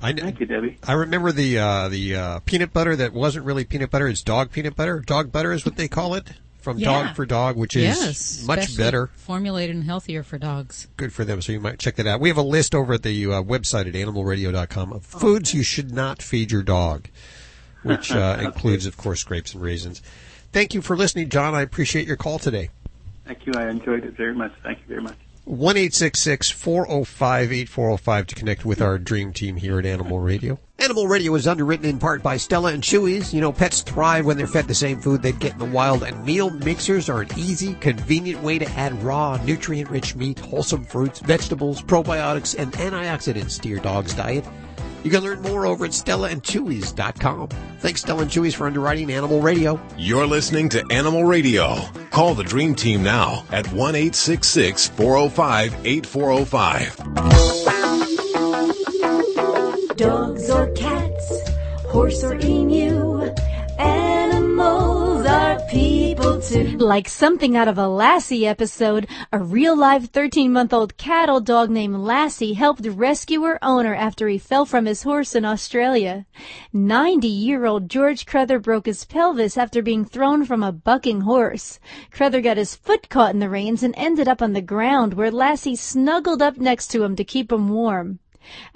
I, 0.01 0.13
Thank 0.13 0.39
you, 0.39 0.47
Debbie. 0.47 0.79
I 0.87 0.93
remember 0.93 1.33
the 1.33 1.59
uh, 1.59 1.89
the 1.89 2.15
uh, 2.15 2.39
peanut 2.47 2.73
butter 2.73 2.95
that 2.95 3.13
wasn't 3.13 3.45
really 3.45 3.65
peanut 3.65 3.91
butter. 3.91 4.07
It's 4.07 4.23
dog 4.23 4.53
peanut 4.53 4.77
butter. 4.77 5.01
Dog 5.01 5.33
butter 5.33 5.53
is 5.53 5.67
what 5.67 5.75
they 5.75 5.89
call 5.89 6.15
it 6.15 6.29
from 6.65 6.79
Yeah. 6.79 7.05
Dog 7.05 7.15
for 7.15 7.27
Dog, 7.27 7.57
which 7.57 7.77
is 7.77 7.83
yes, 7.85 8.47
much 8.47 8.77
better. 8.77 9.11
formulated 9.15 9.77
and 9.77 9.85
healthier 9.85 10.23
for 10.25 10.39
dogs. 10.39 10.89
Good 10.97 11.13
for 11.13 11.25
them. 11.25 11.41
So 11.43 11.53
you 11.53 11.61
might 11.61 11.79
check 11.79 11.95
that 11.97 12.07
out. 12.07 12.21
We 12.21 12.29
have 12.31 12.39
a 12.39 12.43
list 12.43 12.75
over 12.75 12.95
at 12.95 13.03
the 13.05 13.27
uh, 13.27 13.43
website 13.43 13.87
at 13.87 13.93
animalradio.com 13.95 14.93
of 14.93 15.05
foods 15.05 15.55
you 15.55 15.63
should 15.63 15.93
not 15.93 16.23
feed 16.23 16.51
your 16.51 16.63
dog, 16.63 17.09
which 17.83 18.11
uh, 18.11 18.39
includes, 18.43 18.87
of 18.87 18.97
course, 18.97 19.23
grapes 19.23 19.55
and 19.55 19.63
raisins. 19.63 20.03
Thank 20.53 20.75
you 20.75 20.83
for 20.83 20.97
listening, 20.97 21.29
John. 21.29 21.55
I 21.55 21.61
appreciate 21.63 22.07
your 22.09 22.17
call 22.17 22.39
today. 22.39 22.71
Thank 23.27 23.47
you. 23.47 23.53
I 23.57 23.69
enjoyed 23.69 24.05
it 24.05 24.17
very 24.17 24.35
much. 24.35 24.53
Thank 24.63 24.79
you 24.81 24.85
very 24.89 25.03
much. 25.03 25.17
One 25.47 25.77
eight 25.77 25.93
six 25.93 26.21
six 26.21 26.49
four 26.49 26.87
zero 26.87 27.05
five 27.05 27.53
eight 27.53 27.69
four 27.69 27.89
zero 27.89 27.99
five 27.99 28.27
to 28.29 28.35
connect 28.35 28.65
with 28.65 28.81
our 28.81 28.97
dream 28.97 29.31
team 29.31 29.57
here 29.57 29.79
at 29.79 29.85
Animal 29.85 30.19
Radio. 30.19 30.59
Animal 30.79 31.07
Radio 31.07 31.35
is 31.35 31.47
underwritten 31.47 31.85
in 31.85 31.99
part 31.99 32.23
by 32.23 32.39
Stella 32.39 32.73
and 32.73 32.83
Chewy's. 32.83 33.35
You 33.35 33.43
know, 33.43 33.53
pets 33.53 33.83
thrive 33.83 34.25
when 34.25 34.39
they're 34.39 34.47
fed 34.47 34.69
the 34.69 34.75
same 34.75 35.03
food 35.03 35.21
they'd 35.21 35.39
get 35.39 35.53
in 35.53 35.59
the 35.59 35.67
wild, 35.67 36.03
and 36.03 36.25
meal 36.25 36.49
mixers 36.49 37.11
are 37.11 37.21
an 37.21 37.29
easy, 37.37 37.75
convenient 37.75 38.43
way 38.43 38.59
to 38.59 38.71
add 38.71 39.03
raw, 39.03 39.37
nutrient-rich 39.45 40.17
meat, 40.17 40.39
wholesome 40.39 40.87
fruits, 40.87 41.21
vegetables, 41.21 41.83
probiotics, 41.83 42.59
and 42.59 42.73
antioxidants 42.73 43.61
to 43.61 43.69
your 43.69 43.81
dog's 43.81 44.15
diet. 44.15 44.47
You 45.05 45.11
can 45.11 45.23
learn 45.23 45.43
more 45.43 45.67
over 45.67 45.85
at 45.85 45.91
stellaandchewys.com. 45.91 47.49
Thanks, 47.81 48.01
Stella 48.01 48.23
and 48.23 48.31
Chewy's, 48.31 48.55
for 48.55 48.67
underwriting 48.67 49.13
Animal 49.13 49.43
Radio. 49.43 49.79
You're 49.99 50.27
listening 50.27 50.71
to 50.71 50.83
Animal 50.91 51.25
Radio. 51.25 51.77
Call 52.11 52.35
the 52.35 52.43
Dream 52.43 52.75
Team 52.75 53.03
now 53.03 53.45
at 53.53 53.67
1 53.67 53.95
866 53.95 54.89
405 54.89 55.77
8405. 55.87 56.97
Dogs 59.97 60.51
or 60.51 60.71
cats, 60.73 61.51
horse 61.87 62.25
or 62.25 62.37
emu, 62.41 62.94
Like 66.55 67.09
something 67.09 67.57
out 67.57 67.67
of 67.67 67.79
a 67.79 67.89
Lassie 67.89 68.47
episode, 68.47 69.09
a 69.33 69.41
real 69.41 69.77
live 69.77 70.11
13 70.11 70.53
month 70.53 70.73
old 70.73 70.97
cattle 70.97 71.41
dog 71.41 71.69
named 71.69 71.97
Lassie 71.97 72.53
helped 72.53 72.87
rescue 72.87 73.43
her 73.43 73.59
owner 73.61 73.93
after 73.93 74.29
he 74.29 74.39
fell 74.39 74.65
from 74.65 74.87
his 74.87 75.03
horse 75.03 75.35
in 75.35 75.45
Australia. 75.45 76.27
90 76.73 77.27
year 77.27 77.67
old 77.67 77.89
George 77.89 78.25
Cruther 78.25 78.61
broke 78.61 78.87
his 78.87 79.05
pelvis 79.05 79.59
after 79.59 79.83
being 79.83 80.05
thrown 80.05 80.45
from 80.45 80.63
a 80.63 80.71
bucking 80.71 81.23
horse. 81.23 81.81
Cruther 82.13 82.41
got 82.41 82.57
his 82.57 82.77
foot 82.77 83.09
caught 83.09 83.35
in 83.35 83.41
the 83.41 83.51
reins 83.51 83.83
and 83.83 83.93
ended 83.97 84.29
up 84.29 84.41
on 84.41 84.53
the 84.53 84.63
ground 84.63 85.15
where 85.15 85.33
Lassie 85.33 85.75
snuggled 85.75 86.41
up 86.41 86.57
next 86.57 86.87
to 86.93 87.03
him 87.03 87.17
to 87.17 87.25
keep 87.25 87.51
him 87.51 87.69
warm. 87.69 88.21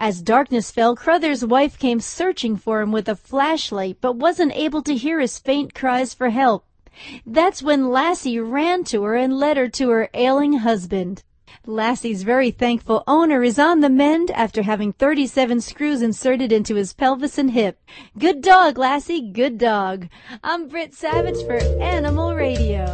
As 0.01 0.21
darkness 0.21 0.73
fell, 0.73 0.97
Cruther's 0.97 1.45
wife 1.45 1.79
came 1.79 2.01
searching 2.01 2.57
for 2.57 2.81
him 2.81 2.91
with 2.91 3.09
a 3.09 3.15
flashlight, 3.15 3.99
but 4.01 4.17
wasn't 4.17 4.57
able 4.57 4.83
to 4.83 4.97
hear 4.97 5.21
his 5.21 5.39
faint 5.39 5.75
cries 5.75 6.13
for 6.13 6.31
help. 6.31 6.65
That's 7.27 7.63
when 7.63 7.91
Lassie 7.91 8.39
ran 8.39 8.85
to 8.85 9.03
her 9.05 9.15
and 9.15 9.39
led 9.39 9.57
her 9.57 9.69
to 9.69 9.91
her 9.91 10.09
ailing 10.15 10.55
husband. 10.55 11.23
Lassie's 11.67 12.23
very 12.23 12.51
thankful 12.51 13.05
owner 13.07 13.43
is 13.43 13.59
on 13.59 13.81
the 13.81 13.91
mend 13.91 14.31
after 14.31 14.63
having 14.63 14.93
37 14.95 15.61
screws 15.61 16.01
inserted 16.01 16.51
into 16.51 16.77
his 16.77 16.95
pelvis 16.95 17.37
and 17.37 17.51
hip. 17.51 17.79
Good 18.19 18.41
dog, 18.41 18.79
Lassie, 18.79 19.31
good 19.33 19.59
dog. 19.59 20.09
I'm 20.43 20.69
Britt 20.69 20.95
Savage 20.95 21.45
for 21.45 21.59
Animal 21.83 22.35
Radio. 22.35 22.85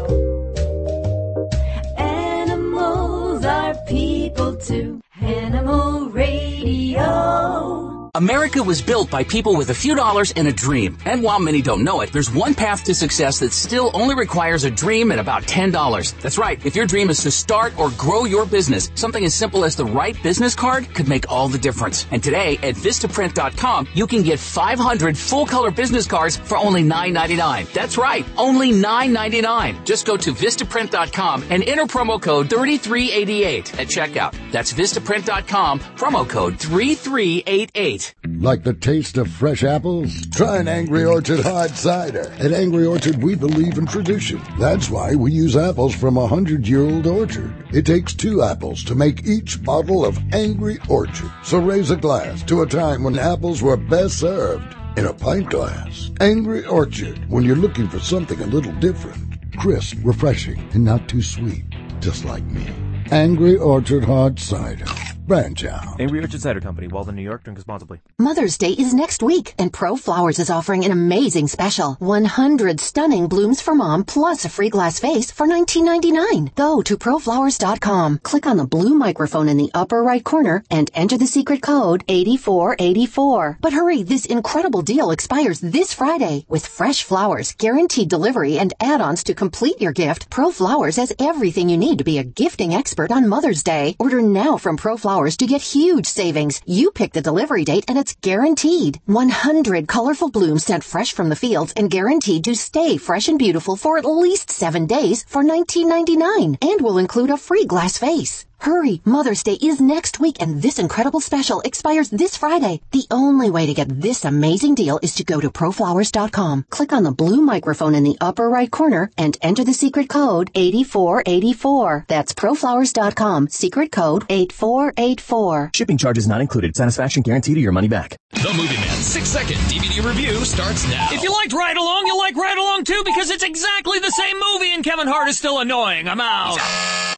Animals 1.96 3.44
are 3.44 3.76
people 3.86 4.56
too. 4.56 5.00
Animal 5.20 6.10
Radio. 6.10 7.83
America 8.16 8.62
was 8.62 8.80
built 8.80 9.10
by 9.10 9.24
people 9.24 9.56
with 9.56 9.70
a 9.70 9.74
few 9.74 9.96
dollars 9.96 10.32
and 10.36 10.46
a 10.46 10.52
dream. 10.52 10.96
And 11.04 11.20
while 11.20 11.40
many 11.40 11.60
don't 11.60 11.82
know 11.82 12.00
it, 12.00 12.12
there's 12.12 12.32
one 12.32 12.54
path 12.54 12.84
to 12.84 12.94
success 12.94 13.40
that 13.40 13.52
still 13.52 13.90
only 13.92 14.14
requires 14.14 14.62
a 14.62 14.70
dream 14.70 15.10
and 15.10 15.18
about 15.18 15.42
$10. 15.42 16.20
That's 16.20 16.38
right. 16.38 16.64
If 16.64 16.76
your 16.76 16.86
dream 16.86 17.10
is 17.10 17.24
to 17.24 17.32
start 17.32 17.76
or 17.76 17.90
grow 17.98 18.24
your 18.24 18.46
business, 18.46 18.88
something 18.94 19.24
as 19.24 19.34
simple 19.34 19.64
as 19.64 19.74
the 19.74 19.84
right 19.84 20.16
business 20.22 20.54
card 20.54 20.94
could 20.94 21.08
make 21.08 21.28
all 21.28 21.48
the 21.48 21.58
difference. 21.58 22.06
And 22.12 22.22
today 22.22 22.56
at 22.62 22.76
Vistaprint.com, 22.76 23.88
you 23.94 24.06
can 24.06 24.22
get 24.22 24.38
500 24.38 25.18
full 25.18 25.44
color 25.44 25.72
business 25.72 26.06
cards 26.06 26.36
for 26.36 26.56
only 26.56 26.84
$9.99. 26.84 27.72
That's 27.72 27.98
right. 27.98 28.24
Only 28.36 28.70
$9.99. 28.70 29.84
Just 29.84 30.06
go 30.06 30.16
to 30.16 30.32
Vistaprint.com 30.32 31.46
and 31.50 31.64
enter 31.64 31.86
promo 31.86 32.22
code 32.22 32.48
3388 32.48 33.80
at 33.80 33.88
checkout. 33.88 34.52
That's 34.52 34.72
Vistaprint.com, 34.72 35.80
promo 35.80 36.28
code 36.28 36.60
3388. 36.60 38.03
Like 38.24 38.64
the 38.64 38.74
taste 38.74 39.16
of 39.16 39.30
fresh 39.30 39.62
apples? 39.62 40.26
Try 40.32 40.58
an 40.58 40.68
Angry 40.68 41.04
Orchard 41.04 41.40
hard 41.40 41.70
cider. 41.70 42.32
At 42.38 42.52
Angry 42.52 42.86
Orchard, 42.86 43.22
we 43.22 43.34
believe 43.34 43.78
in 43.78 43.86
tradition. 43.86 44.40
That's 44.58 44.90
why 44.90 45.14
we 45.14 45.32
use 45.32 45.56
apples 45.56 45.94
from 45.94 46.16
a 46.16 46.26
hundred 46.26 46.66
year 46.66 46.82
old 46.82 47.06
orchard. 47.06 47.52
It 47.72 47.86
takes 47.86 48.14
two 48.14 48.42
apples 48.42 48.84
to 48.84 48.94
make 48.94 49.26
each 49.26 49.62
bottle 49.62 50.04
of 50.04 50.18
Angry 50.32 50.78
Orchard. 50.88 51.30
So 51.42 51.58
raise 51.58 51.90
a 51.90 51.96
glass 51.96 52.42
to 52.44 52.62
a 52.62 52.66
time 52.66 53.04
when 53.04 53.18
apples 53.18 53.62
were 53.62 53.76
best 53.76 54.18
served 54.18 54.74
in 54.96 55.06
a 55.06 55.12
pint 55.12 55.50
glass. 55.50 56.10
Angry 56.20 56.64
Orchard, 56.66 57.28
when 57.30 57.44
you're 57.44 57.56
looking 57.56 57.88
for 57.88 58.00
something 58.00 58.40
a 58.40 58.46
little 58.46 58.72
different. 58.74 59.56
Crisp, 59.56 59.96
refreshing, 60.02 60.58
and 60.72 60.84
not 60.84 61.08
too 61.08 61.22
sweet. 61.22 61.64
Just 62.00 62.24
like 62.24 62.44
me. 62.44 62.66
Angry 63.10 63.56
Orchard 63.56 64.04
Hard 64.04 64.38
Cider. 64.38 64.86
Branch 65.26 65.64
out. 65.64 65.98
Angry 66.00 66.20
Orchard 66.20 66.42
Cider 66.42 66.60
Company, 66.60 66.86
Walden, 66.86 67.16
New 67.16 67.22
York. 67.22 67.44
Drink 67.44 67.56
responsibly. 67.56 68.02
Mother's 68.18 68.58
Day 68.58 68.72
is 68.72 68.92
next 68.92 69.22
week, 69.22 69.54
and 69.58 69.72
Pro 69.72 69.96
Flowers 69.96 70.38
is 70.38 70.50
offering 70.50 70.84
an 70.84 70.92
amazing 70.92 71.48
special. 71.48 71.94
100 71.94 72.78
stunning 72.78 73.26
blooms 73.26 73.62
for 73.62 73.74
mom, 73.74 74.04
plus 74.04 74.44
a 74.44 74.50
free 74.50 74.68
glass 74.68 75.00
vase 75.00 75.30
for 75.30 75.46
$19.99. 75.46 76.54
Go 76.54 76.82
to 76.82 76.98
proflowers.com, 76.98 78.18
click 78.18 78.46
on 78.46 78.58
the 78.58 78.66
blue 78.66 78.94
microphone 78.94 79.48
in 79.48 79.56
the 79.56 79.70
upper 79.72 80.02
right 80.02 80.22
corner, 80.22 80.62
and 80.70 80.90
enter 80.92 81.16
the 81.16 81.26
secret 81.26 81.62
code 81.62 82.04
8484. 82.06 83.58
But 83.62 83.72
hurry, 83.72 84.02
this 84.02 84.26
incredible 84.26 84.82
deal 84.82 85.10
expires 85.10 85.58
this 85.60 85.94
Friday. 85.94 86.44
With 86.50 86.66
fresh 86.66 87.02
flowers, 87.02 87.54
guaranteed 87.54 88.10
delivery, 88.10 88.58
and 88.58 88.74
add-ons 88.78 89.24
to 89.24 89.34
complete 89.34 89.80
your 89.80 89.92
gift, 89.92 90.28
Pro 90.28 90.50
Flowers 90.50 90.96
has 90.96 91.14
everything 91.18 91.70
you 91.70 91.78
need 91.78 91.96
to 91.96 92.04
be 92.04 92.18
a 92.18 92.24
gifting 92.24 92.74
expert 92.74 93.10
on 93.10 93.26
Mother's 93.26 93.62
Day. 93.62 93.96
Order 93.98 94.20
now 94.20 94.58
from 94.58 94.76
Pro 94.76 94.98
Flowers 94.98 95.13
to 95.14 95.46
get 95.46 95.62
huge 95.62 96.06
savings. 96.06 96.60
You 96.66 96.90
pick 96.90 97.12
the 97.12 97.22
delivery 97.22 97.64
date 97.64 97.84
and 97.86 97.96
it's 97.96 98.16
guaranteed. 98.20 99.00
100 99.06 99.86
colorful 99.86 100.28
blooms 100.28 100.64
sent 100.64 100.82
fresh 100.82 101.12
from 101.12 101.28
the 101.28 101.36
fields 101.36 101.72
and 101.76 101.88
guaranteed 101.88 102.42
to 102.44 102.56
stay 102.56 102.96
fresh 102.96 103.28
and 103.28 103.38
beautiful 103.38 103.76
for 103.76 103.96
at 103.96 104.04
least 104.04 104.50
seven 104.50 104.86
days 104.86 105.24
for 105.28 105.44
$19.99 105.44 106.56
and 106.60 106.80
will 106.80 106.98
include 106.98 107.30
a 107.30 107.36
free 107.36 107.64
glass 107.64 107.98
vase. 107.98 108.44
Hurry, 108.64 109.02
Mother's 109.04 109.42
Day 109.42 109.58
is 109.60 109.78
next 109.78 110.20
week 110.20 110.40
and 110.40 110.62
this 110.62 110.78
incredible 110.78 111.20
special 111.20 111.60
expires 111.60 112.08
this 112.08 112.34
Friday. 112.34 112.80
The 112.92 113.04
only 113.10 113.50
way 113.50 113.66
to 113.66 113.74
get 113.74 114.00
this 114.00 114.24
amazing 114.24 114.74
deal 114.74 114.98
is 115.02 115.14
to 115.16 115.22
go 115.22 115.38
to 115.38 115.50
proflowers.com, 115.50 116.64
click 116.70 116.90
on 116.94 117.02
the 117.02 117.12
blue 117.12 117.42
microphone 117.42 117.94
in 117.94 118.04
the 118.04 118.16
upper 118.22 118.48
right 118.48 118.70
corner 118.70 119.10
and 119.18 119.36
enter 119.42 119.64
the 119.64 119.74
secret 119.74 120.08
code 120.08 120.50
8484. 120.54 122.06
That's 122.08 122.32
proflowers.com, 122.32 123.48
secret 123.48 123.92
code 123.92 124.24
8484. 124.30 125.72
Shipping 125.74 125.98
charges 125.98 126.26
not 126.26 126.40
included. 126.40 126.74
Satisfaction 126.74 127.20
guaranteed 127.20 127.56
to 127.56 127.60
your 127.60 127.72
money 127.72 127.88
back. 127.88 128.16
The 128.32 128.50
Movie 128.54 128.76
Man 128.76 128.96
six 129.02 129.28
second 129.28 129.58
DVD 129.68 130.02
review 130.02 130.42
starts 130.46 130.88
now. 130.88 131.08
If 131.12 131.22
you 131.22 131.30
liked 131.30 131.52
Ride 131.52 131.76
Along, 131.76 132.04
you'll 132.06 132.16
like 132.16 132.34
Ride 132.34 132.56
Along 132.56 132.84
too 132.84 133.02
because 133.04 133.28
it's 133.28 133.44
exactly 133.44 133.98
the 133.98 134.10
same 134.10 134.40
movie 134.40 134.72
and 134.72 134.82
Kevin 134.82 135.06
Hart 135.06 135.28
is 135.28 135.36
still 135.36 135.58
annoying. 135.58 136.08
I'm 136.08 136.22
out. 136.22 136.58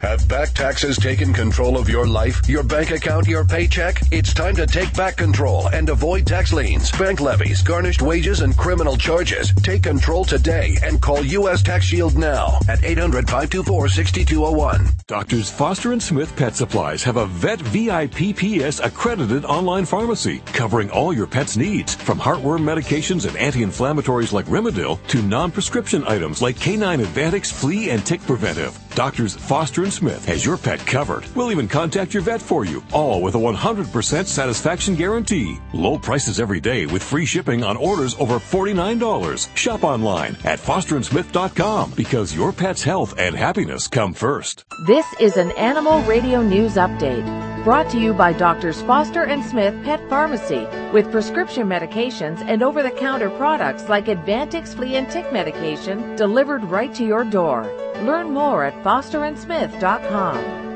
Have 0.03 0.29
back 0.29 0.53
taxes 0.53 0.99
taken 0.99 1.33
control 1.37 1.77
of 1.79 1.89
your 1.89 2.07
life, 2.07 2.41
your 2.49 2.63
bank 2.63 2.91
account, 2.91 3.29
your 3.29 3.45
paycheck? 3.45 4.01
It's 4.11 4.33
time 4.33 4.57
to 4.57 4.67
take 4.67 4.93
back 4.95 5.17
control 5.17 5.69
and 5.69 5.89
avoid 5.91 6.27
tax 6.27 6.53
liens, 6.53 6.91
bank 6.93 7.21
levies, 7.21 7.63
garnished 7.63 8.01
wages, 8.01 8.41
and 8.41 8.57
criminal 8.57 8.97
charges. 8.97 9.53
Take 9.63 9.83
control 9.83 10.25
today 10.25 10.77
and 10.83 11.01
call 11.01 11.23
U.S. 11.23 11.63
Tax 11.63 11.85
Shield 11.85 12.17
now 12.17 12.59
at 12.69 12.83
800 12.83 13.27
524 13.27 13.89
6201. 13.89 14.89
Doctors 15.07 15.51
Foster 15.51 15.93
and 15.93 16.03
Smith 16.03 16.35
Pet 16.37 16.57
Supplies 16.57 17.03
have 17.03 17.19
a 17.19 17.27
Vet 17.27 17.61
VIPPS 17.61 18.85
accredited 18.85 19.45
online 19.45 19.85
pharmacy 19.85 20.39
covering 20.47 20.91
all 20.91 21.13
your 21.13 21.27
pet's 21.27 21.57
needs, 21.57 21.95
from 21.95 22.19
heartworm 22.19 22.61
medications 22.61 23.27
and 23.27 23.37
anti-inflammatories 23.37 24.33
like 24.33 24.47
Rimadyl 24.47 25.05
to 25.09 25.23
non-prescription 25.23 26.03
items 26.07 26.41
like 26.41 26.57
K9 26.57 27.05
Advantix 27.05 27.53
Flea 27.53 27.91
and 27.91 28.05
Tick 28.05 28.23
Preventive. 28.23 28.86
Doctors 28.97 29.37
Foster 29.37 29.83
and 29.83 29.93
Smith 29.93 30.25
has 30.25 30.43
your 30.43 30.57
pet 30.57 30.79
covered. 30.87 31.27
We'll 31.35 31.53
even 31.53 31.69
contact 31.69 32.15
your 32.15 32.23
vet 32.23 32.41
for 32.41 32.65
you, 32.65 32.83
all 32.95 33.21
with 33.21 33.35
a 33.35 33.39
100% 33.39 34.25
satisfaction 34.25 34.95
guarantee. 34.95 35.59
Low 35.75 35.99
prices 35.99 36.41
every 36.41 36.61
day 36.61 36.87
with 36.87 37.03
free 37.03 37.27
shipping 37.27 37.63
on 37.63 37.77
orders 37.77 38.15
over 38.15 38.37
$49. 38.37 39.55
Shop 39.55 39.85
online 39.85 40.35
at 40.45 40.59
fosterandsmith.com 40.59 41.93
because 41.95 42.35
your 42.35 42.53
pet's 42.53 42.83
health 42.83 43.15
and 43.19 43.37
happiness 43.37 43.87
come 43.87 44.15
first. 44.15 44.65
This 44.87 45.05
is 45.21 45.37
an 45.37 45.51
Animal 45.59 46.01
Radio 46.05 46.41
News 46.41 46.77
Update 46.77 47.47
brought 47.65 47.91
to 47.91 47.99
you 47.99 48.15
by 48.15 48.33
Doctors 48.33 48.81
Foster 48.83 49.25
and 49.25 49.45
Smith 49.45 49.75
Pet 49.85 50.01
Pharmacy 50.09 50.69
with 50.93 51.11
prescription 51.11 51.67
medications 51.67 52.41
and 52.47 52.63
over-the-counter 52.63 53.29
products 53.31 53.89
like 53.89 54.07
Advantix 54.07 54.69
flea 54.69 54.95
and 54.95 55.11
tick 55.11 55.33
medication 55.33 56.15
delivered 56.15 56.63
right 56.63 56.95
to 56.95 57.05
your 57.05 57.25
door. 57.25 57.65
Learn 58.03 58.31
more 58.31 58.63
at 58.63 58.85
fosterandsmith.com. 58.87 60.67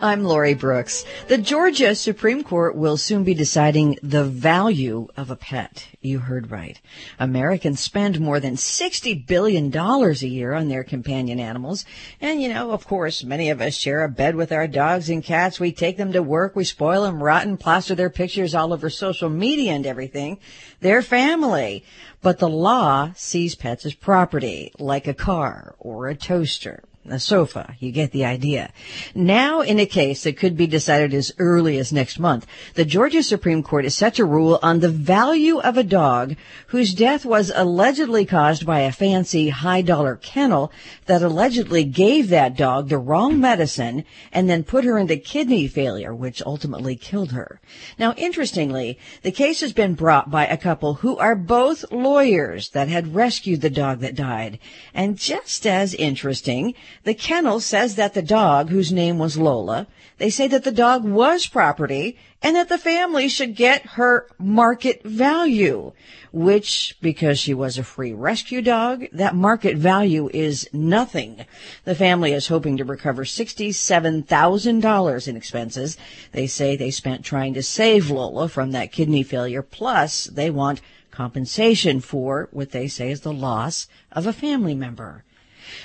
I'm 0.00 0.22
Lori 0.22 0.54
Brooks. 0.54 1.04
The 1.26 1.36
Georgia 1.36 1.96
Supreme 1.96 2.44
Court 2.44 2.76
will 2.76 2.96
soon 2.96 3.24
be 3.24 3.34
deciding 3.34 3.98
the 4.04 4.22
value 4.22 5.08
of 5.16 5.32
a 5.32 5.36
pet. 5.36 5.88
You 6.00 6.20
heard 6.20 6.52
right. 6.52 6.80
Americans 7.18 7.80
spend 7.80 8.20
more 8.20 8.38
than 8.38 8.54
$60 8.54 9.26
billion 9.26 9.76
a 9.76 10.12
year 10.12 10.52
on 10.52 10.68
their 10.68 10.84
companion 10.84 11.40
animals. 11.40 11.84
And, 12.20 12.40
you 12.40 12.50
know, 12.50 12.70
of 12.70 12.86
course, 12.86 13.24
many 13.24 13.50
of 13.50 13.60
us 13.60 13.74
share 13.74 14.04
a 14.04 14.08
bed 14.08 14.36
with 14.36 14.52
our 14.52 14.68
dogs 14.68 15.10
and 15.10 15.24
cats. 15.24 15.58
We 15.58 15.72
take 15.72 15.96
them 15.96 16.12
to 16.12 16.22
work. 16.22 16.54
We 16.54 16.62
spoil 16.62 17.02
them 17.02 17.20
rotten, 17.20 17.56
plaster 17.56 17.96
their 17.96 18.10
pictures 18.10 18.54
all 18.54 18.72
over 18.72 18.88
social 18.88 19.28
media 19.28 19.72
and 19.72 19.86
everything. 19.86 20.38
They're 20.78 21.02
family. 21.02 21.84
But 22.22 22.38
the 22.38 22.48
law 22.48 23.10
sees 23.16 23.56
pets 23.56 23.84
as 23.84 23.94
property, 23.94 24.70
like 24.78 25.08
a 25.08 25.14
car 25.14 25.74
or 25.80 26.06
a 26.06 26.14
toaster 26.14 26.84
a 27.08 27.18
sofa. 27.18 27.76
You 27.78 27.92
get 27.92 28.12
the 28.12 28.24
idea. 28.24 28.72
Now, 29.14 29.60
in 29.60 29.78
a 29.78 29.86
case 29.86 30.24
that 30.24 30.36
could 30.36 30.56
be 30.56 30.66
decided 30.66 31.12
as 31.12 31.32
early 31.38 31.78
as 31.78 31.92
next 31.92 32.18
month, 32.18 32.46
the 32.74 32.84
Georgia 32.84 33.22
Supreme 33.22 33.62
Court 33.62 33.84
is 33.84 33.94
set 33.94 34.14
to 34.14 34.24
rule 34.24 34.58
on 34.62 34.80
the 34.80 34.88
value 34.88 35.58
of 35.58 35.76
a 35.76 35.82
dog 35.82 36.36
whose 36.68 36.94
death 36.94 37.24
was 37.24 37.52
allegedly 37.54 38.24
caused 38.24 38.64
by 38.64 38.80
a 38.80 38.92
fancy 38.92 39.50
high 39.50 39.82
dollar 39.82 40.16
kennel 40.16 40.72
that 41.06 41.22
allegedly 41.22 41.84
gave 41.84 42.28
that 42.28 42.56
dog 42.56 42.88
the 42.88 42.98
wrong 42.98 43.38
medicine 43.38 44.04
and 44.32 44.48
then 44.48 44.64
put 44.64 44.84
her 44.84 44.98
into 44.98 45.16
kidney 45.16 45.68
failure, 45.68 46.14
which 46.14 46.42
ultimately 46.46 46.96
killed 46.96 47.32
her. 47.32 47.60
Now, 47.98 48.14
interestingly, 48.16 48.98
the 49.22 49.32
case 49.32 49.60
has 49.60 49.72
been 49.72 49.94
brought 49.94 50.30
by 50.30 50.46
a 50.46 50.56
couple 50.56 50.94
who 50.94 51.16
are 51.18 51.36
both 51.36 51.84
lawyers 51.90 52.70
that 52.70 52.88
had 52.88 53.14
rescued 53.14 53.60
the 53.60 53.70
dog 53.70 54.00
that 54.00 54.14
died. 54.14 54.58
And 54.94 55.18
just 55.18 55.66
as 55.66 55.94
interesting, 55.94 56.74
the 57.02 57.14
kennel 57.14 57.60
says 57.60 57.96
that 57.96 58.14
the 58.14 58.22
dog, 58.22 58.70
whose 58.70 58.92
name 58.92 59.18
was 59.18 59.36
Lola, 59.36 59.88
they 60.18 60.30
say 60.30 60.46
that 60.48 60.62
the 60.62 60.70
dog 60.70 61.04
was 61.04 61.46
property 61.46 62.16
and 62.40 62.54
that 62.54 62.68
the 62.68 62.78
family 62.78 63.28
should 63.28 63.56
get 63.56 63.84
her 63.86 64.28
market 64.38 65.02
value, 65.02 65.92
which, 66.30 66.96
because 67.00 67.36
she 67.38 67.52
was 67.52 67.78
a 67.78 67.82
free 67.82 68.12
rescue 68.12 68.62
dog, 68.62 69.06
that 69.12 69.34
market 69.34 69.76
value 69.76 70.30
is 70.32 70.68
nothing. 70.72 71.44
The 71.84 71.96
family 71.96 72.32
is 72.32 72.46
hoping 72.46 72.76
to 72.76 72.84
recover 72.84 73.24
$67,000 73.24 75.28
in 75.28 75.36
expenses. 75.36 75.96
They 76.32 76.46
say 76.46 76.76
they 76.76 76.92
spent 76.92 77.24
trying 77.24 77.54
to 77.54 77.62
save 77.62 78.10
Lola 78.10 78.48
from 78.48 78.70
that 78.70 78.92
kidney 78.92 79.24
failure, 79.24 79.62
plus 79.62 80.26
they 80.26 80.50
want 80.50 80.80
compensation 81.10 82.00
for 82.00 82.48
what 82.52 82.72
they 82.72 82.88
say 82.88 83.10
is 83.10 83.22
the 83.22 83.32
loss 83.32 83.88
of 84.12 84.26
a 84.26 84.32
family 84.32 84.74
member. 84.74 85.23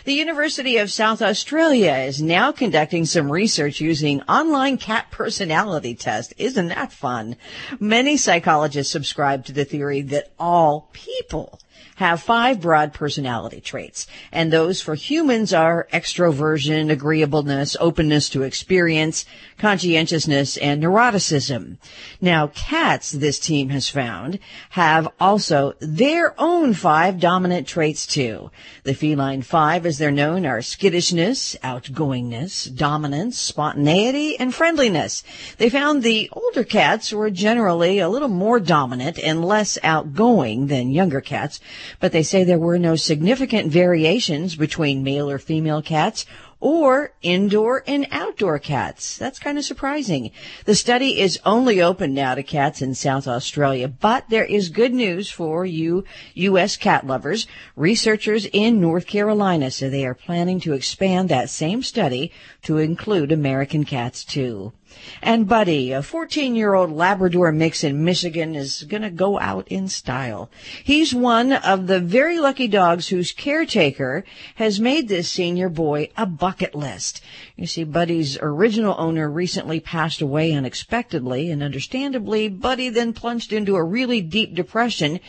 The 0.06 0.14
University 0.14 0.78
of 0.78 0.92
South 0.92 1.22
Australia 1.22 1.94
is 1.94 2.22
now 2.22 2.52
conducting 2.52 3.06
some 3.06 3.32
research 3.32 3.80
using 3.80 4.22
online 4.24 4.78
cat 4.78 5.12
personality 5.12 5.96
test. 5.96 6.34
Isn't 6.38 6.70
that 6.70 6.92
fun? 6.92 7.36
Many 7.80 8.18
psychologists 8.18 8.92
subscribe 8.92 9.46
to 9.46 9.54
the 9.54 9.66
theory 9.66 10.02
that 10.02 10.32
all 10.40 10.90
people 10.94 11.60
have 12.00 12.22
five 12.22 12.62
broad 12.62 12.94
personality 12.94 13.60
traits. 13.60 14.08
And 14.32 14.54
those 14.54 14.82
for 14.82 14.96
humans 14.96 15.54
are 15.54 15.86
extroversion, 15.92 16.90
agreeableness, 16.90 17.76
openness 17.78 18.30
to 18.30 18.44
experience, 18.44 19.26
conscientiousness, 19.58 20.56
and 20.56 20.82
neuroticism. 20.82 21.76
Now, 22.22 22.48
cats, 22.48 23.12
this 23.12 23.38
team 23.38 23.68
has 23.70 23.90
found, 23.90 24.40
have 24.70 25.10
also 25.20 25.74
their 25.82 26.34
own 26.40 26.74
five 26.74 27.20
dominant 27.20 27.68
traits 27.68 28.08
too. 28.08 28.50
The 28.84 28.94
feline 28.94 29.42
five, 29.42 29.86
as 29.86 29.98
they're 29.98 30.10
known, 30.10 30.46
are 30.46 30.62
skittishness, 30.62 31.58
outgoingness, 31.62 32.74
dominance, 32.74 33.38
spontaneity, 33.38 34.40
and 34.40 34.56
friendliness. 34.56 35.22
They 35.58 35.70
found 35.70 36.02
the 36.02 36.30
older 36.32 36.64
cats 36.64 37.12
were 37.12 37.30
generally 37.30 38.00
a 38.00 38.08
little 38.08 38.30
more 38.30 38.62
dominant 38.62 39.20
and 39.20 39.44
less 39.44 39.78
outgoing 39.84 40.68
than 40.68 40.92
younger 40.92 41.20
cats, 41.20 41.60
but 42.00 42.12
they 42.12 42.24
say 42.24 42.44
there 42.44 42.60
were 42.60 42.80
no 42.80 42.96
significant 42.96 43.72
variations 43.72 44.56
between 44.56 45.04
male 45.04 45.30
or 45.30 45.38
female 45.38 45.82
cats 45.82 46.26
or 46.62 47.14
indoor 47.22 47.84
and 47.88 48.06
outdoor 48.12 48.60
cats. 48.60 49.18
That's 49.18 49.40
kind 49.40 49.58
of 49.58 49.64
surprising. 49.64 50.32
The 50.66 50.76
study 50.76 51.20
is 51.20 51.40
only 51.46 51.82
open 51.82 52.14
now 52.14 52.36
to 52.36 52.44
cats 52.44 52.82
in 52.82 52.96
South 52.96 53.28
Australia, 53.28 53.88
but 53.88 54.30
there 54.30 54.46
is 54.46 54.70
good 54.70 54.94
news 54.94 55.30
for 55.30 55.66
you 55.66 56.04
U.S. 56.34 56.76
cat 56.76 57.08
lovers. 57.08 57.48
Researchers 57.76 58.46
in 58.52 58.82
North 58.82 59.08
Carolina 59.08 59.72
say 59.72 59.88
they 59.88 60.06
are 60.06 60.14
planning 60.14 60.60
to 60.62 60.74
expand 60.74 61.30
that 61.30 61.50
same 61.50 61.82
study 61.82 62.32
to 62.64 62.78
include 62.78 63.32
American 63.32 63.86
cats 63.86 64.26
too. 64.26 64.74
And 65.22 65.48
Buddy, 65.48 65.92
a 65.92 66.02
14 66.02 66.56
year 66.56 66.74
old 66.74 66.92
Labrador 66.92 67.52
mix 67.52 67.84
in 67.84 68.04
Michigan, 68.04 68.56
is 68.56 68.84
going 68.84 69.02
to 69.02 69.10
go 69.10 69.40
out 69.40 69.68
in 69.68 69.88
style. 69.88 70.50
He's 70.84 71.14
one 71.14 71.54
of 71.54 71.88
the 71.88 72.00
very 72.00 72.40
lucky 72.40 72.68
dogs 72.68 73.08
whose 73.08 73.32
caretaker 73.32 74.24
has 74.56 74.80
made 74.80 75.08
this 75.08 75.30
senior 75.30 75.70
boy 75.70 76.10
a 76.18 76.26
bucket 76.26 76.76
list. 76.76 77.22
You 77.56 77.68
see, 77.68 77.84
Buddy's 77.84 78.38
original 78.42 78.96
owner 78.98 79.30
recently 79.30 79.80
passed 79.80 80.22
away 80.22 80.54
unexpectedly, 80.54 81.52
and 81.52 81.62
understandably, 81.62 82.50
Buddy 82.50 82.90
then 82.90 83.14
plunged 83.14 83.52
into 83.52 83.76
a 83.76 83.84
really 83.84 84.22
deep 84.22 84.56
depression 84.56 85.20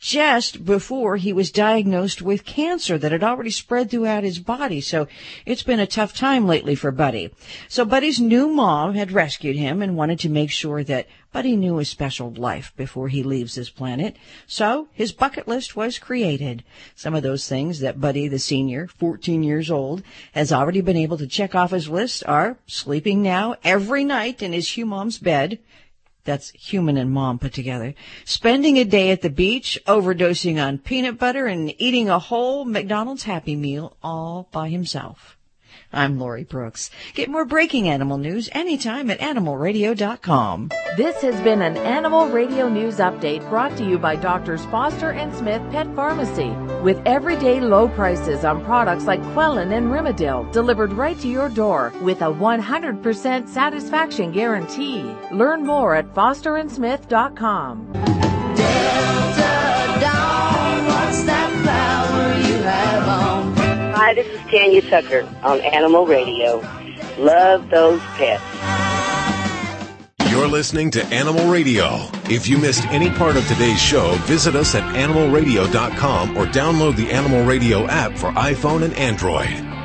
just 0.00 0.64
before 0.64 1.18
he 1.18 1.30
was 1.30 1.52
diagnosed 1.52 2.22
with 2.22 2.46
cancer 2.46 2.96
that 2.96 3.12
had 3.12 3.22
already 3.22 3.50
spread 3.50 3.90
throughout 3.90 4.24
his 4.24 4.38
body. 4.38 4.80
So 4.80 5.06
it's 5.44 5.62
been 5.62 5.78
a 5.78 5.86
tough 5.86 6.14
time 6.14 6.46
lately 6.46 6.74
for 6.74 6.90
Buddy. 6.90 7.34
So 7.68 7.84
Buddy's 7.84 8.18
new 8.18 8.48
mom 8.48 8.94
had 8.94 9.12
rescued 9.12 9.56
him 9.56 9.82
and 9.82 9.96
wanted 9.96 10.18
to 10.20 10.30
make 10.30 10.50
sure 10.50 10.82
that 10.84 11.06
Buddy 11.32 11.54
knew 11.54 11.76
his 11.76 11.88
special 11.88 12.32
life 12.32 12.72
before 12.76 13.08
he 13.08 13.22
leaves 13.22 13.54
this 13.54 13.68
planet. 13.68 14.16
So 14.46 14.88
his 14.92 15.12
bucket 15.12 15.46
list 15.46 15.76
was 15.76 15.98
created. 15.98 16.64
Some 16.96 17.14
of 17.14 17.22
those 17.22 17.46
things 17.46 17.80
that 17.80 18.00
Buddy 18.00 18.26
the 18.26 18.38
senior, 18.38 18.88
14 18.88 19.42
years 19.42 19.70
old, 19.70 20.02
has 20.32 20.50
already 20.50 20.80
been 20.80 20.96
able 20.96 21.18
to 21.18 21.26
check 21.26 21.54
off 21.54 21.72
his 21.72 21.90
list 21.90 22.24
are 22.26 22.56
sleeping 22.66 23.22
now 23.22 23.54
every 23.62 24.02
night 24.02 24.42
in 24.42 24.54
his 24.54 24.70
Hugh 24.70 24.86
mom's 24.86 25.18
bed, 25.18 25.58
that's 26.24 26.50
human 26.50 26.96
and 26.96 27.10
mom 27.10 27.38
put 27.38 27.52
together. 27.52 27.94
Spending 28.24 28.78
a 28.78 28.84
day 28.84 29.10
at 29.10 29.22
the 29.22 29.30
beach, 29.30 29.78
overdosing 29.86 30.62
on 30.62 30.78
peanut 30.78 31.18
butter, 31.18 31.46
and 31.46 31.74
eating 31.80 32.08
a 32.08 32.18
whole 32.18 32.64
McDonald's 32.64 33.24
Happy 33.24 33.56
Meal 33.56 33.96
all 34.02 34.48
by 34.52 34.68
himself. 34.68 35.36
I'm 35.92 36.20
Lori 36.20 36.44
Brooks. 36.44 36.88
Get 37.14 37.28
more 37.28 37.44
breaking 37.44 37.88
animal 37.88 38.16
news 38.16 38.48
anytime 38.52 39.10
at 39.10 39.18
animalradio.com. 39.18 40.70
This 40.96 41.20
has 41.22 41.40
been 41.40 41.62
an 41.62 41.76
Animal 41.76 42.28
Radio 42.28 42.68
News 42.68 42.98
Update 42.98 43.48
brought 43.48 43.76
to 43.76 43.84
you 43.84 43.98
by 43.98 44.14
Doctors 44.14 44.64
Foster 44.66 45.10
and 45.10 45.34
Smith 45.34 45.62
Pet 45.72 45.92
Pharmacy. 45.96 46.50
With 46.82 47.02
everyday 47.06 47.58
low 47.60 47.88
prices 47.88 48.44
on 48.44 48.64
products 48.64 49.06
like 49.06 49.20
Quellin 49.34 49.76
and 49.76 49.88
Rimadyl 49.88 50.52
delivered 50.52 50.92
right 50.92 51.18
to 51.20 51.28
your 51.28 51.48
door 51.48 51.92
with 52.02 52.22
a 52.22 52.26
100% 52.26 53.48
satisfaction 53.48 54.30
guarantee. 54.30 55.02
Learn 55.32 55.66
more 55.66 55.96
at 55.96 56.14
fosterandsmith.com. 56.14 58.29
Hi, 64.10 64.14
this 64.14 64.26
is 64.26 64.40
Tanya 64.50 64.82
Tucker 64.82 65.20
on 65.44 65.60
Animal 65.60 66.04
Radio. 66.04 66.56
Love 67.16 67.70
those 67.70 68.00
pets. 68.16 68.42
You're 70.32 70.48
listening 70.48 70.90
to 70.90 71.06
Animal 71.14 71.48
Radio. 71.48 72.08
If 72.24 72.48
you 72.48 72.58
missed 72.58 72.84
any 72.86 73.08
part 73.08 73.36
of 73.36 73.46
today's 73.46 73.80
show, 73.80 74.10
visit 74.22 74.56
us 74.56 74.74
at 74.74 74.82
animalradio.com 74.96 76.36
or 76.36 76.46
download 76.46 76.96
the 76.96 77.12
Animal 77.12 77.44
Radio 77.44 77.86
app 77.86 78.18
for 78.18 78.32
iPhone 78.32 78.82
and 78.82 78.94
Android. 78.94 79.79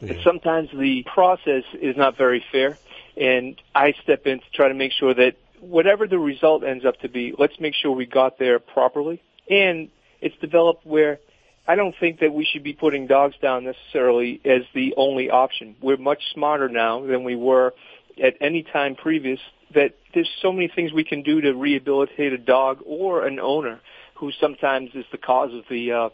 And 0.00 0.18
sometimes 0.24 0.70
the 0.72 1.04
process 1.14 1.64
is 1.74 1.96
not 1.96 2.16
very 2.16 2.44
fair, 2.50 2.78
and 3.16 3.60
I 3.74 3.94
step 4.02 4.26
in 4.26 4.40
to 4.40 4.50
try 4.52 4.68
to 4.68 4.74
make 4.74 4.92
sure 4.92 5.14
that 5.14 5.36
whatever 5.60 6.06
the 6.06 6.18
result 6.18 6.64
ends 6.64 6.84
up 6.84 6.98
to 7.00 7.08
be, 7.08 7.32
let's 7.38 7.58
make 7.60 7.74
sure 7.74 7.92
we 7.92 8.06
got 8.06 8.38
there 8.38 8.58
properly. 8.58 9.22
And 9.48 9.90
it's 10.20 10.36
developed 10.38 10.84
where 10.84 11.20
I 11.66 11.76
don't 11.76 11.94
think 11.98 12.20
that 12.20 12.32
we 12.32 12.44
should 12.44 12.62
be 12.62 12.72
putting 12.72 13.06
dogs 13.06 13.36
down 13.40 13.64
necessarily 13.64 14.40
as 14.44 14.62
the 14.74 14.94
only 14.96 15.30
option. 15.30 15.76
We're 15.80 15.96
much 15.96 16.32
smarter 16.32 16.68
now 16.68 17.06
than 17.06 17.24
we 17.24 17.36
were 17.36 17.72
at 18.22 18.34
any 18.40 18.62
time 18.62 18.94
previous 18.94 19.40
that 19.74 19.96
there's 20.12 20.30
so 20.40 20.52
many 20.52 20.68
things 20.68 20.92
we 20.92 21.04
can 21.04 21.22
do 21.22 21.40
to 21.40 21.52
rehabilitate 21.52 22.32
a 22.32 22.38
dog 22.38 22.80
or 22.86 23.26
an 23.26 23.40
owner 23.40 23.80
who 24.16 24.30
sometimes 24.40 24.90
is 24.94 25.04
the 25.10 25.18
cause 25.18 25.52
of 25.52 25.64
the 25.68 25.92
uh, 25.92 26.08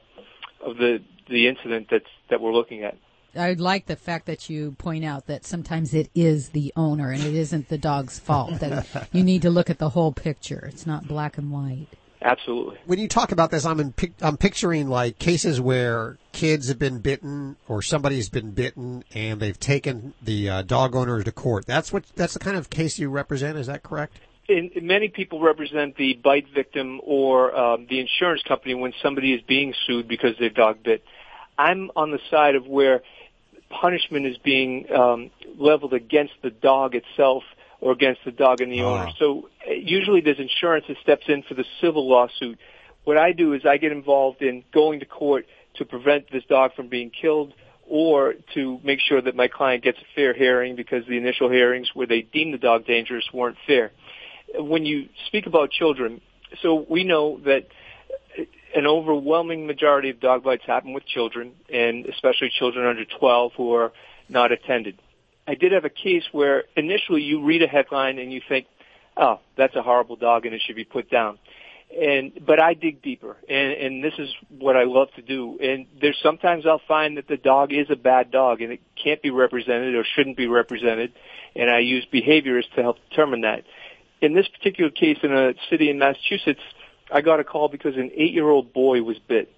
of 0.64 0.76
the 0.76 1.02
the 1.28 1.48
incident 1.48 1.88
that's 1.90 2.06
that 2.30 2.40
we're 2.40 2.52
looking 2.52 2.82
at. 2.84 2.96
I 3.36 3.52
like 3.52 3.86
the 3.86 3.96
fact 3.96 4.26
that 4.26 4.50
you 4.50 4.72
point 4.72 5.04
out 5.04 5.26
that 5.26 5.46
sometimes 5.46 5.94
it 5.94 6.10
is 6.16 6.48
the 6.48 6.72
owner 6.74 7.10
and 7.10 7.22
it 7.22 7.34
isn't 7.34 7.68
the 7.68 7.78
dog's 7.78 8.18
fault. 8.18 8.58
that 8.58 9.08
you 9.12 9.22
need 9.22 9.42
to 9.42 9.50
look 9.50 9.70
at 9.70 9.78
the 9.78 9.90
whole 9.90 10.12
picture. 10.12 10.68
It's 10.72 10.84
not 10.84 11.06
black 11.06 11.38
and 11.38 11.52
white. 11.52 11.86
Absolutely. 12.22 12.76
When 12.84 12.98
you 12.98 13.08
talk 13.08 13.32
about 13.32 13.50
this, 13.50 13.64
I'm 13.64 13.80
in, 13.80 13.94
I'm 14.20 14.36
picturing 14.36 14.88
like 14.88 15.18
cases 15.18 15.60
where 15.60 16.18
kids 16.32 16.68
have 16.68 16.78
been 16.78 16.98
bitten 16.98 17.56
or 17.66 17.80
somebody's 17.80 18.28
been 18.28 18.50
bitten 18.50 19.04
and 19.14 19.40
they've 19.40 19.58
taken 19.58 20.12
the 20.20 20.48
uh, 20.48 20.62
dog 20.62 20.94
owner 20.94 21.22
to 21.22 21.32
court. 21.32 21.64
That's 21.66 21.92
what 21.92 22.04
that's 22.16 22.34
the 22.34 22.38
kind 22.38 22.56
of 22.58 22.68
case 22.68 22.98
you 22.98 23.08
represent. 23.08 23.56
Is 23.56 23.68
that 23.68 23.82
correct? 23.82 24.18
in, 24.50 24.70
many 24.82 25.08
people 25.08 25.40
represent 25.40 25.96
the 25.96 26.14
bite 26.14 26.46
victim 26.52 27.00
or 27.04 27.56
um, 27.56 27.86
the 27.88 28.00
insurance 28.00 28.42
company 28.42 28.74
when 28.74 28.92
somebody 29.02 29.32
is 29.32 29.40
being 29.42 29.74
sued 29.86 30.08
because 30.08 30.36
their 30.38 30.50
dog 30.50 30.82
bit. 30.82 31.04
I'm 31.56 31.90
on 31.96 32.10
the 32.10 32.18
side 32.30 32.54
of 32.54 32.66
where 32.66 33.02
punishment 33.68 34.26
is 34.26 34.36
being 34.38 34.90
um, 34.92 35.30
leveled 35.56 35.94
against 35.94 36.34
the 36.42 36.50
dog 36.50 36.94
itself 36.94 37.44
or 37.80 37.92
against 37.92 38.24
the 38.24 38.30
dog 38.30 38.60
and 38.60 38.70
the 38.72 38.82
Ah. 38.82 39.02
owner. 39.02 39.12
So 39.18 39.48
uh, 39.66 39.72
usually 39.72 40.20
there's 40.20 40.38
insurance 40.38 40.86
that 40.88 40.98
steps 40.98 41.24
in 41.28 41.42
for 41.42 41.54
the 41.54 41.64
civil 41.80 42.08
lawsuit. 42.08 42.58
What 43.04 43.16
I 43.16 43.32
do 43.32 43.54
is 43.54 43.64
I 43.64 43.78
get 43.78 43.92
involved 43.92 44.42
in 44.42 44.64
going 44.72 45.00
to 45.00 45.06
court 45.06 45.46
to 45.74 45.84
prevent 45.84 46.30
this 46.30 46.44
dog 46.44 46.74
from 46.74 46.88
being 46.88 47.10
killed 47.10 47.54
or 47.88 48.34
to 48.54 48.78
make 48.84 49.00
sure 49.00 49.20
that 49.20 49.34
my 49.34 49.48
client 49.48 49.82
gets 49.82 49.98
a 49.98 50.04
fair 50.14 50.32
hearing 50.34 50.76
because 50.76 51.04
the 51.06 51.16
initial 51.16 51.48
hearings 51.50 51.90
where 51.94 52.06
they 52.06 52.22
deemed 52.22 52.54
the 52.54 52.58
dog 52.58 52.86
dangerous 52.86 53.24
weren't 53.32 53.56
fair. 53.66 53.90
When 54.58 54.84
you 54.84 55.08
speak 55.26 55.46
about 55.46 55.70
children, 55.70 56.20
so 56.62 56.86
we 56.88 57.04
know 57.04 57.40
that 57.44 57.66
an 58.74 58.86
overwhelming 58.86 59.66
majority 59.66 60.10
of 60.10 60.20
dog 60.20 60.44
bites 60.44 60.62
happen 60.66 60.92
with 60.92 61.04
children, 61.06 61.52
and 61.72 62.06
especially 62.06 62.50
children 62.56 62.86
under 62.86 63.04
12 63.04 63.52
who 63.56 63.74
are 63.74 63.92
not 64.28 64.52
attended. 64.52 64.96
I 65.50 65.54
did 65.56 65.72
have 65.72 65.84
a 65.84 65.90
case 65.90 66.22
where 66.30 66.62
initially 66.76 67.22
you 67.22 67.44
read 67.44 67.60
a 67.64 67.66
headline 67.66 68.20
and 68.20 68.32
you 68.32 68.40
think, 68.48 68.66
oh, 69.16 69.40
that's 69.56 69.74
a 69.74 69.82
horrible 69.82 70.14
dog 70.14 70.46
and 70.46 70.54
it 70.54 70.62
should 70.64 70.76
be 70.76 70.84
put 70.84 71.10
down. 71.10 71.40
And, 71.90 72.30
but 72.46 72.62
I 72.62 72.74
dig 72.74 73.02
deeper 73.02 73.36
and, 73.48 73.72
and 73.72 74.04
this 74.04 74.12
is 74.16 74.28
what 74.48 74.76
I 74.76 74.84
love 74.84 75.08
to 75.16 75.22
do. 75.22 75.58
And 75.60 75.86
there's 76.00 76.16
sometimes 76.22 76.66
I'll 76.66 76.80
find 76.86 77.16
that 77.16 77.26
the 77.26 77.36
dog 77.36 77.72
is 77.72 77.88
a 77.90 77.96
bad 77.96 78.30
dog 78.30 78.62
and 78.62 78.72
it 78.72 78.80
can't 79.02 79.20
be 79.20 79.30
represented 79.30 79.96
or 79.96 80.04
shouldn't 80.14 80.36
be 80.36 80.46
represented. 80.46 81.12
And 81.56 81.68
I 81.68 81.80
use 81.80 82.06
behaviorists 82.14 82.72
to 82.76 82.82
help 82.82 82.98
determine 83.10 83.40
that. 83.40 83.64
In 84.22 84.34
this 84.34 84.46
particular 84.46 84.90
case 84.90 85.18
in 85.24 85.32
a 85.32 85.54
city 85.68 85.90
in 85.90 85.98
Massachusetts, 85.98 86.60
I 87.12 87.22
got 87.22 87.40
a 87.40 87.44
call 87.44 87.68
because 87.68 87.96
an 87.96 88.12
eight 88.14 88.32
year 88.32 88.48
old 88.48 88.72
boy 88.72 89.02
was 89.02 89.18
bit. 89.18 89.52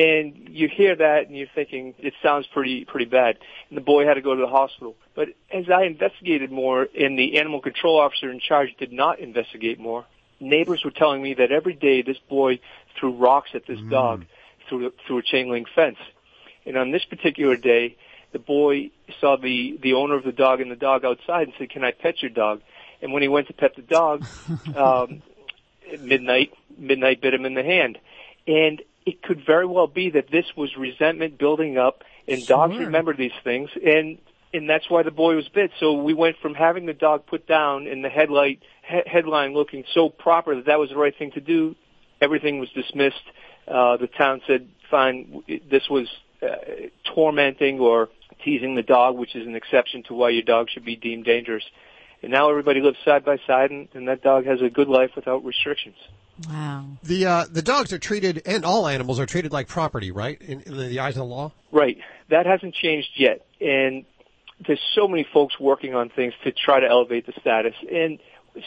And 0.00 0.48
you 0.48 0.66
hear 0.66 0.96
that 0.96 1.26
and 1.26 1.36
you're 1.36 1.46
thinking 1.54 1.94
it 1.98 2.14
sounds 2.22 2.46
pretty 2.46 2.86
pretty 2.86 3.04
bad. 3.04 3.36
And 3.68 3.76
the 3.76 3.82
boy 3.82 4.06
had 4.06 4.14
to 4.14 4.22
go 4.22 4.34
to 4.34 4.40
the 4.40 4.48
hospital. 4.48 4.96
But 5.14 5.28
as 5.52 5.68
I 5.68 5.82
investigated 5.82 6.50
more 6.50 6.88
and 6.98 7.18
the 7.18 7.38
animal 7.38 7.60
control 7.60 8.00
officer 8.00 8.30
in 8.30 8.40
charge 8.40 8.74
did 8.78 8.92
not 8.92 9.18
investigate 9.18 9.78
more, 9.78 10.06
neighbors 10.40 10.82
were 10.84 10.90
telling 10.90 11.20
me 11.20 11.34
that 11.34 11.52
every 11.52 11.74
day 11.74 12.00
this 12.00 12.16
boy 12.30 12.60
threw 12.98 13.12
rocks 13.12 13.50
at 13.52 13.66
this 13.66 13.80
dog 13.90 14.24
through 14.68 14.92
through 15.06 15.18
a 15.18 15.22
chain 15.22 15.50
link 15.50 15.68
fence. 15.74 15.98
And 16.64 16.78
on 16.78 16.92
this 16.92 17.04
particular 17.04 17.56
day, 17.56 17.96
the 18.32 18.38
boy 18.38 18.92
saw 19.20 19.36
the 19.36 19.78
the 19.82 19.92
owner 19.92 20.14
of 20.14 20.24
the 20.24 20.32
dog 20.32 20.62
and 20.62 20.70
the 20.70 20.76
dog 20.76 21.04
outside 21.04 21.48
and 21.48 21.52
said, 21.58 21.68
"Can 21.68 21.84
I 21.84 21.90
pet 21.90 22.22
your 22.22 22.30
dog?" 22.30 22.62
And 23.02 23.12
when 23.12 23.20
he 23.20 23.28
went 23.28 23.48
to 23.48 23.52
pet 23.52 23.76
the 23.76 23.82
dog, 23.82 24.24
um, 24.74 25.22
at 25.92 26.00
midnight 26.00 26.54
midnight 26.78 27.20
bit 27.20 27.34
him 27.34 27.44
in 27.44 27.52
the 27.52 27.64
hand, 27.64 27.98
and 28.46 28.80
it 29.06 29.22
could 29.22 29.44
very 29.46 29.66
well 29.66 29.86
be 29.86 30.10
that 30.10 30.30
this 30.30 30.46
was 30.56 30.76
resentment 30.76 31.38
building 31.38 31.78
up, 31.78 32.04
and 32.28 32.46
dogs 32.46 32.74
Sure. 32.74 32.86
remember 32.86 33.14
these 33.14 33.32
things, 33.44 33.70
and 33.84 34.18
and 34.52 34.68
that's 34.68 34.90
why 34.90 35.02
the 35.04 35.12
boy 35.12 35.36
was 35.36 35.48
bit. 35.48 35.70
So 35.78 35.94
we 35.94 36.12
went 36.12 36.36
from 36.38 36.54
having 36.54 36.86
the 36.86 36.92
dog 36.92 37.26
put 37.26 37.46
down 37.46 37.86
and 37.86 38.04
the 38.04 38.08
headlight 38.08 38.60
he- 38.82 39.02
headline 39.06 39.54
looking 39.54 39.84
so 39.94 40.08
proper 40.08 40.56
that 40.56 40.66
that 40.66 40.78
was 40.78 40.90
the 40.90 40.96
right 40.96 41.16
thing 41.16 41.30
to 41.32 41.40
do. 41.40 41.76
Everything 42.20 42.58
was 42.58 42.68
dismissed. 42.70 43.22
Uh, 43.68 43.96
the 43.96 44.08
town 44.08 44.42
said, 44.46 44.68
"Fine, 44.90 45.44
this 45.70 45.88
was 45.88 46.08
uh, 46.42 46.46
tormenting 47.14 47.78
or 47.78 48.08
teasing 48.44 48.74
the 48.74 48.82
dog, 48.82 49.16
which 49.16 49.36
is 49.36 49.46
an 49.46 49.54
exception 49.54 50.02
to 50.04 50.14
why 50.14 50.30
your 50.30 50.42
dog 50.42 50.68
should 50.70 50.84
be 50.84 50.96
deemed 50.96 51.24
dangerous." 51.24 51.64
And 52.22 52.30
now 52.32 52.50
everybody 52.50 52.80
lives 52.80 52.98
side 53.04 53.24
by 53.24 53.38
side, 53.46 53.70
and, 53.70 53.88
and 53.94 54.08
that 54.08 54.22
dog 54.22 54.44
has 54.46 54.60
a 54.60 54.68
good 54.68 54.88
life 54.88 55.12
without 55.16 55.44
restrictions. 55.44 55.96
Wow. 56.48 56.86
The 57.02 57.26
uh, 57.26 57.44
the 57.50 57.62
dogs 57.62 57.92
are 57.92 57.98
treated, 57.98 58.42
and 58.46 58.64
all 58.64 58.86
animals 58.86 59.20
are 59.20 59.26
treated 59.26 59.52
like 59.52 59.68
property, 59.68 60.10
right? 60.10 60.40
In, 60.40 60.60
in 60.62 60.76
the 60.76 61.00
eyes 61.00 61.14
of 61.14 61.20
the 61.20 61.24
law. 61.24 61.52
Right. 61.72 61.98
That 62.30 62.46
hasn't 62.46 62.74
changed 62.74 63.10
yet. 63.16 63.46
And 63.60 64.04
there's 64.66 64.80
so 64.94 65.08
many 65.08 65.26
folks 65.32 65.58
working 65.58 65.94
on 65.94 66.08
things 66.10 66.34
to 66.44 66.52
try 66.52 66.80
to 66.80 66.86
elevate 66.86 67.26
the 67.26 67.32
status. 67.40 67.74
And 67.90 68.18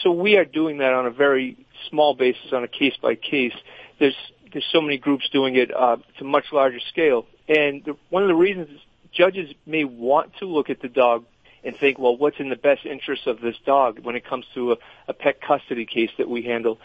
so 0.01 0.11
we 0.11 0.35
are 0.37 0.45
doing 0.45 0.79
that 0.79 0.93
on 0.93 1.05
a 1.05 1.11
very 1.11 1.65
small 1.89 2.15
basis, 2.15 2.51
on 2.51 2.63
a 2.63 2.67
case 2.67 2.93
by 3.01 3.15
case. 3.15 3.53
There's 3.99 4.15
there's 4.51 4.67
so 4.71 4.81
many 4.81 4.97
groups 4.97 5.29
doing 5.31 5.55
it 5.55 5.75
uh, 5.75 5.97
to 6.19 6.23
much 6.23 6.45
larger 6.51 6.79
scale. 6.91 7.25
And 7.47 7.83
the, 7.83 7.97
one 8.09 8.23
of 8.23 8.29
the 8.29 8.35
reasons 8.35 8.69
is 8.69 8.79
judges 9.11 9.53
may 9.65 9.83
want 9.83 10.35
to 10.37 10.45
look 10.45 10.69
at 10.69 10.81
the 10.81 10.89
dog 10.89 11.25
and 11.63 11.75
think, 11.77 11.97
well, 11.97 12.15
what's 12.15 12.39
in 12.39 12.49
the 12.49 12.55
best 12.55 12.85
interest 12.85 13.25
of 13.25 13.39
this 13.41 13.55
dog 13.65 13.99
when 13.99 14.15
it 14.15 14.25
comes 14.25 14.45
to 14.53 14.73
a, 14.73 14.75
a 15.07 15.13
pet 15.13 15.41
custody 15.41 15.85
case 15.85 16.09
that 16.17 16.29
we 16.29 16.43
handle. 16.43 16.77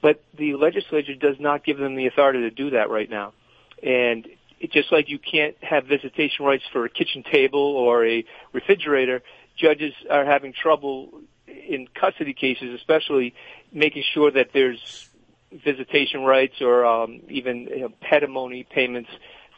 But 0.00 0.22
the 0.36 0.54
legislature 0.54 1.14
does 1.14 1.36
not 1.40 1.64
give 1.64 1.78
them 1.78 1.96
the 1.96 2.06
authority 2.06 2.40
to 2.40 2.50
do 2.50 2.70
that 2.70 2.90
right 2.90 3.10
now. 3.10 3.32
And 3.82 4.28
it, 4.60 4.72
just 4.72 4.92
like 4.92 5.08
you 5.08 5.18
can't 5.18 5.56
have 5.62 5.86
visitation 5.86 6.44
rights 6.44 6.64
for 6.72 6.84
a 6.84 6.88
kitchen 6.88 7.24
table 7.24 7.60
or 7.60 8.06
a 8.06 8.24
refrigerator, 8.52 9.22
judges 9.56 9.92
are 10.10 10.24
having 10.24 10.52
trouble 10.52 11.20
in 11.46 11.88
custody 11.94 12.34
cases, 12.34 12.74
especially 12.74 13.34
making 13.72 14.04
sure 14.14 14.30
that 14.30 14.50
there's 14.52 15.08
visitation 15.52 16.22
rights 16.22 16.60
or 16.60 16.84
um, 16.84 17.20
even 17.28 17.62
you 17.62 17.80
know, 17.80 17.92
petimony 18.00 18.64
payments 18.64 19.10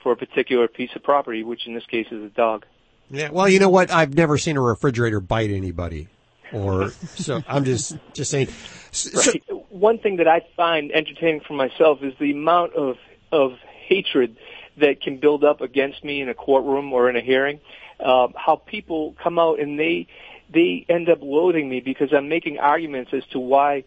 for 0.02 0.12
a 0.12 0.16
particular 0.16 0.68
piece 0.68 0.90
of 0.94 1.02
property, 1.02 1.42
which 1.42 1.66
in 1.66 1.74
this 1.74 1.84
case 1.86 2.06
is 2.10 2.24
a 2.24 2.28
dog. 2.28 2.64
Yeah. 3.10 3.30
Well, 3.30 3.48
you 3.48 3.58
know 3.58 3.68
what? 3.68 3.90
I've 3.90 4.14
never 4.14 4.38
seen 4.38 4.56
a 4.56 4.60
refrigerator 4.60 5.20
bite 5.20 5.50
anybody, 5.50 6.08
or 6.52 6.90
so 6.90 7.42
I'm 7.48 7.64
just 7.64 7.96
just 8.12 8.30
saying. 8.30 8.48
So- 8.92 9.18
Right. 9.32 9.42
One 9.70 9.98
thing 9.98 10.16
that 10.16 10.28
I 10.28 10.40
find 10.56 10.90
entertaining 10.92 11.40
for 11.40 11.54
myself 11.54 12.02
is 12.02 12.12
the 12.18 12.32
amount 12.32 12.74
of 12.74 12.96
of 13.32 13.52
hatred 13.86 14.36
that 14.76 15.00
can 15.00 15.18
build 15.18 15.44
up 15.44 15.60
against 15.60 16.04
me 16.04 16.20
in 16.20 16.28
a 16.28 16.34
courtroom 16.34 16.92
or 16.92 17.08
in 17.08 17.16
a 17.16 17.20
hearing. 17.20 17.60
Um, 18.00 18.34
how 18.36 18.56
people 18.56 19.14
come 19.22 19.38
out 19.38 19.60
and 19.60 19.78
they 19.78 20.06
they 20.52 20.84
end 20.88 21.08
up 21.08 21.18
loathing 21.22 21.68
me 21.68 21.80
because 21.80 22.12
I'm 22.12 22.28
making 22.28 22.58
arguments 22.58 23.12
as 23.14 23.24
to 23.32 23.38
why 23.38 23.84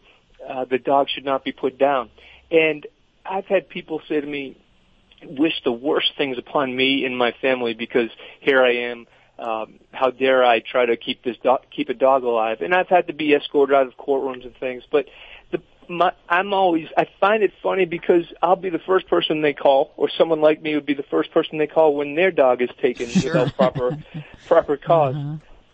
uh, 0.48 0.66
the 0.66 0.78
dog 0.78 1.10
should 1.10 1.26
not 1.26 1.44
be 1.44 1.52
put 1.52 1.78
down. 1.78 2.10
And 2.52 2.86
I've 3.26 3.46
had 3.46 3.68
people 3.70 4.02
say 4.08 4.22
to 4.22 4.28
me, 4.28 4.58
wish 5.26 5.54
the 5.64 5.72
worst 5.72 6.12
things 6.18 6.38
upon 6.38 6.76
me 6.76 7.06
and 7.06 7.18
my 7.18 7.34
family 7.42 7.74
because 7.74 8.10
here 8.40 8.64
I 8.64 8.76
am. 8.92 9.08
Um, 9.40 9.80
how 9.92 10.12
dare 10.12 10.44
I 10.44 10.60
try 10.60 10.86
to 10.86 10.96
keep 10.96 11.24
this 11.24 11.38
dog, 11.44 11.62
keep 11.76 11.90
a 11.90 11.94
dog 11.94 12.24
alive? 12.24 12.62
And 12.62 12.74
I've 12.74 12.88
had 12.88 13.08
to 13.08 13.14
be 13.14 13.34
escorted 13.34 13.76
out 13.76 13.88
of 13.88 13.98
courtrooms 13.98 14.46
and 14.46 14.56
things. 14.58 14.84
But 14.92 15.08
the, 15.52 15.62
my, 15.90 16.14
I'm 16.30 16.54
always 16.54 16.88
I 16.96 17.08
find 17.20 17.44
it 17.44 17.52
funny 17.62 17.86
because 17.86 18.26
I'll 18.42 18.56
be 18.56 18.70
the 18.70 18.80
first 18.80 19.08
person 19.08 19.42
they 19.42 19.54
call, 19.54 19.92
or 19.98 20.10
someone 20.18 20.42
like 20.42 20.62
me 20.62 20.76
would 20.76 20.86
be 20.86 20.94
the 20.94 21.04
first 21.04 21.32
person 21.32 21.58
they 21.58 21.68
call 21.68 21.96
when 21.96 22.16
their 22.16 22.32
dog 22.32 22.62
is 22.62 22.70
taken 22.82 23.12
without 23.24 23.56
proper 23.56 23.98
proper 24.48 24.78
because 24.78 25.16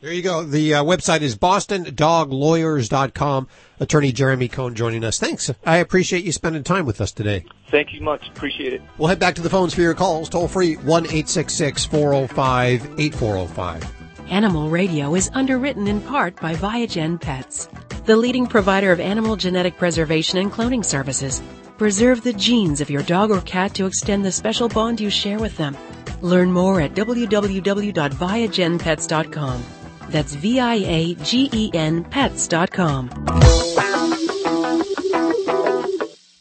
There 0.02 0.14
you 0.14 0.22
go. 0.22 0.44
The 0.44 0.76
uh, 0.76 0.84
website 0.84 1.20
is 1.22 1.38
bostondoglawyers.com. 1.38 3.48
Attorney 3.82 4.12
Jeremy 4.14 4.48
Cohen 4.48 4.74
joining 4.74 5.04
us. 5.04 5.20
Thanks. 5.20 5.52
I 5.66 5.76
appreciate 5.78 6.24
you 6.24 6.32
spending 6.32 6.64
time 6.64 6.86
with 6.86 7.02
us 7.02 7.12
today. 7.12 7.44
Thank 7.70 7.94
you 7.94 8.00
much. 8.00 8.30
Appreciate 8.30 8.72
it. 8.72 8.82
We'll 8.98 9.10
head 9.10 9.20
back 9.20 9.36
to 9.36 9.42
the 9.42 9.50
phones 9.50 9.74
for 9.74 9.82
your 9.82 9.94
calls. 9.94 10.30
Toll 10.30 10.48
free 10.48 10.76
1 10.76 11.06
405 11.06 12.94
8405. 12.98 13.94
Animal 14.30 14.70
Radio 14.70 15.16
is 15.16 15.30
underwritten 15.34 15.86
in 15.88 16.00
part 16.02 16.40
by 16.40 16.56
Viagen 16.56 17.20
Pets, 17.20 17.68
the 18.06 18.16
leading 18.16 18.48
provider 18.48 18.94
of 18.94 19.02
animal 19.02 19.36
genetic 19.36 19.78
preservation 19.78 20.38
and 20.38 20.50
cloning 20.52 20.86
services. 20.86 21.42
Preserve 21.78 22.24
the 22.24 22.34
genes 22.34 22.80
of 22.80 22.90
your 22.90 23.04
dog 23.04 23.32
or 23.32 23.42
cat 23.42 23.74
to 23.74 23.86
extend 23.86 24.24
the 24.24 24.32
special 24.32 24.70
bond 24.70 25.02
you 25.02 25.10
share 25.10 25.40
with 25.40 25.58
them. 25.58 25.76
Learn 26.22 26.54
more 26.54 26.80
at 26.80 26.94
www.viagenpets.com. 26.94 29.64
That's 30.10 30.36
V-I-A-G-E-N 30.36 32.04
pets.com. 32.06 33.10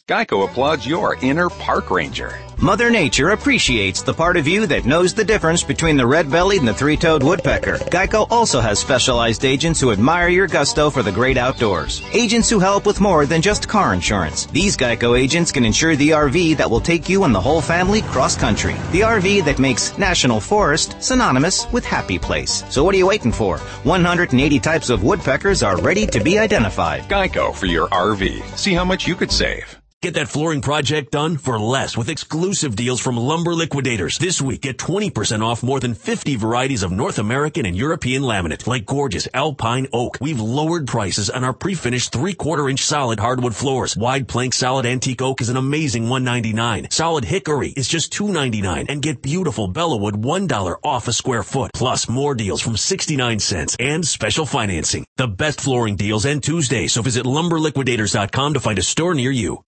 Geico 0.09 0.49
applauds 0.49 0.87
your 0.87 1.17
inner 1.21 1.51
park 1.51 1.91
ranger. 1.91 2.41
Mother 2.63 2.91
Nature 2.91 3.29
appreciates 3.31 4.03
the 4.03 4.15
part 4.15 4.39
of 4.39 4.49
you 4.49 4.67
that 4.67 4.87
knows 4.87 5.13
the 5.13 5.23
difference 5.23 5.63
between 5.63 5.99
the 5.99 6.07
red-bellied 6.07 6.61
and 6.61 6.67
the 6.67 6.73
three-toed 6.73 7.23
woodpecker. 7.23 7.77
Geico 7.77 8.27
also 8.31 8.59
has 8.59 8.79
specialized 8.79 9.45
agents 9.45 9.79
who 9.79 9.93
admire 9.93 10.29
your 10.29 10.47
gusto 10.47 10.89
for 10.89 11.03
the 11.03 11.13
great 11.13 11.37
outdoors. 11.37 12.03
Agents 12.15 12.49
who 12.49 12.59
help 12.59 12.87
with 12.87 13.03
more 13.03 13.27
than 13.27 13.43
just 13.43 13.69
car 13.69 13.93
insurance. 13.93 14.47
These 14.47 14.79
Geico 14.79 15.17
agents 15.17 15.53
can 15.53 15.67
insure 15.67 15.95
the 15.95 16.11
RV 16.11 16.57
that 16.57 16.71
will 16.71 16.81
take 16.81 17.07
you 17.11 17.25
and 17.25 17.35
the 17.35 17.41
whole 17.41 17.61
family 17.61 18.01
cross-country. 18.01 18.77
The 18.93 19.03
RV 19.03 19.45
that 19.45 19.59
makes 19.59 19.97
National 19.99 20.41
Forest 20.41 21.03
synonymous 21.03 21.71
with 21.71 21.85
happy 21.85 22.19
place. 22.19 22.65
So 22.71 22.83
what 22.83 22.95
are 22.95 22.99
you 22.99 23.07
waiting 23.07 23.31
for? 23.31 23.59
180 23.59 24.59
types 24.59 24.89
of 24.89 25.05
woodpeckers 25.05 25.63
are 25.63 25.77
ready 25.77 26.07
to 26.07 26.19
be 26.19 26.39
identified. 26.39 27.03
Geico 27.11 27.55
for 27.55 27.67
your 27.67 27.89
RV. 27.89 28.43
See 28.57 28.73
how 28.73 28.87
much 28.87 29.07
you 29.07 29.15
could 29.15 29.31
save. 29.31 29.78
Get 30.01 30.15
that 30.15 30.29
flooring 30.29 30.61
project 30.61 31.11
done 31.11 31.39
for 31.39 31.59
less 31.59 31.97
with 31.97 32.09
exclusive 32.09 32.77
deals 32.77 33.01
from 33.01 33.17
Lumber 33.17 33.53
Liquidators. 33.53 34.17
This 34.17 34.41
week, 34.41 34.61
get 34.61 34.79
20% 34.79 35.45
off 35.45 35.65
more 35.65 35.81
than 35.81 35.95
50 35.95 36.37
varieties 36.37 36.85
of 36.85 36.93
North 36.93 37.19
American 37.19 37.67
and 37.67 37.75
European 37.75 38.23
laminate, 38.23 38.69
like 38.69 38.87
gorgeous 38.87 39.27
alpine 39.35 39.89
oak. 39.93 40.17
We've 40.21 40.39
lowered 40.39 40.87
prices 40.87 41.31
on 41.31 41.43
our 41.43 41.53
pre-finished 41.53 42.13
three-quarter 42.13 42.69
inch 42.69 42.85
solid 42.85 43.19
hardwood 43.19 43.57
floors. 43.57 43.97
Wide 43.97 44.29
plank 44.29 44.55
solid 44.55 44.87
antique 44.87 45.21
oak 45.21 45.41
is 45.41 45.49
an 45.49 45.57
amazing 45.57 46.05
199. 46.09 46.91
Solid 46.93 47.25
hickory 47.25 47.71
is 47.71 47.89
just 47.89 48.13
299. 48.13 48.87
And 48.89 49.03
get 49.03 49.21
beautiful 49.21 49.69
Bellawood 49.69 50.23
$1 50.23 50.77
off 50.85 51.09
a 51.09 51.13
square 51.13 51.43
foot. 51.43 51.73
Plus 51.75 52.09
more 52.09 52.37
deals 52.37 52.61
from 52.61 52.77
69 52.77 53.41
cents 53.41 53.77
and 53.81 54.07
special 54.07 54.47
financing. 54.47 55.05
The 55.17 55.27
best 55.27 55.61
flooring 55.61 55.97
deals 55.97 56.25
end 56.25 56.45
Tuesday, 56.45 56.87
so 56.87 57.03
visit 57.03 57.27
lumberliquidators.com 57.27 58.55
to 58.55 58.61
find 58.61 58.79
a 58.79 58.83
store 58.83 59.15
near 59.15 59.33
you. 59.33 59.65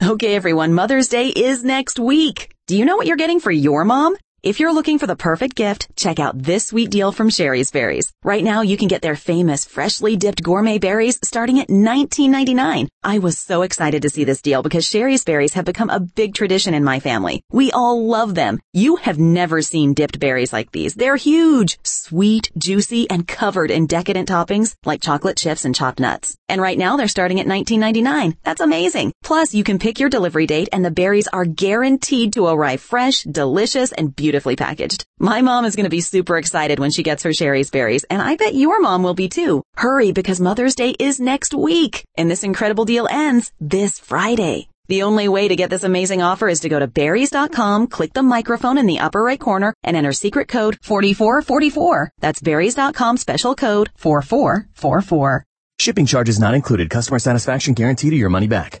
Okay, 0.00 0.36
everyone, 0.36 0.74
Mother's 0.74 1.08
Day 1.08 1.26
is 1.26 1.64
next 1.64 1.98
week. 1.98 2.54
Do 2.68 2.76
you 2.76 2.84
know 2.84 2.96
what 2.96 3.08
you're 3.08 3.16
getting 3.16 3.40
for 3.40 3.50
your 3.50 3.84
mom? 3.84 4.16
If 4.40 4.60
you're 4.60 4.72
looking 4.72 5.00
for 5.00 5.08
the 5.08 5.16
perfect 5.16 5.56
gift, 5.56 5.88
check 5.96 6.20
out 6.20 6.40
this 6.40 6.68
sweet 6.68 6.90
deal 6.90 7.10
from 7.10 7.28
Shari's 7.28 7.72
Berries. 7.72 8.12
Right 8.22 8.44
now, 8.44 8.60
you 8.60 8.76
can 8.76 8.86
get 8.86 9.02
their 9.02 9.16
famous 9.16 9.64
freshly 9.64 10.14
dipped 10.14 10.44
gourmet 10.44 10.78
berries 10.78 11.18
starting 11.24 11.58
at 11.58 11.66
$19.99. 11.66 12.86
I 13.02 13.18
was 13.18 13.36
so 13.36 13.62
excited 13.62 14.02
to 14.02 14.10
see 14.10 14.22
this 14.22 14.40
deal 14.40 14.62
because 14.62 14.86
Shari's 14.86 15.24
Berries 15.24 15.54
have 15.54 15.64
become 15.64 15.90
a 15.90 15.98
big 15.98 16.34
tradition 16.34 16.72
in 16.72 16.84
my 16.84 17.00
family. 17.00 17.42
We 17.50 17.72
all 17.72 18.06
love 18.06 18.36
them. 18.36 18.60
You 18.72 18.94
have 18.96 19.18
never 19.18 19.60
seen 19.60 19.92
dipped 19.92 20.20
berries 20.20 20.52
like 20.52 20.70
these. 20.70 20.94
They're 20.94 21.16
huge, 21.16 21.76
sweet, 21.82 22.52
juicy, 22.56 23.10
and 23.10 23.26
covered 23.26 23.72
in 23.72 23.88
decadent 23.88 24.28
toppings 24.28 24.76
like 24.84 25.02
chocolate 25.02 25.36
chips 25.36 25.64
and 25.64 25.74
chopped 25.74 25.98
nuts. 25.98 26.36
And 26.48 26.62
right 26.62 26.78
now, 26.78 26.96
they're 26.96 27.08
starting 27.08 27.40
at 27.40 27.46
$19.99. 27.46 28.36
That's 28.44 28.60
amazing. 28.60 29.12
Plus, 29.24 29.52
you 29.52 29.64
can 29.64 29.80
pick 29.80 29.98
your 29.98 30.08
delivery 30.10 30.46
date 30.46 30.68
and 30.72 30.84
the 30.84 30.92
berries 30.92 31.26
are 31.26 31.44
guaranteed 31.44 32.34
to 32.34 32.46
arrive 32.46 32.80
fresh, 32.80 33.24
delicious, 33.24 33.90
and 33.90 34.14
beautiful 34.14 34.27
beautifully 34.28 34.56
packaged. 34.56 35.06
My 35.18 35.40
mom 35.40 35.64
is 35.64 35.74
going 35.74 35.84
to 35.84 35.98
be 35.98 36.02
super 36.02 36.36
excited 36.36 36.78
when 36.78 36.90
she 36.90 37.02
gets 37.02 37.22
her 37.22 37.32
Shari's 37.32 37.70
berries, 37.70 38.04
and 38.10 38.20
I 38.20 38.36
bet 38.36 38.54
your 38.54 38.78
mom 38.78 39.02
will 39.02 39.14
be 39.14 39.28
too. 39.28 39.62
Hurry 39.74 40.12
because 40.12 40.38
Mother's 40.38 40.74
Day 40.74 40.94
is 40.98 41.18
next 41.18 41.54
week, 41.54 42.04
and 42.18 42.30
this 42.30 42.44
incredible 42.44 42.84
deal 42.84 43.08
ends 43.10 43.50
this 43.58 43.98
Friday. 43.98 44.68
The 44.88 45.02
only 45.02 45.28
way 45.28 45.48
to 45.48 45.56
get 45.56 45.70
this 45.70 45.82
amazing 45.82 46.20
offer 46.20 46.46
is 46.46 46.60
to 46.60 46.68
go 46.68 46.78
to 46.78 46.86
berries.com, 46.86 47.86
click 47.86 48.12
the 48.12 48.22
microphone 48.22 48.76
in 48.76 48.86
the 48.86 49.00
upper 49.00 49.22
right 49.22 49.40
corner, 49.40 49.72
and 49.82 49.96
enter 49.96 50.12
secret 50.12 50.48
code 50.48 50.78
4444. 50.82 52.12
That's 52.20 52.42
berries.com 52.42 53.16
special 53.16 53.54
code 53.54 53.88
4444. 53.96 55.44
Shipping 55.80 56.06
charges 56.06 56.38
not 56.38 56.54
included. 56.54 56.90
Customer 56.90 57.18
satisfaction 57.18 57.72
guarantee 57.72 58.10
to 58.10 58.16
your 58.16 58.30
money 58.30 58.48
back. 58.48 58.80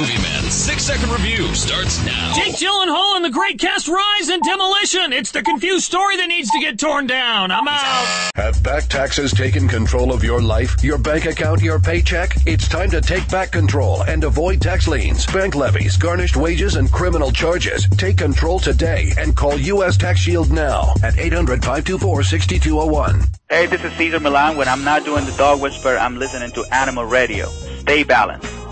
The 0.01 0.07
Movie 0.07 0.21
Man 0.23 0.49
six 0.49 0.83
second 0.83 1.11
review 1.11 1.53
starts 1.53 2.03
now. 2.03 2.33
Jake 2.33 2.55
Gyllenhaal 2.55 3.17
and 3.17 3.25
the 3.25 3.29
great 3.29 3.59
cast 3.59 3.87
rise 3.87 4.29
in 4.29 4.39
demolition. 4.41 5.13
It's 5.13 5.29
the 5.29 5.43
confused 5.43 5.85
story 5.85 6.17
that 6.17 6.25
needs 6.25 6.49
to 6.49 6.59
get 6.59 6.79
torn 6.79 7.05
down. 7.05 7.51
I'm 7.51 7.67
out. 7.67 8.31
Have 8.33 8.63
back 8.63 8.85
taxes 8.87 9.31
taken 9.31 9.67
control 9.67 10.11
of 10.11 10.23
your 10.23 10.41
life, 10.41 10.83
your 10.83 10.97
bank 10.97 11.27
account, 11.27 11.61
your 11.61 11.77
paycheck? 11.79 12.33
It's 12.47 12.67
time 12.67 12.89
to 12.89 12.99
take 12.99 13.29
back 13.29 13.51
control 13.51 14.01
and 14.01 14.23
avoid 14.23 14.59
tax 14.59 14.87
liens, 14.87 15.27
bank 15.27 15.53
levies, 15.53 15.97
garnished 15.97 16.35
wages, 16.35 16.77
and 16.77 16.91
criminal 16.91 17.31
charges. 17.31 17.87
Take 17.97 18.17
control 18.17 18.57
today 18.57 19.13
and 19.19 19.35
call 19.35 19.55
U.S. 19.59 19.97
Tax 19.97 20.19
Shield 20.19 20.51
now 20.51 20.95
at 21.03 21.19
800 21.19 21.63
524 21.63 22.23
6201. 22.23 23.21
Hey, 23.51 23.67
this 23.67 23.83
is 23.83 23.93
Cesar 23.99 24.19
Millan. 24.19 24.57
When 24.57 24.67
I'm 24.67 24.83
not 24.83 25.05
doing 25.05 25.25
the 25.25 25.33
dog 25.33 25.61
whisper, 25.61 25.95
I'm 25.95 26.17
listening 26.17 26.51
to 26.53 26.65
Animal 26.73 27.05
Radio. 27.05 27.49
Stay 27.81 28.01
balanced. 28.01 28.70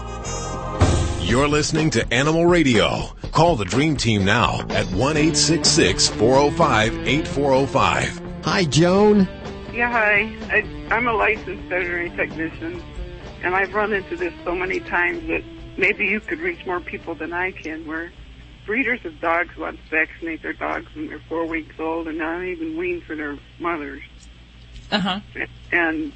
You're 1.30 1.48
listening 1.48 1.92
to 1.92 2.12
Animal 2.12 2.48
Radio. 2.48 3.06
Call 3.32 3.56
the 3.56 3.64
Dream 3.64 3.96
Team 3.96 4.26
now 4.26 4.62
at 4.70 4.88
1 4.88 5.16
405 5.16 7.08
8405. 7.08 8.22
Hi, 8.46 8.66
Joan. 8.66 9.28
Yeah, 9.72 9.92
hi. 9.92 10.36
I, 10.50 10.66
I'm 10.90 11.08
a 11.08 11.14
licensed 11.14 11.62
veterinary 11.66 12.10
technician, 12.10 12.82
and 13.44 13.56
I've 13.56 13.76
run 13.76 13.94
into 13.94 14.16
this 14.16 14.34
so 14.44 14.56
many 14.56 14.80
times 14.80 15.28
that 15.28 15.44
maybe 15.78 16.08
you 16.08 16.20
could 16.20 16.40
reach 16.40 16.66
more 16.66 16.80
people 16.80 17.14
than 17.14 17.32
I 17.32 17.52
can, 17.52 17.86
where 17.86 18.12
breeders 18.66 19.06
of 19.06 19.22
dogs 19.22 19.56
want 19.56 19.78
to 19.78 19.90
vaccinate 19.92 20.42
their 20.42 20.54
dogs 20.54 20.88
when 20.96 21.10
they're 21.10 21.22
four 21.30 21.46
weeks 21.46 21.76
old 21.80 22.08
and 22.08 22.18
not 22.18 22.42
even 22.42 22.76
weaned 22.76 23.04
for 23.04 23.16
their 23.16 23.38
mothers. 23.60 24.02
Uh 24.92 25.00
huh. 25.00 25.20
And 25.72 26.12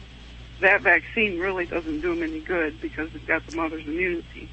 that 0.59 0.81
vaccine 0.81 1.37
really 1.37 1.67
doesn't 1.67 2.01
do 2.01 2.15
them 2.15 2.23
any 2.23 2.39
good 2.39 2.81
because 2.81 3.11
they've 3.11 3.27
got 3.27 3.45
the 3.45 3.55
mother's 3.55 3.85
immunity. 3.85 4.49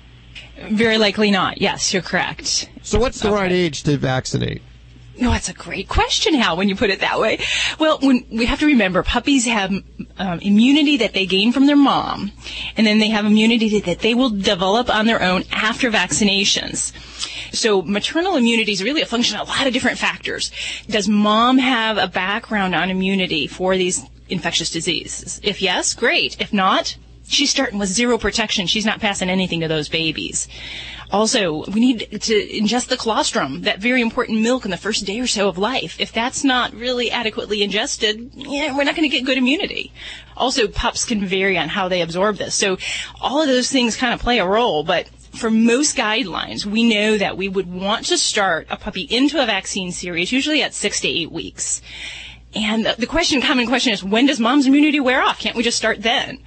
Very 0.70 0.98
likely 0.98 1.30
not. 1.30 1.60
Yes, 1.60 1.92
you're 1.92 2.02
correct. 2.02 2.68
So, 2.82 2.98
what's 2.98 3.20
the 3.20 3.30
right 3.30 3.52
age 3.52 3.82
to 3.84 3.96
vaccinate? 3.96 4.62
No, 5.20 5.30
that's 5.30 5.50
a 5.50 5.54
great 5.54 5.86
question, 5.86 6.32
Hal, 6.32 6.56
when 6.56 6.70
you 6.70 6.76
put 6.76 6.88
it 6.88 7.00
that 7.00 7.20
way. 7.20 7.40
Well, 7.78 7.98
when 7.98 8.24
we 8.30 8.46
have 8.46 8.60
to 8.60 8.66
remember, 8.66 9.02
puppies 9.02 9.44
have 9.46 9.70
um, 10.18 10.38
immunity 10.40 10.96
that 10.98 11.12
they 11.12 11.26
gain 11.26 11.52
from 11.52 11.66
their 11.66 11.76
mom, 11.76 12.32
and 12.76 12.86
then 12.86 13.00
they 13.00 13.10
have 13.10 13.26
immunity 13.26 13.80
that 13.80 13.98
they 13.98 14.14
will 14.14 14.30
develop 14.30 14.88
on 14.88 15.04
their 15.04 15.22
own 15.22 15.44
after 15.52 15.90
vaccinations. 15.90 16.92
So 17.54 17.82
maternal 17.82 18.36
immunity 18.36 18.72
is 18.72 18.82
really 18.82 19.02
a 19.02 19.06
function 19.06 19.38
of 19.38 19.46
a 19.46 19.50
lot 19.50 19.66
of 19.66 19.74
different 19.74 19.98
factors. 19.98 20.50
Does 20.88 21.06
mom 21.06 21.58
have 21.58 21.98
a 21.98 22.06
background 22.08 22.74
on 22.74 22.90
immunity 22.90 23.46
for 23.46 23.76
these 23.76 24.02
infectious 24.28 24.70
diseases? 24.70 25.38
If 25.42 25.60
yes, 25.60 25.92
great. 25.92 26.40
If 26.40 26.52
not, 26.52 26.96
she's 27.30 27.50
starting 27.50 27.78
with 27.78 27.88
zero 27.88 28.18
protection. 28.18 28.66
She's 28.66 28.86
not 28.86 29.00
passing 29.00 29.30
anything 29.30 29.60
to 29.60 29.68
those 29.68 29.88
babies. 29.88 30.48
Also, 31.12 31.64
we 31.66 31.80
need 31.80 32.20
to 32.20 32.48
ingest 32.48 32.88
the 32.88 32.96
colostrum, 32.96 33.62
that 33.62 33.80
very 33.80 34.00
important 34.00 34.40
milk 34.42 34.64
in 34.64 34.70
the 34.70 34.76
first 34.76 35.04
day 35.06 35.18
or 35.18 35.26
so 35.26 35.48
of 35.48 35.58
life. 35.58 36.00
If 36.00 36.12
that's 36.12 36.44
not 36.44 36.72
really 36.72 37.10
adequately 37.10 37.62
ingested, 37.62 38.30
yeah, 38.34 38.76
we're 38.76 38.84
not 38.84 38.94
going 38.94 39.08
to 39.10 39.16
get 39.16 39.24
good 39.24 39.38
immunity. 39.38 39.92
Also, 40.36 40.68
pups 40.68 41.04
can 41.04 41.26
vary 41.26 41.58
on 41.58 41.68
how 41.68 41.88
they 41.88 42.00
absorb 42.00 42.36
this. 42.36 42.54
So 42.54 42.78
all 43.20 43.42
of 43.42 43.48
those 43.48 43.70
things 43.70 43.96
kind 43.96 44.14
of 44.14 44.20
play 44.20 44.38
a 44.38 44.46
role, 44.46 44.84
but 44.84 45.08
for 45.08 45.50
most 45.50 45.96
guidelines, 45.96 46.64
we 46.64 46.88
know 46.88 47.18
that 47.18 47.36
we 47.36 47.48
would 47.48 47.72
want 47.72 48.06
to 48.06 48.18
start 48.18 48.66
a 48.70 48.76
puppy 48.76 49.02
into 49.02 49.42
a 49.42 49.46
vaccine 49.46 49.90
series, 49.90 50.32
usually 50.32 50.62
at 50.62 50.74
six 50.74 51.00
to 51.00 51.08
eight 51.08 51.32
weeks. 51.32 51.82
And 52.54 52.84
the 52.98 53.06
question, 53.06 53.40
common 53.40 53.68
question 53.68 53.92
is, 53.92 54.02
when 54.02 54.26
does 54.26 54.40
mom's 54.40 54.66
immunity 54.66 54.98
wear 54.98 55.22
off? 55.22 55.38
Can't 55.38 55.54
we 55.54 55.62
just 55.62 55.76
start 55.76 56.02
then? 56.02 56.38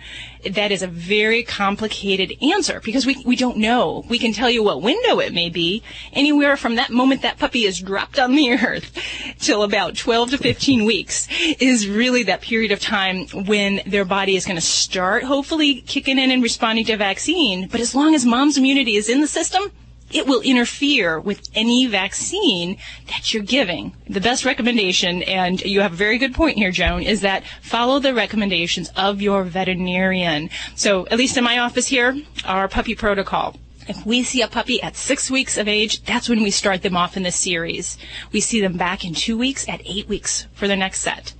That 0.49 0.73
is 0.73 0.81
a 0.81 0.87
very 0.87 1.43
complicated 1.43 2.33
answer 2.41 2.81
because 2.83 3.05
we, 3.05 3.23
we 3.25 3.37
don't 3.37 3.55
know. 3.55 4.03
We 4.09 4.19
can 4.19 4.33
tell 4.33 4.49
you 4.49 4.61
what 4.63 4.81
window 4.81 5.19
it 5.19 5.33
may 5.33 5.49
be, 5.49 5.81
anywhere 6.11 6.57
from 6.57 6.75
that 6.75 6.89
moment 6.89 7.21
that 7.21 7.39
puppy 7.39 7.63
is 7.63 7.79
dropped 7.79 8.19
on 8.19 8.35
the 8.35 8.51
earth 8.51 8.91
till 9.39 9.63
about 9.63 9.95
12 9.95 10.31
to 10.31 10.37
15 10.37 10.83
weeks 10.83 11.29
is 11.59 11.87
really 11.87 12.23
that 12.23 12.41
period 12.41 12.73
of 12.73 12.81
time 12.81 13.25
when 13.45 13.79
their 13.85 14.03
body 14.03 14.35
is 14.35 14.45
going 14.45 14.57
to 14.57 14.61
start 14.61 15.23
hopefully 15.23 15.79
kicking 15.79 16.19
in 16.19 16.31
and 16.31 16.43
responding 16.43 16.83
to 16.83 16.93
a 16.93 16.97
vaccine. 16.97 17.69
But 17.69 17.79
as 17.79 17.95
long 17.95 18.13
as 18.13 18.25
mom's 18.25 18.57
immunity 18.57 18.97
is 18.97 19.07
in 19.07 19.21
the 19.21 19.27
system, 19.27 19.71
it 20.13 20.27
will 20.27 20.41
interfere 20.41 21.19
with 21.19 21.49
any 21.55 21.87
vaccine 21.87 22.77
that 23.07 23.33
you're 23.33 23.43
giving. 23.43 23.95
The 24.07 24.21
best 24.21 24.45
recommendation, 24.45 25.23
and 25.23 25.61
you 25.61 25.81
have 25.81 25.93
a 25.93 25.95
very 25.95 26.17
good 26.17 26.33
point 26.33 26.57
here, 26.57 26.71
Joan, 26.71 27.03
is 27.03 27.21
that 27.21 27.43
follow 27.61 27.99
the 27.99 28.13
recommendations 28.13 28.89
of 28.95 29.21
your 29.21 29.43
veterinarian. 29.43 30.49
So, 30.75 31.07
at 31.07 31.17
least 31.17 31.37
in 31.37 31.43
my 31.43 31.59
office 31.59 31.87
here, 31.87 32.15
our 32.45 32.67
puppy 32.67 32.95
protocol. 32.95 33.55
If 33.87 34.05
we 34.05 34.23
see 34.23 34.41
a 34.41 34.47
puppy 34.47 34.81
at 34.81 34.95
six 34.95 35.29
weeks 35.29 35.57
of 35.57 35.67
age, 35.67 36.03
that's 36.03 36.29
when 36.29 36.41
we 36.41 36.51
start 36.51 36.83
them 36.83 36.95
off 36.95 37.17
in 37.17 37.23
the 37.23 37.31
series. 37.31 37.97
We 38.31 38.39
see 38.39 38.61
them 38.61 38.77
back 38.77 39.03
in 39.03 39.13
two 39.13 39.37
weeks 39.37 39.67
at 39.67 39.81
eight 39.85 40.07
weeks 40.07 40.47
for 40.53 40.67
the 40.69 40.77
next 40.77 41.01
set. 41.01 41.33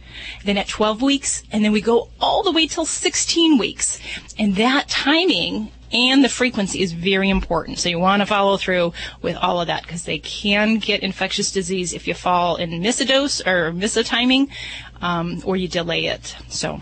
Then 0.44 0.58
at 0.58 0.68
12 0.68 1.02
weeks, 1.02 1.44
and 1.52 1.64
then 1.64 1.72
we 1.72 1.82
go 1.82 2.10
all 2.20 2.44
the 2.44 2.52
way 2.52 2.68
till 2.68 2.86
16 2.86 3.58
weeks. 3.58 4.00
And 4.38 4.56
that 4.58 4.90
timing 4.90 5.72
And 5.94 6.24
the 6.24 6.30
frequency 6.30 6.82
is 6.82 6.92
very 6.92 7.30
important. 7.30 7.78
So 7.80 7.88
you 7.88 8.00
want 8.00 8.22
to 8.22 8.26
follow 8.26 8.58
through 8.58 8.94
with 9.22 9.38
all 9.38 9.62
of 9.62 9.68
that 9.68 9.84
because 9.84 10.06
they 10.06 10.20
can 10.20 10.80
get 10.80 11.04
infectious 11.04 11.52
disease 11.52 11.94
if 11.94 12.08
you 12.08 12.16
fall 12.16 12.56
and 12.56 12.82
miss 12.82 13.00
a 13.00 13.06
dose 13.06 13.46
or 13.46 13.72
miss 13.72 13.96
a 13.96 14.04
timing 14.04 14.50
um, 15.02 15.42
or 15.46 15.56
you 15.56 15.68
delay 15.68 16.06
it. 16.06 16.36
So 16.50 16.82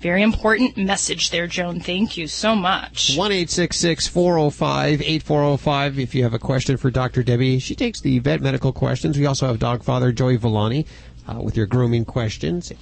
very 0.00 0.22
important 0.22 0.76
message 0.76 1.30
there, 1.30 1.46
Joan. 1.46 1.80
Thank 1.80 2.16
you 2.16 2.26
so 2.26 2.54
much. 2.54 3.16
1 3.16 3.30
405 3.30 5.02
8405 5.02 5.98
if 5.98 6.14
you 6.14 6.22
have 6.22 6.34
a 6.34 6.38
question 6.38 6.76
for 6.76 6.90
Dr. 6.90 7.22
Debbie. 7.22 7.58
She 7.58 7.74
takes 7.74 8.00
the 8.00 8.18
vet 8.20 8.40
medical 8.40 8.72
questions. 8.72 9.18
We 9.18 9.26
also 9.26 9.46
have 9.46 9.58
dog 9.58 9.82
father 9.82 10.12
Joey 10.12 10.36
Villani 10.36 10.86
uh, 11.28 11.40
with 11.40 11.56
your 11.56 11.66
grooming 11.66 12.04
questions. 12.04 12.72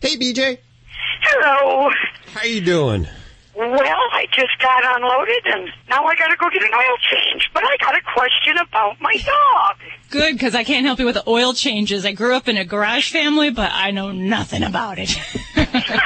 Hey, 0.00 0.16
BJ. 0.16 0.58
Hello. 1.22 1.90
How 2.32 2.44
you 2.44 2.60
doing? 2.60 3.06
Well, 3.56 3.70
I 4.12 4.26
just 4.32 4.58
got 4.60 4.82
unloaded 4.96 5.46
and 5.46 5.70
now 5.88 6.04
I 6.04 6.14
gotta 6.14 6.36
go 6.36 6.50
get 6.50 6.62
an 6.62 6.74
oil 6.74 6.96
change. 7.10 7.50
But 7.54 7.64
I 7.64 7.76
got 7.80 7.96
a 7.96 8.02
question 8.14 8.58
about 8.58 9.00
my 9.00 9.14
dog. 9.16 9.76
Good, 10.10 10.34
because 10.34 10.54
I 10.54 10.62
can't 10.62 10.84
help 10.84 10.98
you 10.98 11.06
with 11.06 11.14
the 11.14 11.24
oil 11.28 11.54
changes. 11.54 12.04
I 12.04 12.12
grew 12.12 12.34
up 12.34 12.48
in 12.48 12.56
a 12.58 12.64
garage 12.64 13.10
family, 13.10 13.50
but 13.50 13.70
I 13.72 13.92
know 13.92 14.12
nothing 14.12 14.62
about 14.62 14.98
it. 14.98 15.16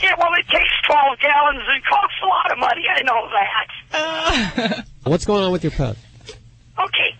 Yeah, 0.00 0.14
well, 0.16 0.32
it 0.34 0.46
takes 0.48 0.70
12 0.86 1.18
gallons 1.18 1.62
and 1.66 1.84
costs 1.84 2.16
a 2.22 2.26
lot 2.26 2.52
of 2.52 2.58
money. 2.58 2.82
I 2.88 3.02
know 3.02 3.28
that. 3.34 4.76
Uh, 4.76 4.82
What's 5.10 5.24
going 5.24 5.42
on 5.42 5.50
with 5.50 5.64
your 5.64 5.72
pet? 5.72 5.96
Okay. 6.78 7.16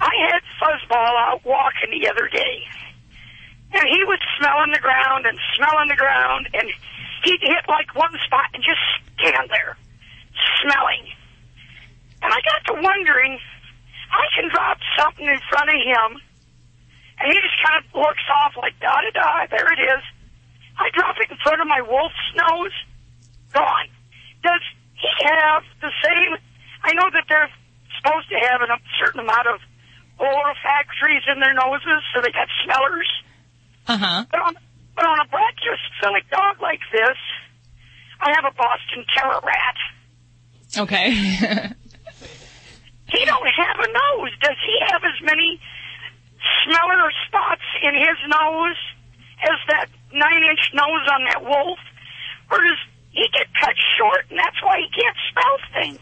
I 0.00 0.10
had 0.28 0.40
Fuzzball 0.60 0.94
out 1.30 1.40
walking 1.44 1.90
the 1.98 2.08
other 2.10 2.28
day. 2.28 2.64
And 3.74 3.88
he 3.88 4.02
was 4.04 4.18
smelling 4.38 4.72
the 4.72 4.80
ground 4.80 5.26
and 5.26 5.38
smelling 5.56 5.88
the 5.88 5.96
ground, 5.96 6.48
and 6.52 6.68
he'd 7.24 7.40
hit 7.40 7.64
like 7.68 7.94
one 7.94 8.12
spot 8.26 8.46
and 8.54 8.62
just 8.62 8.80
stand 9.18 9.48
there, 9.50 9.76
smelling. 10.62 11.08
And 12.22 12.32
I 12.32 12.40
got 12.40 12.60
to 12.72 12.80
wondering, 12.80 13.38
I 14.12 14.24
can 14.36 14.48
drop 14.50 14.78
something 14.98 15.26
in 15.26 15.40
front 15.48 15.68
of 15.68 15.76
him, 15.76 16.20
and 17.18 17.32
he 17.32 17.36
just 17.40 17.58
kind 17.64 17.82
of 17.82 17.84
looks 17.94 18.24
off 18.30 18.56
like, 18.56 18.78
da-da-da, 18.80 19.46
there 19.50 19.72
it 19.72 19.80
is. 19.80 20.02
I 20.78 20.90
drop 20.92 21.16
it 21.20 21.30
in 21.30 21.36
front 21.42 21.60
of 21.60 21.68
my 21.68 21.80
wolf's 21.80 22.14
nose, 22.34 22.72
gone. 23.52 23.88
Does 24.42 24.62
he 24.94 25.08
have 25.24 25.62
the 25.80 25.90
same, 26.02 26.36
I 26.82 26.92
know 26.94 27.10
that 27.12 27.24
they're 27.28 27.50
supposed 27.98 28.28
to 28.30 28.36
have 28.36 28.60
a 28.60 28.68
certain 29.00 29.20
amount 29.20 29.46
of 29.46 29.60
olfactories 30.18 31.22
in 31.30 31.40
their 31.40 31.54
noses, 31.54 32.02
so 32.14 32.20
they 32.20 32.30
got 32.30 32.48
smellers. 32.64 33.10
Uh-huh. 33.86 34.24
But 34.30 34.40
on, 34.40 34.56
but 34.96 35.04
on 35.04 35.18
a 35.20 35.28
brachycephalic 35.28 36.28
dog 36.30 36.60
like 36.60 36.80
this, 36.92 37.18
I 38.20 38.32
have 38.34 38.44
a 38.44 38.54
Boston 38.54 39.04
Terror 39.14 39.40
rat. 39.44 39.76
Okay. 40.76 41.74
He 43.08 43.24
don't 43.24 43.46
have 43.46 43.78
a 43.78 43.86
nose. 43.86 44.32
Does 44.40 44.56
he 44.66 44.78
have 44.90 45.02
as 45.04 45.22
many 45.22 45.60
smeller 46.64 47.10
spots 47.28 47.62
in 47.82 47.94
his 47.94 48.18
nose 48.26 48.76
as 49.42 49.58
that 49.68 49.86
nine-inch 50.12 50.70
nose 50.74 51.08
on 51.12 51.24
that 51.26 51.42
wolf? 51.42 51.78
Or 52.50 52.58
does 52.58 52.78
he 53.10 53.26
get 53.32 53.46
cut 53.60 53.74
short 53.98 54.26
and 54.30 54.38
that's 54.38 54.60
why 54.62 54.80
he 54.80 54.88
can't 55.00 55.16
smell 55.30 55.58
things? 55.82 55.98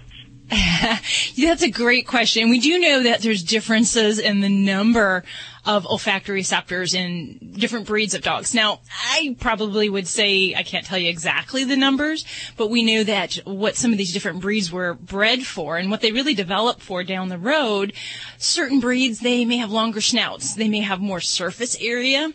That's 1.39 1.63
a 1.63 1.71
great 1.71 2.07
question. 2.07 2.51
We 2.51 2.61
do 2.61 2.79
know 2.79 3.05
that 3.05 3.23
there's 3.23 3.43
differences 3.43 4.19
in 4.19 4.41
the 4.41 4.51
number 4.51 5.25
of 5.65 5.87
olfactory 5.87 6.37
receptors 6.37 6.93
in 6.93 7.55
different 7.57 7.87
breeds 7.87 8.15
of 8.15 8.23
dogs. 8.23 8.55
Now, 8.55 8.81
I 9.11 9.37
probably 9.39 9.89
would 9.89 10.09
say 10.09 10.55
I 10.55 10.63
can't 10.63 10.85
tell 10.85 10.99
you 10.99 11.09
exactly 11.09 11.65
the 11.65 11.77
numbers, 11.77 12.25
but 12.57 12.69
we 12.69 12.83
know 12.83 13.05
that 13.05 13.39
what 13.45 13.77
some 13.77 13.93
of 13.93 13.99
these 13.99 14.13
different 14.13 14.41
breeds 14.41 14.73
were 14.73 14.95
bred 14.95 15.47
for 15.47 15.77
and 15.77 15.91
what 15.91 16.01
they 16.01 16.11
really 16.11 16.35
develop 16.35 16.81
for 16.81 17.05
down 17.05 17.29
the 17.29 17.39
road. 17.39 17.93
Certain 18.39 18.81
breeds, 18.81 19.21
they 19.21 19.45
may 19.45 19.59
have 19.59 19.71
longer 19.71 20.01
snouts. 20.01 20.55
They 20.55 20.69
may 20.69 20.81
have 20.81 21.01
more 21.01 21.21
surface 21.21 21.77
area. 21.81 22.33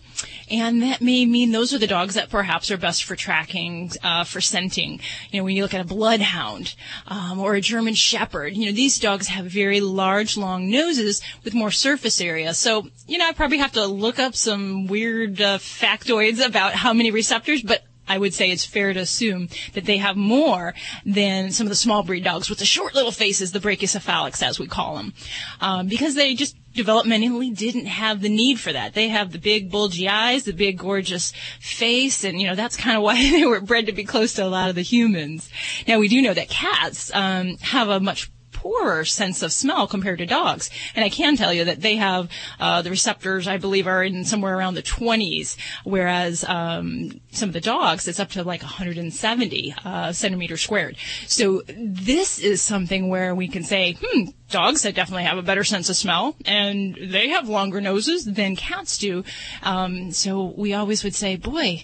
And 0.50 0.82
that 0.82 1.02
may 1.02 1.26
mean 1.26 1.52
those 1.52 1.74
are 1.74 1.78
the 1.78 1.88
dogs 1.88 2.16
that 2.16 2.30
perhaps 2.30 2.72
are 2.72 2.78
best 2.78 3.04
for 3.04 3.18
tracking, 3.18 3.92
uh, 4.02 4.24
for 4.24 4.40
scenting. 4.40 5.02
You 5.32 5.40
know, 5.40 5.44
when 5.44 5.56
you 5.58 5.64
look 5.64 5.74
at 5.74 5.82
a 5.82 5.88
bloodhound, 5.88 6.76
um, 7.08 7.40
or 7.40 7.56
a 7.56 7.62
German 7.62 7.96
shepherd, 7.96 8.56
you 8.56 8.66
know, 8.66 8.72
these 8.72 8.98
dogs 9.00 9.28
have 9.28 9.46
very 9.46 9.82
large, 9.82 10.38
long 10.38 10.70
noses 10.70 11.22
with 11.44 11.54
more 11.54 11.72
surface 11.72 12.22
area. 12.22 12.54
So, 12.54 12.88
you 13.08 13.17
know, 13.18 13.28
I 13.28 13.34
probably 13.34 13.58
have 13.58 13.74
to 13.74 13.86
look 13.86 14.20
up 14.20 14.36
some 14.36 14.88
weird, 14.88 15.42
uh, 15.42 15.58
factoids 15.58 16.46
about 16.46 16.74
how 16.74 16.94
many 16.94 17.12
receptors, 17.12 17.62
but 17.62 17.84
I 18.08 18.18
would 18.18 18.34
say 18.34 18.52
it's 18.52 18.66
fair 18.66 18.94
to 18.94 19.00
assume 19.00 19.50
that 19.74 19.86
they 19.86 19.98
have 19.98 20.16
more 20.16 20.74
than 21.06 21.52
some 21.52 21.68
of 21.68 21.70
the 21.70 21.76
small 21.76 22.04
breed 22.04 22.24
dogs 22.24 22.50
with 22.50 22.60
the 22.60 22.66
short 22.66 22.96
little 22.96 23.12
faces, 23.12 23.52
the 23.52 23.60
brachycephalics 23.60 24.42
as 24.42 24.60
we 24.60 24.68
call 24.68 24.96
them, 24.96 25.14
um, 25.60 25.88
because 25.88 26.16
they 26.16 26.34
just 26.34 26.56
developmentally 26.74 27.56
didn't 27.56 27.88
have 27.88 28.22
the 28.22 28.30
need 28.30 28.60
for 28.60 28.72
that. 28.72 28.94
They 28.94 29.10
have 29.10 29.32
the 29.32 29.40
big 29.40 29.72
bulgy 29.72 30.08
eyes, 30.08 30.44
the 30.44 30.54
big 30.54 30.78
gorgeous 30.78 31.34
face, 31.60 32.24
and 32.24 32.40
you 32.40 32.48
know 32.48 32.56
that's 32.56 32.78
kind 32.78 32.96
of 32.96 33.04
why 33.04 33.16
they 33.32 33.46
were 33.46 33.60
bred 33.60 33.88
to 33.88 33.92
be 33.92 34.04
close 34.04 34.34
to 34.34 34.46
a 34.46 34.48
lot 34.48 34.70
of 34.70 34.76
the 34.76 34.84
humans. 34.84 35.50
Now 35.88 36.00
we 36.00 36.08
do 36.08 36.22
know 36.22 36.34
that 36.34 36.50
cats 36.50 37.14
um, 37.14 37.58
have 37.58 37.90
a 37.90 38.00
much 38.00 38.32
poorer 38.58 39.06
sense 39.06 39.42
of 39.44 39.54
smell 39.54 39.88
compared 39.88 40.18
to 40.20 40.26
dogs. 40.26 40.70
And 40.96 41.06
I 41.06 41.10
can 41.10 41.38
tell 41.38 41.54
you 41.54 41.64
that 41.66 41.82
they 41.82 41.96
have 41.98 42.30
uh, 42.60 42.82
the 42.82 42.90
receptors, 42.90 43.48
I 43.48 43.58
believe, 43.58 43.88
are 43.88 44.04
in 44.04 44.26
somewhere 44.26 44.58
around 44.58 44.74
the 44.74 44.82
20s, 44.82 45.58
whereas 45.84 46.44
um, 46.46 47.22
some 47.32 47.50
of 47.50 47.54
the 47.54 47.62
dogs, 47.62 48.08
it's 48.08 48.20
up 48.20 48.30
to 48.32 48.44
like 48.44 48.62
170 48.62 49.76
uh, 49.86 50.12
centimeters 50.12 50.62
squared. 50.62 50.98
So 51.28 51.62
this 51.68 52.40
is 52.40 52.62
something 52.62 53.10
where 53.10 53.36
we 53.36 53.48
can 53.48 53.64
say, 53.64 53.98
hmm, 54.02 54.30
dogs 54.50 54.82
that 54.82 54.96
definitely 54.96 55.24
have 55.24 55.38
a 55.38 55.44
better 55.44 55.64
sense 55.64 55.90
of 55.90 55.96
smell, 55.96 56.36
and 56.46 56.98
they 57.00 57.30
have 57.30 57.48
longer 57.48 57.80
noses 57.80 58.26
than 58.26 58.56
cats 58.56 58.98
do. 58.98 59.24
Um, 59.62 60.12
so 60.12 60.54
we 60.58 60.74
always 60.74 61.04
would 61.04 61.16
say, 61.16 61.36
boy, 61.36 61.84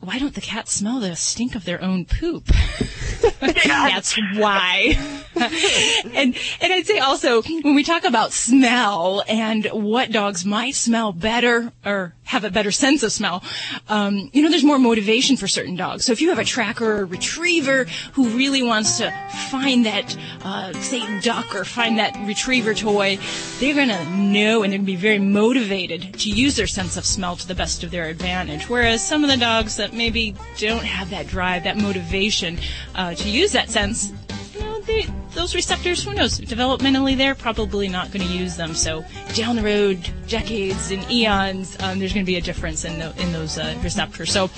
why 0.00 0.18
don't 0.18 0.34
the 0.34 0.40
cats 0.40 0.72
smell 0.72 1.00
the 1.00 1.14
stink 1.14 1.54
of 1.54 1.64
their 1.64 1.82
own 1.82 2.04
poop? 2.04 2.50
That's 3.40 4.16
why. 4.36 4.96
and 5.36 6.36
and 6.60 6.72
I'd 6.72 6.86
say 6.86 6.98
also 6.98 7.42
when 7.42 7.74
we 7.74 7.82
talk 7.82 8.04
about 8.04 8.32
smell 8.32 9.22
and 9.28 9.66
what 9.66 10.10
dogs 10.10 10.44
might 10.44 10.74
smell 10.74 11.12
better 11.12 11.72
or 11.84 12.14
have 12.24 12.44
a 12.44 12.50
better 12.50 12.70
sense 12.70 13.02
of 13.02 13.12
smell, 13.12 13.42
um, 13.88 14.30
you 14.32 14.42
know, 14.42 14.50
there's 14.50 14.64
more 14.64 14.78
motivation 14.78 15.36
for 15.36 15.48
certain 15.48 15.74
dogs. 15.76 16.04
So 16.04 16.12
if 16.12 16.20
you 16.20 16.28
have 16.28 16.38
a 16.38 16.44
tracker 16.44 16.84
or 16.84 17.00
a 17.00 17.04
retriever 17.04 17.86
who 18.12 18.28
really 18.30 18.62
wants 18.62 18.98
to 18.98 19.10
find 19.50 19.86
that, 19.86 20.16
uh, 20.42 20.72
say, 20.74 21.20
duck 21.20 21.54
or 21.54 21.64
find 21.64 21.98
that 21.98 22.16
retriever 22.26 22.74
toy, 22.74 23.18
they're 23.58 23.74
gonna 23.74 24.04
know 24.16 24.62
and 24.62 24.72
they're 24.72 24.78
gonna 24.78 24.86
be 24.86 24.96
very 24.96 25.18
motivated 25.18 26.14
to 26.20 26.30
use 26.30 26.56
their 26.56 26.66
sense 26.66 26.96
of 26.96 27.04
smell 27.04 27.36
to 27.36 27.48
the 27.48 27.54
best 27.54 27.82
of 27.82 27.90
their 27.90 28.04
advantage. 28.04 28.68
Whereas 28.68 29.06
some 29.06 29.24
of 29.24 29.30
the 29.30 29.36
dogs 29.36 29.76
maybe 29.92 30.34
don't 30.58 30.84
have 30.84 31.10
that 31.10 31.26
drive, 31.26 31.64
that 31.64 31.76
motivation 31.76 32.58
uh, 32.94 33.14
to 33.14 33.28
use 33.28 33.52
that 33.52 33.70
sense, 33.70 34.12
you 34.54 34.60
know, 34.60 34.80
they, 34.80 35.06
those 35.34 35.54
receptors, 35.54 36.02
who 36.02 36.14
knows, 36.14 36.40
developmentally 36.40 37.16
they're 37.16 37.34
probably 37.34 37.88
not 37.88 38.10
going 38.10 38.26
to 38.26 38.32
use 38.32 38.56
them. 38.56 38.74
So 38.74 39.04
down 39.34 39.56
the 39.56 39.62
road, 39.62 40.10
decades 40.28 40.90
and 40.90 41.08
eons, 41.10 41.76
um, 41.80 41.98
there's 41.98 42.12
going 42.12 42.24
to 42.26 42.30
be 42.30 42.36
a 42.36 42.40
difference 42.40 42.84
in, 42.84 42.98
the, 42.98 43.14
in 43.22 43.32
those 43.32 43.58
uh, 43.58 43.78
receptors. 43.82 44.32
So 44.32 44.50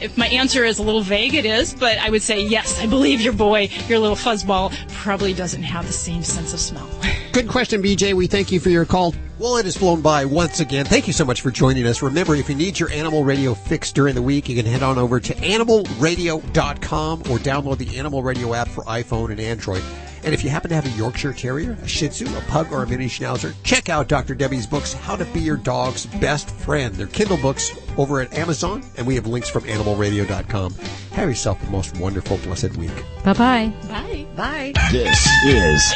if 0.00 0.16
my 0.16 0.26
answer 0.28 0.64
is 0.64 0.78
a 0.78 0.82
little 0.82 1.02
vague, 1.02 1.34
it 1.34 1.44
is, 1.44 1.74
but 1.74 1.98
I 1.98 2.10
would 2.10 2.22
say 2.22 2.42
yes, 2.42 2.80
I 2.80 2.86
believe 2.86 3.20
your 3.20 3.32
boy, 3.32 3.68
your 3.88 3.98
little 3.98 4.16
fuzzball, 4.16 4.72
probably 4.94 5.34
doesn't 5.34 5.62
have 5.62 5.86
the 5.86 5.92
same 5.92 6.22
sense 6.22 6.52
of 6.52 6.60
smell. 6.60 6.88
Good 7.32 7.48
question, 7.48 7.82
BJ. 7.82 8.14
We 8.14 8.26
thank 8.26 8.50
you 8.50 8.60
for 8.60 8.70
your 8.70 8.84
call. 8.84 9.14
Well, 9.38 9.56
it 9.56 9.64
has 9.64 9.76
flown 9.76 10.02
by 10.02 10.24
once 10.26 10.60
again. 10.60 10.84
Thank 10.84 11.06
you 11.06 11.12
so 11.12 11.24
much 11.24 11.40
for 11.40 11.50
joining 11.50 11.86
us. 11.86 12.02
Remember, 12.02 12.34
if 12.34 12.48
you 12.48 12.54
need 12.54 12.78
your 12.78 12.90
Animal 12.90 13.24
Radio 13.24 13.54
fix 13.54 13.90
during 13.92 14.14
the 14.14 14.22
week, 14.22 14.48
you 14.48 14.56
can 14.56 14.66
head 14.66 14.82
on 14.82 14.98
over 14.98 15.18
to 15.18 15.34
animalradio.com 15.34 17.20
or 17.20 17.38
download 17.38 17.78
the 17.78 17.98
Animal 17.98 18.22
Radio 18.22 18.52
app 18.52 18.68
for 18.68 18.84
iPhone 18.84 19.30
and 19.30 19.40
Android. 19.40 19.82
And 20.22 20.34
if 20.34 20.44
you 20.44 20.50
happen 20.50 20.68
to 20.68 20.74
have 20.74 20.86
a 20.86 20.90
Yorkshire 20.90 21.32
Terrier, 21.32 21.72
a 21.82 21.88
Shih 21.88 22.08
Tzu, 22.08 22.26
a 22.36 22.40
Pug, 22.42 22.72
or 22.72 22.82
a 22.82 22.86
Mini 22.86 23.06
Schnauzer, 23.06 23.54
check 23.62 23.88
out 23.88 24.08
Dr. 24.08 24.34
Debbie's 24.34 24.66
books, 24.66 24.92
How 24.92 25.16
to 25.16 25.24
Be 25.26 25.40
Your 25.40 25.56
Dog's 25.56 26.06
Best 26.06 26.50
Friend. 26.50 26.94
They're 26.94 27.06
Kindle 27.06 27.38
books 27.38 27.72
over 27.96 28.20
at 28.20 28.32
Amazon, 28.34 28.82
and 28.96 29.06
we 29.06 29.14
have 29.14 29.26
links 29.26 29.48
from 29.48 29.64
animalradio.com. 29.64 30.74
Have 31.12 31.28
yourself 31.28 31.60
the 31.60 31.70
most 31.70 31.96
wonderful, 31.98 32.36
blessed 32.38 32.76
week. 32.76 32.90
Bye-bye. 33.24 33.72
Bye. 33.88 34.26
Bye. 34.36 34.72
This 34.92 35.26
is 35.44 35.94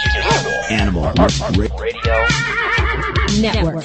Animal 0.70 1.12
Radio 1.56 2.26
Network. 3.40 3.84